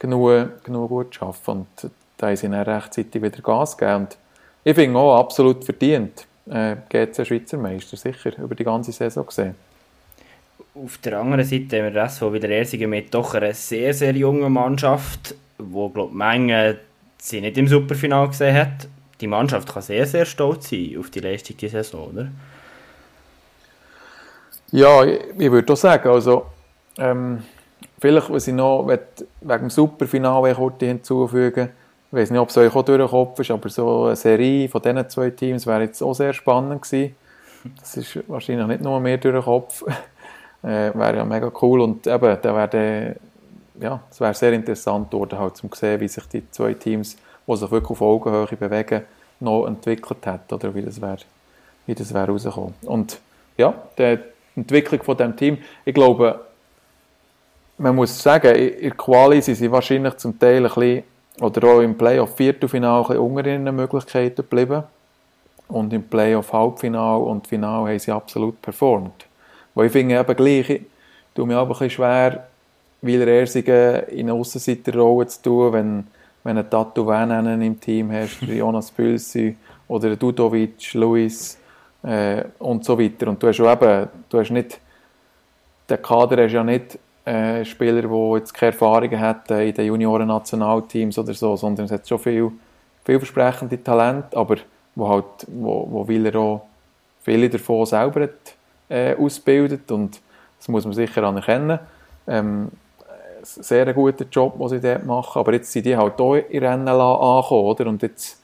genug, 0.00 0.64
genug 0.64 0.88
gut 0.88 1.22
arbeiten. 1.22 1.50
Und 1.52 1.90
da 2.16 2.26
haben 2.26 2.36
sie 2.36 2.48
dann 2.48 2.62
rechtzeitig 2.62 3.22
wieder 3.22 3.42
Gas 3.42 3.78
gegeben. 3.78 3.98
Und 3.98 4.18
ich 4.64 4.74
finde 4.74 4.98
auch 4.98 5.20
absolut 5.20 5.64
verdient, 5.64 6.26
äh, 6.50 6.74
GC 6.88 7.24
Schweizer 7.24 7.58
Meister, 7.58 7.96
sicher, 7.96 8.36
über 8.38 8.56
die 8.56 8.64
ganze 8.64 8.90
Saison 8.90 9.24
gesehen. 9.24 9.54
Auf 10.74 10.98
der 10.98 11.20
anderen 11.20 11.44
Seite 11.44 11.78
haben 11.78 11.84
wir 11.84 11.90
das 11.90 12.16
so 12.16 12.32
wieder 12.32 12.48
Ersingen 12.48 12.90
mit 12.90 13.12
doch 13.12 13.34
einer 13.34 13.52
sehr, 13.52 13.92
sehr 13.92 14.14
jungen 14.16 14.52
Mannschaft, 14.52 15.34
wo, 15.58 15.90
glaube 15.90 16.14
Menge 16.14 16.78
sie 17.18 17.40
nicht 17.40 17.58
im 17.58 17.68
Superfinal 17.68 18.28
gesehen 18.28 18.56
hat. 18.56 18.88
Die 19.20 19.26
Mannschaft 19.26 19.72
kann 19.72 19.82
sehr, 19.82 20.06
sehr 20.06 20.24
stolz 20.24 20.70
sein 20.70 20.96
auf 20.98 21.10
die 21.10 21.20
Leistung 21.20 21.56
dieser 21.56 21.84
Saison, 21.84 22.08
oder? 22.08 22.28
Ja, 24.70 25.04
ich, 25.04 25.20
ich 25.38 25.50
würde 25.50 25.72
auch 25.72 25.76
sagen, 25.76 26.08
also 26.08 26.46
ähm, 26.98 27.42
vielleicht, 28.00 28.30
was 28.30 28.48
ich 28.48 28.54
noch 28.54 28.88
wegen 28.88 29.60
dem 29.60 29.70
Superfinale 29.70 30.54
kurz 30.54 30.80
hinzufügen 30.80 31.68
ich 32.12 32.18
weiß 32.18 32.30
nicht, 32.30 32.40
ob 32.40 32.50
es 32.50 32.58
euch 32.58 32.74
auch 32.74 32.84
durch 32.84 32.98
den 32.98 33.08
Kopf 33.08 33.40
ist, 33.40 33.50
aber 33.50 33.70
so 33.70 34.04
eine 34.04 34.16
Serie 34.16 34.68
von 34.68 34.82
diesen 34.82 35.08
zwei 35.08 35.30
Teams 35.30 35.66
wäre 35.66 35.80
jetzt 35.80 36.02
auch 36.02 36.12
sehr 36.12 36.34
spannend 36.34 36.82
gewesen. 36.82 37.16
Das 37.80 37.96
ist 37.96 38.28
wahrscheinlich 38.28 38.66
nicht 38.66 38.82
nur 38.82 39.00
mehr 39.00 39.16
durch 39.16 39.34
den 39.34 39.42
Kopf. 39.42 39.82
Äh, 40.62 40.94
wäre 40.94 41.16
ja 41.16 41.24
mega 41.24 41.50
cool 41.60 41.80
und 41.80 42.06
eben, 42.06 42.38
da 42.40 42.54
wäre 42.54 43.16
ja, 43.80 44.00
es 44.10 44.20
wäre 44.20 44.34
sehr 44.34 44.52
interessant 44.52 45.12
dort 45.12 45.32
halt 45.32 45.56
zum 45.56 45.70
sehen, 45.72 46.00
wie 46.00 46.08
sich 46.08 46.24
die 46.26 46.48
zwei 46.50 46.74
Teams, 46.74 47.16
die 47.46 47.56
sich 47.56 47.70
wirklich 47.70 47.90
auf 47.90 48.02
Augenhöhe 48.02 48.56
bewegen, 48.56 49.02
noch 49.40 49.66
entwickelt 49.66 50.24
hat 50.26 50.52
oder 50.52 50.74
wie 50.74 50.82
das 50.82 51.00
wäre, 51.00 51.18
wie 51.86 51.94
das 51.94 52.12
wäre 52.14 52.28
rausgekommen. 52.28 52.74
Und 52.82 53.18
ja, 53.56 53.74
die 53.98 54.18
Entwicklung 54.56 55.02
von 55.02 55.16
dem 55.16 55.36
Team, 55.36 55.58
ich 55.84 55.94
glaube, 55.94 56.40
man 57.78 57.96
muss 57.96 58.22
sagen, 58.22 58.54
in 58.54 58.80
der 58.80 58.90
Quali 58.92 59.42
sind 59.42 59.56
sie 59.56 59.70
wahrscheinlich 59.72 60.16
zum 60.16 60.38
Teil 60.38 60.58
ein 60.58 60.62
bisschen 60.62 61.02
oder 61.40 61.68
auch 61.68 61.80
im 61.80 61.96
Playoff 61.96 62.36
Viertelfinale 62.36 63.08
ein 63.10 63.18
unter 63.18 63.46
ihren 63.46 63.74
Möglichkeiten 63.74 64.36
geblieben. 64.36 64.84
und 65.68 65.92
im 65.92 66.02
Playoff 66.04 66.52
Halbfinal 66.52 67.22
und 67.22 67.46
Final 67.46 67.88
haben 67.88 67.98
sie 67.98 68.12
absolut 68.12 68.60
performt. 68.60 69.26
Weil 69.74 69.86
ich 69.86 69.92
finde 69.92 70.18
eben 70.18 70.36
gleich, 70.36 70.70
ich 70.70 70.82
tue 71.34 71.46
mir 71.46 71.56
aber 71.56 71.70
ein 71.70 71.78
bisschen 71.78 71.90
schwer, 71.90 72.46
Wieler 73.02 73.26
Ersigen 73.26 74.04
in 74.10 74.30
eine 74.30 74.34
Aussenseiterrolle 74.34 75.26
zu 75.26 75.42
tun, 75.42 75.72
wenn, 75.72 76.06
wenn 76.44 76.58
ein 76.58 76.70
Tattoo 76.70 77.04
Vananen 77.04 77.60
im 77.60 77.80
Team 77.80 78.12
hast, 78.12 78.42
Jonas 78.42 78.92
Pülsi 78.92 79.56
oder 79.88 80.14
Dudovic, 80.14 80.94
Luis 80.94 81.58
äh, 82.04 82.44
und 82.60 82.84
so 82.84 82.98
weiter. 82.98 83.28
Und 83.28 83.42
du 83.42 83.48
hast 83.48 83.58
eben, 83.58 84.08
du 84.28 84.38
hast 84.38 84.50
nicht, 84.50 84.80
der 85.88 85.98
Kader 85.98 86.44
hast 86.44 86.52
ja 86.52 86.62
nicht 86.62 86.96
äh, 87.24 87.64
Spieler, 87.64 88.02
die 88.02 88.38
jetzt 88.38 88.54
keine 88.54 88.72
Erfahrungen 88.72 89.18
hätten 89.18 89.60
in 89.60 89.74
den 89.74 89.86
Junioren-Nationalteams 89.86 91.18
oder 91.18 91.34
so, 91.34 91.56
sondern 91.56 91.86
es 91.86 91.92
hat 91.92 92.08
schon 92.08 92.18
viel, 92.20 92.52
vielversprechende 93.04 93.82
Talente, 93.82 94.36
aber 94.36 94.56
wo 94.94 95.08
halt, 95.08 95.24
wo, 95.48 95.88
wo 95.90 96.06
Wieler 96.06 96.36
auch 96.36 96.66
viele 97.20 97.48
davon 97.48 97.86
selber 97.86 98.22
hat, 98.22 98.54
äh, 98.92 99.16
ausbildet 99.18 99.90
und 99.90 100.20
das 100.58 100.68
muss 100.68 100.84
man 100.84 100.92
sicher 100.92 101.24
anerkennen. 101.24 101.78
Ähm, 102.26 102.68
sehr 103.42 103.92
guter 103.92 104.24
Job, 104.30 104.58
den 104.58 104.68
sie 104.68 104.80
dort 104.80 105.04
machen, 105.04 105.40
aber 105.40 105.54
jetzt 105.54 105.72
sind 105.72 105.86
die 105.86 105.96
halt 105.96 106.14
hier 106.16 106.50
in 106.50 106.64
Rennen 106.64 106.88
angekommen, 106.88 107.64
oder? 107.64 107.86
Und 107.86 108.02
jetzt, 108.02 108.40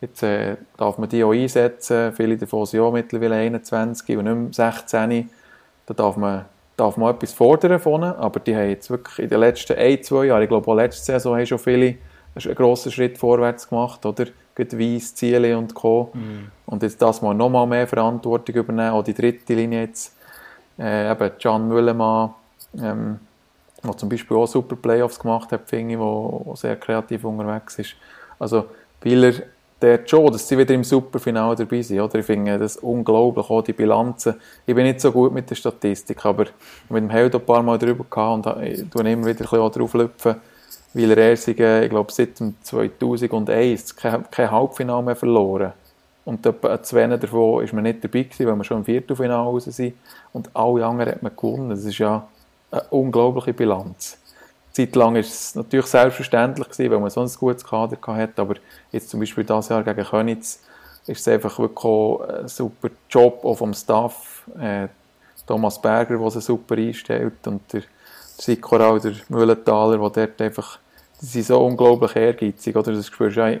jetzt 0.00 0.22
äh, 0.22 0.56
darf 0.76 0.98
man 0.98 1.08
die 1.08 1.22
auch 1.22 1.32
einsetzen, 1.32 2.12
viele 2.12 2.36
davon 2.36 2.66
sind 2.66 2.80
auch 2.80 2.92
mittlerweile 2.92 3.36
21 3.36 4.16
und 4.16 4.24
nicht 4.24 4.58
mehr 4.58 4.74
16, 4.74 5.30
da 5.86 5.94
darf 5.94 6.16
man, 6.16 6.46
darf 6.76 6.96
man 6.96 7.14
etwas 7.14 7.32
fordern 7.32 7.78
von 7.78 8.02
ihnen, 8.02 8.14
aber 8.14 8.40
die 8.40 8.56
haben 8.56 8.70
jetzt 8.70 8.90
wirklich 8.90 9.20
in 9.20 9.28
den 9.28 9.40
letzten 9.40 9.78
ein, 9.78 10.02
zwei 10.02 10.24
Jahren, 10.24 10.42
ich 10.42 10.48
glaube 10.48 10.68
auch 10.68 10.74
letzte 10.74 11.04
Saison, 11.04 11.36
haben 11.36 11.46
schon 11.46 11.58
viele 11.58 11.96
einen 12.34 12.54
grossen 12.54 12.90
Schritt 12.90 13.18
vorwärts 13.18 13.68
gemacht, 13.68 14.04
oder? 14.04 14.26
Weiss, 14.56 15.14
Ziele 15.14 15.56
und 15.56 15.74
Co. 15.74 16.10
Mhm. 16.12 16.50
Und 16.66 16.82
jetzt 16.82 17.00
das 17.00 17.22
mal 17.22 17.34
nochmal 17.34 17.66
mehr 17.66 17.86
Verantwortung 17.86 18.54
übernehmen, 18.54 18.90
auch 18.90 19.02
die 19.02 19.14
dritte 19.14 19.54
Linie 19.54 19.82
jetzt, 19.82 20.14
äh, 20.78 21.10
eben 21.10 21.30
Can 21.38 21.68
Müllemann, 21.68 22.30
ähm, 22.78 23.18
der 23.82 23.96
zum 23.96 24.08
Beispiel 24.08 24.36
auch 24.36 24.46
super 24.46 24.76
Playoffs 24.76 25.18
gemacht 25.18 25.52
hat, 25.52 25.68
finde 25.68 25.94
ich, 25.94 26.00
wo, 26.00 26.42
wo 26.44 26.54
sehr 26.54 26.76
kreativ 26.76 27.24
unterwegs 27.24 27.78
ist. 27.78 27.94
Also, 28.38 28.66
weil 29.02 29.24
er 29.24 29.34
der 29.82 30.00
schon, 30.06 30.32
dass 30.32 30.46
sie 30.48 30.56
wieder 30.56 30.74
im 30.74 30.84
Superfinale 30.84 31.56
dabei 31.56 31.82
sind, 31.82 32.00
oder? 32.00 32.20
Ich 32.20 32.26
finde 32.26 32.58
das 32.58 32.76
unglaublich, 32.76 33.50
auch 33.50 33.62
die 33.62 33.72
Bilanzen. 33.72 34.36
Ich 34.64 34.74
bin 34.74 34.84
nicht 34.84 35.00
so 35.00 35.10
gut 35.10 35.32
mit 35.32 35.50
der 35.50 35.56
Statistik, 35.56 36.24
aber 36.24 36.46
mit 36.88 37.02
dem 37.02 37.10
Held 37.10 37.34
ein 37.34 37.44
paar 37.44 37.62
Mal 37.62 37.78
drüber 37.78 38.04
gehabt 38.08 38.46
und 38.46 38.62
ich 38.62 38.88
tue 38.88 39.02
immer 39.02 39.26
wieder 39.26 39.40
ein 39.40 39.48
bisschen 39.50 39.70
drauf 39.72 39.94
lüpfen, 39.94 40.36
weil 40.94 41.10
er 41.10 41.18
erst, 41.30 41.48
ich 41.48 41.56
glaube, 41.56 42.12
seit 42.12 42.36
2001 42.62 43.96
kein, 43.96 44.30
kein 44.30 44.50
Halbfinale 44.50 45.02
mehr 45.02 45.16
verloren. 45.16 45.72
Und 46.24 46.46
zwei 46.82 47.06
davon 47.08 47.64
ist 47.64 47.72
man 47.72 47.82
nicht 47.82 48.04
dabei 48.04 48.22
gewesen, 48.22 48.46
weil 48.46 48.56
wir 48.56 48.64
schon 48.64 48.78
im 48.78 48.84
Viertelfinale 48.84 49.42
raus 49.42 49.64
sind. 49.64 49.94
Und 50.32 50.50
alle 50.54 50.86
anderen 50.86 51.12
hat 51.12 51.22
man 51.22 51.34
gewonnen. 51.34 51.70
Das 51.70 51.84
ist 51.84 51.98
ja 51.98 52.26
eine 52.70 52.82
unglaubliche 52.90 53.52
Bilanz. 53.52 54.18
Zeitlang 54.72 55.14
war 55.14 55.20
es 55.20 55.54
natürlich 55.54 55.86
selbstverständlich 55.86 56.68
gewesen, 56.68 56.90
weil 56.92 57.00
man 57.00 57.10
so 57.10 57.20
ein 57.20 57.28
gutes 57.28 57.64
Kader 57.64 57.98
hatte, 58.06 58.40
aber 58.40 58.54
jetzt 58.90 59.10
zum 59.10 59.20
Beispiel 59.20 59.44
dieses 59.44 59.68
Jahr 59.68 59.82
gegen 59.82 60.04
Könitz 60.04 60.60
ist 61.06 61.20
es 61.20 61.28
einfach 61.28 61.58
wirklich 61.58 62.30
ein 62.40 62.48
super 62.48 62.88
Job 63.10 63.44
auch 63.44 63.56
vom 63.56 63.74
Staff. 63.74 64.44
Äh, 64.58 64.88
Thomas 65.46 65.80
Berger, 65.80 66.16
der 66.16 66.26
es 66.26 66.46
super 66.46 66.76
einstellt 66.76 67.46
und 67.46 67.60
der 67.72 67.82
Sikoral, 68.38 69.00
der 69.00 69.14
Müllenthaler, 69.28 69.98
der 70.10 70.26
dort 70.26 70.40
einfach, 70.40 70.78
sind 71.22 71.46
so 71.46 71.64
unglaublich 71.64 72.16
ehrgeizig, 72.16 72.76
oder? 72.76 72.92
Das 72.92 73.06
spürst 73.06 73.36
du 73.36 73.60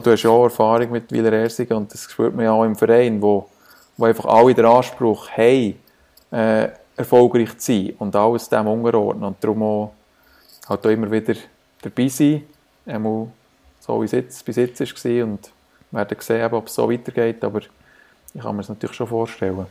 du 0.00 0.12
hast 0.12 0.22
ja 0.22 0.30
auch 0.30 0.44
Erfahrung 0.44 0.90
mit 0.90 1.10
Wieler 1.12 1.32
Ersigen 1.32 1.76
und 1.76 1.92
das 1.92 2.10
spürt 2.10 2.34
man 2.34 2.48
auch 2.48 2.64
im 2.64 2.76
Verein, 2.76 3.20
wo, 3.22 3.48
wo 3.96 4.04
einfach 4.04 4.26
alle 4.26 4.54
den 4.54 4.64
Anspruch 4.64 5.30
haben, 5.30 5.74
äh, 6.30 6.68
erfolgreich 6.96 7.56
zu 7.58 7.72
sein 7.72 7.94
und 7.98 8.14
alles 8.16 8.48
dem 8.48 8.66
unterordnen 8.66 9.24
und 9.24 9.36
darum 9.42 9.62
auch, 9.62 9.92
halt 10.68 10.84
auch 10.84 10.90
immer 10.90 11.10
wieder 11.10 11.34
dabei 11.80 12.08
sein, 12.08 12.42
einmal 12.84 13.28
so 13.80 14.00
wie 14.00 14.06
es 14.06 14.12
jetzt, 14.12 14.44
bis 14.44 14.56
jetzt 14.56 14.80
war 14.80 15.24
und 15.24 15.50
wir 15.90 15.98
werden 16.00 16.16
sehen, 16.20 16.52
ob 16.52 16.66
es 16.66 16.74
so 16.74 16.90
weitergeht, 16.90 17.42
aber 17.44 17.60
ich 18.34 18.42
kann 18.42 18.54
mir 18.56 18.62
das 18.62 18.68
natürlich 18.68 18.96
schon 18.96 19.06
vorstellen. 19.06 19.66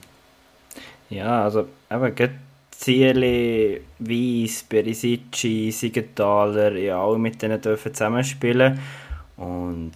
Ja, 1.10 1.44
also 1.44 1.68
eben, 1.92 2.16
Ziele, 2.78 3.82
Weiss, 4.00 4.64
Berisici, 4.64 5.72
Siegenthaler, 5.72 6.76
ja, 6.78 7.04
alle 7.04 7.18
mit 7.18 7.42
denen 7.42 7.60
dürfen 7.60 7.94
zusammenspielen. 7.94 8.80
Und 9.36 9.94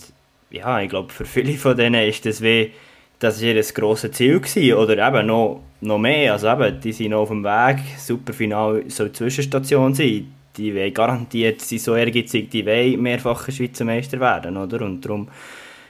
ja, 0.50 0.82
ich 0.82 0.90
glaube, 0.90 1.14
für 1.14 1.26
viele 1.26 1.54
von 1.54 1.78
denen 1.78 2.08
ist 2.08 2.26
das 2.26 2.42
wie 2.42 2.72
das 3.20 3.40
ihr 3.40 3.62
grosses 3.62 4.12
Ziel 4.14 4.40
gewesen, 4.40 4.74
oder 4.74 5.08
eben 5.08 5.28
noch, 5.28 5.62
noch 5.82 6.00
mehr, 6.00 6.34
also 6.34 6.50
eben, 6.50 6.82
die 6.82 6.92
sind 6.92 7.12
noch 7.12 7.20
auf 7.20 7.30
dem 7.30 7.44
Weg, 7.44 7.78
Superfinal 8.00 8.84
soll 8.88 9.12
Zwischenstation 9.12 9.94
sein, 9.94 10.34
die 10.58 10.74
wollen 10.74 10.92
garantiert, 10.92 11.62
sie 11.62 11.78
so 11.78 11.96
ehrgeizig, 11.96 12.50
die 12.50 12.66
wollen 12.66 13.00
mehrfache 13.00 13.52
Schweizer 13.52 13.86
Meister 13.86 14.20
werden, 14.20 14.58
oder, 14.58 14.82
und 14.82 15.06
darum, 15.06 15.28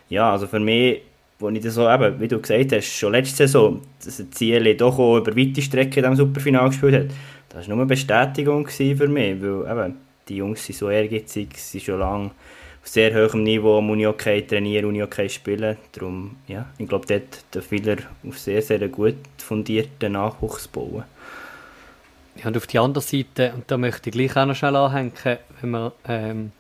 ja, 0.10 0.30
also 0.30 0.46
für 0.46 0.60
mich, 0.60 1.04
wo 1.42 1.50
ich 1.50 1.62
das 1.62 1.74
so 1.74 1.90
eben, 1.90 2.20
wie 2.20 2.28
du 2.28 2.40
gesagt 2.40 2.72
hast, 2.72 2.86
schon 2.86 3.14
letzte 3.14 3.48
Saison, 3.48 3.82
dass 4.04 4.20
ein 4.20 4.32
Ziel 4.32 4.76
doch 4.76 4.98
auch 5.00 5.18
über 5.18 5.36
weite 5.36 5.62
Strecke 5.62 6.00
in 6.00 6.04
diesem 6.04 6.16
Superfinal 6.16 6.70
gespielt 6.70 6.96
hat, 6.96 7.16
das 7.50 7.68
war 7.68 7.76
nur 7.76 7.84
eine 7.84 7.88
Bestätigung 7.88 8.68
für 8.68 9.08
mich, 9.08 9.42
weil 9.42 9.72
eben, 9.72 9.98
die 10.30 10.38
Jungs 10.38 10.66
sind 10.66 10.78
so 10.78 10.90
ehrgeizig, 10.90 11.50
sie 11.56 11.80
sind 11.80 11.84
schon 11.84 12.00
lange 12.00 12.32
auf 12.82 12.88
sehr 12.88 13.14
hohem 13.14 13.44
Niveau 13.44 13.78
am 13.78 13.90
Unihockey 13.90 14.46
trainieren, 14.48 14.86
Unihockey 14.86 15.30
spielen. 15.30 15.78
Darum, 15.92 16.38
ja, 16.48 16.66
ich 16.78 16.88
glaube, 16.88 17.06
dort 17.06 17.44
dürfen 17.54 17.86
wir 17.86 17.98
auf 18.28 18.40
sehr, 18.40 18.62
sehr 18.62 18.88
gut 18.88 19.16
fundierten 19.38 20.14
Nachwuchs 20.14 20.68
bauen. 20.68 21.04
Ja, 22.38 22.48
und 22.48 22.58
auf 22.58 22.66
die 22.68 22.80
andere 22.80 23.04
Seite, 23.04 23.52
und 23.54 23.70
da 23.70 23.78
möchte 23.78 24.10
ich 24.10 24.16
gleich 24.16 24.36
auch 24.38 24.46
noch 24.46 24.56
schnell 24.56 24.76
anhängen, 24.76 25.12
wenn 25.60 25.70
man 25.70 25.92
ähm, 26.08 26.52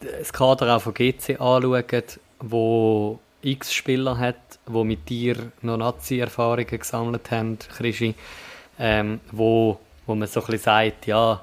das 0.00 0.32
Kader 0.32 0.76
auch 0.76 0.82
von 0.82 0.94
GC 0.94 1.40
anschaut, 1.40 2.18
wo 2.40 3.20
x 3.42 3.74
Spieler 3.74 4.18
hat, 4.18 4.36
wo 4.66 4.84
mit 4.84 5.08
dir 5.08 5.36
noch 5.62 5.76
Nazi-Erfahrungen 5.76 6.78
gesammelt 6.78 7.30
haben, 7.30 7.58
Krischi, 7.58 8.14
ähm, 8.78 9.20
wo, 9.30 9.78
wo 10.06 10.14
man 10.14 10.28
so 10.28 10.40
ein 10.40 10.46
bisschen 10.46 10.64
sagt, 10.64 11.06
ja, 11.06 11.40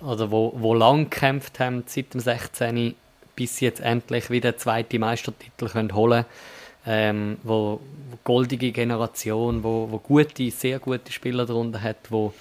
oder 0.00 0.30
wo, 0.30 0.52
wo 0.56 0.74
lang 0.74 1.10
gekämpft 1.10 1.58
haben 1.58 1.84
seit 1.86 2.14
dem 2.14 2.20
16. 2.20 2.94
bis 3.34 3.56
sie 3.56 3.64
jetzt 3.64 3.80
endlich 3.80 4.30
wieder 4.30 4.52
den 4.52 4.58
zweiten 4.58 5.00
Meistertitel 5.00 5.68
können 5.68 5.94
holen 5.94 6.24
ähm, 6.86 7.38
wo, 7.42 7.80
wo 8.10 8.18
goldige 8.22 8.70
Generation, 8.70 9.62
wo, 9.64 9.88
wo 9.90 9.98
gute, 9.98 10.50
sehr 10.50 10.78
gute 10.78 11.12
Spieler 11.12 11.44
darunter 11.44 11.82
hat, 11.82 12.10
wo 12.10 12.32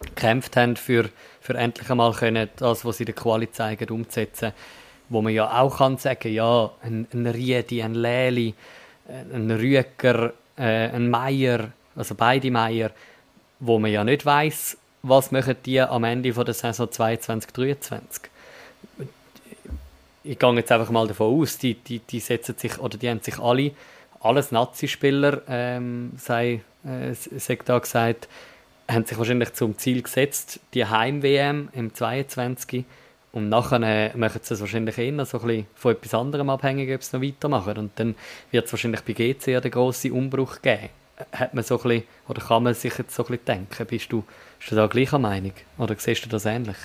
gekämpft 0.00 0.56
haben 0.56 0.76
für, 0.76 1.10
für 1.40 1.54
endlich 1.54 1.90
einmal 1.90 2.12
können, 2.12 2.48
das, 2.56 2.84
was 2.84 2.96
sie 2.96 3.02
in 3.02 3.06
der 3.06 3.14
Quali 3.14 3.50
zeigen, 3.50 3.90
umzusetzen. 3.90 4.52
Wo 5.08 5.22
man 5.22 5.32
ja 5.32 5.60
auch 5.60 5.78
kann 5.78 5.98
sagen, 5.98 6.32
ja, 6.32 6.70
ein, 6.82 7.06
ein 7.12 7.26
Riedi, 7.26 7.82
ein 7.82 7.94
Leli, 7.94 8.54
ein 9.08 9.50
Rüeger, 9.50 10.32
äh, 10.56 10.88
ein 10.90 11.08
Meier, 11.10 11.70
also 11.94 12.14
beide 12.14 12.50
Meier, 12.50 12.90
wo 13.60 13.78
man 13.78 13.90
ja 13.90 14.04
nicht 14.04 14.26
weiß, 14.26 14.76
was 15.02 15.30
machen 15.30 15.56
die 15.64 15.80
am 15.80 16.04
Ende 16.04 16.32
von 16.32 16.44
der 16.44 16.54
Saison 16.54 16.88
22-23? 16.88 18.00
Ich 20.24 20.38
gehe 20.38 20.54
jetzt 20.54 20.72
einfach 20.72 20.90
mal 20.90 21.06
davon 21.06 21.40
aus, 21.40 21.58
die, 21.58 21.74
die, 21.74 22.00
die 22.00 22.20
setzen 22.20 22.56
sich, 22.58 22.78
oder 22.80 22.98
die 22.98 23.08
haben 23.08 23.20
sich 23.20 23.38
alle, 23.38 23.70
alles 24.20 24.50
Nazi-Spieler, 24.50 25.42
ähm, 25.48 26.12
sei, 26.16 26.62
äh, 26.84 27.14
sei 27.14 27.58
da 27.64 27.78
gesagt, 27.78 28.28
haben 28.88 29.04
sich 29.04 29.16
wahrscheinlich 29.16 29.52
zum 29.52 29.78
Ziel 29.78 30.02
gesetzt, 30.02 30.60
die 30.74 30.84
Heim-WM 30.84 31.68
im 31.72 31.94
22 31.94 32.84
und 33.32 33.48
nachher 33.48 34.16
machen 34.16 34.40
sie 34.42 34.54
es 34.54 34.60
wahrscheinlich 34.60 34.96
eher 34.98 35.26
so 35.26 35.38
ein 35.40 35.46
bisschen 35.46 35.66
von 35.74 35.92
etwas 35.92 36.14
anderem 36.14 36.50
abhängig, 36.50 36.94
ob 36.94 37.02
sie 37.02 37.16
noch 37.16 37.22
weitermachen. 37.22 37.76
Und 37.76 37.90
dann 37.96 38.14
wird 38.50 38.66
es 38.66 38.72
wahrscheinlich 38.72 39.02
bei 39.02 39.12
GC 39.12 39.46
ja 39.48 39.60
den 39.60 39.70
grossen 39.70 40.12
Umbruch 40.12 40.62
geben 40.62 40.88
hat 41.32 41.54
man 41.54 41.64
so 41.64 41.76
ein 41.76 41.82
bisschen, 41.82 42.04
oder 42.28 42.42
kann 42.42 42.62
man 42.62 42.74
sich 42.74 42.96
jetzt 42.98 43.14
so 43.14 43.22
ein 43.24 43.28
bisschen 43.28 43.44
denken? 43.46 43.86
Bist 43.86 44.12
du, 44.12 44.22
bist 44.58 44.70
du 44.70 44.76
da 44.76 44.86
gleicher 44.86 45.18
Meinung? 45.18 45.52
Oder 45.78 45.94
siehst 45.96 46.24
du 46.24 46.28
das 46.28 46.44
ähnlich? 46.44 46.76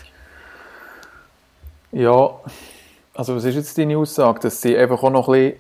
Ja, 1.92 2.40
also 3.14 3.36
was 3.36 3.44
ist 3.44 3.56
jetzt 3.56 3.78
deine 3.78 3.98
Aussage, 3.98 4.40
dass 4.40 4.62
sie 4.62 4.78
einfach 4.78 5.04
auch 5.04 5.10
noch 5.10 5.28
ein 5.28 5.34
bisschen 5.34 5.60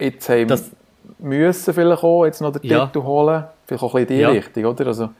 jetzt 0.00 0.28
haben 0.28 0.48
das, 0.48 0.70
müssen 1.18 1.74
vielleicht 1.74 2.02
auch 2.02 2.24
jetzt 2.24 2.40
noch 2.40 2.52
den 2.52 2.68
ja. 2.68 2.86
Titel 2.86 3.02
holen? 3.02 3.44
Vielleicht 3.66 3.82
auch 3.84 3.94
ein 3.94 4.06
bisschen 4.06 4.16
in 4.16 4.16
die 4.16 4.22
ja. 4.22 4.28
Richtung, 4.30 4.64
oder? 4.64 4.86
Also, 4.86 5.10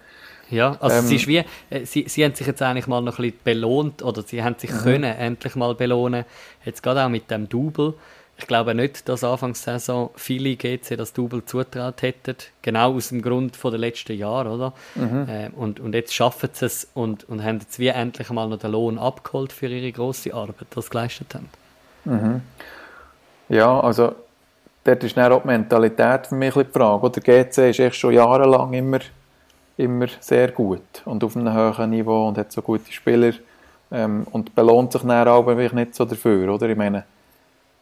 ja, 0.51 0.77
also 0.81 0.97
ähm, 0.97 1.07
sie, 1.07 1.17
ist 1.17 1.27
wie, 1.27 1.39
äh, 1.71 1.85
sie, 1.85 2.05
sie 2.09 2.25
haben 2.25 2.35
sich 2.35 2.47
jetzt 2.47 2.63
eigentlich 2.63 2.87
mal 2.87 3.01
noch 3.01 3.19
ein 3.19 3.23
bisschen 3.23 3.39
belohnt, 3.45 4.03
oder 4.03 4.23
sie 4.23 4.43
haben 4.43 4.57
sich 4.59 4.71
mhm. 4.71 4.79
können 4.79 5.17
endlich 5.17 5.55
mal 5.57 5.75
belohnen, 5.75 6.25
jetzt 6.65 6.83
gerade 6.83 7.05
auch 7.05 7.09
mit 7.09 7.31
dem 7.31 7.49
Double. 7.49 7.95
Ich 8.39 8.47
glaube 8.47 8.75
nicht, 8.75 9.07
dass 9.07 9.23
Anfangssaison 9.23 10.11
viele 10.17 10.57
GC 10.57 10.97
das 10.97 11.13
Double 11.13 11.45
zutraut 11.45 12.01
hätten, 12.01 12.37
genau 12.63 12.95
aus 12.95 13.11
dem 13.11 13.21
Grund 13.21 13.55
von 13.55 13.71
den 13.71 13.83
letzten 13.83 14.17
Jahren, 14.17 14.49
oder? 14.49 14.73
Mhm. 14.95 15.29
Äh, 15.29 15.51
und, 15.55 15.79
und 15.79 15.95
jetzt 15.95 16.15
schaffen 16.15 16.49
sie 16.53 16.65
es 16.65 16.89
und, 16.95 17.29
und 17.29 17.45
haben 17.45 17.59
jetzt 17.59 17.79
wie 17.79 17.89
endlich 17.89 18.31
mal 18.31 18.49
noch 18.49 18.59
den 18.59 18.73
Lohn 18.73 18.99
abgeholt 18.99 19.53
für 19.53 19.67
ihre 19.67 19.93
grosse 19.93 20.33
Arbeit, 20.33 20.69
die 20.75 20.81
sie 20.81 20.89
geleistet 20.89 21.35
haben. 21.35 21.51
Mhm. 22.05 22.41
Ja, 23.51 23.79
also 23.81 24.15
dort 24.85 25.05
ist 25.05 25.17
dann 25.17 25.33
auch 25.33 25.43
die 25.43 25.49
Mentalität 25.49 26.29
für 26.29 26.35
mich 26.35 26.57
ein 26.57 26.65
bisschen 26.65 26.73
die 26.73 26.79
Frage. 26.79 27.07
Oder 27.07 27.21
GC 27.21 27.71
ist 27.71 27.81
echt 27.81 27.97
schon 27.97 28.15
jahrelang 28.15 28.73
immer, 28.73 29.01
immer 29.81 30.07
sehr 30.21 30.53
gut 30.53 31.03
und 31.05 31.25
auf 31.25 31.37
einem 31.37 31.55
hohen 31.55 31.91
Niveau 31.91 32.29
und 32.29 32.39
hat 32.39 32.53
so 32.53 32.63
gute 32.63 32.93
Spieler 32.93 33.33
ähm, 33.91 34.27
und 34.31 34.55
belohnt 34.55 34.93
sich 34.93 35.03
dann 35.03 35.29
auch 35.29 35.73
nicht 35.73 35.95
so 35.95 36.05
dafür, 36.05 36.53
oder? 36.55 36.69
Ich 36.69 36.77
meine, 36.77 37.05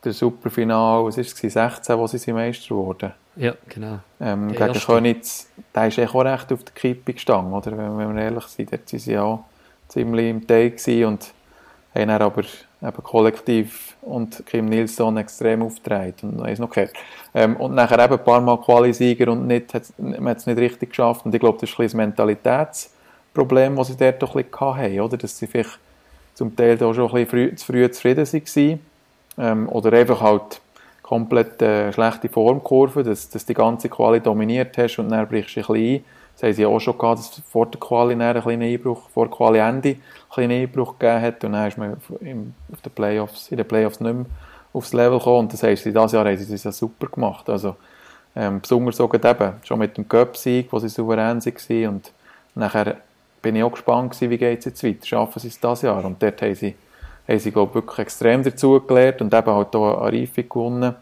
der 0.04 0.12
Superfinal, 0.12 1.04
was 1.04 1.16
war 1.16 1.24
es, 1.24 1.36
16, 1.36 1.98
wo 1.98 2.06
sie 2.06 2.18
sind 2.18 2.34
Meister 2.34 2.74
wurden. 2.74 3.12
Ja, 3.36 3.54
genau. 3.68 3.98
Ähm, 4.20 4.48
gegen 4.48 4.62
erste. 4.62 4.86
Königs, 4.86 5.50
der 5.74 5.88
ist 5.88 5.98
echt 5.98 6.14
auch 6.14 6.24
recht 6.24 6.52
auf 6.52 6.64
der 6.64 6.74
Kippe 6.74 7.12
gestanden, 7.12 7.52
oder? 7.52 7.76
Wenn, 7.76 7.98
wenn 7.98 8.14
wir 8.14 8.22
ehrlich 8.22 8.44
sind, 8.44 8.72
dort 8.72 8.92
waren 8.92 8.98
sie 8.98 9.12
ja 9.12 9.44
ziemlich 9.88 10.30
im 10.30 10.46
gewesen 10.46 11.04
und 11.04 11.32
haben 11.94 12.08
dann 12.08 12.22
aber 12.22 12.44
eben 12.82 13.02
kollektiv 13.02 13.87
und 14.08 14.44
Kim 14.46 14.66
Nilsson 14.66 15.16
extrem 15.16 15.62
aufgetragen 15.62 16.38
und 16.38 16.48
ist 16.48 16.58
noch 16.58 16.70
gehört. 16.70 16.92
Ähm, 17.34 17.56
und 17.56 17.74
nachher 17.74 18.02
eben 18.04 18.14
ein 18.14 18.24
paar 18.24 18.40
Mal 18.40 18.58
Quali-Sieger 18.58 19.30
und 19.32 19.46
nicht, 19.46 19.74
hat's- 19.74 19.92
man 19.98 20.28
hat 20.28 20.38
es 20.38 20.46
nicht 20.46 20.58
richtig 20.58 20.90
geschafft 20.90 21.24
und 21.26 21.34
ich 21.34 21.40
glaube, 21.40 21.58
das 21.60 21.70
ist 21.70 21.78
ein 21.78 21.84
das 21.84 21.94
Mentalitätsproblem, 21.94 23.76
das 23.76 23.88
sie 23.88 23.96
dort 23.96 24.22
doch 24.22 24.34
ein 24.36 24.44
bisschen 24.44 24.76
hatten, 24.76 25.00
oder? 25.00 25.16
Dass 25.16 25.38
sie 25.38 25.46
vielleicht 25.46 25.78
zum 26.34 26.54
Teil 26.56 26.76
da 26.76 26.92
schon 26.94 27.06
ein 27.06 27.12
bisschen 27.12 27.26
früh, 27.28 27.54
zu 27.54 27.66
früh 27.66 27.90
zufrieden 27.90 28.26
waren 28.26 28.80
ähm, 29.38 29.68
oder 29.68 29.92
einfach 29.92 30.20
halt 30.20 30.60
komplett 31.02 31.60
äh, 31.62 31.92
schlechte 31.92 32.28
Formkurve, 32.28 33.02
dass, 33.02 33.28
dass 33.30 33.46
die 33.46 33.54
ganze 33.54 33.88
Quali 33.88 34.20
dominiert 34.20 34.76
hast 34.78 34.98
und 34.98 35.08
dann 35.10 35.26
brichst 35.26 35.56
du 35.56 35.60
ein 35.60 35.66
bisschen 35.66 35.94
ein. 35.96 36.04
Das 36.34 36.42
haben 36.44 36.52
sie 36.52 36.66
auch 36.66 36.78
schon 36.78 36.96
gehabt, 36.98 37.18
dass 37.18 37.42
vor 37.50 37.66
der 37.66 37.80
Quali 37.80 38.14
dann 38.14 38.22
einen 38.22 38.42
kleinen 38.42 38.62
Einbruch, 38.62 39.08
vor 39.10 39.30
Quali 39.30 39.58
Ende 39.58 39.96
kleinen 40.30 40.62
Einbruch 40.62 40.98
gegeben 40.98 41.22
hat 41.22 41.44
und 41.44 41.52
dann 41.52 41.68
ist 41.68 41.78
man 41.78 41.96
im, 42.20 42.54
auf 42.72 42.80
den 42.80 42.92
Playoffs, 42.92 43.48
in 43.50 43.56
den 43.56 43.66
Playoffs 43.66 44.00
nicht 44.00 44.14
mehr 44.14 44.26
aufs 44.72 44.92
Level 44.92 45.18
gekommen 45.18 45.40
und 45.40 45.52
das 45.52 45.62
heisst, 45.62 45.86
in 45.86 45.94
diesem 45.94 46.08
Jahr 46.08 46.26
haben 46.26 46.36
sie 46.36 46.50
das 46.50 46.64
ja 46.64 46.72
super 46.72 47.06
gemacht. 47.06 47.48
Also, 47.48 47.76
ähm, 48.36 48.60
besonders 48.60 48.98
gerade 48.98 49.28
eben, 49.28 49.52
schon 49.64 49.78
mit 49.78 49.96
dem 49.96 50.08
Cup-Sieg, 50.08 50.68
wo 50.70 50.78
sie 50.78 50.88
souverän 50.88 51.44
waren 51.44 51.88
und 51.88 52.12
nachher 52.54 52.96
bin 53.40 53.56
ich 53.56 53.62
auch 53.62 53.72
gespannt 53.72 54.12
gewesen, 54.12 54.30
wie 54.30 54.38
geht 54.38 54.58
es 54.60 54.64
jetzt 54.66 54.84
weiter, 54.84 55.06
schaffen 55.06 55.40
sie 55.40 55.48
es 55.48 55.60
dieses 55.60 55.82
Jahr 55.82 56.04
und 56.04 56.22
dort 56.22 56.42
haben 56.42 56.54
sie 56.54 56.74
haben 57.28 57.38
sie, 57.38 57.50
glaube 57.50 57.70
ich, 57.70 57.74
wirklich 57.74 57.98
extrem 57.98 58.42
dazugelernt 58.42 59.20
und 59.20 59.34
eben 59.34 59.46
halt 59.46 59.76
auch 59.76 60.02
eine 60.02 60.20
Reife 60.20 60.44
gewonnen 60.44 60.94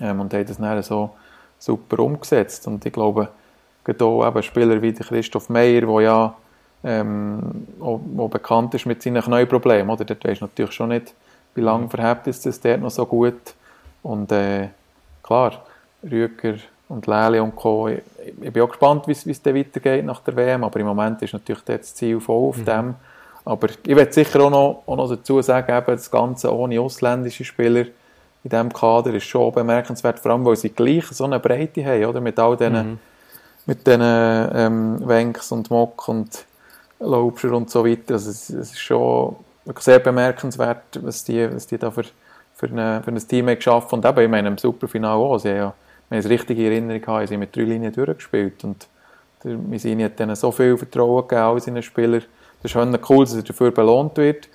ähm, 0.00 0.20
und 0.20 0.32
haben 0.32 0.46
das 0.46 0.58
dann 0.58 0.82
so 0.82 1.10
super 1.58 1.98
umgesetzt. 1.98 2.66
Und 2.68 2.86
ich 2.86 2.92
glaube, 2.92 3.28
gerade 3.84 4.04
auch 4.04 4.26
eben 4.26 4.42
Spieler 4.42 4.80
wie 4.80 4.92
Christoph 4.92 5.48
Meyer, 5.48 5.80
der 5.80 6.00
ja 6.00 6.34
ähm, 6.84 7.66
auch, 7.80 8.00
auch 8.18 8.28
bekannt 8.28 8.74
ist 8.74 8.86
mit 8.86 9.02
seinen 9.02 9.22
Knieproblemen, 9.22 9.90
oder? 9.90 10.04
Dort 10.04 10.24
weisst 10.24 10.40
du 10.40 10.46
natürlich 10.46 10.72
schon 10.72 10.88
nicht, 10.90 11.14
wie 11.54 11.60
lange 11.60 11.88
verhebt 11.88 12.26
ist 12.26 12.44
das 12.46 12.60
dort 12.60 12.80
noch 12.80 12.90
so 12.90 13.06
gut. 13.06 13.54
Und 14.02 14.32
äh, 14.32 14.68
klar, 15.22 15.62
Rüger 16.02 16.54
und 16.88 17.06
Leli 17.06 17.38
und 17.40 17.54
Co. 17.56 17.88
Ich, 17.88 18.02
ich 18.40 18.52
bin 18.52 18.62
auch 18.62 18.68
gespannt, 18.68 19.06
wie 19.06 19.12
es- 19.12 19.26
weitergeht 19.26 20.04
nach 20.04 20.20
der 20.20 20.36
WM, 20.36 20.64
aber 20.64 20.80
im 20.80 20.86
Moment 20.86 21.22
ist 21.22 21.32
natürlich 21.32 21.62
das 21.64 21.94
Ziel 21.94 22.20
voll 22.20 22.48
auf 22.48 22.64
dem. 22.64 22.94
Aber 23.44 23.68
ich 23.68 23.96
werde 23.96 24.12
sicher 24.12 24.40
auch 24.40 24.50
noch, 24.50 24.82
auch 24.86 24.96
noch 24.96 25.08
dazu 25.08 25.40
sagen, 25.42 25.72
eben 25.76 25.86
das 25.86 26.10
Ganze 26.10 26.54
ohne 26.54 26.80
ausländische 26.80 27.44
Spieler 27.44 27.86
in 28.44 28.50
diesem 28.50 28.72
Kader 28.72 29.14
ist 29.14 29.24
schon 29.24 29.52
bemerkenswert, 29.52 30.18
vor 30.18 30.32
allem, 30.32 30.44
weil 30.44 30.56
sie 30.56 30.70
gleich 30.70 31.06
so 31.06 31.24
eine 31.24 31.38
Breite 31.38 31.84
haben, 31.84 32.04
oder? 32.06 32.20
Mit 32.20 32.38
all 32.38 32.56
diesen, 32.56 32.98
mit 33.66 33.86
diesen 33.86 34.00
ähm, 34.02 34.96
Wenks 35.06 35.52
und 35.52 35.70
Mock 35.70 36.08
und 36.08 36.44
Laubscher 37.02 37.52
und 37.52 37.70
so 37.70 37.84
weiter. 37.84 38.14
Also 38.14 38.30
es, 38.30 38.50
es 38.50 38.72
ist 38.72 38.80
schon 38.80 39.36
sehr 39.78 39.98
bemerkenswert, 39.98 41.00
was 41.02 41.24
die, 41.24 41.52
was 41.52 41.66
die 41.66 41.78
da 41.78 41.90
für, 41.90 42.04
für, 42.54 42.66
eine, 42.66 43.02
für 43.04 43.10
ein 43.10 43.28
Team 43.28 43.48
haben 43.48 43.56
geschaffen 43.56 43.96
Und 43.96 44.04
eben, 44.04 44.20
ich 44.20 44.30
meine, 44.30 44.48
im 44.48 44.58
Superfinale 44.58 45.14
auch. 45.14 45.38
Sie 45.38 45.50
haben 45.50 45.56
ja, 45.56 45.74
wenn 46.08 46.18
ich 46.18 46.24
es 46.24 46.30
richtig 46.30 46.58
in 46.58 46.64
Erinnerung 46.66 47.06
habe, 47.06 47.26
sie 47.26 47.34
haben 47.34 47.40
mit 47.40 47.54
drei 47.54 47.62
Linien 47.62 47.92
durchgespielt. 47.92 48.64
Und 48.64 48.86
der 49.44 49.56
Misini 49.56 50.04
hat 50.04 50.20
ihnen 50.20 50.36
so 50.36 50.50
viel 50.52 50.76
Vertrauen 50.76 51.22
gegeben, 51.22 51.42
all 51.42 51.60
seinen 51.60 51.82
Spielern. 51.82 52.22
Das 52.62 52.66
ist 52.66 52.72
schon 52.72 52.96
cool, 53.08 53.24
dass 53.24 53.34
er 53.34 53.42
dafür 53.42 53.70
belohnt 53.70 54.16
wird. 54.16 54.48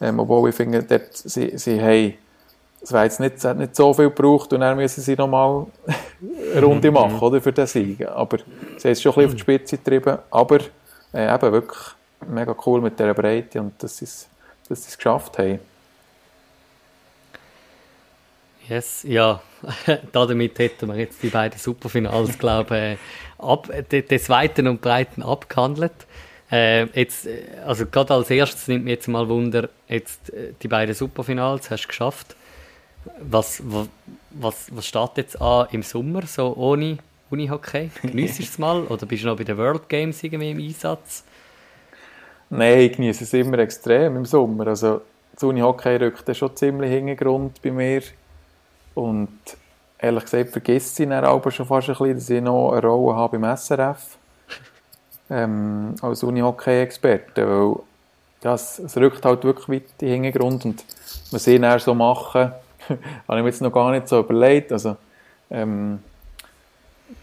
Ähm, 0.00 0.18
obwohl 0.18 0.50
ich 0.50 0.54
finde, 0.54 0.82
dort, 0.82 1.16
sie, 1.16 1.56
sie 1.56 1.80
haben, 1.80 2.14
es 2.82 2.92
war 2.92 3.04
jetzt 3.04 3.18
nicht, 3.18 3.42
hat 3.44 3.56
nicht 3.56 3.74
so 3.74 3.94
viel 3.94 4.10
gebraucht 4.10 4.52
und 4.52 4.60
dann 4.60 4.76
müssen 4.76 5.00
sie 5.00 5.16
nochmal 5.16 5.66
eine 6.54 6.62
Runde 6.62 6.90
machen, 6.90 7.18
oder, 7.18 7.40
für 7.40 7.52
den 7.52 7.66
Sieg. 7.66 8.06
Aber 8.06 8.38
sie 8.76 8.88
haben 8.88 8.92
es 8.92 9.02
schon 9.02 9.12
ein 9.12 9.14
bisschen 9.14 9.28
auf 9.28 9.34
die 9.34 9.40
Spitze 9.40 9.78
getrieben. 9.78 10.18
Aber 10.30 10.58
äh, 11.16 11.34
eben 11.34 11.52
wirklich 11.52 11.78
mega 12.28 12.54
cool 12.66 12.80
mit 12.80 12.98
dieser 12.98 13.14
Breite 13.14 13.60
und 13.60 13.82
dass 13.82 13.96
sie 13.98 14.06
dass 14.68 14.86
es 14.86 14.96
geschafft 14.96 15.38
haben. 15.38 15.60
Yes, 18.68 19.04
ja. 19.04 19.40
Damit 20.12 20.58
hätten 20.58 20.88
wir 20.88 20.96
jetzt 20.96 21.22
die 21.22 21.28
beiden 21.28 21.58
Superfinals, 21.58 22.36
glaube 22.38 22.98
ich, 22.98 23.44
ab, 23.44 23.70
de- 23.90 24.02
des 24.02 24.28
Weiten 24.28 24.66
und 24.66 24.80
Breiten 24.80 25.22
abgehandelt. 25.22 25.92
Äh, 26.50 26.84
jetzt, 26.98 27.26
äh, 27.26 27.42
also 27.64 27.86
gerade 27.86 28.14
als 28.14 28.30
erstes 28.30 28.66
nimmt 28.68 28.84
mich 28.84 28.92
jetzt 28.94 29.08
mal 29.08 29.28
Wunder, 29.28 29.68
jetzt 29.88 30.30
äh, 30.32 30.52
die 30.62 30.68
beiden 30.68 30.94
Superfinals 30.94 31.70
hast 31.70 31.84
du 31.84 31.88
geschafft. 31.88 32.34
Was, 33.20 33.62
wa- 33.64 33.86
was, 34.30 34.66
was 34.74 34.86
steht 34.86 35.10
jetzt 35.16 35.40
an 35.40 35.68
im 35.70 35.82
Sommer, 35.84 36.26
so 36.26 36.54
ohne 36.56 36.98
Unihockey? 37.30 37.90
Genießt 38.02 38.38
du 38.38 38.42
es 38.42 38.58
mal? 38.58 38.82
Oder 38.84 39.06
bist 39.06 39.24
du 39.24 39.28
noch 39.28 39.36
bei 39.36 39.44
den 39.44 39.58
World 39.58 39.88
Games 39.88 40.22
irgendwie 40.22 40.50
im 40.52 40.58
Einsatz? 40.58 41.24
Nein, 42.48 42.78
ich 42.80 42.92
genieße 42.92 43.24
es 43.24 43.32
immer 43.32 43.58
extrem 43.58 44.16
im 44.16 44.24
Sommer. 44.24 44.68
Also, 44.68 45.02
das 45.34 45.42
Unihockey 45.42 45.96
rückt 45.96 46.36
schon 46.36 46.54
ziemlich 46.56 46.92
in 46.92 47.08
den 47.08 47.16
Grund 47.16 47.60
bei 47.62 47.72
mir. 47.72 48.02
Und 48.94 49.28
ehrlich 49.98 50.24
gesagt, 50.24 50.50
vergisst 50.50 50.96
sie 50.96 51.06
dann 51.06 51.24
aber 51.24 51.50
schon 51.50 51.66
fast 51.66 51.88
ein 51.88 51.96
bisschen, 51.96 52.14
dass 52.14 52.30
ich 52.30 52.42
noch 52.42 52.72
eine 52.72 52.86
Rolle 52.86 53.16
habe 53.16 53.38
beim 53.38 53.56
SRF. 53.56 54.16
Ähm, 55.28 55.96
als 56.00 56.22
Unihockey-Experte. 56.22 57.48
Weil 57.48 57.76
ja, 58.44 58.54
es, 58.54 58.80
rückt 58.96 59.24
halt 59.24 59.42
wirklich 59.42 59.68
weit 59.68 59.90
in 60.00 60.08
den 60.08 60.22
Hintergrund. 60.24 60.64
Und 60.64 60.84
was 61.32 61.42
sie 61.42 61.58
dann 61.58 61.80
so 61.80 61.94
machen, 61.94 62.52
habe 62.88 63.38
ich 63.38 63.42
mir 63.42 63.46
jetzt 63.46 63.60
noch 63.60 63.72
gar 63.72 63.90
nicht 63.90 64.06
so 64.06 64.20
überlegt. 64.20 64.70
Also, 64.70 64.96
ähm, 65.50 65.98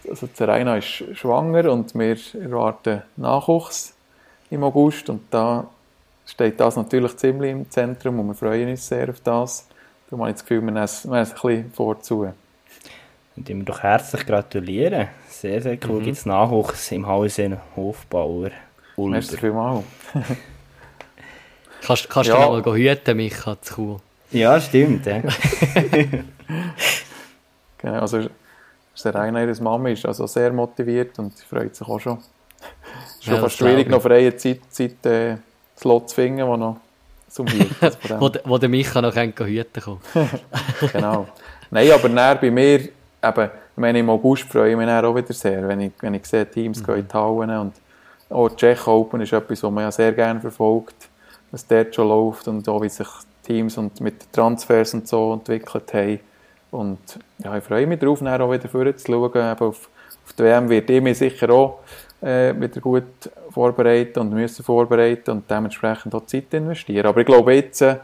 also 0.09 0.27
Zeraina 0.27 0.77
ist 0.77 1.03
schwanger 1.13 1.71
und 1.71 1.93
wir 1.95 2.17
erwarten 2.39 3.01
Nachwuchs 3.17 3.93
im 4.49 4.63
August 4.63 5.09
und 5.09 5.21
da 5.31 5.67
steht 6.25 6.59
das 6.59 6.75
natürlich 6.75 7.15
ziemlich 7.17 7.51
im 7.51 7.69
Zentrum 7.69 8.19
und 8.19 8.27
wir 8.27 8.33
freuen 8.35 8.69
uns 8.69 8.87
sehr 8.87 9.09
auf 9.09 9.19
das. 9.21 9.67
Darum 10.09 10.21
habe 10.21 10.31
ich 10.31 10.35
das 10.35 10.45
Gefühl, 10.45 10.61
wir 10.61 10.71
nehmen 10.71 10.83
es 10.83 11.05
wir 11.05 11.11
nehmen 11.11 11.23
es 11.23 11.31
ein 11.31 11.41
bisschen 11.41 11.71
vorzu. 11.73 12.33
Und 13.35 13.49
ihm 13.49 13.65
doch 13.65 13.81
herzlich 13.81 14.25
gratulieren. 14.27 15.07
Sehr, 15.27 15.59
sehr 15.61 15.77
cool. 15.87 15.99
Mhm. 16.01 16.03
Gibt 16.05 16.17
es 16.17 16.25
Nachwuchs 16.25 16.91
im 16.91 17.07
Hause 17.07 17.57
Hofbauer 17.75 18.51
Ulber. 18.95 19.11
Merci 19.11 19.37
vielmals. 19.37 19.83
Kannst, 21.85 22.09
kannst 22.09 22.29
Ja. 22.29 22.35
du 22.45 22.57
noch 22.57 22.65
mal 22.65 22.75
hüten, 22.77 23.17
Micha, 23.17 23.59
zu 23.61 23.73
Chur? 23.75 24.01
Ja, 24.31 24.59
stimmt. 24.61 25.05
Ja. 25.05 25.21
Genau, 27.79 27.99
also 27.99 28.29
Serena, 28.95 29.41
ihre 29.43 29.61
Mama, 29.61 29.89
ist 29.89 30.05
also 30.05 30.27
sehr 30.27 30.51
motiviert 30.53 31.17
und 31.19 31.35
sie 31.37 31.45
freut 31.45 31.75
sich 31.75 31.87
auch 31.87 31.99
schon. 31.99 32.17
Es 32.17 33.15
ist 33.19 33.23
schon 33.25 33.33
Ja, 33.35 33.39
fast 33.41 33.57
schwierig, 33.57 33.89
noch 33.89 34.01
freie 34.01 34.35
Zeit, 34.37 34.59
Zeit 34.69 35.05
äh, 35.05 35.37
Slot 35.77 36.09
zu 36.09 36.15
finden, 36.15 36.45
wo 36.47 36.55
noch 36.57 36.77
zum 37.27 37.45
dem- 37.47 37.69
Wo, 38.19 38.29
de- 38.29 38.41
wo 38.45 38.57
der 38.57 38.69
Micha 38.69 39.01
noch 39.01 39.15
hüten 39.15 39.65
kann. 39.81 39.97
genau. 40.93 41.27
Nein, 41.71 41.91
aber 41.91 42.07
näher 42.09 42.35
bei 42.35 42.51
mir, 42.51 42.79
eben, 42.79 42.91
ich 43.21 43.77
meine, 43.77 43.99
im 43.99 44.09
August 44.11 44.43
freue 44.43 44.71
ich 44.71 44.77
mich 44.77 44.87
auch 44.87 45.15
wieder 45.15 45.33
sehr, 45.33 45.67
wenn 45.67 45.81
ich, 45.81 45.91
wenn 45.99 46.13
ich 46.13 46.25
sehe, 46.25 46.45
Teams 46.49 46.79
Mhm. 46.81 46.85
gehen 46.85 46.95
in 46.99 47.07
die 47.07 47.13
Hallen 47.13 47.57
und 47.59 47.73
auch 48.29 48.49
die 48.49 48.55
Czech 48.57 48.85
Open 48.87 49.21
ist 49.21 49.33
etwas, 49.33 49.63
was 49.63 49.71
man 49.71 49.83
ja 49.83 49.91
sehr 49.91 50.11
gerne 50.13 50.39
verfolgt, 50.39 51.09
was 51.51 51.65
dort 51.65 51.93
schon 51.95 52.07
läuft 52.07 52.47
und 52.47 52.67
auch 52.69 52.81
wie 52.81 52.89
sich 52.89 53.07
Teams 53.43 53.77
und 53.77 53.99
mit 53.99 54.21
den 54.21 54.31
Transfers 54.31 54.93
und 54.93 55.07
so 55.07 55.33
entwickelt 55.33 55.93
haben. 55.93 56.19
Und 56.73 57.19
ja, 57.37 57.55
ich 57.55 57.63
freue 57.63 57.85
mich 57.85 57.99
darauf, 57.99 58.21
auch 58.21 58.51
wieder 58.51 58.67
vorher 58.67 58.97
zu 58.97 59.05
schauen. 59.05 59.25
Eben 59.25 59.59
auf, 59.59 59.89
auf 60.25 60.33
die 60.37 60.43
WM 60.43 60.69
wird 60.69 60.89
ich 60.89 61.01
mich 61.01 61.19
sicher 61.19 61.49
auch 61.51 61.79
äh, 62.19 62.53
wieder 62.59 62.81
gut 62.81 63.03
vorbereiten 63.51 64.19
und 64.19 64.33
müssen 64.33 64.63
vorbereiten 64.63 65.31
und 65.31 65.51
dementsprechend 65.51 66.15
auch 66.15 66.25
Zeit 66.25 66.51
investieren. 66.51 67.05
Aber 67.05 67.19
ich 67.19 67.27
glaube, 67.27 67.53
jetzt, 67.53 67.81
äh, 67.81 67.97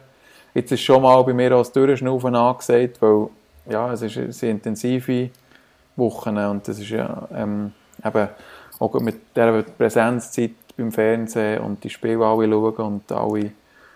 jetzt 0.54 0.72
ist 0.72 0.82
schon 0.82 1.02
mal 1.02 1.24
bei 1.24 1.34
mir 1.34 1.50
das 1.50 1.72
Durchschnaufen 1.72 2.36
angesagt, 2.36 3.02
weil 3.02 3.30
ja, 3.68 3.91
es 3.91 4.04
ist 4.04 4.40
sehr 4.40 4.52
intensive 4.52 5.32
Wochen 5.96 6.38
und 6.38 6.68
das 6.68 6.80
ist 6.80 6.90
ja 6.90 7.28
ähm, 7.36 7.74
eben 8.06 8.28
auch 8.78 8.94
mit 9.00 9.36
der 9.36 9.64
Präsenzzeit 9.64 10.52
beim 10.78 10.91
Fernsehen 10.91 11.62
und 11.62 11.84
die 11.84 11.90
Spiele 11.90 12.24
alle 12.24 12.48
schauen 12.48 12.76
und 12.78 13.12
alle 13.12 13.52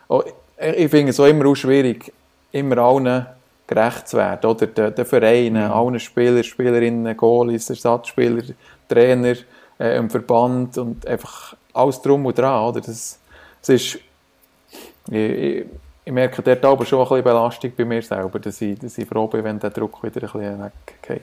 oh, 0.08 0.24
ich, 0.58 0.78
ich 0.78 0.90
finde 0.90 1.12
es 1.12 1.20
auch 1.20 1.26
immer 1.26 1.45
auch 1.45 1.56
schwierig, 1.56 2.12
immer 2.52 2.78
allen 2.80 3.26
gerecht 3.68 4.07
zu 4.07 4.18
werden, 4.18 4.49
oder? 4.49 4.68
Den, 4.68 4.95
den 4.95 5.06
Vereinen, 5.06 5.72
allen 5.72 5.99
Spielern, 5.99 6.44
Spielerinnen, 6.44 7.15
Goalies, 7.15 7.69
Ersatzspieler, 7.69 8.44
Trainer, 8.88 9.35
äh, 9.80 9.98
im 9.98 10.10
Verband 10.10 10.77
und 10.77 11.07
einfach 11.07 11.56
alles 11.73 12.02
drum 12.02 12.26
und 12.26 12.38
dran, 12.38 12.69
oder? 12.69 12.81
Das, 12.81 13.19
das 13.61 13.69
ist 13.69 13.99
ich, 15.10 15.15
ich, 15.15 15.65
ich 16.06 16.11
merke 16.11 16.41
dort 16.41 16.64
aber 16.65 16.85
schon 16.85 16.99
ein 16.99 17.07
bisschen 17.07 17.23
Belastung 17.23 17.72
bei 17.77 17.85
mir 17.85 18.02
selber, 18.02 18.40
dass 18.40 18.61
ich, 18.61 18.77
dass 18.80 18.98
ich 18.98 19.07
froh 19.07 19.27
bin, 19.27 19.44
wenn 19.44 19.60
der 19.60 19.69
Druck 19.69 20.03
wieder 20.03 20.22
ein 20.23 20.31
bisschen 20.31 20.64
weggeht. 20.64 21.22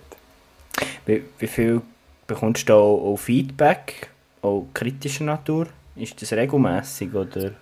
Wie, 1.06 1.24
wie 1.38 1.46
viel 1.46 1.80
bekommst 2.26 2.68
du 2.68 2.74
auch, 2.74 3.12
auch 3.12 3.16
Feedback, 3.16 4.10
auch 4.42 4.66
kritischer 4.72 5.24
Natur? 5.24 5.66
Ist 5.96 6.20
das 6.20 6.32
regelmäßig 6.32 7.14
oder? 7.14 7.52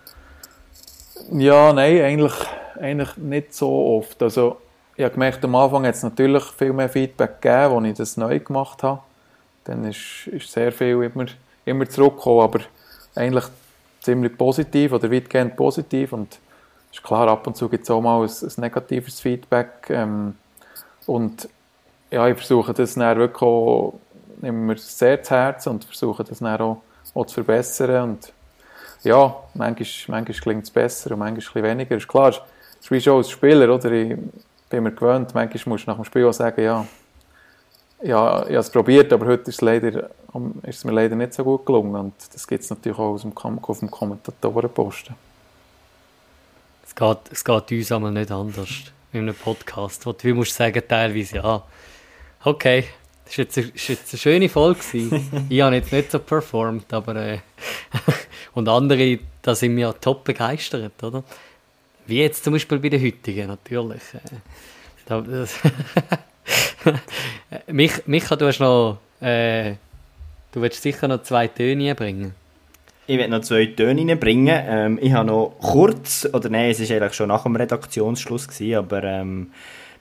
Ja, 1.32 1.72
nein, 1.72 2.02
eigentlich, 2.02 2.34
eigentlich 2.78 3.16
nicht 3.16 3.54
so 3.54 3.96
oft. 3.96 4.22
Also, 4.22 4.58
ich 4.98 5.04
habe 5.04 5.14
gemerkt, 5.14 5.44
am 5.44 5.54
Anfang 5.54 5.86
hat 5.86 5.94
es 5.94 6.02
natürlich 6.02 6.42
viel 6.42 6.72
mehr 6.72 6.88
Feedback 6.88 7.40
gegeben, 7.40 7.76
als 7.76 7.86
ich 7.86 7.94
das 7.94 8.16
neu 8.16 8.40
gemacht 8.40 8.82
habe. 8.82 9.00
Dann 9.62 9.84
ist, 9.84 10.26
ist 10.26 10.50
sehr 10.50 10.72
viel 10.72 11.00
immer, 11.04 11.26
immer 11.64 11.88
zurückgekommen, 11.88 12.40
aber 12.40 12.60
eigentlich 13.14 13.44
ziemlich 14.00 14.36
positiv 14.36 14.92
oder 14.92 15.08
weitgehend 15.08 15.54
positiv. 15.54 16.12
Und 16.12 16.40
ist 16.90 17.04
klar, 17.04 17.28
ab 17.28 17.46
und 17.46 17.56
zu 17.56 17.68
gibt 17.68 17.84
es 17.84 17.90
auch 17.90 18.00
mal 18.00 18.24
ein, 18.24 18.28
ein 18.28 18.60
negatives 18.60 19.20
Feedback. 19.20 19.88
Ähm, 19.90 20.34
und 21.06 21.48
ja, 22.10 22.26
ich 22.26 22.36
versuche 22.36 22.74
das 22.74 22.94
dann 22.94 23.18
wirklich 23.18 23.42
auch, 23.42 24.00
mir 24.40 24.78
sehr 24.78 25.22
zu 25.22 25.32
Herzen 25.32 25.68
und 25.68 25.84
versuche 25.84 26.24
das 26.24 26.40
dann 26.40 26.60
auch, 26.60 26.82
auch 27.14 27.26
zu 27.26 27.34
verbessern. 27.34 28.02
Und 28.02 28.32
ja, 29.04 29.32
manchmal, 29.54 30.22
manchmal 30.22 30.40
klingt 30.40 30.64
es 30.64 30.72
besser 30.72 31.12
und 31.12 31.20
manchmal 31.20 31.62
weniger. 31.62 31.96
Ist 31.96 32.08
klar, 32.08 32.30
es 32.30 32.40
ist 32.80 32.90
wie 32.90 33.00
schon 33.00 33.18
als 33.18 33.30
Spieler, 33.30 33.72
oder? 33.72 33.92
Ich 33.92 34.18
bin 34.68 34.82
mir 34.82 34.92
gewöhnt, 34.92 35.34
manchmal 35.34 35.62
musst 35.66 35.86
du 35.86 35.90
nach 35.90 35.96
dem 35.96 36.04
Spiel 36.04 36.26
auch 36.26 36.32
sagen, 36.32 36.62
ja, 36.62 36.86
ja, 38.02 38.42
ich 38.42 38.48
habe 38.48 38.58
es 38.58 38.70
probiert, 38.70 39.12
aber 39.12 39.26
heute 39.26 39.50
ist 39.50 39.56
es, 39.56 39.60
leider, 39.60 40.10
ist 40.62 40.78
es 40.78 40.84
mir 40.84 40.92
leider 40.92 41.16
nicht 41.16 41.34
so 41.34 41.42
gut 41.42 41.66
gelungen. 41.66 41.96
Und 41.96 42.14
das 42.32 42.46
gibt 42.46 42.62
es 42.62 42.70
natürlich 42.70 42.98
auch 42.98 43.14
aus 43.14 43.22
dem, 43.22 43.36
auf 43.36 43.78
dem 43.80 43.90
Kommentatorenposten. 43.90 45.14
Es 46.86 46.94
geht, 46.94 47.18
es 47.30 47.44
geht 47.44 47.72
uns 47.72 47.92
einmal 47.92 48.12
nicht 48.12 48.30
anders 48.30 48.68
in 49.12 49.20
einem 49.20 49.34
Podcast, 49.34 50.06
wo 50.06 50.12
du 50.12 50.34
musst 50.34 50.54
sagen 50.54 50.82
teilweise, 50.86 51.36
ja, 51.36 51.62
okay, 52.44 52.84
das 53.24 53.38
war 53.38 53.44
jetzt, 53.44 53.88
jetzt 53.88 54.12
eine 54.12 54.18
schöne 54.18 54.48
Folge. 54.48 54.80
ich 55.48 55.60
habe 55.60 55.76
jetzt 55.76 55.92
nicht 55.92 56.10
so 56.10 56.18
performt, 56.18 56.92
aber 56.92 57.16
äh, 57.16 57.38
und 58.54 58.68
andere, 58.68 59.18
da 59.42 59.54
sind 59.54 59.76
wir 59.76 59.88
ja 59.88 59.92
top 59.92 60.24
begeistert, 60.24 61.02
oder? 61.02 61.24
Wie 62.08 62.20
jetzt 62.20 62.42
zum 62.42 62.54
Beispiel 62.54 62.78
bei 62.78 62.88
den 62.88 63.04
heutigen, 63.04 63.48
natürlich. 63.48 64.02
Äh, 64.14 64.38
da, 65.04 65.22
mich, 67.66 67.92
Micha, 68.06 68.34
du 68.34 68.46
hast 68.46 68.60
noch, 68.60 68.96
äh, 69.20 69.74
du 70.52 70.62
willst 70.62 70.82
sicher 70.82 71.06
noch 71.06 71.22
zwei 71.22 71.48
Töne 71.48 71.94
bringen. 71.94 72.34
Ich 73.06 73.18
werde 73.18 73.30
noch 73.30 73.42
zwei 73.42 73.66
Töne 73.66 74.16
bringen. 74.16 74.58
Ähm, 74.66 74.98
ich 75.02 75.12
habe 75.12 75.26
noch 75.26 75.56
kurz, 75.60 76.26
oder 76.32 76.48
nein, 76.48 76.70
es 76.70 76.80
war 76.80 76.96
eigentlich 76.96 77.12
schon 77.12 77.28
nach 77.28 77.42
dem 77.42 77.56
Redaktionsschluss, 77.56 78.48
gewesen, 78.48 78.76
aber 78.76 79.04
ähm, 79.04 79.50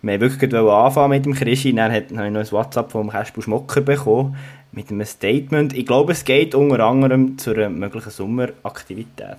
wir 0.02 0.22
wollten 0.22 0.40
wirklich 0.40 0.54
anfangen 0.54 1.10
mit 1.10 1.26
dem 1.26 1.34
Krischi. 1.34 1.74
Dann 1.74 1.92
habe 1.92 2.06
ich 2.06 2.12
noch 2.12 2.22
ein 2.22 2.52
WhatsApp 2.54 2.90
vom 2.90 3.10
Kasper 3.10 3.42
Schmocker 3.42 3.82
bekommen 3.82 4.38
mit 4.72 4.92
einem 4.92 5.06
Statement. 5.06 5.74
Ich 5.74 5.86
glaube, 5.86 6.14
es 6.14 6.24
geht 6.24 6.56
unter 6.56 6.80
anderem 6.86 7.38
zu 7.38 7.54
einer 7.54 7.70
möglichen 7.70 8.12
Sommeraktivität. 8.12 9.38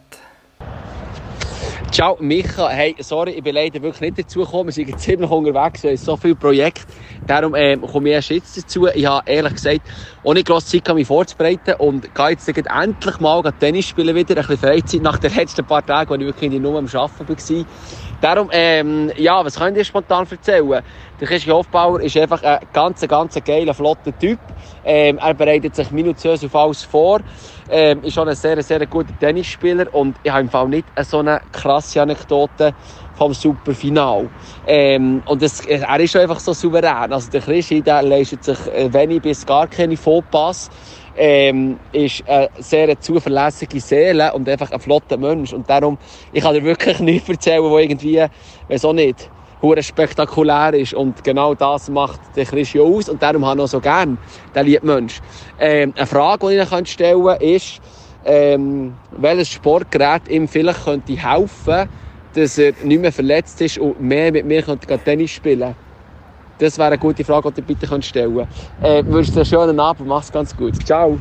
Ciao, 1.90 2.18
Micha. 2.20 2.68
Hey, 2.68 2.94
sorry, 3.00 3.32
ich 3.32 3.42
bin 3.42 3.54
leider 3.54 3.80
wirklich 3.82 4.02
nicht 4.02 4.18
dazu 4.18 4.40
gekommen. 4.40 4.66
Wir 4.66 4.72
sind 4.72 5.00
ziemlich 5.00 5.30
unterwegs, 5.30 5.84
es 5.84 6.04
so 6.04 6.16
viele 6.16 6.36
Projekte. 6.36 6.82
Darum 7.26 7.54
ähm, 7.54 7.80
komme 7.80 8.10
ich 8.10 8.14
erst 8.14 8.30
jetzt 8.30 8.56
dazu. 8.58 8.86
Ich 8.88 9.06
habe 9.06 9.22
ehrlich 9.24 9.54
gesagt 9.54 9.80
nicht 10.22 10.46
grosse 10.46 10.82
Zeit, 10.82 10.94
mich 10.94 11.06
vorzubereiten 11.06 11.74
und 11.78 12.14
gehe 12.14 12.28
jetzt 12.28 12.46
endlich 12.48 13.20
mal 13.20 13.42
Tennis 13.58 13.86
spielen 13.86 14.14
wieder. 14.14 14.36
Ein 14.36 14.46
bisschen 14.46 14.58
Freizeit 14.58 15.02
nach 15.02 15.18
den 15.18 15.34
letzten 15.34 15.64
paar 15.64 15.84
Tagen, 15.84 16.10
wo 16.10 16.14
ich 16.14 16.20
wirklich 16.20 16.60
nur 16.60 16.78
am 16.78 16.86
Arbeiten 16.86 17.56
war. 17.56 17.64
Darum, 18.20 18.50
ähm, 18.52 19.12
ja, 19.16 19.44
was 19.44 19.56
könnt 19.56 19.76
ihr 19.76 19.84
spontan 19.84 20.26
erzählen? 20.28 20.82
Der 21.20 21.26
Christian 21.26 21.56
Hofbauer 21.56 22.00
ist 22.00 22.16
einfach 22.16 22.42
ein 22.42 22.58
ganz, 22.72 23.00
ganz 23.06 23.38
geiler, 23.44 23.74
flotter 23.74 24.16
Typ. 24.18 24.40
Ähm, 24.84 25.18
er 25.18 25.34
bereitet 25.34 25.76
sich 25.76 25.90
minutiös 25.92 26.44
auf 26.44 26.54
alles 26.54 26.82
vor. 26.82 27.20
Ähm, 27.70 28.02
ist 28.02 28.14
schon 28.14 28.28
ein 28.28 28.34
sehr, 28.34 28.62
sehr 28.62 28.86
guter 28.86 29.18
Tennisspieler 29.18 29.92
und 29.92 30.18
ich 30.22 30.30
habe 30.30 30.42
im 30.42 30.48
Fall 30.48 30.68
nicht 30.68 30.86
so 31.02 31.18
eine 31.18 31.40
krasse 31.52 32.00
Anekdote 32.00 32.74
vom 33.12 33.34
Superfinal. 33.34 34.30
Ähm, 34.64 35.22
und 35.26 35.42
das, 35.42 35.60
er 35.60 36.00
ist 36.00 36.16
einfach 36.16 36.40
so 36.40 36.54
souverän. 36.54 37.12
Also 37.12 37.30
der 37.30 37.42
Christi, 37.42 37.82
der 37.82 38.02
leistet 38.02 38.44
sich 38.44 38.58
äh, 38.68 38.92
wenig 38.92 39.22
bis 39.22 39.44
gar 39.44 39.68
keine 39.68 39.96
Fauxpas. 39.96 40.70
Ähm, 41.14 41.80
ist 41.92 42.26
eine 42.26 42.48
sehr 42.58 42.98
zuverlässige 43.00 43.80
Seele 43.80 44.32
und 44.32 44.48
einfach 44.48 44.70
ein 44.70 44.80
flotter 44.80 45.18
Mensch. 45.18 45.52
Und 45.52 45.68
darum, 45.68 45.98
ich 46.32 46.42
kann 46.42 46.54
dir 46.54 46.64
wirklich 46.64 46.98
nichts 47.00 47.28
erzählen, 47.28 47.62
wo 47.62 47.76
irgendwie, 47.78 48.22
auch 48.22 48.92
nicht, 48.92 49.30
hure 49.62 49.82
spektakulär 49.82 50.74
ist. 50.74 50.94
Und 50.94 51.22
genau 51.24 51.54
das 51.54 51.88
macht 51.88 52.20
der 52.36 52.44
Christi 52.44 52.80
aus. 52.80 53.08
Und 53.08 53.22
darum 53.22 53.44
habe 53.44 53.60
ich 53.60 53.64
auch 53.64 53.68
so 53.68 53.80
gern 53.80 54.18
den 54.54 54.66
lieben 54.66 54.86
Mensch. 54.86 55.20
Ähm, 55.58 55.92
eine 55.96 56.06
Frage, 56.06 56.48
die 56.48 56.56
ich 56.56 56.72
Ihnen 56.72 56.86
stellen 56.86 57.24
kann, 57.24 57.40
ist, 57.40 57.80
ähm, 58.24 58.94
welches 59.12 59.48
Sportgerät 59.50 60.28
ihm 60.28 60.48
vielleicht 60.48 60.84
könnte 60.84 61.16
helfen 61.16 61.88
dass 62.34 62.58
er 62.58 62.72
nicht 62.84 63.00
mehr 63.00 63.12
verletzt 63.12 63.60
ist 63.62 63.78
und 63.78 64.00
mehr 64.00 64.30
mit 64.30 64.44
mir 64.44 64.62
könnte 64.62 64.98
Tennis 64.98 65.30
spielen 65.30 65.74
Das 66.58 66.78
wäre 66.78 66.88
eine 66.88 66.98
gute 66.98 67.24
Frage, 67.24 67.50
die 67.50 67.60
du 67.60 67.66
bitte 67.66 68.02
stellen 68.02 68.34
könntest. 68.34 68.82
Äh, 68.82 69.04
wünschst 69.06 69.34
dir 69.34 69.40
einen 69.40 69.46
schönen 69.46 69.80
Abend, 69.80 70.06
mach's 70.06 70.30
ganz 70.30 70.56
gut. 70.56 70.74
Ciao. 70.86 71.18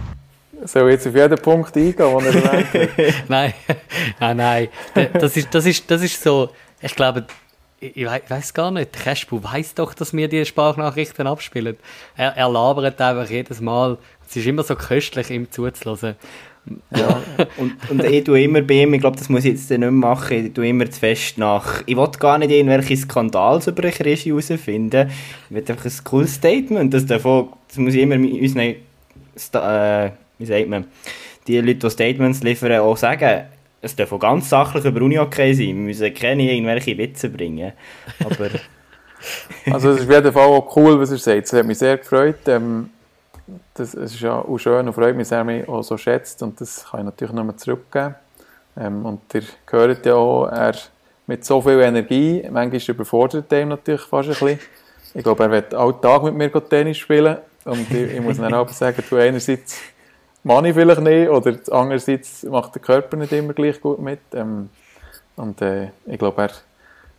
Soll 0.63 0.89
ich 0.89 0.95
jetzt 0.95 1.07
auf 1.07 1.15
jeden 1.15 1.37
Punkt 1.37 1.75
eingehen, 1.75 1.95
den 1.95 2.25
er 2.25 2.35
erwähnt 2.35 2.97
hat? 2.97 3.13
nein, 3.29 3.53
nein, 4.19 4.37
nein. 4.37 4.69
Das 5.13 5.37
ist, 5.37 5.53
das, 5.53 5.65
ist, 5.65 5.89
das 5.89 6.01
ist 6.01 6.21
so, 6.21 6.49
ich 6.81 6.95
glaube, 6.95 7.25
ich 7.79 8.05
weiß 8.05 8.53
gar 8.53 8.71
nicht, 8.71 8.93
Cashbu 8.93 9.43
weiß 9.43 9.75
doch, 9.75 9.93
dass 9.93 10.13
wir 10.13 10.27
die 10.27 10.45
Sprachnachrichten 10.45 11.27
abspielen. 11.27 11.77
Er, 12.15 12.35
er 12.35 12.49
labert 12.49 12.99
einfach 12.99 13.29
jedes 13.29 13.61
Mal. 13.61 13.97
Es 14.27 14.35
ist 14.35 14.47
immer 14.47 14.63
so 14.63 14.75
köstlich, 14.75 15.29
ihm 15.29 15.49
zuzulassen. 15.51 16.15
Ja, 16.95 17.21
und, 17.57 17.75
und 17.89 18.03
ich 18.03 18.25
tue 18.25 18.41
immer 18.41 18.61
bei 18.61 18.83
ihm, 18.83 18.93
ich 18.93 18.99
glaube, 18.99 19.15
das 19.17 19.29
muss 19.29 19.45
ich 19.45 19.53
jetzt 19.53 19.69
nicht 19.69 19.79
mehr 19.79 19.91
machen, 19.91 20.47
ich 20.47 20.53
tue 20.53 20.67
immer 20.67 20.89
zu 20.89 20.99
fest 20.99 21.37
nach, 21.37 21.81
ich 21.85 21.95
will 21.95 22.09
gar 22.19 22.37
nicht 22.37 22.51
irgendwelche 22.51 22.97
Skandals 22.97 23.67
über 23.67 23.89
Krischi 23.89 24.29
herausfinden, 24.31 25.09
ich 25.49 25.55
will 25.55 25.63
einfach 25.65 25.85
ein 25.85 26.03
cooles 26.03 26.33
Statement, 26.33 26.93
das, 26.93 27.05
davon, 27.05 27.53
das 27.69 27.77
muss 27.77 27.93
ich 27.93 28.01
immer 28.01 28.17
mit 28.17 28.33
unseren, 28.41 28.75
äh, 29.53 30.11
wie 30.39 30.45
sagt 30.45 30.67
man, 30.67 30.85
die 31.47 31.57
Leute, 31.59 31.75
die 31.75 31.89
Statements 31.89 32.43
liefern, 32.43 32.79
auch 32.81 32.97
sagen, 32.97 33.45
es 33.87 33.95
darf 33.95 34.11
auch 34.11 34.19
ganz 34.19 34.49
sachlich 34.49 34.85
über 34.85 35.01
Uni-Hockey 35.01 35.53
sein, 35.53 35.67
wir 35.67 35.73
müssen 35.75 36.13
keine 36.13 36.51
irgendwelche 36.51 36.97
Witze 36.97 37.29
bringen, 37.29 37.73
aber... 38.23 38.49
also 39.71 39.91
es 39.91 40.01
ist 40.01 40.05
auf 40.05 40.11
jeden 40.11 40.31
Fall 40.31 40.43
auch 40.43 40.75
cool, 40.75 40.99
was 40.99 41.11
er 41.11 41.17
sagt, 41.17 41.45
es 41.45 41.53
hat 41.53 41.65
mich 41.65 41.79
sehr 41.79 41.97
gefreut, 41.97 42.47
ähm, 42.47 42.89
das, 43.73 43.93
es 43.93 44.13
ist 44.13 44.21
ja 44.21 44.39
auch 44.39 44.57
schön 44.57 44.87
und 44.87 44.93
freut 44.93 45.15
mich, 45.15 45.27
dass 45.27 45.37
er 45.37 45.43
mich 45.43 45.67
auch 45.67 45.83
so 45.83 45.97
schätzt. 45.97 46.41
Und 46.43 46.59
das 46.59 46.85
kann 46.89 47.01
ich 47.01 47.05
natürlich 47.05 47.33
nochmal 47.33 47.55
zurückgeben. 47.55 48.15
Ähm, 48.77 49.05
und 49.05 49.21
ihr 49.33 49.43
hört 49.69 50.05
ja 50.05 50.15
auch, 50.15 50.47
er 50.47 50.75
mit 51.25 51.43
so 51.43 51.61
viel 51.61 51.79
Energie, 51.81 52.45
manchmal 52.49 52.81
überfordert 52.95 53.51
er 53.51 53.65
natürlich 53.65 54.01
fast 54.01 54.29
ein 54.29 54.35
bisschen. 54.35 54.59
Ich 55.13 55.23
glaube, 55.23 55.43
er 55.43 55.51
wird 55.51 55.73
alle 55.73 55.99
Tag 55.99 56.23
mit 56.23 56.35
mir 56.35 56.69
Tennis 56.69 56.97
spielen. 56.97 57.37
Und 57.65 57.91
ich, 57.91 58.13
ich 58.13 58.21
muss 58.21 58.37
dann 58.37 58.53
auch 58.53 58.69
sagen, 58.69 59.03
du 59.09 59.15
einerseits 59.17 59.79
ich 60.43 60.73
vielleicht 60.73 61.01
nicht 61.01 61.29
oder 61.29 61.57
andererseits 61.71 62.43
macht 62.43 62.75
der 62.75 62.81
Körper 62.81 63.17
nicht 63.17 63.31
immer 63.31 63.53
gleich 63.53 63.81
gut 63.81 63.99
mit. 63.99 64.19
Ähm, 64.33 64.69
und 65.35 65.61
äh, 65.61 65.89
ich 66.05 66.17
glaube, 66.17 66.41
er, 66.43 66.51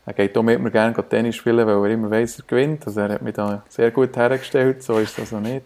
er 0.07 0.13
geht 0.13 0.37
auch 0.37 0.43
mit 0.43 0.61
mir 0.61 0.71
gerne 0.71 0.95
Tennis 1.09 1.37
spielen, 1.37 1.67
weil 1.67 1.91
er 1.91 1.95
immer 1.95 2.11
weiss, 2.11 2.39
er 2.39 2.45
gewinnt. 2.47 2.87
Also 2.87 3.01
er 3.01 3.11
hat 3.11 3.23
mich 3.23 3.35
da 3.35 3.63
sehr 3.69 3.91
gut 3.91 4.17
hergestellt, 4.17 4.83
so 4.83 4.99
ist 4.99 5.19
das 5.19 5.33
auch 5.33 5.41
nicht. 5.41 5.65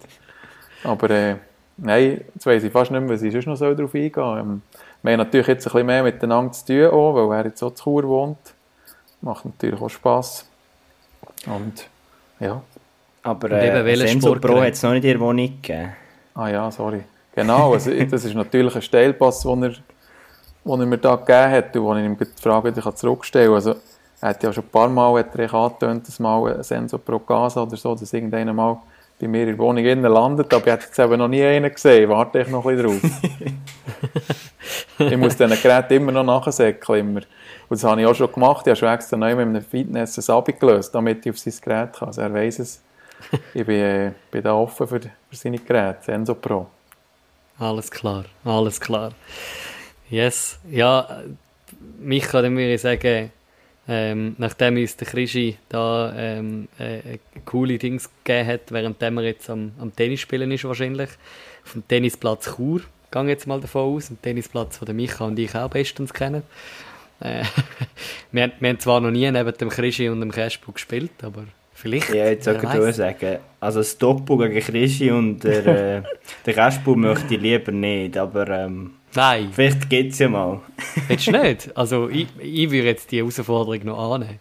Aber 0.85 1.11
äh, 1.11 1.37
nein, 1.77 2.25
jetzt 2.35 2.47
weiss 2.47 2.65
ich 2.65 2.73
fast 2.73 2.91
nicht 2.91 3.01
mehr, 3.01 3.11
was 3.11 3.23
ich 3.23 3.33
sonst 3.33 3.47
noch 3.47 3.59
darauf 3.59 3.95
eingehen 3.95 4.13
soll. 4.15 4.39
Ähm, 4.41 4.63
wir 5.03 5.13
haben 5.13 5.19
natürlich 5.19 5.47
jetzt 5.49 5.67
ein 5.67 5.73
bisschen 5.73 5.87
mehr 5.87 6.03
miteinander 6.03 6.53
zu 6.53 6.67
tun, 6.67 6.87
auch, 6.87 7.15
weil 7.15 7.39
er 7.39 7.47
jetzt 7.47 7.63
auch 7.63 7.75
zu 7.75 7.85
Chur 7.85 8.05
wohnt. 8.05 8.39
Macht 9.21 9.45
natürlich 9.45 9.81
auch 9.81 9.89
Spass. 9.89 10.49
Und 11.47 11.89
ja. 12.41 12.63
Aber 13.23 13.51
äh, 13.51 13.97
Senso 13.97 14.35
Pro 14.35 14.61
hat 14.61 14.73
es 14.73 14.83
noch 14.83 14.93
nicht 14.93 15.05
in 15.05 15.13
der 15.13 15.21
Wohnung 15.21 15.47
gegeben. 15.47 15.93
Ah 16.35 16.49
ja, 16.49 16.71
sorry. 16.71 17.03
Genau, 17.35 17.73
also, 17.73 17.91
das 17.91 18.25
ist 18.25 18.35
natürlich 18.35 18.75
ein 18.75 18.83
Steilpass, 18.83 19.43
den 19.43 19.63
er, 19.63 19.71
den 19.71 20.81
er 20.81 20.87
mir 20.87 20.99
da 20.99 21.17
gegeben 21.17 21.51
hat 21.51 21.77
und 21.77 21.83
wo 21.83 21.95
ich 21.95 22.05
ihm 22.05 22.17
die 22.19 22.43
Frage 22.43 22.73
zurückstellen 22.95 23.49
kann. 23.49 23.55
Also, 23.55 23.75
er 24.21 24.29
hat 24.29 24.43
ja 24.43 24.53
schon 24.53 24.65
ein 24.65 24.71
paar 24.71 24.89
Mal 24.89 25.19
hat 25.19 25.35
er 25.35 25.53
angetönt, 25.53 26.07
dass 26.07 26.21
mal 26.21 26.55
ein 26.55 26.63
Senso 26.63 26.99
Pro 26.99 27.19
Casa 27.19 27.63
oder 27.63 27.77
so, 27.77 27.95
dass 27.95 28.13
irgendeiner 28.13 28.53
mal 28.53 28.79
bei 29.23 29.29
mir 29.29 29.43
in 29.43 29.49
der 29.49 29.59
Wohnung 29.59 29.85
innen 29.85 30.13
landet, 30.13 30.53
aber 30.53 30.67
ich 30.67 30.73
habe 30.73 30.83
jetzt 30.83 30.99
eben 30.99 31.19
noch 31.19 31.29
nie 31.29 31.45
einen 31.45 31.73
gesehen. 31.73 32.09
Warte 32.11 32.41
ich 32.41 32.49
noch 32.49 32.67
ein 32.67 32.77
bisschen 32.77 33.01
drauf. 33.01 33.21
ich 34.99 35.17
muss 35.17 35.37
diesen 35.37 35.63
Gerät 35.63 35.91
immer 35.93 36.13
noch 36.13 36.25
nachsäckeln. 36.25 37.01
Immer. 37.01 37.21
Und 37.21 37.27
das 37.71 37.85
habe 37.85 38.01
ich 38.01 38.07
auch 38.07 38.15
schon 38.15 38.33
gemacht. 38.33 38.67
Ich 38.67 38.71
habe 38.71 38.77
schon 38.77 38.89
extra 38.89 39.17
neu 39.17 39.35
mit 39.37 39.47
einem 39.47 39.63
Fitness 39.63 40.29
ein 40.29 40.35
abgelöst, 40.35 40.95
damit 40.95 41.25
ich 41.25 41.31
auf 41.31 41.39
sein 41.39 41.55
Gerät 41.63 41.93
kann. 41.93 42.09
Also 42.09 42.21
er 42.21 42.35
weiss 42.35 42.59
es. 42.59 42.83
Ich 43.55 43.65
bin, 43.65 43.77
äh, 43.77 44.13
bin 44.31 44.43
da 44.43 44.55
offen 44.55 44.89
für, 44.89 45.01
für 45.01 45.11
seine 45.31 45.59
Geräte, 45.59 45.99
Senso 46.03 46.35
Pro. 46.35 46.67
Alles 47.59 47.91
klar, 47.91 48.25
alles 48.45 48.81
klar. 48.81 49.13
Yes, 50.11 50.59
ja, 50.71 51.23
mich 52.01 52.25
kann 52.25 52.57
ich 52.59 52.81
sagen, 52.81 53.31
Ähm, 53.89 54.37
nachdem 54.39 54.77
uns 54.77 54.97
der 54.97 55.09
Krischi 55.09 55.59
da 55.69 56.15
ähm, 56.17 56.69
äh, 56.79 57.19
coole 57.45 57.79
Dings 57.79 58.09
gegeben 58.23 58.49
hat, 58.49 58.71
während 58.71 59.03
er 59.03 59.23
jetzt 59.23 59.51
am, 59.51 59.73
am 59.81 59.95
Tennis 59.95 60.21
spielen 60.21 60.53
ist 60.53 60.65
wahrscheinlich, 60.65 61.11
dem 61.75 61.87
Tennisplatz 61.89 62.55
Chur, 62.55 62.83
gehe 63.11 63.25
jetzt 63.25 63.49
mal 63.49 63.61
davon 63.61 63.97
aus, 63.97 64.09
ein 64.09 64.23
Tennisplatz, 64.23 64.79
den 64.79 64.95
Micha 64.95 65.25
und 65.25 65.37
ich 65.37 65.55
auch 65.57 65.69
bestens 65.69 66.15
kennen. 66.15 66.45
Äh, 67.19 67.43
wir, 68.31 68.53
wir 68.61 68.69
haben 68.69 68.79
zwar 68.79 69.01
noch 69.01 69.11
nie 69.11 69.29
neben 69.29 69.59
dem 69.59 69.69
Krischi 69.69 70.09
und 70.09 70.21
dem 70.21 70.31
Cashbook 70.31 70.77
gespielt, 70.77 71.11
aber 71.23 71.45
vielleicht. 71.83 72.15
Ja, 72.15 72.27
jetzt 72.27 72.45
soll 72.45 72.57
ich 72.89 72.95
sagen, 72.95 73.39
also 73.61 73.81
das 73.81 73.99
Doppel 73.99 74.49
gegen 74.49 74.61
Krischi 74.61 75.11
und 75.11 75.43
der, 75.43 75.67
äh, 75.67 76.03
der 76.47 76.55
Cashbook 76.55 76.97
möchte 76.97 77.35
ich 77.35 77.41
lieber 77.41 77.73
nicht, 77.73 78.17
aber 78.17 78.49
ähm, 78.49 78.93
Nein. 79.15 79.51
vielleicht 79.53 79.91
geht 79.91 80.13
es 80.13 80.19
ja 80.21 80.29
mal. 80.29 80.61
Willst 81.09 81.27
du 81.27 81.33
nicht? 81.33 81.71
Also 81.77 82.09
ich, 82.09 82.29
ich 82.39 82.71
würde 82.71 82.89
jetzt 82.89 83.11
die 83.11 83.19
Herausforderung 83.19 83.85
noch 83.85 84.15
annehmen. 84.15 84.39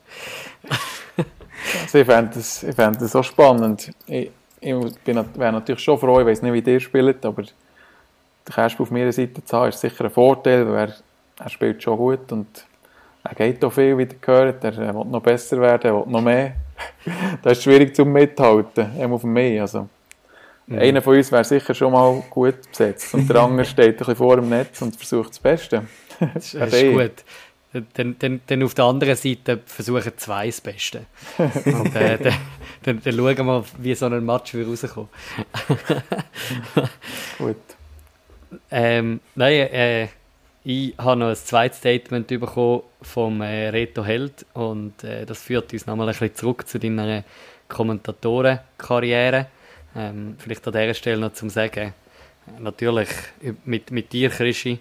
Also 1.84 1.98
ich 2.00 2.06
fände 2.06 2.32
das, 2.34 2.64
ich 2.64 2.76
fänd 2.76 3.02
das 3.02 3.16
auch 3.16 3.24
spannend. 3.24 3.92
Ich, 4.08 4.32
ich 4.62 4.76
wäre 5.06 5.52
natürlich 5.52 5.82
schon 5.82 5.98
froh, 5.98 6.20
ich 6.20 6.26
weiß 6.26 6.42
nicht, 6.44 6.66
wie 6.66 6.72
ihr 6.72 6.80
spielt, 6.80 7.26
aber 7.26 7.44
der 7.44 8.54
Kerst 8.54 8.80
auf 8.80 8.92
meiner 8.92 9.12
Seite 9.12 9.44
zu 9.44 9.58
haben, 9.58 9.70
ist 9.70 9.80
sicher 9.80 10.06
ein 10.06 10.12
Vorteil, 10.12 10.68
weil 10.68 10.90
er, 10.90 10.96
er 11.40 11.50
spielt 11.50 11.82
schon 11.82 11.98
gut 11.98 12.32
und 12.32 12.66
er 13.24 13.36
geht 13.36 13.64
auch 13.64 13.72
viel, 13.72 13.98
wie 13.98 14.04
ihr 14.04 14.16
gehört. 14.20 14.64
Er, 14.64 14.78
will 14.78 15.06
noch 15.06 15.22
besser 15.22 15.60
werden, 15.60 15.92
er 15.92 15.96
will 15.96 16.12
noch 16.12 16.22
mehr. 16.22 16.56
das 17.44 17.58
ist 17.58 17.64
schwierig 17.64 17.96
zum 17.96 18.12
Mithalten, 18.12 18.98
er 18.98 19.12
auf 19.12 19.24
mehr. 19.24 19.62
Also, 19.62 19.88
mhm. 20.68 20.80
Einer 20.80 21.02
von 21.02 21.16
uns 21.16 21.32
wäre 21.32 21.44
sicher 21.44 21.74
schon 21.74 21.92
mal 21.92 22.24
gut 22.30 22.70
besetzt 22.70 23.14
und 23.14 23.30
der 23.30 23.42
andere 23.42 23.66
steht 23.66 23.96
ein 23.96 23.98
bisschen 23.98 24.16
vor 24.16 24.36
dem 24.38 24.50
Netz 24.50 24.82
und 24.82 24.96
versucht 24.96 25.30
das 25.30 25.40
Beste. 25.40 25.84
das 26.34 26.54
ist 26.54 26.92
gut. 26.92 27.24
Dann, 27.94 28.18
dann, 28.20 28.42
dann 28.48 28.64
auf 28.64 28.74
der 28.74 28.84
anderen 28.84 29.16
Seite 29.16 29.62
versuchen 29.66 30.12
zwei 30.18 30.48
das 30.48 30.60
Beste. 30.60 31.06
Und 31.38 31.96
äh, 31.96 32.18
dann, 32.18 32.34
dann, 32.84 33.02
dann 33.02 33.16
schauen 33.16 33.46
wir, 33.46 33.64
wie 33.78 33.96
so 33.96 34.08
ein 34.08 34.26
Match 34.26 34.54
wieder 34.54 34.68
rauskommt. 34.68 35.08
gut. 37.38 37.56
Ähm, 38.70 39.22
nein, 39.36 39.54
äh, 39.54 40.08
ich 40.64 40.94
habe 40.98 41.20
noch 41.20 41.30
ein 41.30 41.36
zweites 41.36 41.80
Statement 41.80 42.28
bekommen 42.28 42.84
vom 43.02 43.42
äh, 43.42 43.70
Reto 43.70 44.04
Held 44.04 44.46
und 44.54 45.04
äh, 45.04 45.26
das 45.26 45.42
führt 45.42 45.74
uns 45.74 45.88
nochmal 45.88 46.08
ein 46.08 46.12
bisschen 46.12 46.36
zurück 46.36 46.68
zu 46.68 46.80
deiner 46.80 47.24
Kommentatorenkarriere. 47.68 49.48
Ähm, 49.96 50.36
vielleicht 50.38 50.66
an 50.68 50.74
dieser 50.74 50.94
Stelle 50.94 51.18
noch 51.18 51.34
zum 51.34 51.50
Sagen, 51.50 51.94
natürlich 52.60 53.10
mit, 53.66 53.92
mit 53.92 54.14
dir, 54.14 54.30
Krischi, 54.30 54.80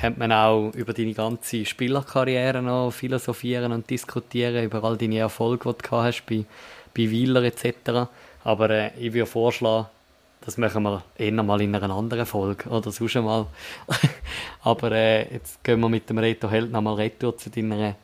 könnte 0.00 0.18
man 0.18 0.32
auch 0.32 0.72
über 0.74 0.92
deine 0.92 1.14
ganze 1.14 1.64
Spielerkarriere 1.64 2.62
noch 2.62 2.90
philosophieren 2.90 3.72
und 3.72 3.88
diskutieren, 3.88 4.64
über 4.64 4.82
all 4.84 4.96
deine 4.96 5.18
Erfolge, 5.18 5.72
die 5.72 5.88
du 5.88 5.96
hast 5.96 6.26
bei, 6.26 6.44
bei 6.96 7.10
Wieler 7.10 7.42
etc. 7.44 8.08
Aber 8.44 8.70
äh, 8.70 8.90
ich 8.98 9.12
würde 9.12 9.26
vorschlagen, 9.26 9.86
das 10.44 10.56
machen 10.56 10.82
wir 10.82 11.02
eher 11.18 11.42
mal 11.42 11.60
in 11.60 11.74
einer 11.74 11.90
anderen 11.90 12.26
Folge 12.26 12.68
oder 12.68 12.90
sonst 12.90 13.14
mal. 13.16 13.46
Aber 14.62 14.92
äh, 14.92 15.32
jetzt 15.34 15.62
gehen 15.62 15.80
wir 15.80 15.88
mit 15.88 16.08
dem 16.08 16.18
Reto 16.18 16.50
Held 16.50 16.72
nochmal 16.72 16.94
retour 16.94 17.36
zu 17.36 17.50
deiner 17.50 17.94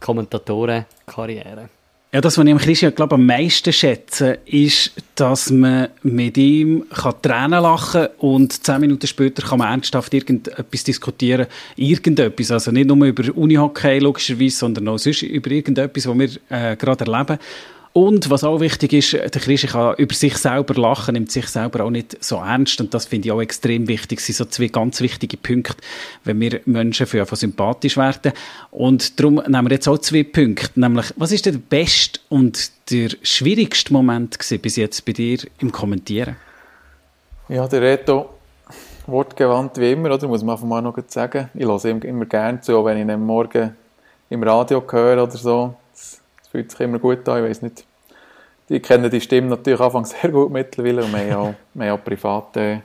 Kommentatorenkarriere. 0.00 1.68
Ja, 2.12 2.20
das, 2.20 2.36
was 2.36 2.44
ich 2.44 2.50
am 2.50 2.58
Christian 2.58 2.92
glaube 2.92 3.14
am 3.14 3.24
meisten 3.24 3.72
schätze, 3.72 4.40
ist, 4.44 4.90
dass 5.14 5.50
man 5.52 5.90
mit 6.02 6.36
ihm 6.36 6.86
kann 6.90 7.14
Tränen 7.22 7.62
lachen 7.62 8.08
und 8.18 8.64
zehn 8.64 8.80
Minuten 8.80 9.06
später 9.06 9.46
kann 9.46 9.60
man 9.60 9.68
ernsthaft 9.68 10.12
irgendetwas 10.12 10.82
diskutieren. 10.82 11.46
Irgendetwas. 11.76 12.50
Also 12.50 12.72
nicht 12.72 12.88
nur 12.88 13.06
über 13.06 13.32
Unihockey 13.32 14.00
logischerweise, 14.00 14.56
sondern 14.56 14.88
auch 14.88 14.98
sonst 14.98 15.22
über 15.22 15.52
irgendetwas, 15.52 16.08
was 16.08 16.18
wir 16.18 16.30
äh, 16.48 16.74
gerade 16.74 17.04
erleben. 17.04 17.38
Und 17.92 18.30
was 18.30 18.44
auch 18.44 18.60
wichtig 18.60 18.92
ist, 18.92 19.12
der 19.14 19.30
Christ 19.30 19.66
kann 19.68 19.96
über 19.96 20.14
sich 20.14 20.36
selber 20.36 20.74
lachen, 20.74 21.14
nimmt 21.14 21.32
sich 21.32 21.48
selber 21.48 21.84
auch 21.84 21.90
nicht 21.90 22.22
so 22.22 22.36
ernst. 22.36 22.80
Und 22.80 22.94
das 22.94 23.06
finde 23.06 23.26
ich 23.26 23.32
auch 23.32 23.40
extrem 23.40 23.88
wichtig. 23.88 24.18
Das 24.20 24.26
sind 24.26 24.36
so 24.36 24.44
zwei 24.44 24.68
ganz 24.68 25.00
wichtige 25.00 25.36
Punkte, 25.36 25.74
wenn 26.22 26.40
wir 26.40 26.60
Menschen 26.66 27.06
für 27.06 27.20
einfach 27.20 27.36
sympathisch 27.36 27.96
werden. 27.96 28.32
Und 28.70 29.18
darum 29.18 29.42
nehmen 29.46 29.68
wir 29.68 29.74
jetzt 29.74 29.88
auch 29.88 29.98
zwei 29.98 30.22
Punkte. 30.22 30.78
Nämlich, 30.78 31.06
was 31.16 31.32
ist 31.32 31.46
der 31.46 31.52
beste 31.52 32.20
und 32.28 32.70
der 32.90 33.10
schwierigste 33.22 33.92
Moment 33.92 34.38
bis 34.62 34.76
jetzt 34.76 35.04
bei 35.04 35.12
dir 35.12 35.38
im 35.58 35.72
Kommentieren? 35.72 36.36
Ja, 37.48 37.66
der 37.66 37.82
Reto, 37.82 38.30
wortgewandt 39.08 39.78
wie 39.78 39.90
immer, 39.90 40.14
oder? 40.14 40.28
Muss 40.28 40.44
man 40.44 40.54
einfach 40.54 40.66
mal 40.66 40.80
noch 40.80 40.96
sagen. 41.08 41.50
Ich 41.54 41.66
höre 41.66 41.84
ihm 41.86 42.00
immer 42.02 42.26
gerne 42.26 42.60
zu, 42.60 42.84
wenn 42.84 42.98
ich 42.98 43.02
ihn 43.02 43.20
morgen 43.20 43.74
im 44.28 44.42
Radio 44.44 44.80
höre 44.88 45.24
oder 45.24 45.36
so 45.36 45.74
fühlt 46.50 46.70
sich 46.70 46.80
immer 46.80 46.98
gut 46.98 47.28
an. 47.28 47.44
Ich 47.44 47.50
weiß 47.50 47.62
nicht. 47.62 47.84
Die 48.68 48.80
kennen 48.80 49.10
die 49.10 49.20
Stimme 49.20 49.48
natürlich 49.48 49.80
Anfang 49.80 50.04
sehr 50.06 50.30
gut 50.30 50.50
mittlerweile 50.50 51.04
und 51.04 51.12
wir 51.12 51.18
haben 51.20 51.28
ja, 51.28 51.54
wir 51.74 51.90
haben 51.90 52.02
privat 52.02 52.56
äh, 52.56 52.80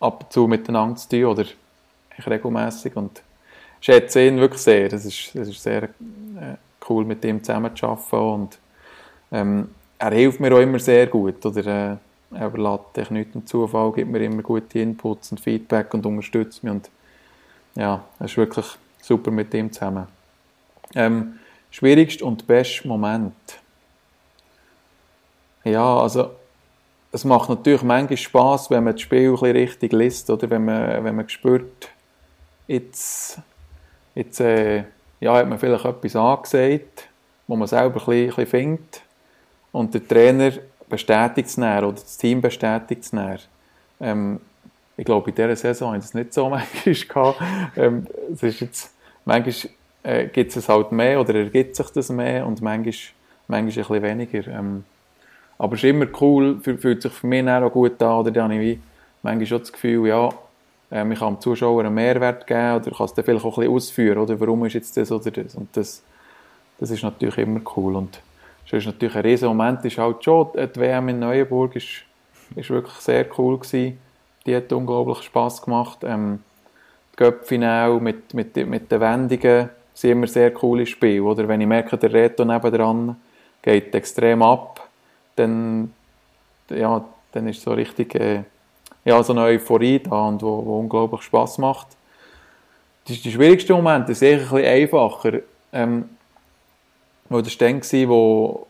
ab 0.00 0.24
und 0.24 0.32
zu 0.32 0.46
miteinander 0.46 0.96
zu 0.96 1.08
tun 1.08 1.24
oder 1.24 1.44
regelmäßig 2.26 2.96
und 2.96 3.22
schätze 3.80 4.26
ihn 4.26 4.38
wirklich 4.38 4.62
sehr. 4.62 4.88
Das 4.88 5.04
ist, 5.04 5.34
das 5.34 5.48
ist 5.48 5.62
sehr 5.62 5.84
äh, 5.84 6.56
cool, 6.88 7.04
mit 7.04 7.24
ihm 7.24 7.42
zusammen 7.42 7.74
zu 7.76 7.86
arbeiten 7.86 8.16
und 8.16 8.58
ähm, 9.30 9.68
er 9.98 10.10
hilft 10.10 10.40
mir 10.40 10.54
auch 10.54 10.60
immer 10.60 10.78
sehr 10.78 11.06
gut. 11.06 11.44
Oder, 11.44 11.66
äh, 11.66 11.96
er 12.34 12.46
überlässt 12.46 12.96
dich 12.96 13.10
nicht 13.10 13.34
dem 13.34 13.46
Zufall, 13.46 13.92
gibt 13.92 14.10
mir 14.10 14.20
immer 14.20 14.42
gute 14.42 14.78
Inputs 14.78 15.32
und 15.32 15.40
Feedback 15.40 15.92
und 15.92 16.06
unterstützt 16.06 16.64
mich. 16.64 16.72
Und 16.72 16.90
ja, 17.74 18.02
es 18.18 18.32
ist 18.32 18.36
wirklich 18.38 18.66
super 19.02 19.30
mit 19.30 19.52
ihm 19.54 19.70
zusammen. 19.70 20.06
Ähm, 20.94 21.38
Schwierigster 21.72 22.26
und 22.26 22.46
bester 22.46 22.86
Moment? 22.86 23.34
Ja, 25.64 25.98
also 25.98 26.30
es 27.10 27.24
macht 27.24 27.48
natürlich 27.48 27.82
manchmal 27.82 28.16
Spaß, 28.16 28.70
wenn 28.70 28.84
man 28.84 28.94
das 28.94 29.00
Spiel 29.02 29.28
ein 29.28 29.32
bisschen 29.32 29.56
richtig 29.56 29.92
liest, 29.92 30.30
oder 30.30 30.48
wenn 30.50 30.64
man, 30.64 31.02
wenn 31.02 31.16
man 31.16 31.28
spürt, 31.28 31.88
jetzt, 32.68 33.38
jetzt 34.14 34.40
äh, 34.40 34.84
ja, 35.20 35.34
hat 35.34 35.48
man 35.48 35.58
vielleicht 35.58 35.84
etwas 35.84 36.16
angesagt, 36.16 37.08
wo 37.46 37.56
man 37.56 37.68
selber 37.68 38.00
ein 38.00 38.06
bisschen, 38.06 38.22
ein 38.22 38.26
bisschen 38.28 38.46
findet 38.46 39.02
und 39.72 39.94
der 39.94 40.06
Trainer 40.06 40.52
bestätigt 40.88 41.48
es 41.48 41.56
näher 41.56 41.88
oder 41.88 42.00
das 42.00 42.18
Team 42.18 42.40
bestätigt 42.40 43.04
es 43.04 43.12
näher. 43.12 43.38
Ähm, 44.00 44.40
ich 44.96 45.06
glaube, 45.06 45.30
in 45.30 45.36
dieser 45.36 45.56
Saison 45.56 45.92
haben 45.92 46.00
es 46.00 46.12
nicht 46.12 46.34
so 46.34 46.48
manchmal 46.50 46.94
gehabt. 46.94 47.40
Ähm, 47.76 48.06
es 48.32 48.42
ist 48.42 48.60
jetzt, 48.60 48.94
manchmal 49.24 49.70
äh, 50.02 50.26
gibt 50.26 50.54
es 50.54 50.68
halt 50.68 50.92
mehr 50.92 51.20
oder 51.20 51.34
ergibt 51.34 51.76
sich 51.76 51.90
das 51.90 52.10
mehr 52.10 52.46
und 52.46 52.60
manchmal, 52.60 52.94
manchmal 53.48 53.58
ein 53.58 53.74
bisschen 53.74 54.02
weniger. 54.02 54.48
Ähm, 54.48 54.84
aber 55.58 55.74
es 55.74 55.84
ist 55.84 55.90
immer 55.90 56.06
cool, 56.20 56.58
fühlt 56.60 57.02
sich 57.02 57.12
für 57.12 57.26
mich 57.26 57.46
auch 57.48 57.70
gut 57.70 58.02
an, 58.02 58.18
oder? 58.18 58.30
Dann 58.30 58.52
habe 58.52 58.62
ich 58.62 58.78
manchmal 59.22 59.46
schon 59.46 59.58
das 59.60 59.72
Gefühl, 59.72 60.08
ja, 60.08 60.28
äh, 60.90 61.10
ich 61.10 61.18
kann 61.18 61.34
dem 61.34 61.40
Zuschauer 61.40 61.84
einen 61.84 61.94
Mehrwert 61.94 62.46
geben 62.46 62.76
oder 62.76 62.90
kann 62.90 63.06
es 63.06 63.14
dann 63.14 63.24
vielleicht 63.24 63.44
auch 63.44 63.58
ein 63.58 63.60
bisschen 63.60 63.74
ausführen, 63.74 64.18
oder? 64.18 64.40
Warum 64.40 64.64
ist 64.64 64.74
jetzt 64.74 64.96
das 64.96 65.12
oder 65.12 65.30
das? 65.30 65.54
Und 65.54 65.68
das, 65.76 66.02
das 66.78 66.90
ist 66.90 67.02
natürlich 67.02 67.38
immer 67.38 67.60
cool. 67.76 67.96
Und 67.96 68.20
es 68.66 68.72
ist 68.72 68.86
natürlich 68.86 69.14
ein 69.14 69.22
riesen 69.22 69.48
Moment, 69.48 69.84
ist 69.84 69.98
halt 69.98 70.24
schon, 70.24 70.48
die 70.54 70.80
WM 70.80 71.08
in 71.10 71.18
Neuenburg 71.20 71.76
ist, 71.76 72.04
ist 72.56 72.70
wirklich 72.70 72.94
sehr 72.94 73.26
cool 73.38 73.58
gewesen, 73.58 73.98
die 74.46 74.56
hat 74.56 74.72
unglaublich 74.72 75.22
Spass 75.22 75.62
gemacht, 75.62 75.98
ähm, 76.02 76.40
die 77.12 77.16
Göppfinale 77.16 78.00
mit, 78.00 78.34
mit, 78.34 78.56
mit 78.56 78.90
den 78.90 79.00
Wendungen, 79.00 79.68
sind 79.94 80.10
immer 80.10 80.26
sehr 80.26 80.52
coole 80.52 80.86
Spiele. 80.86 81.22
Oder 81.22 81.46
wenn 81.48 81.60
ich 81.60 81.66
merke, 81.66 81.96
der 81.96 82.12
Reto 82.12 82.44
nebendran 82.44 83.16
geht 83.62 83.94
extrem 83.94 84.42
ab, 84.42 84.88
dann, 85.36 85.92
ja, 86.70 87.04
dann 87.32 87.48
ist 87.48 87.62
so 87.62 87.72
richtig 87.72 88.14
äh, 88.14 88.42
ja, 89.04 89.22
so 89.22 89.32
eine 89.32 89.42
Euphorie 89.42 89.98
da 89.98 90.28
und 90.28 90.42
wo, 90.42 90.64
wo 90.64 90.78
unglaublich 90.78 91.22
Spass 91.22 91.58
macht. 91.58 91.88
Das 93.04 93.16
ist 93.16 93.24
die 93.24 93.32
schwierigste 93.32 93.72
Moment, 93.74 94.08
das 94.08 94.18
ist 94.18 94.22
eher 94.22 94.38
ein 94.38 94.48
bisschen 94.48 94.64
einfacher. 94.64 95.38
Ähm, 95.72 96.08
wo 97.28 97.40
das 97.40 97.58
war, 97.58 98.08
wo, 98.08 98.66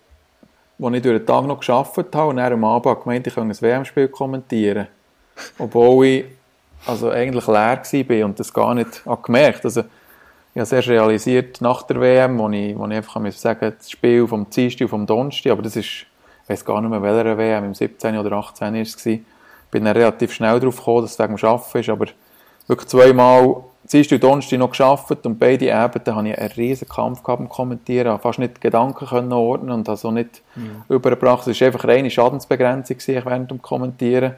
wo 0.79 0.91
ich 0.91 1.03
durch 1.03 1.19
den 1.19 1.27
Tag 1.27 1.45
noch 1.47 1.61
gearbeitet 1.61 2.15
habe 2.15 2.31
und 2.31 2.37
dann 2.37 2.53
am 2.53 2.65
Abend 2.65 3.03
gemeint, 3.03 3.27
ich 3.27 3.35
könnte 3.35 3.55
ein 3.55 3.61
WM-Spiel 3.61 4.09
kommentieren. 4.09 4.87
Obwohl 5.59 6.07
ich 6.07 6.25
also 6.87 7.11
eigentlich 7.11 7.47
leer 7.47 7.83
war 7.83 8.25
und 8.25 8.41
das 8.41 8.53
gar 8.53 8.75
nicht 8.75 9.03
gemerkt 9.23 9.65
Also, 9.65 9.85
ich 10.55 10.57
habe 10.57 10.65
es 10.65 10.73
erst 10.73 10.89
realisiert 10.89 11.61
nach 11.63 11.83
der 11.83 11.99
WM, 12.01 12.39
wo 12.39 12.49
ich, 12.51 12.77
wo 12.77 12.87
ich 12.87 12.93
einfach 12.95 13.15
sagen 13.15 13.31
sagen 13.33 13.73
das 13.79 13.91
Spiel 13.91 14.29
vom 14.29 14.51
Dienstag 14.51 14.83
und 14.83 14.91
vom 14.91 15.07
Donnerstag, 15.07 15.53
aber 15.53 15.63
das 15.63 15.77
ist, 15.77 15.87
ich 15.87 16.07
weiß 16.49 16.65
gar 16.65 16.81
nicht 16.83 16.91
mehr, 16.91 17.03
welcher 17.03 17.39
WM, 17.39 17.65
im 17.65 17.75
17. 17.75 18.19
oder 18.19 18.33
18. 18.33 18.75
war 18.75 18.81
es. 18.81 19.07
Ich 19.07 19.21
bin 19.71 19.85
dann 19.87 19.97
relativ 19.97 20.33
schnell 20.35 20.61
darauf 20.61 20.77
gekommen, 20.77 21.03
dass 21.03 21.13
es 21.13 21.19
wegen 21.19 21.37
dem 21.37 21.49
Arbeiten 21.49 21.79
ist, 21.79 21.89
aber 21.89 22.07
wirklich 22.67 22.89
zweimal 22.89 23.65
Dienstag 23.91 24.17
und 24.17 24.25
Donnerstag 24.25 24.59
noch 24.59 24.71
geschafft 24.71 25.27
und 25.27 25.39
beide 25.39 25.75
Abende 25.75 26.15
hatte 26.15 26.29
ich 26.29 26.39
einen 26.39 26.53
riesen 26.53 26.89
Kampf 26.89 27.23
gehabt 27.23 27.41
beim 27.41 27.49
Kommentieren, 27.49 28.09
habe 28.09 28.23
fast 28.23 28.39
nicht 28.39 28.61
Gedanken 28.61 29.07
können 29.07 29.33
ordnen 29.33 29.71
und 29.71 29.89
also 29.89 30.11
nicht 30.11 30.43
mhm. 30.55 30.83
übergebracht. 30.89 31.47
Es 31.47 31.61
war 31.61 31.67
einfach 31.69 31.85
reine 31.89 32.11
Schadensbegrenzung 32.11 32.97
während 33.07 33.51
dem 33.51 33.63
Kommentieren. 33.63 34.35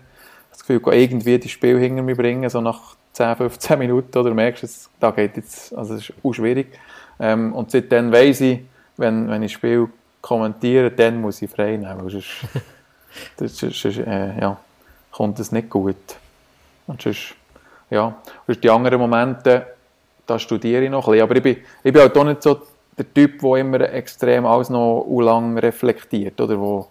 Das 0.51 0.61
Gefühl, 0.61 0.81
irgendwie 0.95 1.39
das 1.39 1.51
Spiel 1.51 1.79
hinter 1.79 2.03
mir 2.03 2.17
bringen, 2.17 2.49
so 2.49 2.61
nach 2.61 2.95
10, 3.15 3.37
15 3.37 3.79
Minuten, 3.79 4.19
oder 4.19 4.35
merkst 4.35 4.63
du, 4.65 4.69
da 5.01 5.11
geht 5.13 5.37
jetzt, 5.37 5.73
also 5.75 5.95
es 5.95 6.11
ist 6.11 6.15
auch 6.23 6.33
schwierig. 6.33 6.79
Ähm, 7.21 7.53
und 7.55 7.71
seitdem 7.71 8.13
weiss 8.13 8.41
ich, 8.41 8.61
wenn, 8.97 9.29
wenn 9.31 9.43
ich 9.43 9.53
Spiel 9.53 9.89
kommentiere, 10.21 10.91
dann 10.91 11.21
muss 11.21 11.41
ich 11.41 11.51
frei 11.51 11.77
nehmen, 11.77 12.03
weil 12.03 12.11
sonst, 12.11 12.29
das, 13.37 13.57
sonst 13.57 13.85
äh, 13.85 14.41
ja, 14.41 14.59
kommt 15.13 15.39
es 15.39 15.53
nicht 15.53 15.71
gut. 15.71 15.97
Und 16.87 17.01
sonst, 17.01 17.35
ja, 17.89 18.17
sonst 18.47 18.65
die 18.65 18.71
anderen 18.71 18.99
Momente, 18.99 19.67
da 20.27 20.39
studiere 20.39 20.85
ich 20.85 20.91
noch 20.91 21.07
ein 21.07 21.13
bisschen. 21.13 21.23
Aber 21.23 21.37
ich 21.37 21.43
bin, 21.43 21.57
ich 21.85 21.93
bin 21.93 22.03
halt 22.03 22.17
auch 22.17 22.25
nicht 22.25 22.43
so 22.43 22.63
der 22.99 23.13
Typ, 23.15 23.41
der 23.41 23.55
immer 23.57 23.81
extrem 23.81 24.45
alles 24.45 24.71
noch 24.71 25.07
lang 25.21 25.57
reflektiert, 25.59 26.41
oder 26.41 26.59
wo, 26.59 26.89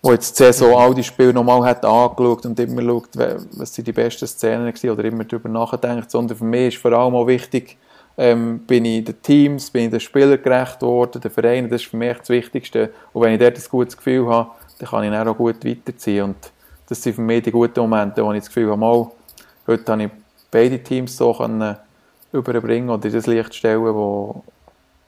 wo 0.00 0.12
jetzt 0.12 0.38
die 0.38 0.44
Saison 0.44 0.76
all 0.76 0.94
die 0.94 1.02
Spiele 1.02 1.32
nochmal 1.32 1.64
hat 1.64 1.84
angeschaut 1.84 2.46
und 2.46 2.58
immer 2.60 2.82
schaut, 2.82 3.08
was 3.52 3.74
sind 3.74 3.86
die 3.86 3.92
besten 3.92 4.26
Szenen 4.26 4.66
waren 4.66 4.90
oder 4.90 5.04
immer 5.04 5.24
darüber 5.24 5.48
nachdenkt, 5.48 6.10
sondern 6.10 6.38
für 6.38 6.44
mich 6.44 6.74
ist 6.74 6.82
vor 6.82 6.92
allem 6.92 7.14
auch 7.14 7.26
wichtig, 7.26 7.76
ähm, 8.16 8.60
bin 8.60 8.84
ich 8.84 9.04
den 9.04 9.20
Teams, 9.22 9.70
bin 9.70 9.84
ich 9.84 9.90
den 9.90 10.00
Spielern 10.00 10.42
gerecht 10.42 10.82
worden, 10.82 11.20
den 11.20 11.30
Vereinen, 11.30 11.68
das 11.68 11.82
ist 11.82 11.90
für 11.90 11.96
mich 11.96 12.16
das 12.18 12.28
Wichtigste. 12.28 12.92
Und 13.12 13.22
wenn 13.22 13.32
ich 13.32 13.40
dort 13.40 13.56
ein 13.56 13.64
gutes 13.70 13.96
Gefühl 13.96 14.28
habe, 14.28 14.50
dann 14.78 14.88
kann 14.88 15.04
ich 15.04 15.10
dann 15.10 15.28
auch 15.28 15.36
gut 15.36 15.64
weiterziehen. 15.64 16.24
Und 16.24 16.52
das 16.88 17.02
sind 17.02 17.14
für 17.14 17.22
mich 17.22 17.42
die 17.42 17.52
guten 17.52 17.80
Momente, 17.80 18.24
wo 18.24 18.32
ich 18.32 18.40
das 18.40 18.48
Gefühl 18.48 18.70
habe, 18.70 18.76
mal, 18.76 19.10
heute 19.66 19.92
habe 19.92 20.04
ich 20.04 20.10
beide 20.50 20.82
Teams 20.82 21.16
so 21.16 21.32
können 21.32 21.76
überbringen 22.32 22.90
oder 22.90 23.06
in 23.06 23.12
das 23.12 23.26
Licht 23.26 23.54
stellen, 23.54 23.82
wo, 23.82 24.42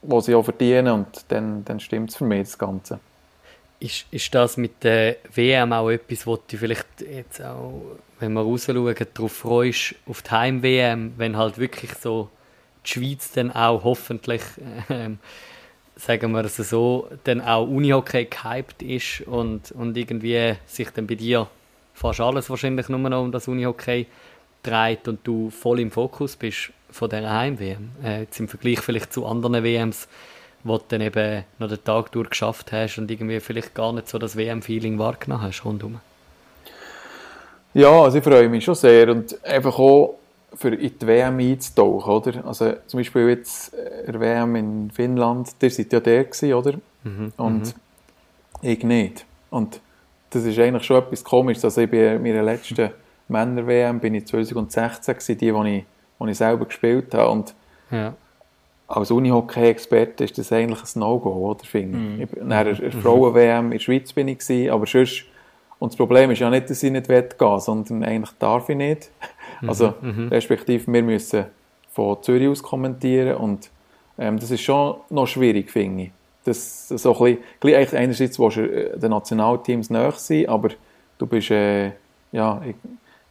wo 0.02 0.20
sie 0.20 0.34
auch 0.34 0.44
verdienen 0.44 0.88
und 0.88 1.24
dann, 1.28 1.64
dann 1.64 1.80
stimmt 1.80 2.10
es 2.10 2.16
für 2.16 2.24
mich, 2.24 2.42
das 2.42 2.58
Ganze. 2.58 3.00
Ist, 3.81 4.07
ist 4.11 4.35
das 4.35 4.57
mit 4.57 4.85
der 4.85 5.16
WM 5.35 5.73
auch 5.73 5.90
etwas, 5.90 6.27
wo 6.27 6.36
du 6.36 6.57
vielleicht 6.57 6.86
jetzt 7.01 7.40
auch, 7.43 7.97
wenn 8.19 8.35
wir 8.35 8.43
rausschauen, 8.43 8.94
darauf 9.15 9.32
freust, 9.32 9.94
auf 10.07 10.23
die 10.23 10.31
Heim-WM, 10.31 11.15
wenn 11.16 11.36
halt 11.36 11.57
wirklich 11.59 11.94
so 11.94 12.28
die 12.85 12.90
Schweiz 12.90 13.32
dann 13.32 13.51
auch 13.51 13.82
hoffentlich, 13.82 14.43
äh, 14.89 15.11
sagen 15.97 16.32
wir 16.32 16.44
es 16.44 16.57
so, 16.57 17.09
dann 17.24 17.40
auch 17.40 17.66
Unihockey 17.66 18.27
gehypt 18.27 18.82
ist 18.82 19.23
und, 19.23 19.73
und 19.73 19.97
irgendwie 19.97 20.57
sich 20.66 20.90
dann 20.90 21.07
bei 21.07 21.15
dir 21.15 21.48
fast 21.94 22.20
alles 22.20 22.48
wahrscheinlich 22.51 22.89
nur 22.89 22.98
noch 22.98 23.23
um 23.23 23.32
das 23.32 23.48
Unihockey 23.48 24.07
dreht 24.62 25.09
und 25.09 25.20
du 25.24 25.51
voll 25.51 25.81
im 25.81 25.90
Fokus 25.90 26.36
bist 26.36 26.73
von 26.90 27.09
dieser 27.09 27.31
Heim-WM. 27.31 27.90
Äh, 28.02 28.20
jetzt 28.20 28.40
im 28.40 28.48
Vergleich 28.48 28.81
vielleicht 28.81 29.12
zu 29.12 29.27
anderen 29.27 29.62
WMs, 29.65 30.09
wo 30.65 30.78
du 30.78 30.85
dann 30.89 31.01
eben 31.01 31.45
noch 31.59 31.69
den 31.69 31.82
Tag 31.82 32.12
durch 32.12 32.31
geschafft 32.31 32.73
hast 32.73 32.99
und 32.99 33.11
irgendwie 33.11 33.41
vielleicht 33.41 33.74
gar 33.74 33.93
nicht 33.93 34.09
so 34.09 34.19
das 34.19 34.37
WM-Feeling 34.37 34.99
wahrgenommen 34.99 35.43
hast 35.43 35.65
rundum. 35.65 36.01
Ja, 37.73 38.03
also 38.03 38.19
ich 38.19 38.24
freue 38.24 38.49
mich 38.49 38.65
schon 38.65 38.74
sehr 38.74 39.09
und 39.11 39.43
einfach 39.45 39.78
auch 39.78 40.19
für 40.55 40.74
in 40.74 40.99
die 40.99 41.07
WM 41.07 41.39
einzutauchen, 41.39 42.12
oder? 42.12 42.45
Also 42.45 42.73
zum 42.87 42.99
Beispiel 42.99 43.28
jetzt 43.28 43.73
der 43.73 44.19
WM 44.19 44.57
in 44.57 44.91
Finnland, 44.91 45.51
der 45.62 45.70
seid 45.70 45.93
ja 45.93 46.01
der 46.01 46.24
gewesen, 46.24 46.53
oder? 46.55 46.74
Mhm, 47.05 47.32
und 47.37 47.66
mhm. 47.66 47.73
ich 48.62 48.82
nicht. 48.82 49.24
Und 49.51 49.81
das 50.31 50.45
ist 50.45 50.59
eigentlich 50.59 50.85
schon 50.85 50.99
etwas 50.99 51.24
Komisches. 51.24 51.65
Also 51.65 51.82
ich 51.82 51.91
bei 51.91 52.19
meiner 52.19 52.43
letzten 52.43 52.91
Männer-WM 53.28 54.01
bin 54.01 54.15
ich 54.15 54.27
2016 54.27 55.15
gewesen, 55.15 55.39
die, 55.39 55.53
die 55.53 55.78
ich, 55.78 55.85
die 56.20 56.31
ich 56.31 56.37
selber 56.37 56.65
gespielt 56.66 57.15
habe. 57.15 57.31
Und 57.31 57.55
ja. 57.91 58.15
Als 58.90 59.10
Unihockey-Experte 59.10 60.24
ist 60.24 60.36
das 60.36 60.52
eigentlich 60.52 60.80
ein 60.82 61.00
No-Go, 61.00 61.30
oder? 61.30 61.64
Finde 61.64 61.96
mhm. 61.96 62.22
ich. 62.22 62.28
Nach 62.42 62.64
der 62.64 62.74
mhm. 62.74 62.92
Frauen-WM 62.92 63.66
in 63.66 63.70
der 63.72 63.78
Schweiz 63.78 64.12
bin 64.12 64.28
ich 64.28 64.38
gewesen, 64.38 64.70
aber 64.70 64.86
sonst 64.86 65.24
und 65.78 65.92
das 65.92 65.96
Problem 65.96 66.30
ist 66.30 66.40
ja 66.40 66.50
nicht, 66.50 66.68
dass 66.68 66.82
ich 66.82 66.92
nicht 66.92 67.08
gehen 67.08 67.24
will, 67.38 67.60
sondern 67.60 68.04
eigentlich 68.04 68.32
darf 68.38 68.68
ich 68.68 68.76
nicht. 68.76 69.10
Also, 69.66 69.94
mhm, 70.00 70.24
mhm, 70.24 70.28
respektive, 70.28 70.90
wir 70.90 71.02
müssen 71.02 71.44
von 71.92 72.22
Zürich 72.22 72.48
aus 72.48 72.62
kommentieren 72.62 73.36
und 73.36 73.68
ähm, 74.18 74.38
das 74.38 74.50
ist 74.50 74.62
schon 74.62 74.96
noch 75.10 75.26
schwierig, 75.26 75.70
finde 75.70 76.04
ich. 76.04 76.10
Das, 76.44 76.88
so 76.88 77.14
ein 77.24 77.38
bisschen, 77.60 77.98
einerseits 77.98 78.38
willst 78.38 78.56
du 78.56 78.62
äh, 78.62 78.98
den 78.98 79.10
Nationalteams 79.10 79.90
näher 79.90 80.12
sein, 80.12 80.48
aber 80.48 80.70
du 81.18 81.26
bist 81.26 81.50
äh, 81.50 81.92
ja, 82.32 82.62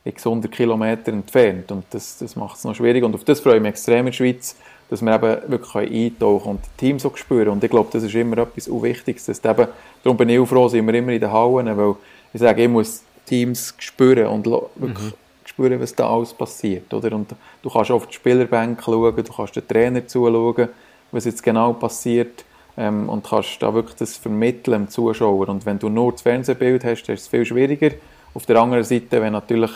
x 0.04 0.28
100 0.28 0.52
Kilometer 0.52 1.12
entfernt 1.12 1.72
und 1.72 1.86
das, 1.90 2.18
das 2.20 2.36
macht 2.36 2.58
es 2.58 2.64
noch 2.64 2.76
schwierig 2.76 3.04
und 3.04 3.16
auf 3.16 3.24
das 3.24 3.40
freue 3.40 3.56
ich 3.56 3.62
mich 3.62 3.70
extrem 3.70 4.00
in 4.00 4.06
der 4.08 4.14
Schweiz, 4.14 4.56
dass 4.90 5.02
wir 5.02 5.14
eben 5.14 5.52
wirklich 5.52 5.76
eintauchen 5.76 6.52
und 6.52 6.62
die 6.66 6.86
Teams 6.86 7.04
so 7.04 7.12
spüren 7.16 7.50
und 7.50 7.64
ich 7.64 7.70
glaube, 7.70 7.90
das 7.92 8.04
ist 8.04 8.16
immer 8.16 8.40
etwas 8.40 8.68
Wichtiges, 8.68 9.26
dass 9.26 9.44
eben, 9.44 9.68
darum 10.04 10.18
bin 10.18 10.30
ich 10.30 10.40
auch 10.40 10.46
froh, 10.46 10.68
sind 10.68 10.86
wir 10.88 10.94
immer 10.94 11.12
in 11.12 11.22
den 11.22 11.32
Hallen, 11.32 11.78
weil 11.78 11.96
ich 12.34 12.40
sage, 12.40 12.64
ich 12.64 12.70
muss 12.70 13.04
Teams 13.26 13.76
spüren 13.78 14.28
und 14.28 14.46
wirklich 14.46 15.12
mhm. 15.12 15.14
spüren, 15.46 15.80
was 15.80 15.94
da 15.94 16.10
alles 16.10 16.34
passiert. 16.34 16.92
Oder? 16.94 17.14
Und 17.16 17.36
du 17.62 17.70
kannst 17.70 17.92
auf 17.92 18.08
die 18.08 18.14
Spielerbänke 18.14 18.82
schauen, 18.82 19.16
du 19.16 19.24
kannst 19.24 19.56
den 19.56 19.68
Trainer 19.68 20.08
zuschauen, 20.08 20.70
was 21.12 21.26
jetzt 21.26 21.44
genau 21.44 21.74
passiert 21.74 22.44
ähm, 22.78 23.08
und 23.08 23.24
kannst 23.24 23.62
da 23.62 23.74
wirklich 23.74 23.96
das 23.98 24.18
vermitteln 24.18 24.86
dem 24.86 24.90
Zuschauer. 24.90 25.50
Und 25.50 25.66
wenn 25.66 25.78
du 25.78 25.90
nur 25.90 26.12
das 26.12 26.24
Fernsehbild 26.24 26.84
hast, 26.84 27.04
dann 27.04 27.16
ist 27.16 27.22
es 27.22 27.28
viel 27.28 27.46
schwieriger. 27.46 27.92
Auf 28.34 28.46
der 28.48 28.58
anderen 28.58 28.84
Seite, 28.84 29.22
wenn 29.22 29.34
du 29.34 29.40
natürlich 29.40 29.72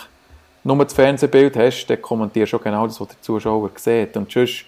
nur 0.64 0.77
das 0.84 0.94
Fernsehbild 0.94 1.56
hast, 1.56 1.88
dann 1.88 2.02
kommentierst 2.02 2.53
du 2.53 2.57
schon 2.57 2.64
genau 2.64 2.88
das, 2.88 2.99
was 2.99 3.10
der 3.10 3.22
Zuschauer 3.22 3.69
sieht. 3.76 4.18
Und 4.18 4.31
sonst 4.31 4.65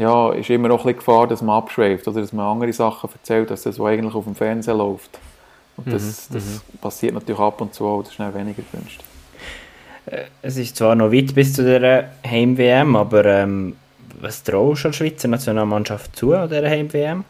ja, 0.00 0.32
ist 0.32 0.48
immer 0.48 0.70
auch 0.70 0.78
ein 0.78 0.94
bisschen 0.94 0.96
Gefahr, 0.96 1.26
dass 1.26 1.42
man 1.42 1.58
abschweift 1.58 2.08
oder 2.08 2.22
dass 2.22 2.32
man 2.32 2.46
andere 2.46 2.72
Sachen 2.72 3.10
erzählt, 3.12 3.50
als 3.50 3.64
das, 3.64 3.78
was 3.78 3.86
eigentlich 3.86 4.14
auf 4.14 4.24
dem 4.24 4.34
Fernsehen 4.34 4.78
läuft. 4.78 5.18
Und 5.76 5.92
das, 5.92 6.30
mhm, 6.30 6.34
das 6.34 6.44
mhm. 6.44 6.78
passiert 6.80 7.12
natürlich 7.12 7.38
ab 7.38 7.60
und 7.60 7.74
zu 7.74 7.86
auch, 7.86 8.00
das 8.00 8.08
ist 8.08 8.14
schnell 8.14 8.32
weniger 8.32 8.62
gewünscht. 8.62 9.02
Äh, 10.06 10.24
es 10.40 10.56
ist 10.56 10.76
zwar 10.76 10.94
noch 10.94 11.12
weit 11.12 11.34
bis 11.34 11.52
zu 11.52 11.62
der 11.64 12.12
Heim-WM, 12.26 12.96
aber 12.96 13.26
ähm, 13.26 13.76
was 14.18 14.42
traust 14.42 14.84
du 14.84 14.88
der 14.88 14.92
Schweizer 14.94 15.28
Nationalmannschaft 15.28 16.16
zu 16.16 16.32
an 16.32 16.48
dieser 16.48 16.70
Heim-WM? 16.70 17.24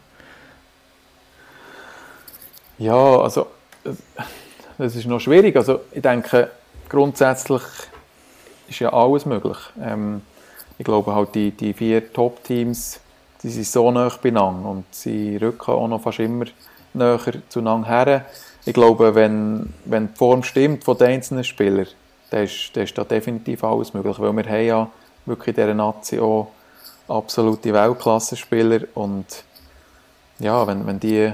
Ja, 2.77 3.19
also 3.19 3.47
das 4.77 4.95
ist 4.95 5.07
noch 5.07 5.19
schwierig. 5.19 5.57
Also 5.57 5.81
ich 5.91 6.01
denke, 6.01 6.49
grundsätzlich 6.87 7.63
ist 8.69 8.79
ja 8.79 8.93
alles 8.93 9.25
möglich. 9.25 9.57
Ähm, 9.83 10.21
ich 10.81 10.85
glaube 10.85 11.13
halt, 11.13 11.35
die, 11.35 11.51
die 11.51 11.73
vier 11.73 12.11
Top-Teams, 12.11 12.99
die 13.43 13.49
sind 13.49 13.67
so 13.67 13.91
nah 13.91 14.09
beieinander 14.19 14.67
und 14.67 14.85
sie 14.89 15.37
rücken 15.37 15.71
auch 15.73 15.87
noch 15.87 16.01
fast 16.01 16.17
immer 16.17 16.45
näher 16.95 17.19
zueinander 17.49 17.87
her. 17.87 18.25
Ich 18.65 18.73
glaube, 18.73 19.13
wenn, 19.13 19.71
wenn 19.85 20.07
die 20.07 20.17
Form 20.17 20.41
stimmt 20.41 20.83
von 20.83 20.97
den 20.97 21.09
einzelnen 21.09 21.43
Spielern, 21.43 21.85
dann 22.31 22.45
ist, 22.45 22.71
dann 22.73 22.85
ist 22.85 22.97
da 22.97 23.03
definitiv 23.03 23.63
alles 23.63 23.93
möglich, 23.93 24.17
weil 24.17 24.33
wir 24.33 24.43
haben 24.43 24.65
ja 24.65 24.89
wirklich 25.27 25.55
in 25.55 25.63
dieser 25.63 25.75
Nazi 25.75 26.19
auch 26.19 26.47
absolute 27.07 27.71
Weltklasse-Spieler 27.71 28.87
und 28.95 29.27
ja, 30.39 30.65
wenn, 30.65 30.87
wenn, 30.87 30.99
die, 30.99 31.31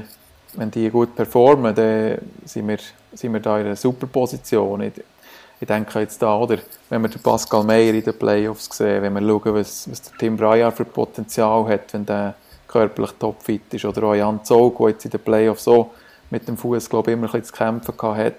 wenn 0.56 0.72
die 0.72 0.90
gut 0.90 1.15
performen, 1.15 1.74
dann 1.74 2.18
sind 2.44 2.68
wir, 2.68 2.80
sind 3.14 3.32
wir 3.32 3.40
da 3.40 3.60
in 3.60 3.68
einer 3.68 3.78
super 3.78 4.07
Position. 4.07 4.91
Ich, 5.57 5.61
ich 5.61 5.67
denke 5.67 5.99
jetzt 5.99 6.21
da, 6.21 6.38
oder, 6.38 6.57
wenn 6.89 7.01
wir 7.01 7.09
den 7.09 7.21
Pascal 7.21 7.63
Meyer 7.63 7.93
in 7.93 8.03
den 8.03 8.17
Playoffs 8.17 8.69
sehen, 8.71 9.01
wenn 9.01 9.13
wir 9.13 9.21
schauen, 9.21 9.55
was, 9.55 9.89
was 9.89 10.01
der 10.01 10.17
Tim 10.17 10.38
Breyer 10.38 10.71
für 10.71 10.85
Potenzial 10.85 11.67
hat, 11.67 11.93
wenn 11.93 12.05
der 12.05 12.35
körperlich 12.67 13.11
topfit 13.19 13.73
ist. 13.73 13.85
Oder 13.85 14.03
auch 14.03 14.15
Jan 14.15 14.43
Zog, 14.43 14.77
der 14.77 14.89
jetzt 14.89 15.05
in 15.05 15.11
den 15.11 15.21
Playoffs 15.21 15.63
so 15.63 15.91
mit 16.29 16.47
dem 16.47 16.57
Fuß 16.57 16.89
glaube 16.89 17.11
immer 17.11 17.27
ein 17.27 17.31
bisschen 17.31 17.45
zu 17.45 17.53
kämpfen 17.53 18.17
hat. 18.17 18.34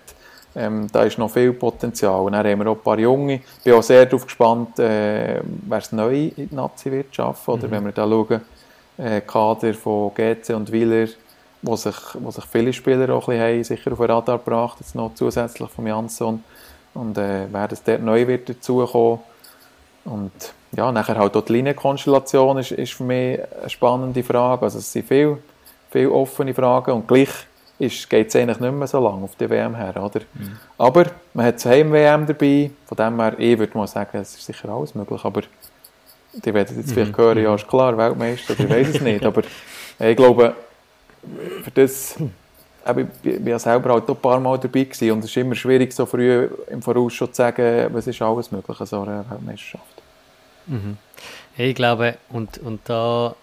Ähm, 0.54 0.88
da 0.90 1.04
ist 1.04 1.18
noch 1.18 1.30
viel 1.30 1.52
Potenzial. 1.52 2.20
Und 2.20 2.32
dann 2.32 2.46
haben 2.46 2.58
wir 2.58 2.70
auch 2.70 2.76
ein 2.76 2.82
paar 2.82 2.98
Junge. 2.98 3.34
Ich 3.34 3.64
bin 3.64 3.74
auch 3.74 3.82
sehr 3.82 4.06
darauf 4.06 4.24
gespannt, 4.24 4.78
äh, 4.78 5.40
wer 5.44 5.78
es 5.78 5.92
neu 5.92 6.30
in 6.36 6.48
die 6.48 6.54
Nazi 6.54 6.90
wird 6.90 7.14
schaffen. 7.14 7.54
Oder 7.54 7.68
mhm. 7.68 7.72
wenn 7.72 7.84
wir 7.86 7.92
da 7.92 8.08
schauen, 8.08 8.40
äh, 8.98 9.20
Kader 9.20 9.74
von 9.74 10.12
GC 10.14 10.50
und 10.54 10.72
Wieler, 10.72 11.08
wo 11.62 11.76
sich, 11.76 11.96
wo 12.14 12.30
sich 12.30 12.44
viele 12.44 12.72
Spieler 12.72 13.14
auch 13.14 13.28
ein 13.28 13.36
bisschen 13.36 13.40
haben, 13.40 13.64
sicher 13.64 13.92
auf 13.92 13.98
den 13.98 14.10
Radar 14.10 14.38
gebracht, 14.38 14.78
jetzt 14.80 14.94
noch 14.94 15.14
zusätzlich 15.14 15.68
von 15.70 15.86
Jansson. 15.86 16.42
Und 16.98 17.16
äh, 17.16 17.46
wer 17.50 17.68
das 17.68 17.82
dort 17.82 18.02
neu 18.02 18.26
wird 18.26 18.48
dazukommen. 18.48 19.20
Und 20.04 20.32
ja, 20.76 20.90
nachher 20.90 21.16
halt 21.16 21.36
auch 21.36 21.44
die 21.44 21.52
Linienkonstellation 21.52 22.58
ist, 22.58 22.72
ist 22.72 22.94
für 22.94 23.04
mich 23.04 23.40
eine 23.60 23.70
spannende 23.70 24.22
Frage. 24.22 24.62
Also 24.62 24.78
es 24.78 24.92
sind 24.92 25.06
viele, 25.06 25.38
viele 25.90 26.10
offene 26.10 26.52
Fragen 26.52 26.90
und 26.92 27.06
gleich 27.06 27.28
geht 27.78 28.28
es 28.28 28.36
eigentlich 28.36 28.58
nicht 28.58 28.72
mehr 28.72 28.88
so 28.88 28.98
lange 29.00 29.22
auf 29.22 29.36
die 29.36 29.48
WM 29.48 29.76
her, 29.76 29.94
oder? 30.02 30.20
Mhm. 30.34 30.58
Aber 30.76 31.06
man 31.32 31.46
hat 31.46 31.60
zur 31.60 31.70
Heim-WM 31.70 32.26
dabei, 32.26 32.72
von 32.86 32.96
dem 32.96 33.20
her, 33.20 33.38
ich 33.38 33.56
würde 33.56 33.78
mal 33.78 33.86
sagen, 33.86 34.18
es 34.18 34.34
ist 34.34 34.46
sicher 34.46 34.68
alles 34.68 34.96
möglich, 34.96 35.24
aber 35.24 35.42
die 36.32 36.52
werden 36.52 36.76
jetzt 36.76 36.88
mhm. 36.88 36.94
vielleicht 36.94 37.16
hören, 37.16 37.38
ja, 37.38 37.54
ist 37.54 37.68
klar, 37.68 37.96
Weltmeister, 37.96 38.54
ich 38.58 38.68
weiß 38.68 38.88
es 38.88 39.00
nicht, 39.00 39.24
aber 39.24 39.42
ich 40.00 40.16
glaube, 40.16 40.56
für 41.62 41.70
das, 41.70 42.16
ich 42.96 43.46
war 43.46 43.58
selber 43.58 43.94
halt 43.94 44.08
ein 44.08 44.16
paar 44.16 44.40
Mal 44.40 44.58
dabei 44.58 44.84
gewesen 44.84 45.12
und 45.12 45.18
es 45.20 45.26
ist 45.26 45.36
immer 45.36 45.54
schwierig, 45.54 45.92
so 45.92 46.06
früh 46.06 46.48
im 46.68 46.82
Voraus 46.82 47.12
schon 47.12 47.28
zu 47.28 47.34
sagen, 47.34 47.88
was 47.92 48.06
ist 48.06 48.22
alles 48.22 48.50
möglich 48.50 48.80
an 48.80 48.86
so 48.86 49.02
einer 49.02 49.24
Weltmeisterschaft. 49.30 50.02
Mhm. 50.66 50.96
Ich 51.56 51.74
glaube, 51.74 52.16
und, 52.30 52.58
und 52.58 52.80
da 52.84 53.34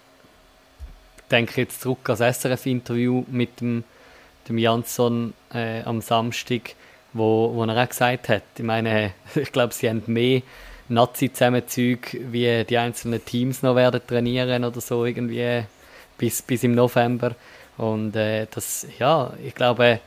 denke 1.30 1.50
ich 1.52 1.56
jetzt 1.56 1.80
zurück 1.80 2.08
an 2.08 2.16
das 2.18 2.40
SRF-Interview 2.40 3.24
mit 3.28 3.60
dem, 3.60 3.84
dem 4.48 4.58
Jansson 4.58 5.34
äh, 5.52 5.82
am 5.82 6.00
Samstag, 6.00 6.74
wo, 7.12 7.52
wo 7.54 7.64
er 7.64 7.82
auch 7.82 7.88
gesagt 7.88 8.28
hat, 8.28 8.42
ich 8.56 8.64
meine, 8.64 9.12
ich 9.34 9.52
glaube, 9.52 9.74
sie 9.74 9.88
haben 9.88 10.02
mehr 10.06 10.42
Nazi-Zusammenzüge, 10.88 12.20
wie 12.30 12.64
die 12.64 12.78
einzelnen 12.78 13.24
Teams 13.24 13.62
noch 13.62 13.74
werden 13.74 14.00
trainieren 14.06 14.64
oder 14.64 14.80
so 14.80 15.04
irgendwie 15.04 15.64
bis, 16.16 16.42
bis 16.42 16.62
im 16.62 16.74
November. 16.74 17.34
Und 17.76 18.16
äh, 18.16 18.46
das, 18.50 18.86
ja, 18.98 19.32
ich 19.44 19.54
glaube, 19.54 20.00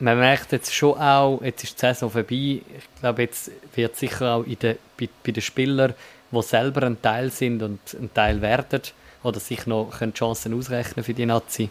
man 0.00 0.18
merkt 0.18 0.52
jetzt 0.52 0.74
schon 0.74 0.98
auch, 0.98 1.40
jetzt 1.42 1.64
ist 1.64 1.76
die 1.76 1.80
Saison 1.80 2.10
vorbei, 2.10 2.60
ich 2.60 3.00
glaube, 3.00 3.22
jetzt 3.22 3.50
wird 3.74 3.96
sicher 3.96 4.34
auch 4.34 4.44
in 4.44 4.58
der, 4.58 4.76
bei, 4.98 5.08
bei 5.24 5.32
den 5.32 5.42
Spielern, 5.42 5.94
die 6.30 6.42
selber 6.42 6.82
ein 6.82 7.00
Teil 7.00 7.30
sind 7.30 7.62
und 7.62 7.80
ein 7.94 8.12
Teil 8.12 8.42
werden, 8.42 8.82
oder 9.22 9.40
sich 9.40 9.66
noch 9.66 9.90
können 9.98 10.12
Chancen 10.12 10.52
ausrechnen 10.52 11.04
für 11.04 11.14
die 11.14 11.26
Nazi, 11.26 11.70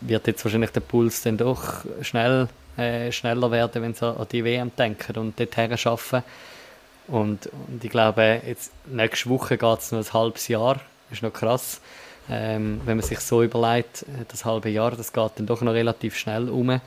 wird 0.00 0.26
jetzt 0.26 0.44
wahrscheinlich 0.44 0.70
der 0.70 0.80
Puls 0.80 1.22
dann 1.22 1.38
doch 1.38 1.84
schnell, 2.02 2.48
äh, 2.76 3.10
schneller 3.12 3.50
werden, 3.50 3.82
wenn 3.82 3.94
sie 3.94 4.06
an 4.06 4.26
die 4.30 4.44
WM 4.44 4.70
denken 4.76 5.16
und 5.16 5.38
dorthin 5.38 5.72
arbeiten. 5.72 6.24
Und, 7.08 7.46
und 7.68 7.82
ich 7.82 7.90
glaube, 7.90 8.42
jetzt 8.46 8.72
nächste 8.86 9.28
Woche 9.28 9.58
geht 9.58 9.78
es 9.78 9.92
noch 9.92 9.98
ein 9.98 10.12
halbes 10.12 10.48
Jahr, 10.48 10.80
ist 11.10 11.22
noch 11.22 11.32
krass. 11.32 11.80
Ähm, 12.30 12.80
wenn 12.84 12.96
man 12.96 13.06
sich 13.06 13.20
so 13.20 13.42
überlegt, 13.42 14.02
äh, 14.02 14.24
das 14.28 14.44
halbe 14.44 14.68
Jahr, 14.68 14.92
das 14.92 15.12
geht 15.12 15.32
dann 15.36 15.46
doch 15.46 15.60
noch 15.60 15.72
relativ 15.72 16.16
schnell 16.16 16.48
um. 16.48 16.70
Ähm, 16.70 16.80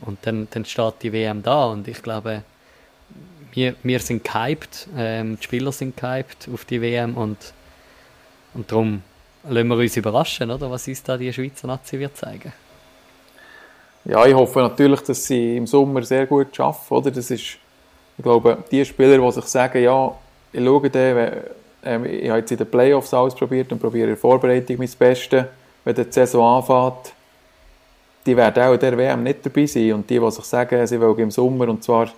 und 0.00 0.18
dann, 0.22 0.48
dann 0.50 0.64
steht 0.64 0.94
die 1.02 1.12
WM 1.12 1.42
da 1.42 1.66
und 1.66 1.86
ich 1.88 2.02
glaube, 2.02 2.42
wir, 3.52 3.74
wir 3.82 4.00
sind 4.00 4.24
gehypt, 4.24 4.88
ähm, 4.96 5.38
die 5.38 5.44
Spieler 5.44 5.72
sind 5.72 5.96
gehypt 5.96 6.48
auf 6.52 6.64
die 6.64 6.80
WM 6.80 7.16
und, 7.16 7.38
und 8.54 8.70
darum 8.70 9.02
lassen 9.48 9.68
wir 9.68 9.76
uns 9.76 9.96
überraschen, 9.96 10.50
oder, 10.50 10.70
was 10.70 10.88
uns 10.88 11.02
da 11.02 11.16
die 11.16 11.32
Schweizer 11.32 11.66
Nazi 11.66 11.98
wird 11.98 12.16
zeigen. 12.16 12.52
Ja, 14.04 14.24
ich 14.24 14.34
hoffe 14.34 14.60
natürlich, 14.60 15.00
dass 15.00 15.24
sie 15.24 15.56
im 15.56 15.66
Sommer 15.66 16.02
sehr 16.02 16.26
gut 16.26 16.58
arbeiten. 16.60 16.94
Oder? 16.94 17.10
Das 17.10 17.28
ist, 17.30 17.40
ich 17.40 18.22
glaube, 18.22 18.58
die 18.70 18.84
Spieler, 18.84 19.18
die 19.18 19.32
sich 19.32 19.44
sagen, 19.46 19.82
ja, 19.82 20.14
ich 20.52 20.64
schaue 20.64 20.88
den, 20.88 21.30
ähm, 21.84 22.04
ich 22.04 22.28
habe 22.28 22.40
jetzt 22.40 22.50
in 22.50 22.58
den 22.58 22.70
Playoffs 22.70 23.14
alles 23.14 23.34
probiert 23.34 23.70
und 23.72 23.80
probiere 23.80 24.04
in 24.04 24.10
der 24.10 24.16
Vorbereitung 24.16 24.76
mein 24.78 24.90
Bestes, 24.98 25.44
wenn 25.84 25.94
die 25.94 26.04
Saison 26.10 26.58
anfängt, 26.58 27.12
die 28.26 28.36
werden 28.36 28.62
auch 28.62 28.72
in 28.72 28.80
der 28.80 28.98
WM 28.98 29.22
nicht 29.22 29.46
dabei 29.46 29.66
sein. 29.66 29.92
Und 29.92 30.10
die, 30.10 30.18
die 30.18 30.30
sich 30.30 30.44
sagen, 30.44 30.86
sie 30.86 31.00
wollen 31.00 31.18
im 31.18 31.30
Sommer, 31.30 31.68
und 31.68 31.84
zwar, 31.84 32.08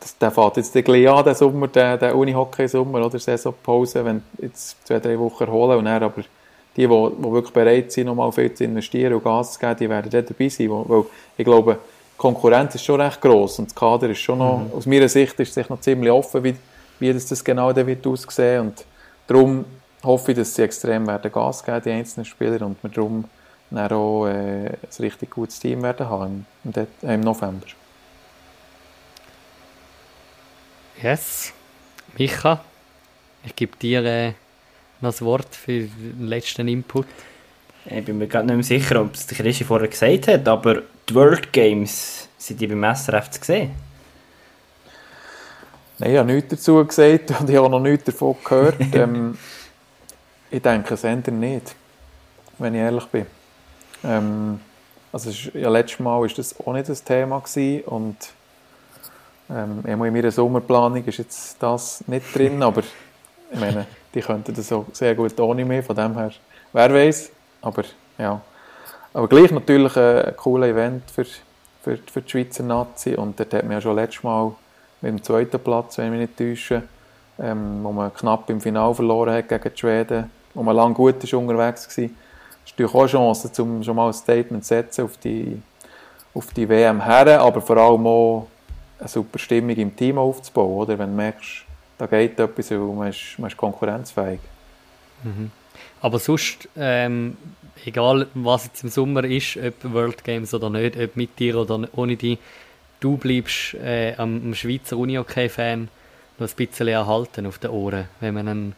das, 0.00 0.16
der 0.16 0.30
fährt 0.30 0.56
jetzt 0.56 0.72
gleich 0.72 1.08
an, 1.08 1.24
der 1.24 1.34
Sommer, 1.34 1.68
der, 1.68 1.98
der 1.98 2.16
Unihockey-Sommer 2.16 3.04
oder 3.04 3.18
Saisonpause, 3.18 4.04
wenn 4.04 4.22
jetzt 4.40 4.86
zwei, 4.86 4.98
drei 4.98 5.18
Wochen 5.18 5.44
erholen 5.44 5.78
und 5.78 5.84
dann 5.84 6.02
aber 6.02 6.22
die, 6.74 6.86
die, 6.86 6.88
die 6.88 7.32
wirklich 7.32 7.52
bereit 7.52 7.92
sind, 7.92 8.06
nochmal 8.06 8.32
viel 8.32 8.54
zu 8.54 8.64
investieren 8.64 9.12
und 9.14 9.24
Gas 9.24 9.52
zu 9.52 9.60
geben, 9.60 9.76
die 9.78 9.90
werden 9.90 10.10
dort 10.10 10.30
dabei 10.30 10.48
sein. 10.48 10.70
Weil 10.70 11.04
ich 11.36 11.44
glaube, 11.44 11.74
die 11.74 12.18
Konkurrenz 12.18 12.74
ist 12.74 12.84
schon 12.84 13.00
recht 13.00 13.20
gross 13.20 13.58
und 13.58 13.68
das 13.68 13.74
Kader 13.74 14.08
ist 14.08 14.18
schon 14.18 14.38
noch, 14.38 14.60
mhm. 14.60 14.72
aus 14.78 14.86
meiner 14.86 15.08
Sicht 15.08 15.38
ist 15.40 15.48
es 15.48 15.54
sich 15.54 15.68
noch 15.68 15.80
ziemlich 15.80 16.10
offen, 16.10 16.42
wie, 16.42 16.54
wie 17.02 17.12
das, 17.12 17.26
das 17.26 17.44
genau 17.44 17.72
dann 17.72 17.86
wird 17.86 18.06
aussehen 18.06 18.60
und 18.60 18.84
darum 19.26 19.64
hoffe 20.02 20.32
ich, 20.32 20.38
dass 20.38 20.54
sie 20.54 20.62
extrem 20.62 21.06
werden 21.06 21.30
Gas 21.30 21.64
geben, 21.64 21.82
die 21.84 21.90
einzelnen 21.90 22.24
Spieler, 22.24 22.64
und 22.64 22.82
wir 22.82 22.90
darum 22.90 23.24
dann 23.70 23.92
auch 23.92 24.26
äh, 24.26 24.66
ein 24.66 24.78
richtig 25.00 25.30
gutes 25.30 25.58
Team 25.58 25.82
werden 25.82 26.08
haben 26.08 26.46
im, 26.64 26.72
im, 26.72 27.10
im 27.10 27.20
November. 27.20 27.66
Yes. 31.02 31.52
Micha, 32.16 32.62
ich 33.44 33.56
gebe 33.56 33.76
dir 33.76 34.04
äh, 34.04 34.28
noch 35.00 35.10
das 35.10 35.22
Wort 35.22 35.54
für 35.54 35.80
den 35.80 36.26
letzten 36.28 36.68
Input. 36.68 37.06
Ich 37.86 38.04
bin 38.04 38.18
mir 38.18 38.28
gerade 38.28 38.46
nicht 38.46 38.54
mehr 38.54 38.78
sicher, 38.80 39.00
ob 39.00 39.14
es 39.14 39.26
der 39.26 39.38
Christi 39.38 39.64
vorher 39.64 39.88
gesagt 39.88 40.28
hat, 40.28 40.46
aber 40.46 40.82
die 41.08 41.14
World 41.14 41.52
Games, 41.52 42.28
sind 42.38 42.60
die 42.60 42.68
beim 42.68 42.94
SRF 42.94 43.30
zu 43.30 43.42
sehen? 43.42 43.70
Nein, 46.02 46.10
ich 46.10 46.18
habe 46.18 46.32
nichts 46.32 46.50
dazu 46.50 46.84
gesagt 46.84 47.30
und 47.40 47.48
ich 47.48 47.56
habe 47.56 47.70
noch 47.70 47.78
nichts 47.78 48.06
davon 48.06 48.34
gehört. 48.42 48.74
ähm, 48.92 49.38
ich 50.50 50.60
denke 50.60 50.94
es 50.94 51.04
ändert 51.04 51.34
nicht, 51.34 51.76
wenn 52.58 52.74
ich 52.74 52.80
ehrlich 52.80 53.06
bin. 53.06 53.26
Ähm, 54.02 54.58
also 55.12 55.30
ist, 55.30 55.54
ja, 55.54 55.68
letztes 55.68 56.00
Mal 56.00 56.20
war 56.20 56.26
das 56.26 56.58
auch 56.58 56.72
nicht 56.72 56.88
das 56.88 57.04
Thema 57.04 57.38
gewesen 57.38 57.84
und 57.84 58.16
ähm, 59.48 59.84
in 59.86 59.96
meiner 59.96 60.32
Sommerplanung 60.32 61.04
ist 61.04 61.18
jetzt 61.18 61.62
das 61.62 62.02
nicht 62.08 62.34
drin, 62.36 62.60
aber 62.64 62.82
ich 63.52 63.60
meine, 63.60 63.86
die 64.12 64.22
könnten 64.22 64.54
das 64.54 64.72
auch 64.72 64.86
sehr 64.92 65.14
gut 65.14 65.38
ohne 65.38 65.64
mich, 65.64 65.86
von 65.86 65.94
dem 65.94 66.16
her, 66.16 66.32
wer 66.72 66.92
weiß, 66.92 67.30
aber 67.60 67.84
ja. 68.18 68.40
Aber 69.12 69.28
gleich 69.28 69.52
natürlich 69.52 69.96
ein, 69.96 70.22
ein 70.22 70.36
cooles 70.36 70.68
Event 70.68 71.08
für, 71.12 71.26
für, 71.82 71.96
für 71.96 72.22
die 72.22 72.28
Schweizer 72.28 72.64
Nazi 72.64 73.14
und 73.14 73.38
dort 73.38 73.54
hat 73.54 73.62
man 73.62 73.72
ja 73.74 73.80
schon 73.80 73.94
letztes 73.94 74.24
Mal 74.24 74.52
mit 75.02 75.10
dem 75.10 75.22
zweiten 75.22 75.58
Platz, 75.58 75.98
wenn 75.98 76.06
ich 76.06 76.18
mich 76.18 76.28
nicht 76.28 76.38
täusche, 76.38 76.82
ähm, 77.38 77.80
wo 77.82 77.92
man 77.92 78.14
knapp 78.14 78.48
im 78.50 78.60
Finale 78.60 78.94
verloren 78.94 79.34
hat 79.34 79.48
gegen 79.48 79.70
die 79.74 79.78
Schweden, 79.78 80.30
wo 80.54 80.62
man 80.62 80.76
lang 80.76 80.94
gut 80.94 81.22
ist 81.22 81.34
unterwegs 81.34 81.86
war, 81.96 82.04
ist 82.04 82.12
natürlich 82.66 82.94
auch 82.94 83.00
eine 83.00 83.08
Chance, 83.08 83.62
um 83.62 83.82
schon 83.82 83.96
mal 83.96 84.06
ein 84.06 84.12
Statement 84.12 84.64
zu 84.64 84.68
setzen 84.68 85.04
auf 85.04 85.16
die, 85.16 85.60
auf 86.34 86.52
die 86.52 86.68
WM 86.68 87.02
her, 87.04 87.40
aber 87.40 87.60
vor 87.60 87.76
allem 87.76 88.06
auch 88.06 88.46
eine 88.98 89.08
super 89.08 89.38
Stimmung 89.38 89.76
im 89.76 89.94
Team 89.94 90.18
aufzubauen, 90.18 90.76
oder? 90.76 90.98
wenn 90.98 91.10
du 91.10 91.16
merkst, 91.16 91.64
da 91.98 92.06
geht 92.06 92.38
etwas 92.38 92.70
und 92.70 92.96
man 92.96 93.08
ist, 93.08 93.38
man 93.38 93.50
ist 93.50 93.56
konkurrenzfähig. 93.56 94.40
Mhm. 95.24 95.50
Aber 96.00 96.18
sonst, 96.18 96.68
ähm, 96.76 97.36
egal 97.84 98.26
was 98.34 98.64
jetzt 98.66 98.82
im 98.82 98.90
Sommer 98.90 99.24
ist, 99.24 99.56
ob 99.56 99.92
World 99.92 100.24
Games 100.24 100.52
oder 100.52 100.70
nicht, 100.70 100.96
ob 100.96 101.16
mit 101.16 101.38
dir 101.38 101.56
oder 101.56 101.88
ohne 101.94 102.16
dich, 102.16 102.38
du 103.02 103.16
bleibst 103.16 103.74
äh, 103.74 104.14
am, 104.16 104.40
am 104.44 104.54
Schweizer 104.54 104.96
Unihockey-Fan 104.96 105.88
noch 106.38 106.48
ein 106.48 106.54
bisschen 106.56 106.88
erhalten 106.88 107.46
auf 107.46 107.58
den 107.58 107.70
Ohren, 107.70 108.08
wenn 108.20 108.34
man 108.34 108.48
einen, 108.48 108.74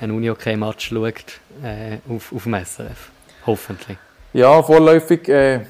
einen 0.00 0.12
Unihockey-Match 0.12 0.88
schaut 0.88 1.40
äh, 1.62 1.98
auf, 2.08 2.32
auf 2.32 2.44
dem 2.44 2.54
SRF. 2.54 3.10
Hoffentlich. 3.46 3.98
Ja, 4.32 4.62
vorläufig 4.62 5.28
äh, 5.28 5.60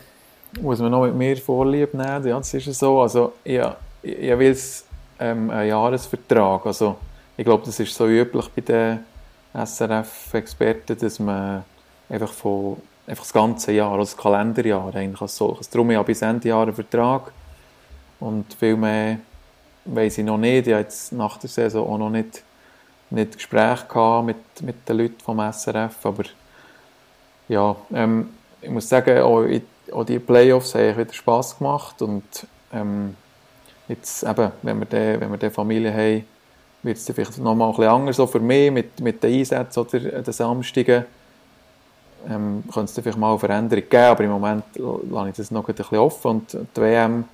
muss 0.61 0.79
man 0.79 0.91
noch 0.91 1.05
mit 1.05 1.15
mir 1.15 1.37
Vorlieb 1.37 1.95
nehmen. 1.95 2.27
Ja, 2.27 2.39
das 2.39 2.55
ist 2.55 2.79
so. 2.79 3.01
Also, 3.01 3.35
ja, 3.45 3.77
ich 4.03 4.39
will 4.39 4.57
ähm, 5.19 5.51
einen 5.51 5.69
Jahresvertrag. 5.69 6.67
Also, 6.67 6.97
ich 7.37 7.45
glaube, 7.45 7.65
das 7.67 7.81
ist 7.81 7.95
so 7.95 8.07
üblich 8.07 8.49
bei 8.51 8.63
den 8.63 9.01
SRF-Experten, 9.55 10.97
dass 10.99 11.19
man 11.19 11.65
einfach 12.09 12.33
von 12.33 12.77
einfach 13.07 13.25
das 13.25 13.33
ganze 13.33 13.73
Jahr, 13.73 13.93
also 13.93 14.03
das 14.03 14.17
Kalenderjahr 14.17 14.95
eigentlich 14.95 15.21
als 15.21 15.37
solches. 15.37 15.69
Darum 15.69 15.91
ja 15.91 16.03
bis 16.03 16.23
Ende 16.23 16.49
Jahr 16.49 16.63
einen 16.63 16.75
Vertrag. 16.75 17.33
Und 18.25 18.55
viel 18.55 18.75
mehr 18.75 19.19
weiß 19.85 20.17
ich 20.17 20.25
noch 20.25 20.39
nicht. 20.39 20.67
Ich 20.67 20.73
habe 20.73 20.83
jetzt 20.83 21.13
nach 21.13 21.37
der 21.37 21.51
Saison 21.51 21.87
auch 21.87 21.99
noch 21.99 22.09
nicht, 22.09 22.43
nicht 23.11 23.35
Gespräche 23.35 24.23
mit, 24.25 24.63
mit 24.63 24.89
den 24.89 24.97
Leuten 24.97 25.21
vom 25.21 25.41
SRF, 25.53 26.07
aber 26.07 26.25
ja, 27.49 27.77
ähm, 27.93 28.31
ich 28.63 28.71
muss 28.71 28.89
sagen, 28.89 29.19
auch, 29.19 29.45
auch 29.93 30.05
die 30.05 30.19
Playoffs 30.19 30.75
haben 30.75 30.97
wieder 30.97 31.13
Spass 31.13 31.59
gemacht 31.59 32.01
und 32.01 32.25
ähm, 32.73 33.15
jetzt 33.89 34.23
eben, 34.23 34.53
wenn 34.63 34.79
wir 34.79 34.87
die, 34.87 35.21
wenn 35.21 35.31
wir 35.31 35.37
die 35.37 35.51
Familie 35.51 35.93
haben, 35.93 36.25
wird 36.83 36.97
es 36.97 37.05
vielleicht 37.05 37.37
nochmal 37.37 37.69
ein 37.69 37.77
bisschen 37.77 37.93
anders, 37.93 38.17
so 38.17 38.27
für 38.27 38.41
mich 38.41 38.71
mit, 38.71 39.01
mit 39.01 39.23
den 39.23 39.35
Einsätzen 39.35 39.81
oder 39.81 39.99
den 40.01 40.33
Samstagen, 40.33 41.05
ähm, 42.27 42.65
könnte 42.73 42.91
es 42.91 42.99
vielleicht 42.99 43.19
mal 43.19 43.33
eine 43.33 43.39
Veränderung 43.39 43.85
geben, 43.85 44.03
aber 44.03 44.25
im 44.25 44.31
Moment 44.31 44.65
lasse 44.77 45.29
ich 45.29 45.37
das 45.37 45.51
noch 45.51 45.69
ein 45.69 45.75
bisschen 45.75 45.99
offen 45.99 46.31
und 46.31 46.55
die 46.55 46.81
WM, 46.81 47.25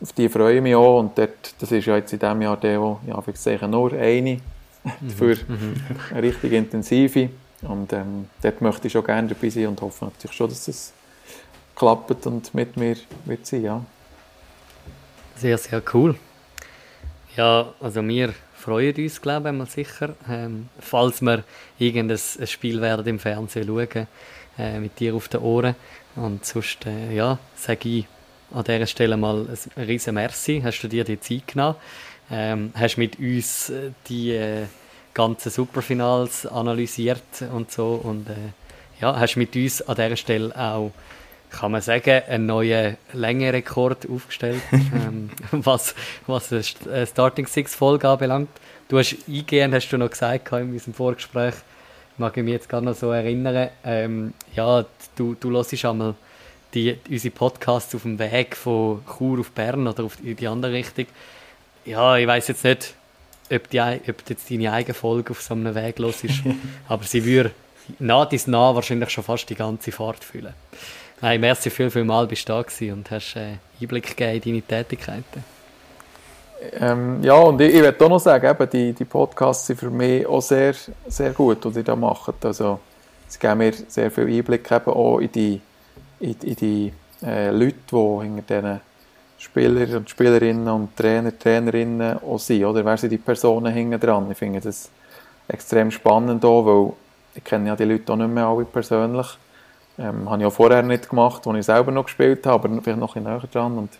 auf 0.00 0.12
die 0.12 0.28
freue 0.28 0.56
ich 0.56 0.62
mich 0.62 0.74
auch 0.74 1.00
und 1.00 1.18
dort, 1.18 1.54
das 1.58 1.72
ist 1.72 1.86
ja 1.86 1.96
jetzt 1.96 2.12
in 2.12 2.18
diesem 2.18 2.42
Jahr 2.42 2.56
der, 2.56 2.80
wo, 2.80 3.00
ja, 3.06 3.22
ich 3.26 3.36
sage 3.36 3.66
nur 3.66 3.92
eine, 3.92 4.40
für 5.16 5.36
mhm. 5.48 5.74
eine 6.10 6.22
richtig 6.22 6.52
intensive 6.52 7.30
und 7.62 7.92
ähm, 7.92 8.28
dort 8.42 8.60
möchte 8.60 8.86
ich 8.86 8.92
schon 8.92 9.04
gerne 9.04 9.28
dabei 9.28 9.48
sein 9.48 9.66
und 9.66 9.80
hoffe 9.80 10.04
natürlich 10.04 10.36
schon, 10.36 10.48
dass 10.48 10.68
es 10.68 10.92
klappt 11.74 12.26
und 12.26 12.54
mit 12.54 12.76
mir 12.76 12.96
wird 13.24 13.46
sein, 13.46 13.62
ja. 13.62 13.84
Sehr, 15.36 15.58
sehr 15.58 15.82
cool. 15.94 16.16
Ja, 17.36 17.72
also 17.80 18.06
wir 18.06 18.34
freuen 18.54 18.94
uns, 18.96 19.22
glaube 19.22 19.50
ich, 19.50 19.54
mal 19.54 19.66
sicher, 19.66 20.14
ähm, 20.28 20.68
falls 20.80 21.22
wir 21.22 21.44
irgendein 21.78 22.18
Spiel 22.18 22.80
werden 22.80 23.06
im 23.06 23.18
Fernsehen 23.20 23.66
schauen, 23.66 24.08
äh, 24.58 24.80
mit 24.80 24.98
dir 24.98 25.14
auf 25.14 25.28
den 25.28 25.40
Ohren. 25.40 25.76
Und 26.16 26.44
sonst, 26.44 26.84
äh, 26.86 27.14
ja, 27.14 27.38
sage 27.54 27.88
ich 27.88 28.06
an 28.52 28.64
dieser 28.64 28.86
Stelle 28.86 29.16
mal 29.16 29.46
ein 29.76 29.82
riesen 29.82 30.14
Merci, 30.14 30.60
hast 30.64 30.80
du 30.82 30.88
dir 30.88 31.04
die 31.04 31.20
Zeit 31.20 31.48
genommen, 31.48 31.76
ähm, 32.30 32.72
hast 32.74 32.96
mit 32.96 33.18
uns 33.18 33.70
äh, 33.70 33.90
die 34.08 34.32
äh, 34.32 34.66
ganzen 35.14 35.50
Superfinals 35.50 36.46
analysiert 36.46 37.22
und 37.52 37.70
so 37.70 38.00
und 38.02 38.28
äh, 38.28 38.34
ja, 39.00 39.18
hast 39.18 39.36
mit 39.36 39.54
uns 39.54 39.82
an 39.82 39.96
dieser 39.96 40.16
Stelle 40.16 40.56
auch 40.56 40.92
kann 41.50 41.72
man 41.72 41.80
sagen, 41.80 42.22
einen 42.28 42.46
neuen 42.46 42.96
Längerekord 43.12 44.08
aufgestellt, 44.10 44.60
ähm, 44.72 45.30
was, 45.50 45.94
was 46.26 46.52
eine 46.52 47.06
Starting 47.06 47.46
Six 47.46 47.74
Folge 47.74 48.08
anbelangt. 48.08 48.50
Du 48.88 48.98
hast 48.98 49.16
eingehend, 49.26 49.74
hast 49.74 49.88
du 49.88 49.98
noch 49.98 50.10
gesagt 50.10 50.52
in 50.52 50.72
unserem 50.72 50.94
Vorgespräch, 50.94 51.54
mag 52.16 52.36
ich 52.36 52.42
mich 52.42 52.52
jetzt 52.52 52.68
gar 52.68 52.80
noch 52.80 52.94
so 52.94 53.10
erinnern, 53.10 53.70
ähm, 53.84 54.34
ja, 54.54 54.84
du, 55.16 55.34
du 55.34 55.50
hörst 55.52 55.84
einmal 55.84 56.14
die, 56.74 56.98
unsere 57.08 57.34
Podcasts 57.34 57.94
auf 57.94 58.02
dem 58.02 58.18
Weg 58.18 58.56
von 58.56 59.02
Chur 59.06 59.40
auf 59.40 59.50
Bern 59.52 59.86
oder 59.86 60.04
auf, 60.04 60.18
in 60.22 60.36
die 60.36 60.46
andere 60.46 60.72
Richtung. 60.72 61.06
Ja, 61.84 62.16
ich 62.16 62.26
weiß 62.26 62.48
jetzt 62.48 62.64
nicht, 62.64 62.94
ob, 63.50 63.70
die, 63.70 63.80
ob 63.80 64.28
jetzt 64.28 64.50
deine 64.50 64.72
eigene 64.72 64.94
Folge 64.94 65.30
auf 65.30 65.40
so 65.40 65.54
einem 65.54 65.74
Weg 65.74 65.98
los 65.98 66.24
ist. 66.24 66.42
Aber 66.88 67.04
sie 67.04 67.24
würde 67.24 67.52
nah 67.98 68.26
dies 68.26 68.46
nah 68.46 68.74
wahrscheinlich 68.74 69.10
schon 69.10 69.24
fast 69.24 69.48
die 69.48 69.54
ganze 69.54 69.92
Fahrt 69.92 70.22
fühlen. 70.22 70.54
Nein, 71.20 71.40
merci 71.40 71.70
viel, 71.70 71.90
viel 71.90 72.04
mal 72.04 72.26
bist 72.26 72.48
du 72.48 72.52
da 72.52 72.62
gewesen 72.62 72.92
und 72.92 73.10
hast 73.10 73.34
äh, 73.34 73.54
Einblick 73.80 74.16
gegeben 74.16 74.56
in 74.56 74.62
deine 74.68 74.84
Tätigkeiten. 74.84 75.44
Ähm, 76.72 77.22
ja, 77.22 77.34
und 77.34 77.60
ich, 77.60 77.74
ich 77.74 77.82
werde 77.82 78.04
auch 78.04 78.08
noch 78.08 78.20
sagen, 78.20 78.48
eben, 78.48 78.70
die, 78.70 78.92
die 78.92 79.04
Podcasts 79.04 79.66
sind 79.66 79.80
für 79.80 79.90
mich 79.90 80.26
auch 80.26 80.40
sehr, 80.40 80.74
sehr 81.06 81.30
gut, 81.30 81.64
was 81.64 81.76
ihr 81.76 81.84
da 81.84 81.96
macht. 81.96 82.44
Also, 82.44 82.80
sie 83.26 83.38
geben 83.38 83.58
mir 83.58 83.72
sehr 83.72 84.10
viel 84.10 84.26
Einblick 84.26 84.70
eben 84.70 84.90
auch 84.90 85.18
in 85.18 85.32
die, 85.32 85.60
in, 86.20 86.36
in 86.42 86.56
die 86.56 86.92
äh, 87.22 87.50
Leute, 87.50 87.74
die 87.90 88.22
hinter 88.22 88.42
diesen 88.42 88.80
Spieler 89.38 89.96
und 89.96 90.10
Spielerinnen 90.10 90.68
und 90.68 90.96
Trainer, 90.96 91.36
Trainerinnen 91.38 92.18
auch 92.18 92.38
sind. 92.38 92.64
Oder 92.64 92.84
wer 92.84 92.96
sind 92.96 93.10
die 93.10 93.18
Personen 93.18 93.72
hinten 93.72 94.00
dran? 94.00 94.30
Ich 94.30 94.38
finde 94.38 94.60
das 94.60 94.90
extrem 95.46 95.90
spannend 95.90 96.44
auch, 96.44 96.66
weil 96.66 96.92
ich 97.34 97.44
kenne 97.44 97.68
ja 97.68 97.76
die 97.76 97.84
Leute 97.84 98.12
auch 98.12 98.16
nicht 98.16 98.30
mehr 98.30 98.46
alle 98.46 98.64
persönlich. 98.64 99.26
Ähm, 99.98 100.28
habe 100.28 100.42
ich 100.42 100.46
auch 100.46 100.52
vorher 100.52 100.82
nicht 100.82 101.08
gemacht, 101.08 101.46
als 101.46 101.58
ich 101.58 101.66
selber 101.66 101.92
noch 101.92 102.04
gespielt 102.04 102.46
habe, 102.46 102.68
aber 102.68 102.82
vielleicht 102.82 102.98
noch 102.98 103.16
ein 103.16 103.22
näher 103.24 103.42
dran. 103.50 103.78
Und, 103.78 103.90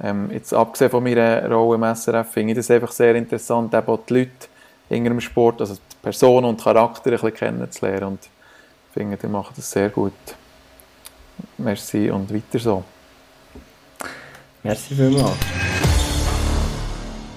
ähm, 0.00 0.30
jetzt 0.32 0.54
abgesehen 0.54 0.90
von 0.90 1.02
meiner 1.02 1.48
Rolle 1.48 1.76
im 1.76 1.94
SRF 1.94 2.30
finde 2.30 2.52
ich 2.52 2.58
das 2.58 2.70
einfach 2.70 2.92
sehr 2.92 3.14
interessant, 3.14 3.74
eben 3.74 3.86
auch 3.86 4.00
die 4.08 4.14
Leute 4.14 4.30
hinter 4.88 5.10
dem 5.10 5.20
Sport, 5.20 5.60
also 5.60 5.74
die 5.74 5.96
Personen 6.02 6.46
und 6.46 6.62
Charakter 6.62 7.10
ein 7.10 7.12
bisschen 7.12 7.34
kennenzulernen. 7.34 8.06
Und 8.06 8.20
ich 8.22 8.94
finde, 8.94 9.16
die 9.16 9.26
machen 9.26 9.52
das 9.56 9.70
sehr 9.70 9.90
gut. 9.90 10.12
Merci 11.58 12.10
und 12.10 12.32
weiter 12.32 12.58
so. 12.58 12.84
Merci 14.62 14.94
vielmals. 14.94 15.36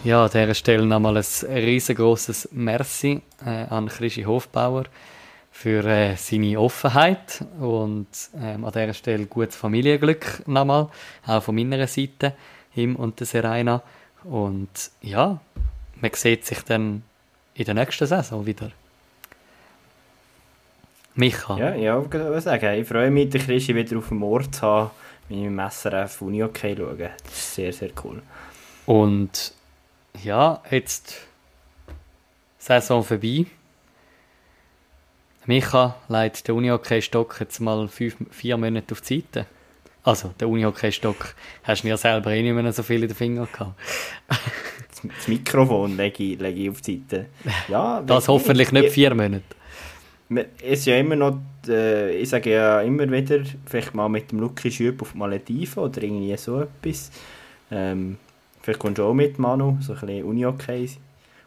Ja, 0.03 0.23
an 0.23 0.31
dieser 0.31 0.55
Stelle 0.55 0.85
nochmal 0.85 1.17
ein 1.17 1.23
riesengroßes 1.47 2.49
Merci 2.53 3.21
äh, 3.45 3.65
an 3.69 3.87
Christi 3.87 4.23
Hofbauer 4.23 4.85
für 5.51 5.85
äh, 5.85 6.15
seine 6.15 6.59
Offenheit 6.59 7.45
und 7.59 8.07
ähm, 8.35 8.65
an 8.65 8.71
dieser 8.71 8.95
Stelle 8.95 9.27
gutes 9.27 9.55
Familienglück 9.55 10.41
nochmal, 10.47 10.89
auch 11.27 11.43
von 11.43 11.53
meiner 11.53 11.85
Seite, 11.85 12.33
ihm 12.75 12.95
und 12.95 13.19
der 13.19 13.27
Serena. 13.27 13.83
Und 14.23 14.91
ja, 15.01 15.39
man 15.99 16.11
sieht 16.15 16.45
sich 16.45 16.61
dann 16.61 17.03
in 17.53 17.65
der 17.65 17.75
nächsten 17.75 18.07
Saison 18.07 18.45
wieder. 18.45 18.71
Micha. 21.15 21.57
Ja, 21.57 21.75
ja, 21.75 22.01
ich 22.01 22.11
würde 22.11 22.41
sagen, 22.41 22.73
ich 22.79 22.88
freue 22.88 23.11
mich, 23.11 23.29
den 23.29 23.41
Christi 23.41 23.75
wieder 23.75 23.97
auf 23.97 24.07
dem 24.09 24.23
Ort 24.23 24.55
zu 24.55 24.61
haben, 24.61 24.91
wenn 25.27 25.39
ich 25.39 25.45
im 25.45 25.59
SRF 25.69 26.21
Uni 26.21 26.43
okay 26.43 26.75
schaue. 26.77 26.95
Das 27.23 27.33
ist 27.33 27.55
sehr, 27.55 27.73
sehr 27.73 27.89
cool. 28.03 28.21
Und 28.85 29.53
ja, 30.23 30.61
jetzt 30.69 31.27
Saison 32.57 33.03
vorbei. 33.03 33.45
Micha 35.45 35.95
leitet 36.07 36.47
den 36.47 36.55
Unihockey-Stock 36.55 37.38
jetzt 37.39 37.59
mal 37.59 37.88
fünf, 37.88 38.15
vier 38.29 38.57
Monate 38.57 38.93
auf 38.93 39.01
die 39.01 39.21
Seite. 39.21 39.47
Also, 40.03 40.29
den 40.39 40.47
Unihockey-Stock 40.47 41.35
hast 41.63 41.83
du 41.83 41.88
ja 41.88 41.97
selber 41.97 42.31
eh 42.31 42.41
nicht 42.41 42.53
mehr 42.53 42.71
so 42.71 42.83
viel 42.83 43.01
in 43.01 43.07
den 43.07 43.15
Fingern 43.15 43.47
gehabt. 43.51 43.73
Das 44.27 45.27
Mikrofon 45.27 45.97
lege 45.97 46.23
ich, 46.23 46.39
lege 46.39 46.59
ich 46.59 46.69
auf 46.69 46.81
die 46.81 47.03
Seite. 47.09 47.27
Ja, 47.67 48.01
Das 48.01 48.27
hoffentlich 48.27 48.71
nicht 48.71 48.91
vier 48.91 49.15
Monate. 49.15 49.43
Es 50.33 50.79
ist 50.79 50.85
ja 50.85 50.97
immer 50.97 51.15
noch, 51.15 51.37
äh, 51.67 52.15
ich 52.17 52.29
sage 52.29 52.51
ja 52.51 52.81
immer 52.81 53.09
wieder, 53.11 53.39
vielleicht 53.65 53.93
mal 53.93 54.07
mit 54.07 54.31
dem 54.31 54.39
Lucky 54.39 54.71
Schüb 54.71 55.01
auf 55.01 55.13
Malediven 55.13 55.83
oder 55.83 56.01
irgendwie 56.01 56.35
so 56.37 56.61
etwas. 56.61 57.11
Ähm, 57.69 58.17
vielleicht 58.61 58.79
kommst 58.79 58.99
du 58.99 59.03
auch 59.03 59.13
mit, 59.13 59.39
Manu, 59.39 59.77
so 59.81 59.93
ein 59.93 59.99
bisschen 59.99 60.23
Unihockey, 60.23 60.89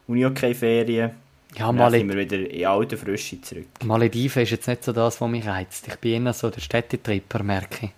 Unihockey-Ferien. 0.06 1.12
Ja, 1.56 1.68
Und 1.68 1.76
dann 1.76 1.84
Maled 1.84 2.00
sind 2.00 2.08
wir 2.08 2.16
wieder 2.16 2.50
in 2.50 2.66
alte 2.66 2.96
Frische 2.96 3.40
zurück. 3.40 3.68
Malediven 3.84 4.42
ist 4.42 4.50
jetzt 4.50 4.66
nicht 4.66 4.84
so 4.84 4.92
das, 4.92 5.20
was 5.20 5.30
mich 5.30 5.46
reizt. 5.46 5.86
Ich 5.88 5.96
bin 5.96 6.26
eher 6.26 6.32
so 6.32 6.50
der 6.50 6.60
Städtetripper, 6.60 7.42
merke 7.42 7.86
ich. 7.86 7.90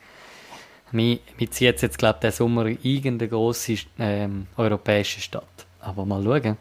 Mich, 0.93 1.21
mich 1.39 1.51
zieht 1.51 1.83
jetzt, 1.83 1.99
glaube 1.99 2.19
ich, 2.19 2.21
der 2.21 2.33
Sommer 2.33 2.67
in 2.67 2.79
irgendeine 2.83 3.29
grosse 3.29 3.77
ähm, 3.99 4.47
europäische 4.57 5.21
Stadt. 5.21 5.67
Aber 5.81 6.05
mal 6.05 6.23
schauen. 6.23 6.57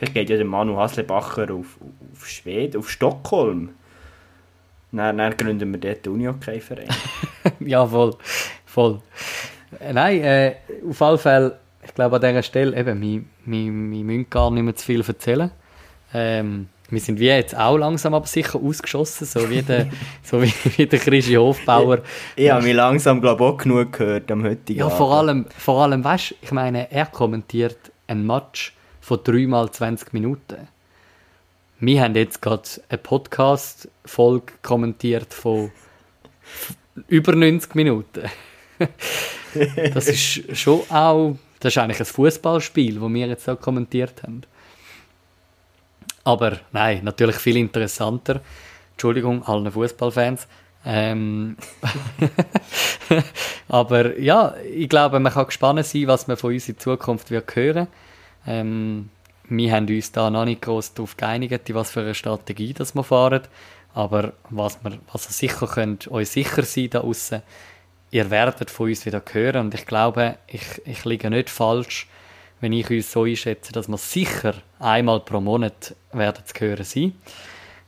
Vielleicht 0.00 0.14
geht 0.14 0.30
ja 0.30 0.36
der 0.36 0.46
Manu 0.46 0.78
Haslebacher 0.78 1.52
auf, 1.52 1.76
auf 2.14 2.26
Schweden, 2.26 2.78
auf 2.78 2.88
Stockholm. 2.88 3.68
Dann, 4.92 5.18
dann 5.18 5.36
gründen 5.36 5.70
wir 5.72 5.78
dort 5.78 6.06
den 6.06 6.14
Unihockey-Verein. 6.14 6.88
ja, 7.60 7.84
voll. 7.84 8.16
voll. 8.64 9.02
Äh, 9.78 9.92
nein, 9.92 10.22
äh, 10.22 10.54
auf 10.88 11.02
alle 11.02 11.18
Fälle, 11.18 11.58
ich 11.84 11.94
glaube 11.94 12.16
an 12.16 12.22
dieser 12.22 12.42
Stelle, 12.42 12.74
eben, 12.74 12.98
wir, 12.98 13.20
wir, 13.44 13.66
wir 13.66 14.04
müssen 14.04 14.30
gar 14.30 14.50
nicht 14.50 14.62
mehr 14.62 14.74
zu 14.74 14.86
viel 14.86 15.04
erzählen. 15.06 15.50
Ähm, 16.14 16.70
wir 16.88 17.00
sind 17.00 17.20
wie 17.20 17.26
jetzt 17.26 17.54
auch 17.54 17.76
langsam 17.76 18.14
aber 18.14 18.26
sicher 18.26 18.58
ausgeschossen, 18.58 19.26
so 19.26 19.50
wie 19.50 19.60
der, 19.60 19.90
so 20.22 20.40
wie, 20.40 20.50
wie 20.78 20.86
der 20.86 20.98
Christi 20.98 21.34
Hofbauer. 21.34 21.98
Ich 22.36 22.50
habe 22.50 22.64
mich 22.64 22.74
langsam, 22.74 23.20
glaube 23.20 23.44
ich, 23.44 23.50
auch 23.50 23.56
genug 23.58 23.92
gehört 23.92 24.32
am 24.32 24.44
heutigen 24.44 24.80
Ja, 24.80 24.88
vor 24.88 25.12
allem, 25.12 25.44
vor 25.58 25.82
allem, 25.82 26.02
weißt 26.02 26.30
du, 26.30 26.34
ich 26.40 26.52
meine, 26.52 26.90
er 26.90 27.04
kommentiert 27.04 27.92
ein 28.06 28.26
Match 28.26 28.74
von 29.00 29.20
3 29.22 29.46
mal 29.46 29.70
20 29.70 30.12
Minuten. 30.12 30.68
Wir 31.78 32.02
haben 32.02 32.14
jetzt 32.14 32.42
gerade 32.42 32.68
eine 32.88 32.98
Podcast-Folge 32.98 34.52
kommentiert 34.62 35.32
von 35.32 35.70
über 37.08 37.34
90 37.34 37.74
Minuten. 37.74 38.28
das 39.94 40.08
ist 40.08 40.56
schon 40.56 40.82
auch, 40.90 41.36
das 41.58 41.74
ist 41.74 41.78
eigentlich 41.78 42.00
ein 42.00 42.06
Fußballspiel, 42.06 43.00
das 43.00 43.10
wir 43.10 43.26
jetzt 43.26 43.44
so 43.44 43.56
kommentiert 43.56 44.22
haben. 44.22 44.42
Aber 46.24 46.58
nein, 46.72 47.00
natürlich 47.02 47.36
viel 47.36 47.56
interessanter. 47.56 48.40
Entschuldigung, 48.92 49.42
allen 49.44 49.70
Fußballfans. 49.72 50.46
Ähm, 50.84 51.56
aber 53.68 54.18
ja, 54.18 54.54
ich 54.72 54.88
glaube, 54.88 55.20
man 55.20 55.32
kann 55.32 55.46
gespannt 55.46 55.84
sein, 55.84 56.06
was 56.06 56.26
man 56.26 56.36
von 56.36 56.52
uns 56.52 56.68
in 56.68 56.78
Zukunft 56.78 57.30
wird 57.30 57.54
hören. 57.54 57.86
Ähm, 58.50 59.10
wir 59.48 59.72
haben 59.72 59.86
uns 59.88 60.12
da 60.12 60.28
noch 60.30 60.44
nicht 60.44 60.62
groß 60.62 60.94
darauf 60.94 61.16
geeinigt, 61.16 61.68
in 61.68 61.74
was 61.74 61.90
für 61.90 62.00
eine 62.00 62.14
Strategie 62.14 62.72
das 62.72 62.94
wir 62.94 63.04
fahren. 63.04 63.42
Aber 63.94 64.32
was 64.50 64.82
wir, 64.84 64.98
was 65.12 65.26
ihr 65.26 65.32
sicher 65.32 65.66
könnt, 65.66 66.10
euch 66.10 66.30
sicher 66.30 66.62
sein 66.62 66.90
da 66.90 67.00
außen, 67.00 67.42
ihr 68.10 68.30
werdet 68.30 68.70
von 68.70 68.88
uns 68.88 69.06
wieder 69.06 69.22
hören. 69.32 69.66
Und 69.66 69.74
ich 69.74 69.86
glaube, 69.86 70.36
ich, 70.46 70.82
ich 70.84 71.04
liege 71.04 71.30
nicht 71.30 71.50
falsch, 71.50 72.08
wenn 72.60 72.72
ich 72.72 72.90
uns 72.90 73.10
so 73.10 73.24
einschätze, 73.24 73.72
dass 73.72 73.88
wir 73.88 73.98
sicher 73.98 74.54
einmal 74.78 75.20
pro 75.20 75.40
Monat 75.40 75.94
werden 76.12 76.44
zu 76.44 76.60
hören 76.60 76.84
sein. 76.84 77.14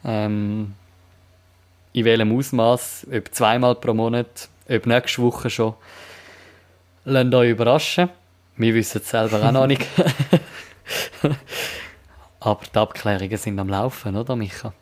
Ähm, 0.05 0.75
in 1.93 2.05
welchem 2.05 2.37
Ausmaß, 2.37 3.07
ob 3.13 3.35
zweimal 3.35 3.75
pro 3.75 3.95
Monat, 3.95 4.49
ob 4.69 4.87
nächste 4.87 5.23
Woche 5.23 5.51
schon. 5.51 5.75
Lasst 7.05 7.35
euch 7.35 7.51
überraschen. 7.51 8.11
Wir 8.63 8.75
wissen 8.75 9.01
es 9.03 9.11
selber 9.11 9.43
auch 9.43 9.51
noch 9.51 9.67
nicht. 9.67 9.85
Aber 12.41 12.61
die 12.73 12.79
Abklärungen 12.79 13.37
sind 13.37 13.59
am 13.59 13.69
Laufen, 13.69 14.15
oder 14.15 14.37
Micha? 14.37 14.73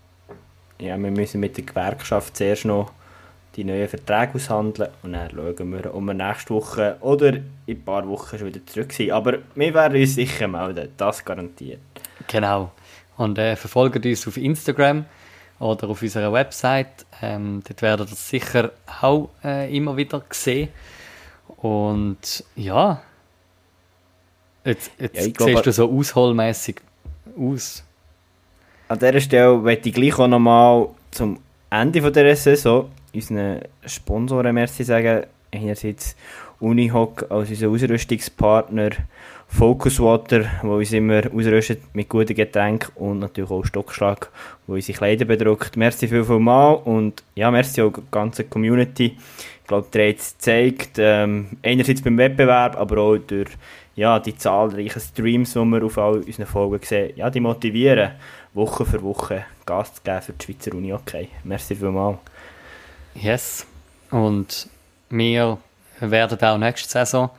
Ja, 0.79 0.99
wir 0.99 1.11
müssen 1.11 1.41
mit 1.41 1.57
der 1.57 1.65
Gewerkschaft 1.65 2.37
zuerst 2.37 2.67
noch 2.67 2.93
die 3.57 3.65
neuen 3.65 3.89
Verträge 3.89 4.35
aushandeln 4.35 4.91
und 5.03 5.15
dann 5.15 5.31
schauen 5.31 5.73
wir, 5.73 5.95
ob 5.95 6.03
wir 6.03 6.13
nächste 6.13 6.55
Woche 6.55 6.99
oder 7.01 7.29
in 7.29 7.51
ein 7.69 7.83
paar 7.83 8.07
Wochen 8.07 8.39
schon 8.39 8.49
wieder 8.49 8.65
zurück 8.67 8.93
sind. 8.93 9.13
Aber 9.13 9.39
wir 9.55 9.73
werden 9.73 9.99
uns 9.99 10.15
sicher 10.15 10.47
melden, 10.47 10.91
das 10.99 11.25
garantiert. 11.25 11.81
Genau. 12.27 12.73
Und 13.17 13.39
äh, 13.39 13.57
verfolgt 13.57 14.05
uns 14.05 14.29
auf 14.29 14.37
Instagram 14.37 15.07
oder 15.59 15.89
auf 15.89 16.03
unserer 16.03 16.35
Website. 16.35 17.07
Ähm, 17.23 17.63
dort 17.67 17.81
werdet 17.81 18.09
ihr 18.09 18.11
das 18.11 18.29
sicher 18.29 18.73
auch 19.01 19.31
äh, 19.43 19.75
immer 19.75 19.97
wieder 19.97 20.23
sehen. 20.31 20.69
Und 21.57 22.45
ja, 22.57 23.03
jetzt, 24.65 24.91
jetzt 24.99 25.27
Ja, 25.27 25.33
glaube- 25.33 25.53
siehst 25.53 25.67
du 25.67 25.73
so 25.73 25.91
ausholmäßig 25.91 26.77
aus. 27.39 27.85
An 28.89 28.99
dieser 28.99 29.21
Stelle 29.21 29.57
möchte 29.57 29.89
ich 29.89 29.95
gleich 29.95 30.19
auch 30.19 30.27
nochmal 30.29 30.89
zum 31.11 31.39
Ende 31.71 32.03
von 32.03 32.13
dieser 32.13 32.35
Saison 32.37 32.91
unseren 33.15 33.61
Sponsoren 33.87 34.55
merci 34.55 34.85
sagen. 34.85 35.25
Einerseits 35.53 36.15
Unihoc 36.61 37.27
als 37.29 37.51
unser 37.51 37.69
Ausrüstungspartner, 37.71 38.91
Focus 39.49 39.99
Water, 39.99 40.45
wo 40.63 40.77
uns 40.77 40.93
immer 40.93 41.23
ausrüstet 41.35 41.81
mit 41.93 42.09
guten 42.09 42.35
Getränken 42.37 42.93
und 42.95 43.19
natürlich 43.19 43.51
auch 43.51 43.65
Stockschlag, 43.65 44.31
wo 44.69 44.75
unsere 44.75 44.97
Kleider 44.97 45.25
bedruckt. 45.25 45.77
Merci 45.77 46.07
viel, 46.07 46.25
viel 46.25 46.39
mal 46.39 46.75
und 46.75 47.25
ja, 47.35 47.51
merci 47.51 47.83
auch 47.83 47.93
der 47.93 48.03
ganzen 48.13 48.49
Community. 48.49 49.17
Ich 49.63 49.67
glaube, 49.67 49.89
der 49.93 50.11
hat 50.11 50.19
es 50.19 50.35
gezeigt, 50.35 50.91
ähm, 50.99 51.49
einerseits 51.65 52.03
beim 52.03 52.17
Wettbewerb, 52.17 52.77
aber 52.77 52.99
auch 52.99 53.17
durch 53.19 53.49
ja, 53.97 54.19
die 54.19 54.37
zahlreichen 54.37 55.01
Streams, 55.01 55.53
die 55.53 55.65
wir 55.65 55.85
auf 55.85 55.99
all 55.99 56.19
unseren 56.19 56.47
Folgen 56.47 56.85
sehen, 56.85 57.17
ja, 57.17 57.31
die 57.31 57.41
motivieren, 57.41 58.13
Woche 58.53 58.85
für 58.85 59.03
Woche 59.03 59.45
Gas 59.67 59.95
zu 59.95 60.03
geben 60.03 60.23
für 60.23 60.33
die 60.33 60.45
Schweizer 60.45 60.75
Uni. 60.75 60.93
Okay, 60.93 61.29
merci 61.45 61.75
vielmals. 61.77 62.19
Yes. 63.15 63.67
Und 64.11 64.69
wir 65.11 65.59
werden 66.01 66.41
auch 66.41 66.59
nächste 66.59 66.89
Saison 66.89 67.31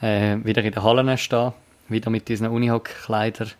äh, 0.00 0.36
wieder 0.42 0.62
in 0.64 0.72
der 0.72 0.82
Halle 0.82 1.18
stehen. 1.18 1.52
wieder 1.88 2.10
mit 2.10 2.28
unseren 2.28 2.52
Unihock-Kleidern 2.52 3.50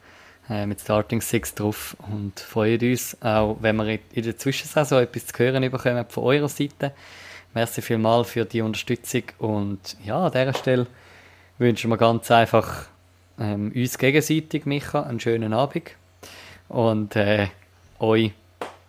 äh, 0.51 0.66
mit 0.66 0.81
Starting 0.81 1.20
Six 1.20 1.55
drauf 1.55 1.97
und 2.11 2.39
freuen 2.41 2.81
uns, 2.81 3.16
auch 3.23 3.57
wenn 3.61 3.77
wir 3.77 3.99
in 4.12 4.23
der 4.23 4.37
Zwischensaison 4.37 5.03
etwas 5.03 5.27
zu 5.27 5.39
hören 5.39 5.70
bekommen 5.70 6.05
von 6.09 6.25
eurer 6.25 6.49
Seite. 6.49 6.93
Merci 7.55 7.83
vielmals 7.83 8.31
für 8.31 8.45
die 8.45 8.61
Unterstützung 8.61 9.23
und 9.39 9.97
ja, 10.05 10.27
an 10.27 10.33
dieser 10.33 10.55
Stelle 10.55 10.87
wünschen 11.59 11.91
wir 11.91 11.97
ganz 11.97 12.31
einfach 12.31 12.87
ähm, 13.39 13.73
uns 13.75 13.99
gegenseitig, 13.99 14.67
Micha, 14.67 15.03
einen 15.03 15.21
schönen 15.21 15.53
Abend 15.53 15.91
und 16.69 17.17
äh, 17.17 17.49
euch 17.99 18.33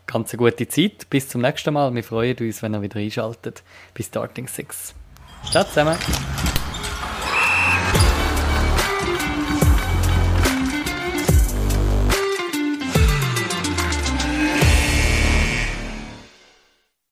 ganz 0.06 0.34
eine 0.34 0.38
gute 0.38 0.68
Zeit. 0.68 1.10
Bis 1.10 1.30
zum 1.30 1.42
nächsten 1.42 1.74
Mal. 1.74 1.94
Wir 1.94 2.04
freuen 2.04 2.38
uns, 2.38 2.62
wenn 2.62 2.74
ihr 2.74 2.82
wieder 2.82 3.00
einschaltet. 3.00 3.64
Bis 3.94 4.08
Starting 4.08 4.48
Six. 4.48 4.94
Ciao 5.52 5.64
zusammen. 5.64 5.98